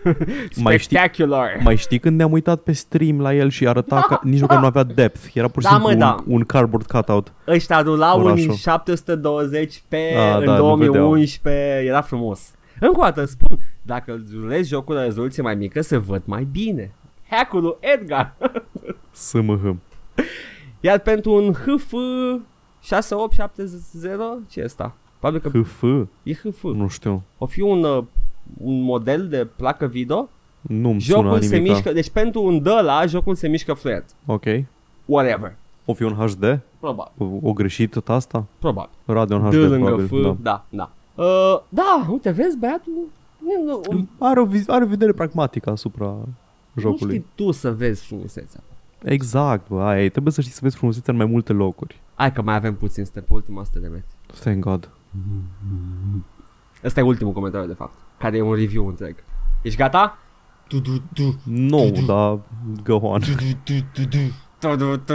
Spectacular. 0.00 0.62
Mai 0.64 0.78
știi- 0.78 0.96
Spectacular. 0.96 1.50
Mai 1.62 1.76
știi 1.76 1.98
când 1.98 2.16
ne-am 2.16 2.32
uitat 2.32 2.60
pe 2.60 2.72
stream 2.72 3.20
la 3.20 3.34
el 3.34 3.50
și 3.50 3.68
arăta 3.68 3.94
Da, 3.94 4.06
ca, 4.16 4.20
nici 4.24 4.40
măcar 4.40 4.58
nu 4.60 4.66
avea 4.66 4.82
depth. 4.82 5.20
Era 5.34 5.48
pur 5.48 5.62
și 5.62 5.68
Da, 5.68 5.74
simplu 5.74 5.88
mă, 5.88 5.94
un, 5.94 5.98
da. 6.00 6.16
un 6.26 6.44
cardboard 6.44 6.86
cutout. 6.86 7.32
Ăștia 7.46 7.80
rulau 7.80 8.20
Orașul. 8.20 8.50
în 8.50 8.56
720p 8.56 9.92
Ah, 10.16 10.36
în 10.38 10.44
da, 10.44 10.52
nu 10.52 10.56
2011, 10.56 11.82
era 11.86 12.00
frumos. 12.00 12.50
Încă 12.80 12.98
o 12.98 13.02
dată 13.02 13.24
spun, 13.24 13.58
dacă 13.82 14.12
îl 14.12 14.26
rulezi 14.40 14.68
jocul 14.68 14.94
la 14.94 15.02
rezoluție 15.02 15.42
mai 15.42 15.54
mică, 15.54 15.80
se 15.80 15.96
văd 15.96 16.22
mai 16.24 16.48
bine. 16.52 16.92
Hack-ul 17.30 17.62
lui 17.62 17.74
Edgar. 17.80 18.36
SMH. 19.12 19.70
Iar 20.80 20.98
pentru 20.98 21.32
un 21.32 21.52
HF 21.52 21.92
6870, 22.82 24.42
ce 24.48 24.60
e 24.60 24.64
asta? 24.64 24.94
Probabil 25.18 25.50
că 25.50 25.58
HF? 25.58 25.82
e 26.22 26.32
HF. 26.34 26.62
Nu 26.62 26.88
știu. 26.88 27.22
O 27.38 27.46
fi 27.46 27.60
un, 27.60 27.84
uh, 27.84 28.04
un 28.58 28.80
model 28.82 29.28
de 29.28 29.46
placă 29.56 29.86
video. 29.86 30.28
Nu-mi 30.60 31.00
sună 31.00 31.22
Jocul 31.22 31.40
se 31.42 31.54
nimica. 31.56 31.72
mișcă, 31.74 31.92
deci 31.92 32.10
pentru 32.10 32.42
un 32.42 32.62
de 32.62 32.70
la 32.70 33.06
jocul 33.06 33.34
se 33.34 33.48
mișcă 33.48 33.72
fluent. 33.72 34.04
Ok. 34.26 34.44
Whatever. 35.04 35.54
O 35.84 35.92
fi 35.94 36.02
un 36.02 36.12
HD? 36.14 36.60
Probabil, 36.80 37.12
O, 37.42 37.48
o 37.48 37.52
greșit 37.52 37.90
tot 37.90 38.08
asta? 38.08 38.44
probabil. 38.58 38.90
Radeon 39.04 39.40
D 39.40 39.44
HD, 39.44 39.54
lângă 39.54 39.86
probabil. 39.86 40.06
F, 40.06 40.22
Da. 40.22 40.36
da, 40.42 40.64
da. 40.68 40.90
Uh, 41.24 41.60
da, 41.68 42.06
uite, 42.10 42.30
vezi, 42.30 42.58
băiatul, 42.58 42.92
nu, 43.38 43.80
nu, 43.92 44.06
Are 44.18 44.40
o, 44.40 44.46
viz- 44.46 44.66
are 44.66 44.84
o 44.84 44.86
vedere 44.86 45.12
pragmatică 45.12 45.70
asupra 45.70 46.06
nu 46.06 46.80
jocului. 46.80 47.14
știi 47.16 47.26
tu 47.34 47.50
să 47.50 47.72
vezi 47.72 48.06
frumusețea. 48.06 48.60
Exact, 49.04 49.68
bă, 49.68 49.80
aia 49.82 50.04
e. 50.04 50.08
Trebuie 50.08 50.32
să 50.32 50.40
știi 50.40 50.52
să 50.52 50.60
vezi 50.62 50.76
frumusețea 50.76 51.12
în 51.12 51.18
mai 51.18 51.28
multe 51.28 51.52
locuri. 51.52 52.00
Hai 52.14 52.32
că 52.32 52.42
mai 52.42 52.54
avem 52.54 52.74
puțin, 52.74 53.04
suntem 53.04 53.22
pe 53.22 53.32
ultima 53.32 53.60
100 53.60 53.78
de 53.78 53.86
metri. 53.88 54.06
Thank 54.40 54.58
God. 54.58 54.88
Ăsta 56.84 57.00
e 57.00 57.02
ultimul 57.02 57.32
comentariu, 57.32 57.66
de 57.66 57.74
fapt, 57.74 57.94
care 58.20 58.36
e 58.36 58.42
un 58.42 58.54
review 58.54 58.86
întreg. 58.86 59.14
Ești 59.62 59.78
gata? 59.78 60.18
Tu, 60.68 60.80
tu, 60.80 61.02
tu, 61.14 61.40
Nu, 61.44 61.90
dar 62.06 62.38
go 62.84 62.94
on. 62.94 63.20
tu, 63.20 63.34
tu, 63.64 63.72
tu, 63.92 64.06
tu. 64.08 64.18
Tu, 64.58 64.76
tu, 64.76 64.96
tu, 64.96 65.14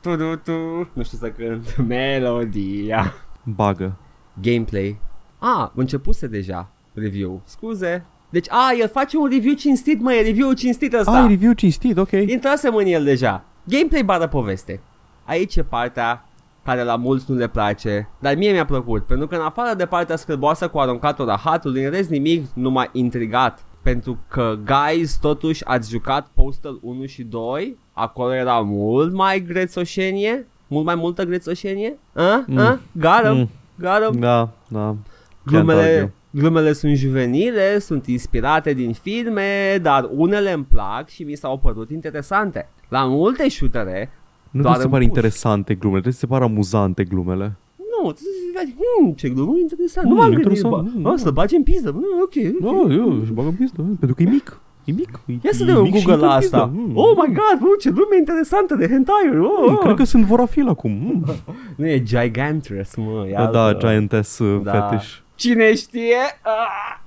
tu, 0.00 0.16
tu, 0.16 0.36
tu. 0.36 0.52
Nu 0.92 1.02
știu 1.02 1.18
să 1.18 1.30
cânt. 1.30 1.76
Melodia. 1.88 3.12
Bagă. 3.42 3.96
Gameplay. 4.42 4.98
A, 5.38 5.72
începuse 5.74 6.26
deja 6.26 6.70
review. 6.94 7.42
Scuze. 7.44 8.04
Deci, 8.30 8.50
a, 8.50 8.72
el 8.80 8.88
face 8.88 9.16
un 9.16 9.28
review 9.30 9.54
cinstit, 9.54 10.00
mă, 10.00 10.12
e 10.12 10.22
review 10.22 10.52
cinstit 10.52 10.92
ăsta. 10.92 11.10
Ai 11.22 11.28
review 11.28 11.52
cinstit, 11.52 11.96
ok. 11.96 12.10
Intrasem 12.10 12.74
în 12.74 12.86
el 12.86 13.04
deja. 13.04 13.44
Gameplay 13.64 14.04
bară 14.04 14.26
poveste. 14.26 14.80
Aici 15.24 15.56
e 15.56 15.62
partea 15.62 16.28
care 16.64 16.82
la 16.82 16.96
mulți 16.96 17.24
nu 17.28 17.36
le 17.36 17.48
place, 17.48 18.08
dar 18.18 18.34
mie 18.36 18.52
mi-a 18.52 18.64
plăcut, 18.64 19.02
pentru 19.06 19.26
că 19.26 19.34
în 19.34 19.40
afară 19.40 19.74
de 19.74 19.86
partea 19.86 20.16
scârboasă 20.16 20.68
cu 20.68 20.78
aruncatul 20.78 21.26
rahatului, 21.26 21.84
în 21.84 21.90
rest 21.90 22.08
nimic 22.10 22.46
nu 22.54 22.70
m-a 22.70 22.88
intrigat. 22.92 23.64
Pentru 23.82 24.18
că, 24.28 24.54
guys, 24.64 25.16
totuși 25.16 25.64
ați 25.64 25.90
jucat 25.90 26.26
Postal 26.34 26.78
1 26.82 27.04
și 27.06 27.22
2, 27.22 27.78
acolo 27.92 28.34
era 28.34 28.58
mult 28.60 29.12
mai 29.12 29.40
grețoșenie, 29.40 30.46
mult 30.66 30.84
mai 30.84 30.94
multă 30.94 31.24
grețoșenie. 31.24 31.98
A? 32.12 32.44
Mm. 32.46 32.58
A? 32.58 32.80
Gară? 32.92 33.32
Mm. 33.32 33.50
Gară? 33.78 34.10
Da, 34.18 34.50
da. 34.68 34.96
Can't 34.96 35.42
Glumele, 35.42 35.80
argue. 35.80 36.12
glumele 36.30 36.72
sunt 36.72 36.96
juvenile, 36.96 37.78
sunt 37.78 38.06
inspirate 38.06 38.72
din 38.72 38.92
filme, 38.92 39.78
dar 39.82 40.08
unele 40.10 40.52
îmi 40.52 40.64
plac 40.64 41.08
și 41.08 41.22
mi 41.22 41.34
s-au 41.34 41.58
părut 41.58 41.90
interesante. 41.90 42.68
La 42.88 43.04
multe 43.04 43.48
shootere, 43.48 44.10
Nu 44.54 44.60
Doar 44.62 44.74
trebuie 44.76 44.76
să 44.76 44.84
în 44.84 44.90
pară 44.90 45.02
push. 45.04 45.14
interesante 45.14 45.74
glumele, 45.74 46.00
trebuie 46.00 46.12
să 46.20 46.26
se 46.26 46.26
pară 46.26 46.44
amuzante 46.44 47.04
glumele. 47.04 47.56
nu, 48.02 48.10
tu 48.12 48.18
zici, 48.18 48.74
hmm, 48.80 49.12
ce 49.12 49.28
glumă 49.28 49.56
interesant, 49.60 50.06
nu 50.06 50.12
Hmm, 50.12 50.20
m-am 50.20 50.30
gândit, 50.32 50.44
interesant, 50.46 50.84
bă, 50.84 50.90
hmm, 50.90 51.04
o, 51.06 51.10
da. 51.10 51.16
să 51.16 51.30
bagi 51.30 51.54
în 51.56 51.62
pizdă, 51.62 51.90
bă, 51.90 51.98
ok, 52.22 52.34
ok. 52.60 52.86
Nu, 52.86 52.92
eu 52.92 53.20
își 53.20 53.32
bagă 53.32 53.48
în 53.48 53.54
pistă, 53.54 53.76
pentru 53.98 54.14
că 54.16 54.22
e 54.22 54.26
mic. 54.28 54.58
E 54.84 54.92
mic. 54.92 55.20
E, 55.26 55.32
Ia 55.32 55.50
să 55.52 55.62
e 55.62 55.66
dăm 55.66 55.76
un 55.76 55.82
mic 55.82 55.94
și 55.94 56.04
Google 56.04 56.26
la 56.26 56.32
intră 56.32 56.34
în 56.34 56.40
pistă. 56.40 56.56
asta. 56.56 56.70
Mm. 56.74 56.96
Oh 56.96 57.12
my 57.16 57.26
god, 57.34 57.58
bă, 57.60 57.66
ce 57.80 57.88
lume 57.90 58.16
interesantă 58.18 58.74
de 58.74 58.86
hentai 58.88 59.28
oh, 59.28 59.34
Mm, 59.36 59.72
oh. 59.72 59.78
Cred 59.80 59.96
că 59.96 60.04
sunt 60.04 60.24
vorafil 60.24 60.68
acum. 60.68 60.90
Mm. 60.92 61.24
Nu 61.76 61.86
e 61.88 62.02
Gigantress, 62.02 62.94
mă, 62.94 63.26
e 63.28 63.32
Da, 63.32 63.46
da, 63.46 63.62
altă. 63.64 63.86
Giantess 63.86 64.38
uh, 64.38 64.60
Da. 64.62 64.72
fetish. 64.88 65.16
Cine 65.34 65.74
știe? 65.74 66.16
Ah! 66.42 66.98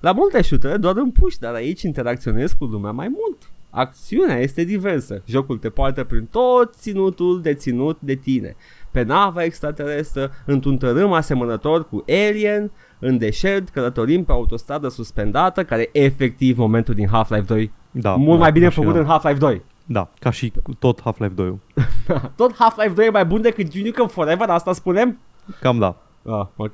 La 0.00 0.12
multe 0.12 0.42
shootere 0.42 0.76
doar 0.76 0.96
în 0.96 1.10
push, 1.10 1.36
dar 1.40 1.54
aici 1.54 1.82
interacționezi 1.82 2.56
cu 2.56 2.64
lumea 2.64 2.90
mai 2.90 3.08
mult. 3.08 3.50
Acțiunea 3.74 4.38
este 4.38 4.64
diversă. 4.64 5.22
Jocul 5.26 5.58
te 5.58 5.68
poartă 5.68 6.04
prin 6.04 6.26
tot 6.30 6.74
ținutul 6.74 7.42
deținut 7.42 7.98
de 8.00 8.14
tine. 8.14 8.56
Pe 8.90 9.02
nava 9.02 9.42
extraterestră, 9.42 10.30
într-un 10.46 10.76
tărâm 10.76 11.12
asemănător 11.12 11.88
cu 11.88 12.04
Alien, 12.08 12.70
în 12.98 13.18
deșert, 13.18 13.68
călătorim 13.68 14.24
pe 14.24 14.32
autostradă 14.32 14.88
suspendată, 14.88 15.64
care 15.64 15.88
e 15.92 16.04
efectiv 16.04 16.58
momentul 16.58 16.94
din 16.94 17.08
Half-Life 17.08 17.44
2. 17.46 17.72
Da, 17.90 18.14
Mult 18.14 18.36
da, 18.36 18.42
mai 18.42 18.52
bine 18.52 18.66
așa 18.66 18.74
făcut 18.80 18.94
era. 18.94 19.02
în 19.02 19.08
Half-Life 19.08 19.38
2. 19.38 19.62
Da, 19.86 20.10
ca 20.18 20.30
și 20.30 20.52
cu 20.62 20.74
tot 20.74 21.00
Half-Life 21.02 21.34
2 21.34 21.60
Tot 22.36 22.54
Half-Life 22.58 22.92
2 22.94 23.06
e 23.06 23.10
mai 23.10 23.24
bun 23.24 23.40
decât 23.40 23.64
Duke 23.64 23.82
Nukem 23.86 24.06
Forever, 24.06 24.48
asta 24.48 24.72
spunem? 24.72 25.18
Cam 25.60 25.78
da. 25.78 25.96
Ah, 26.26 26.46
ok. 26.56 26.72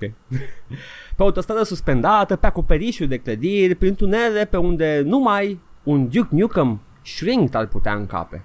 pe 1.16 1.22
autostradă 1.22 1.62
suspendată, 1.62 2.36
pe 2.36 2.46
acoperișuri 2.46 3.09
de 3.09 3.16
clădiri, 3.16 3.74
prin 3.74 3.94
tunele 3.94 4.44
pe 4.44 4.57
unde 4.57 5.03
numai 5.05 5.59
un 5.82 6.09
Duke 6.09 6.28
Nukem 6.30 6.80
Shrink 7.15 7.55
ar 7.55 7.67
putea 7.67 7.95
încape. 7.95 8.45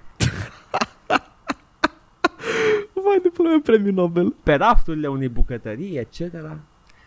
Vai 3.04 3.18
de 3.22 3.28
până 3.28 3.60
premiu 3.60 3.92
Nobel. 3.92 4.34
Pe 4.42 4.54
rafturile 4.54 5.06
unei 5.08 5.28
bucătării, 5.28 5.96
etc. 5.96 6.20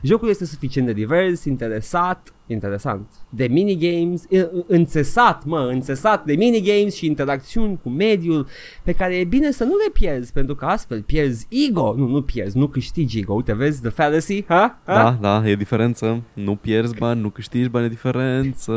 Jocul 0.02 0.30
este 0.30 0.46
suficient 0.46 0.88
de 0.88 0.94
divers, 0.94 1.44
interesat, 1.46 2.34
interesant, 2.48 3.08
de 3.30 3.48
minigames, 3.48 4.24
în- 4.30 4.64
înțesat, 4.68 5.46
mă, 5.46 5.70
înțesat 5.72 6.26
de 6.26 6.34
minigames 6.36 6.96
și 6.96 7.06
interacțiuni 7.06 7.80
cu 7.84 7.90
mediul 7.90 8.48
pe 8.84 8.92
care 8.92 9.16
e 9.18 9.24
bine 9.24 9.52
să 9.52 9.64
nu 9.64 9.70
le 9.76 9.92
pierzi, 9.94 10.32
pentru 10.34 10.56
că 10.56 10.66
astfel 10.66 11.02
pierzi 11.02 11.48
ego, 11.70 11.94
nu, 11.98 12.08
nu 12.08 12.22
pierzi, 12.22 12.58
nu 12.58 12.68
câștigi 12.68 13.20
ego, 13.20 13.34
uite, 13.34 13.54
vezi, 13.54 13.82
the 13.82 13.90
fallacy, 13.90 14.44
ha? 14.48 14.80
ha? 14.86 14.94
Da, 14.94 15.18
da, 15.42 15.50
e 15.50 15.56
diferență. 15.56 16.22
Nu 16.34 16.56
pierzi 16.56 16.96
bani, 16.98 17.22
nu 17.22 17.30
câștigi 17.30 17.70
bani, 17.70 17.86
e 17.86 17.90
diferență. 17.90 18.72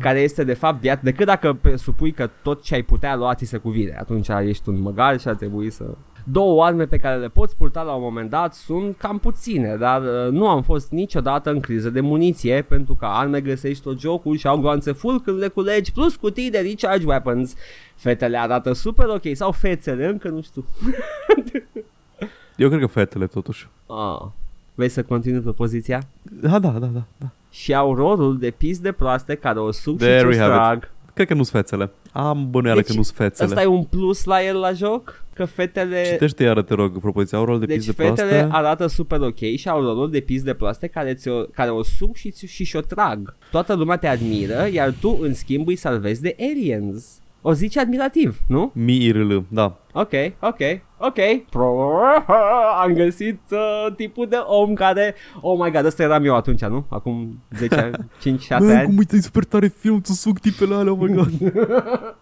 care 0.00 0.20
este 0.20 0.44
de 0.44 0.54
fapt 0.54 0.80
viață, 0.80 1.00
decât 1.04 1.26
dacă 1.26 1.52
presupui 1.60 2.12
că 2.12 2.30
tot 2.42 2.62
ce 2.62 2.74
ai 2.74 2.82
putea 2.82 3.16
lua 3.16 3.34
ți 3.34 3.44
se 3.44 3.56
cuvine. 3.56 3.96
Atunci 3.98 4.28
ești 4.44 4.68
un 4.68 4.80
măgar 4.80 5.20
și 5.20 5.28
ar 5.28 5.34
trebui 5.34 5.70
să... 5.70 5.84
Două 6.32 6.64
arme 6.64 6.84
pe 6.86 6.98
care 6.98 7.18
le 7.18 7.28
poți 7.28 7.56
purta 7.56 7.82
la 7.82 7.92
un 7.92 8.02
moment 8.02 8.30
dat 8.30 8.54
sunt 8.54 8.96
cam 8.96 9.18
puține, 9.18 9.76
dar 9.76 10.02
uh, 10.02 10.32
nu 10.32 10.48
am 10.48 10.62
fost 10.62 10.90
niciodată 10.90 11.50
în 11.50 11.60
criză 11.60 11.90
de 11.90 12.00
muniție, 12.00 12.62
pentru 12.62 12.94
că 12.94 13.04
arme 13.04 13.40
găsești 13.40 13.82
tot 13.82 14.00
jocul 14.00 14.36
și 14.36 14.46
au 14.46 14.58
gloanțe 14.58 14.92
full 14.92 15.20
când 15.20 15.38
le 15.38 15.48
culegi, 15.48 15.92
plus 15.92 16.16
cutii 16.16 16.50
de 16.50 16.58
recharge 16.58 17.06
weapons. 17.06 17.54
Fetele 17.94 18.38
arată 18.38 18.72
super 18.72 19.06
ok, 19.08 19.22
sau 19.32 19.52
fețele, 19.52 20.06
încă 20.06 20.28
nu 20.28 20.42
știu. 20.42 20.64
Eu 22.56 22.68
cred 22.68 22.80
că 22.80 22.86
fetele 22.86 23.26
totuși. 23.26 23.68
Ah. 23.86 24.26
Vrei 24.74 24.88
să 24.88 25.02
continui 25.02 25.40
pe 25.40 25.50
poziția? 25.50 26.02
Da, 26.22 26.58
da, 26.58 26.68
da, 26.68 26.86
da. 26.86 27.02
da. 27.18 27.26
Și 27.50 27.74
au 27.74 27.94
rolul 27.94 28.38
de 28.38 28.50
pis 28.50 28.78
de 28.78 28.92
proaste 28.92 29.34
care 29.34 29.58
o 29.58 29.70
suc 29.70 29.98
There 29.98 30.18
și 30.18 30.24
we 30.24 30.32
ce 30.32 30.38
have 30.40 30.76
it. 30.76 30.90
Strag. 31.16 31.26
Cred 31.26 31.26
că 31.28 31.34
nu-s 31.34 31.50
fețele. 31.50 31.90
Am 32.12 32.50
bănuială 32.50 32.80
Deci, 32.80 32.90
că 32.90 32.96
nu-s 32.96 33.10
fețele. 33.12 33.48
Ăsta 33.48 33.62
e 33.62 33.66
un 33.66 33.82
plus 33.84 34.24
la 34.24 34.42
el 34.44 34.58
la 34.58 34.72
joc? 34.72 35.24
Că 35.34 35.44
fetele... 35.44 36.04
Citește 36.10 36.42
iară, 36.42 36.62
te 36.62 36.74
rog, 36.74 36.98
propoziția. 37.00 37.38
Au 37.38 37.44
rol 37.44 37.58
de 37.58 37.66
Deci 37.66 37.76
pis 37.76 37.86
de 37.86 37.92
fetele 37.92 38.28
proaste. 38.28 38.48
arată 38.52 38.86
super 38.86 39.20
ok 39.20 39.38
și 39.56 39.68
au 39.68 39.80
rolul 39.82 40.10
de 40.10 40.20
pis 40.20 40.42
de 40.42 40.54
plaste 40.54 40.86
care, 40.86 41.14
ți-o, 41.14 41.42
care 41.44 41.70
o 41.70 41.82
suc 41.82 42.16
și, 42.16 42.30
ți- 42.30 42.46
și 42.46 42.64
și-o 42.64 42.80
trag. 42.80 43.36
Toată 43.50 43.74
lumea 43.74 43.96
te 43.96 44.06
admiră, 44.06 44.68
iar 44.72 44.94
tu 45.00 45.18
în 45.20 45.34
schimb 45.34 45.68
îi 45.68 45.76
salvezi 45.76 46.20
de 46.20 46.36
aliens. 46.40 47.18
O 47.42 47.52
zici 47.52 47.76
admirativ, 47.76 48.40
nu? 48.48 48.70
Mi-IRL, 48.74 49.36
da. 49.48 49.78
Ok, 49.92 50.12
ok, 50.40 50.58
ok. 50.98 51.48
Pro- 51.50 52.00
Am 52.82 52.92
găsit 52.92 53.40
uh, 53.50 53.94
tipul 53.96 54.28
de 54.28 54.36
om 54.36 54.74
care... 54.74 55.14
Oh 55.40 55.58
my 55.64 55.70
god, 55.70 55.84
ăsta 55.84 56.02
eram 56.02 56.24
eu 56.24 56.34
atunci, 56.34 56.60
nu? 56.60 56.86
Acum 56.88 57.42
10 57.58 57.74
ani, 57.74 57.96
5-6 58.38 58.48
ani. 58.50 58.84
cum 58.84 58.96
uite, 58.96 59.16
e 59.16 59.20
super 59.20 59.44
tare 59.44 59.66
film, 59.68 60.00
tu 60.00 60.12
suc 60.12 60.38
tipele 60.38 60.74
alea, 60.74 60.92
oh 60.92 60.98
my 60.98 61.14
god. 61.14 61.30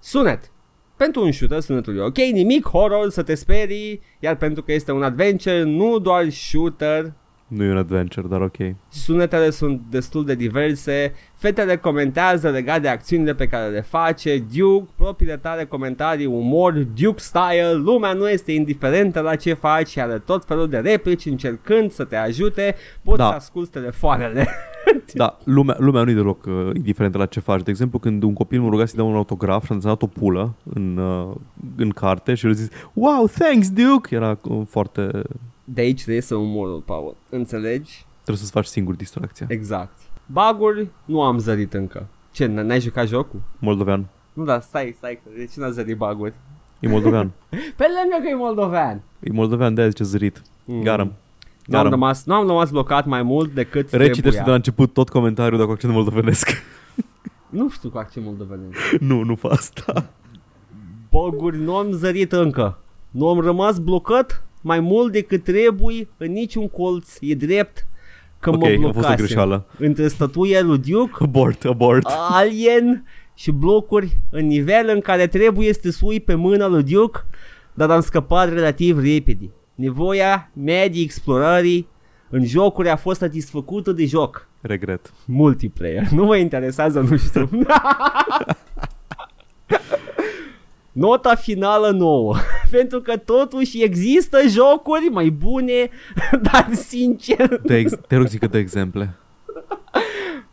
Sunet. 0.00 0.50
Pentru 0.96 1.24
un 1.24 1.32
shooter 1.32 1.60
sunetul 1.60 1.96
e 1.96 2.00
ok, 2.00 2.16
nimic 2.16 2.66
horror 2.68 3.10
să 3.10 3.22
te 3.22 3.34
sperii, 3.34 4.00
iar 4.20 4.36
pentru 4.36 4.62
că 4.62 4.72
este 4.72 4.92
un 4.92 5.02
adventure, 5.02 5.62
nu 5.62 5.98
doar 5.98 6.30
shooter, 6.30 7.12
nu 7.52 7.64
e 7.64 7.70
un 7.70 7.76
adventure, 7.76 8.26
dar 8.28 8.40
ok. 8.40 8.56
sunetele 8.88 9.50
sunt 9.50 9.80
destul 9.90 10.24
de 10.24 10.34
diverse, 10.34 11.14
fetele 11.34 11.76
comentează 11.76 12.48
legat 12.48 12.82
de 12.82 12.88
acțiunile 12.88 13.34
pe 13.34 13.46
care 13.46 13.68
le 13.70 13.80
face, 13.80 14.38
Duke, 14.54 14.88
propriile 14.96 15.36
tale 15.36 15.64
comentarii, 15.64 16.26
umor, 16.26 16.72
Duke 16.72 17.20
style, 17.20 17.72
lumea 17.72 18.12
nu 18.12 18.28
este 18.28 18.52
indiferentă 18.52 19.20
la 19.20 19.36
ce 19.36 19.52
faci 19.52 19.88
și 19.88 20.00
are 20.00 20.18
tot 20.18 20.44
felul 20.44 20.68
de 20.68 20.78
replici 20.78 21.26
încercând 21.26 21.90
să 21.90 22.04
te 22.04 22.16
ajute, 22.16 22.74
poți 23.02 23.18
Da. 23.18 23.28
să 23.28 23.34
asculti 23.34 23.70
telefoanele. 23.70 24.46
Da, 25.14 25.38
lumea, 25.44 25.76
lumea 25.78 26.02
nu 26.02 26.10
e 26.10 26.14
deloc 26.14 26.44
uh, 26.46 26.70
indiferentă 26.74 27.18
la 27.18 27.26
ce 27.26 27.40
faci. 27.40 27.62
De 27.62 27.70
exemplu, 27.70 27.98
când 27.98 28.22
un 28.22 28.32
copil 28.32 28.60
mă 28.60 28.68
ruga 28.68 28.84
să-i 28.84 28.96
dau 28.96 29.08
un 29.08 29.14
autograf 29.16 29.64
și 29.64 29.72
am 29.72 29.76
desenat 29.76 30.02
o 30.02 30.06
pulă 30.06 30.54
în, 30.74 30.96
uh, 30.96 31.34
în 31.76 31.90
carte 31.90 32.34
și 32.34 32.44
el 32.44 32.50
a 32.50 32.54
zis 32.54 32.68
Wow, 32.92 33.28
thanks, 33.38 33.70
Duke! 33.70 34.14
Era 34.14 34.38
uh, 34.42 34.60
foarte... 34.68 35.10
De 35.74 35.80
aici 35.80 36.06
reiese 36.06 36.34
umorul, 36.34 36.80
Paul. 36.80 37.16
Înțelegi? 37.28 38.04
Trebuie 38.14 38.36
să-ți 38.36 38.50
faci 38.50 38.64
singur 38.64 38.94
distracția. 38.94 39.46
Exact. 39.48 39.98
Baguri 40.26 40.88
nu 41.04 41.22
am 41.22 41.38
zărit 41.38 41.74
încă. 41.74 42.06
Ce, 42.32 42.46
n- 42.46 42.50
n-ai 42.64 42.80
jucat 42.80 43.06
jocul? 43.06 43.40
Moldovean. 43.58 44.06
Nu, 44.32 44.44
dar 44.44 44.60
stai, 44.60 44.94
stai, 44.96 45.20
că 45.24 45.30
de 45.36 45.44
ce 45.44 45.60
n-a 45.60 45.70
zărit 45.70 45.96
baguri? 45.96 46.34
E 46.80 46.88
moldovean. 46.88 47.30
Pe 47.78 47.84
lângă 48.00 48.16
că 48.22 48.28
e 48.28 48.34
moldovean. 48.34 49.02
e 49.20 49.32
moldovean, 49.32 49.74
de-aia 49.74 49.88
zice 49.90 50.04
zărit. 50.04 50.42
Mm. 50.64 50.82
Garam. 50.82 51.06
Nu 51.06 51.12
am, 51.78 51.82
Garam. 51.84 51.90
rămas, 51.90 52.24
nu 52.24 52.34
am 52.34 52.46
rămas 52.46 52.70
blocat 52.70 53.06
mai 53.06 53.22
mult 53.22 53.54
decât 53.54 53.90
Recitește 53.90 54.20
trebuia. 54.20 54.42
de 54.42 54.48
la 54.48 54.54
început 54.56 54.92
tot 54.92 55.08
comentariul 55.08 55.58
dacă 55.58 55.70
accent 55.70 55.92
moldovenesc. 55.92 56.48
Nu 57.48 57.70
știu 57.70 57.90
cu 57.90 57.98
accent 57.98 58.24
moldovenesc. 58.26 58.78
nu, 59.08 59.22
nu 59.22 59.34
fa 59.34 59.48
asta. 59.48 60.10
Boguri 61.10 61.58
nu 61.58 61.76
am 61.76 61.90
zărit 61.92 62.32
încă. 62.32 62.78
Nu 63.10 63.28
am 63.28 63.40
rămas 63.40 63.78
blocat 63.78 64.44
mai 64.62 64.80
mult 64.80 65.12
decât 65.12 65.44
trebuie 65.44 66.08
în 66.16 66.32
niciun 66.32 66.68
colț. 66.68 67.16
E 67.20 67.34
drept 67.34 67.86
că 68.40 68.50
ok, 68.50 68.58
mă 68.58 68.66
a 68.66 68.70
fost 68.70 68.84
o 68.84 68.90
blocasem. 68.90 69.16
greșeală. 69.16 69.66
Între 69.78 70.08
statuia 70.08 70.62
lui 70.62 70.78
Duke, 70.78 71.12
Abort, 71.18 71.64
abort. 71.64 72.06
Alien 72.30 73.04
și 73.34 73.50
blocuri 73.50 74.18
în 74.30 74.46
nivel 74.46 74.88
în 74.88 75.00
care 75.00 75.26
trebuie 75.26 75.72
să 75.72 75.80
te 75.82 75.90
sui 75.90 76.20
pe 76.20 76.34
mâna 76.34 76.66
lui 76.66 76.82
Duke, 76.82 77.18
dar 77.74 77.90
am 77.90 78.00
scăpat 78.00 78.52
relativ 78.52 78.98
repede. 78.98 79.50
Nevoia 79.74 80.50
mea 80.54 80.88
de 80.88 80.98
explorării 80.98 81.88
în 82.30 82.44
jocuri 82.44 82.88
a 82.88 82.96
fost 82.96 83.18
satisfăcută 83.18 83.92
de 83.92 84.04
joc. 84.04 84.48
Regret. 84.60 85.12
Multiplayer. 85.24 86.08
Nu 86.10 86.24
mă 86.24 86.36
interesează, 86.36 87.00
nu 87.00 87.16
știu. 87.16 87.50
Nota 90.92 91.34
finală 91.34 91.90
nouă. 91.90 92.34
Pentru 92.70 93.00
că 93.00 93.16
totuși 93.16 93.82
există 93.82 94.38
jocuri 94.48 95.08
mai 95.12 95.30
bune, 95.30 95.88
dar 96.52 96.68
sincer 96.72 97.60
De 97.64 97.76
ex- 97.76 97.98
te 98.06 98.16
rog 98.16 98.26
zică 98.26 98.46
de 98.46 98.58
exemple. 98.58 99.14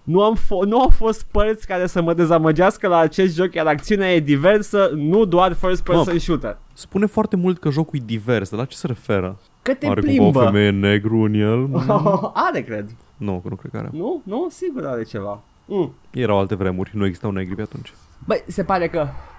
nu, 0.03 0.21
am 0.23 0.35
fo- 0.37 0.65
nu 0.67 0.79
au 0.81 0.89
fost 0.89 1.25
părți 1.31 1.67
care 1.67 1.87
să 1.87 2.01
mă 2.01 2.13
dezamăgească 2.13 2.87
la 2.87 2.97
acest 2.97 3.35
joc, 3.35 3.53
iar 3.53 3.67
acțiunea 3.67 4.13
e 4.13 4.19
diversă, 4.19 4.91
nu 4.95 5.25
doar 5.25 5.53
first 5.53 5.83
person 5.83 6.13
Mă. 6.13 6.19
shooter. 6.19 6.57
Spune 6.73 7.05
foarte 7.05 7.35
mult 7.35 7.59
că 7.59 7.69
jocul 7.69 7.99
e 7.99 8.03
divers, 8.05 8.49
dar 8.49 8.59
la 8.59 8.65
ce 8.65 8.75
se 8.77 8.87
referă? 8.87 9.39
Că 9.61 9.73
te 9.73 9.87
Are 9.87 10.01
cumva 10.01 10.11
plimbă. 10.21 10.39
o 10.39 10.43
femeie 10.43 10.69
negru 10.69 11.17
în 11.17 11.33
el? 11.33 11.69
are, 12.47 12.61
cred. 12.61 12.89
nu, 13.17 13.41
nu 13.49 13.55
cred 13.55 13.71
că 13.71 13.77
are. 13.77 13.89
Nu? 13.91 14.21
Nu? 14.25 14.47
Sigur 14.49 14.85
are 14.85 15.03
ceva. 15.03 15.41
Mm. 15.65 15.93
Erau 16.11 16.37
alte 16.39 16.55
vremuri, 16.55 16.91
nu 16.93 17.05
existau 17.05 17.31
negri 17.31 17.55
pe 17.55 17.61
atunci. 17.61 17.93
Băi, 18.25 18.43
se 18.47 18.63
pare 18.63 18.87
că 18.87 19.07
s- 19.07 19.38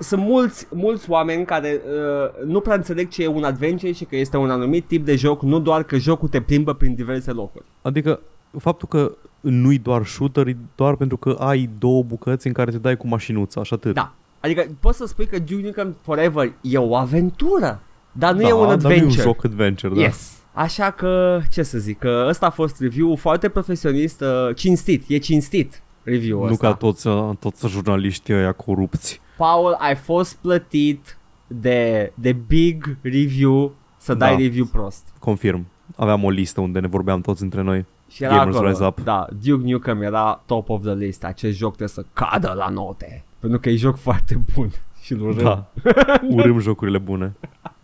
sunt 0.00 0.22
mulți, 0.22 0.66
mulți 0.70 1.10
oameni 1.10 1.44
care 1.44 1.80
uh, 1.84 2.46
nu 2.46 2.60
prea 2.60 2.74
înțeleg 2.74 3.08
ce 3.08 3.22
e 3.22 3.26
un 3.26 3.44
adventure 3.44 3.92
și 3.92 4.04
că 4.04 4.16
este 4.16 4.36
un 4.36 4.50
anumit 4.50 4.86
tip 4.86 5.04
de 5.04 5.16
joc, 5.16 5.42
nu 5.42 5.60
doar 5.60 5.82
că 5.82 5.96
jocul 5.96 6.28
te 6.28 6.40
plimbă 6.40 6.72
prin 6.72 6.94
diverse 6.94 7.30
locuri. 7.30 7.64
Adică 7.82 8.20
faptul 8.58 8.88
că 8.88 9.12
nu-i 9.40 9.78
doar 9.78 10.06
shooter, 10.06 10.46
e 10.46 10.56
doar 10.74 10.96
pentru 10.96 11.16
că 11.16 11.36
ai 11.38 11.70
două 11.78 12.02
bucăți 12.02 12.46
în 12.46 12.52
care 12.52 12.70
te 12.70 12.78
dai 12.78 12.96
cu 12.96 13.06
mașinuța, 13.08 13.60
așa 13.60 13.76
atât. 13.76 13.94
Da. 13.94 14.12
Adică 14.40 14.66
poți 14.80 14.98
să 14.98 15.06
spui 15.06 15.26
că 15.26 15.38
Duke 15.38 15.62
Nukem 15.62 15.96
Forever 16.02 16.52
e 16.60 16.78
o 16.78 16.96
aventură, 16.96 17.82
dar 18.12 18.34
nu 18.34 18.40
da 18.40 18.48
e 18.48 18.52
un 18.52 18.60
Dar 18.66 18.72
adventure. 18.72 19.00
nu 19.00 19.12
e 19.12 19.16
un 19.16 19.22
joc 19.22 19.44
adventure, 19.44 19.94
da. 19.94 20.00
Yes. 20.00 20.34
Așa 20.52 20.90
că, 20.90 21.40
ce 21.50 21.62
să 21.62 21.78
zic, 21.78 21.98
că 21.98 22.26
ăsta 22.28 22.46
a 22.46 22.50
fost 22.50 22.80
review 22.80 23.16
foarte 23.16 23.48
profesionist, 23.48 24.20
uh, 24.20 24.54
cinstit, 24.54 25.04
e 25.08 25.18
cinstit 25.18 25.82
review 26.06 26.44
Nu 26.44 26.50
ăsta. 26.52 26.66
ca 26.68 26.74
toți, 26.74 27.06
uh, 27.06 27.30
toți 27.40 27.66
jurnaliștii 27.68 28.34
ăia 28.34 28.52
corupți. 28.52 29.20
Paul, 29.36 29.76
ai 29.78 29.94
fost 29.96 30.36
plătit 30.36 31.18
de, 31.46 32.12
de 32.14 32.32
big 32.32 32.96
review 33.02 33.74
să 33.96 34.14
dai 34.14 34.30
Da. 34.30 34.36
review 34.42 34.64
prost. 34.64 35.08
Confirm. 35.18 35.66
Aveam 35.96 36.24
o 36.24 36.30
listă 36.30 36.60
unde 36.60 36.78
ne 36.80 36.86
vorbeam 36.86 37.20
toți 37.20 37.42
între 37.42 37.62
noi. 37.62 37.84
Și 38.10 38.24
era 38.24 38.36
Gamers 38.36 38.56
acolo, 38.56 38.70
Rise 38.70 38.84
Up. 38.84 39.00
da, 39.00 39.26
Duke 39.42 39.70
Nukem 39.70 40.02
era 40.02 40.42
top 40.46 40.68
of 40.68 40.82
the 40.82 40.94
list, 40.94 41.24
acest 41.24 41.56
joc 41.56 41.68
trebuie 41.76 41.88
să 41.88 42.04
cadă 42.12 42.52
la 42.56 42.68
note, 42.68 43.24
pentru 43.38 43.58
că 43.58 43.68
e 43.68 43.76
joc 43.76 43.96
foarte 43.96 44.40
bun 44.54 44.70
și 45.06 45.12
îl 45.12 45.20
urâm. 45.20 45.44
Da. 45.44 45.66
Urâm 46.36 46.58
jocurile 46.58 46.98
bune. 46.98 47.36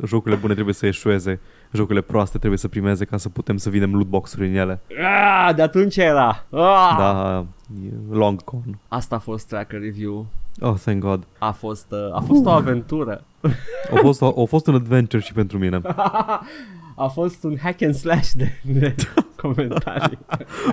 Jocurile 0.05 0.41
bune 0.41 0.53
trebuie 0.53 0.75
să 0.75 0.87
eșueze. 0.87 1.41
Jocurile 1.73 2.01
proaste 2.01 2.39
trebuie 2.39 2.59
să 2.59 2.69
primeze 2.69 3.05
ca 3.05 3.17
să 3.17 3.29
putem 3.29 3.57
să 3.57 3.71
vinem 3.71 3.95
lootbox-uri 3.95 4.49
în 4.49 4.55
ele. 4.55 4.81
Ah, 5.03 5.55
de 5.55 5.63
atunci 5.63 5.97
era. 5.97 6.29
Ah! 6.51 6.95
Da, 6.99 7.45
e 7.85 8.15
long 8.17 8.45
gone. 8.45 8.79
Asta 8.89 9.15
a 9.15 9.19
fost 9.19 9.49
tracker 9.49 9.81
review. 9.81 10.27
Oh, 10.61 10.75
thank 10.75 10.99
God. 10.99 11.27
A 11.39 11.51
fost, 11.51 11.87
uh, 11.91 12.15
a 12.15 12.21
fost 12.21 12.45
o 12.45 12.51
aventură. 12.51 13.25
A 13.95 13.97
fost, 14.01 14.23
a, 14.23 14.27
a 14.27 14.45
fost 14.45 14.67
un 14.67 14.75
adventure 14.75 15.23
și 15.23 15.33
pentru 15.33 15.59
mine. 15.59 15.81
A 16.97 17.07
fost 17.07 17.45
un 17.45 17.57
hack 17.63 17.83
and 17.83 17.95
slash 17.95 18.31
de, 18.31 18.61
de 18.63 18.95
comentarii. 19.43 20.19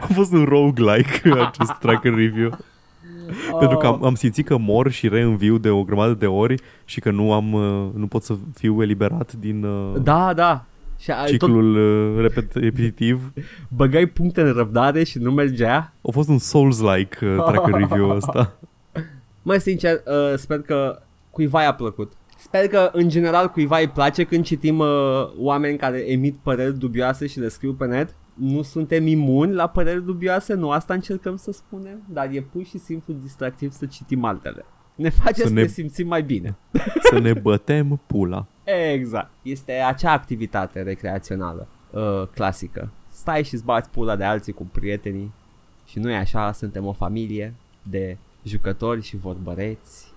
A 0.02 0.08
fost 0.14 0.32
un 0.34 0.44
roguelike 0.44 1.32
acest 1.32 1.74
tracker 1.80 2.14
review. 2.14 2.52
Pentru 3.60 3.78
că 3.78 3.86
am, 3.86 4.04
am 4.06 4.16
simțit 4.16 4.46
că 4.46 4.58
mor 4.58 4.92
și 4.92 5.08
reînviu 5.08 5.58
de 5.58 5.70
o 5.70 5.84
grămadă 5.84 6.14
de 6.14 6.28
ori 6.28 6.56
și 6.86 7.00
că 7.00 7.12
nu 7.12 7.34
am 7.34 7.54
uh, 7.54 7.88
nu 7.94 8.08
pot 8.08 8.24
să 8.24 8.36
fiu 8.56 8.82
eliberat 8.82 9.34
din 9.34 9.64
uh, 9.64 10.02
Da, 10.02 10.34
da. 10.34 10.64
Și 11.00 11.12
ai 11.12 11.18
tot 11.18 11.30
ciclul 11.30 11.76
uh, 11.76 12.22
repet- 12.22 12.54
repetitiv. 12.54 13.32
băgai 13.78 14.06
puncte 14.06 14.42
în 14.42 14.54
răbdare 14.54 15.04
și 15.04 15.18
nu 15.20 15.32
mergea. 15.32 15.94
A 16.02 16.12
fost 16.12 16.30
un 16.30 16.38
Souls-like 16.38 17.26
uh, 17.26 17.44
tracker 17.44 17.74
review 17.74 18.10
ăsta. 18.16 18.54
Mai 19.42 19.60
sincer, 19.60 19.94
uh, 19.94 20.38
sper 20.38 20.62
că 20.62 21.02
cuiva 21.30 21.62
i-a 21.62 21.74
plăcut. 21.74 22.12
Sper 22.38 22.68
că, 22.68 22.90
în 22.94 23.10
general, 23.10 23.48
cuiva 23.48 23.78
îi 23.78 23.88
place 23.88 24.24
când 24.24 24.46
citim 24.46 24.80
uh, 24.80 24.88
oameni 25.38 25.78
care 25.78 26.12
emit 26.12 26.36
păreri 26.44 26.78
dubioase 26.78 27.28
și 27.28 27.40
le 27.40 27.48
scriu 27.48 27.74
pe 27.74 27.86
net. 27.86 28.16
Nu 28.40 28.62
suntem 28.62 29.08
imuni 29.08 29.54
la 29.54 29.68
păreri 29.68 30.06
dubioase, 30.06 30.54
nu 30.54 30.72
asta 30.72 30.94
încercăm 30.94 31.36
să 31.36 31.52
spunem, 31.52 32.02
dar 32.10 32.30
e 32.32 32.42
pur 32.42 32.64
și 32.64 32.78
simplu 32.78 33.14
distractiv 33.14 33.72
să 33.72 33.86
citim 33.86 34.24
altele. 34.24 34.66
Ne 34.96 35.10
face 35.10 35.42
Să 35.42 35.48
să, 35.48 35.54
ne- 35.54 35.62
ne 35.62 35.68
simțim 35.68 36.08
mai 36.08 36.24
bine. 36.24 36.56
Să 37.12 37.20
ne 37.20 37.34
bătem 37.34 38.02
pula. 38.08 38.46
Exact. 38.94 39.32
Este 39.42 39.72
acea 39.72 40.12
activitate 40.12 40.82
recreațională 40.82 41.68
uh, 41.92 42.28
clasică. 42.34 42.90
Stai 43.10 43.44
și-ți 43.44 43.64
bați 43.64 43.90
pula 43.90 44.16
de 44.16 44.24
alții 44.24 44.54
cu 44.54 44.66
prietenii 44.72 45.32
și 45.86 46.00
noi 46.00 46.16
așa 46.16 46.52
suntem 46.52 46.86
o 46.86 46.94
familie 46.94 47.54
de 47.84 48.18
jucători 48.44 49.02
și 49.02 49.18
vorbăreți 49.18 50.14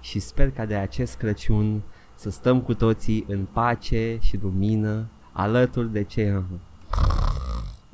și 0.00 0.18
sper 0.18 0.50
ca 0.50 0.64
de 0.64 0.74
acest 0.74 1.16
Crăciun 1.16 1.82
să 2.14 2.30
stăm 2.30 2.60
cu 2.60 2.74
toții 2.74 3.24
în 3.28 3.46
pace 3.52 4.18
și 4.20 4.38
lumină 4.42 5.06
alături 5.32 5.92
de 5.92 6.02
cei... 6.02 6.32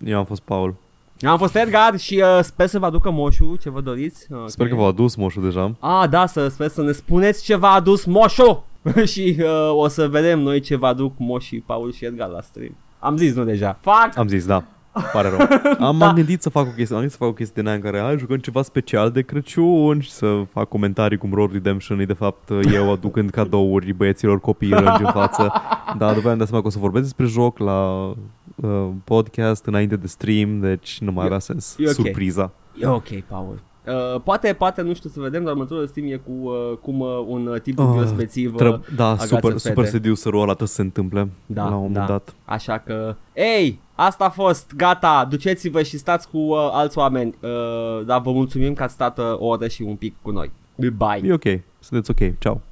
Eu 0.05 0.19
am 0.19 0.25
fost 0.25 0.41
Paul. 0.41 0.75
Eu 1.19 1.31
am 1.31 1.39
fost 1.39 1.57
Edgar 1.57 1.99
și 1.99 2.23
uh, 2.23 2.43
sper 2.43 2.67
să 2.67 2.79
vă 2.79 2.87
aducă 2.87 3.11
moșul 3.11 3.57
ce 3.61 3.71
vă 3.71 3.81
doriți. 3.81 4.27
Uh, 4.31 4.39
Sper 4.47 4.69
că 4.69 4.75
v-a 4.75 4.87
adus 4.87 5.15
moșul 5.15 5.43
deja. 5.43 5.75
Ah, 5.81 6.09
da, 6.09 6.27
să 6.27 6.49
sper 6.49 6.69
să 6.69 6.83
ne 6.83 6.93
spuneți 6.93 7.45
ce 7.45 7.57
v-a 7.57 7.71
adus 7.71 8.05
moșul 8.05 8.63
și 9.13 9.37
uh, 9.39 9.71
o 9.73 9.89
să 9.89 10.09
vedem 10.09 10.41
noi 10.41 10.61
ce 10.61 10.77
vă 10.77 10.87
aduc 10.87 11.13
moșii 11.17 11.61
Paul 11.61 11.93
și 11.93 12.05
Edgar 12.05 12.29
la 12.29 12.41
stream. 12.41 12.77
Am 12.99 13.17
zis, 13.17 13.35
nu 13.35 13.45
deja. 13.45 13.79
Fac! 13.81 14.11
Am 14.17 14.29
zis, 14.29 14.47
da. 14.47 14.65
Pare 15.13 15.29
rău. 15.29 15.39
Am, 15.65 15.77
da. 15.79 15.91
m-am 15.91 16.15
gândit 16.15 16.43
să 16.43 16.51
fac 16.51 16.67
o 16.67 16.71
chestie, 16.71 16.95
am 16.95 17.01
gândit 17.01 17.11
să 17.11 17.17
fac 17.17 17.29
o 17.29 17.33
chestie 17.33 17.63
din 17.63 17.67
aia 17.67 17.77
în 17.77 17.83
care 17.83 18.01
hai, 18.01 18.19
jucăm 18.19 18.37
ceva 18.37 18.63
special 18.63 19.11
de 19.11 19.23
Crăciun 19.23 20.01
și 20.01 20.11
să 20.11 20.43
fac 20.53 20.69
comentarii 20.69 21.19
cum 21.19 21.35
Road 21.35 21.53
Redemption 21.53 22.01
e 22.01 22.05
de 22.05 22.13
fapt 22.13 22.51
eu 22.73 22.93
aducând 22.93 23.31
cadouri 23.31 23.93
băieților 23.93 24.41
copii 24.41 24.71
rângi 24.71 25.03
în 25.03 25.11
față. 25.13 25.53
Dar 25.99 26.15
după 26.15 26.23
aia 26.23 26.33
am 26.33 26.39
dat 26.39 26.47
seama 26.47 26.61
că 26.63 26.67
o 26.67 26.71
să 26.71 26.79
vorbesc 26.79 27.05
despre 27.05 27.27
joc 27.27 27.59
la 27.59 28.13
uh, 28.55 28.89
podcast 29.05 29.65
înainte 29.67 29.97
de 29.97 30.07
stream, 30.07 30.61
deci 30.61 30.99
nu 31.01 31.13
mai 31.13 31.25
avea 31.25 31.39
sens. 31.39 31.77
e 31.79 31.85
ok. 31.87 31.93
Surpriza. 31.93 32.53
E 32.81 32.87
ok, 32.87 33.09
Paul. 33.29 33.61
Uh, 33.87 34.21
poate, 34.25 34.53
poate, 34.53 34.83
nu 34.83 34.95
știu 34.95 35.11
să 35.11 35.21
vedem, 35.21 35.43
dar 35.45 35.53
următorul 35.53 35.87
stream 35.87 36.07
e 36.09 36.17
cu 36.17 36.31
uh, 36.49 36.77
cum 36.83 37.01
uh, 37.01 37.25
un 37.27 37.47
uh, 37.47 37.61
tip 37.61 37.79
Ah, 37.79 37.87
respectiv 37.99 38.55
uh, 38.55 38.61
Tră- 38.61 38.95
da, 38.97 39.07
agață 39.09 39.27
super, 39.27 39.51
fete. 39.51 39.59
super 39.69 39.85
seducerul 39.85 40.35
ăla 40.37 40.45
trebuie 40.47 40.69
să 40.69 40.75
se 40.75 40.83
întâmple 40.83 41.29
Da, 41.47 41.63
la 41.63 41.69
un 41.69 41.75
moment 41.83 41.95
da. 41.95 42.05
dat. 42.07 42.35
Așa 42.45 42.79
că, 42.79 43.17
ei, 43.35 43.81
asta 43.95 44.25
a 44.25 44.29
fost, 44.29 44.73
gata, 44.77 45.27
duceți-vă 45.31 45.83
și 45.83 45.99
stați 45.99 46.29
cu 46.29 46.39
uh, 46.39 46.57
alți 46.73 46.99
oameni. 46.99 47.35
Uh, 47.41 48.05
dar 48.07 48.21
vă 48.21 48.33
mulțumim 48.33 48.75
că 48.75 48.83
ați 48.83 48.93
stat 48.95 49.19
uh, 49.19 49.25
o 49.39 49.47
oră 49.47 49.69
și 49.69 49.83
un 49.83 49.95
pic 49.97 50.15
cu 50.23 50.31
noi. 50.31 50.51
Bye. 50.77 51.21
E 51.23 51.33
ok, 51.33 51.61
sunteți 51.79 52.11
ok, 52.11 52.39
ciao. 52.39 52.61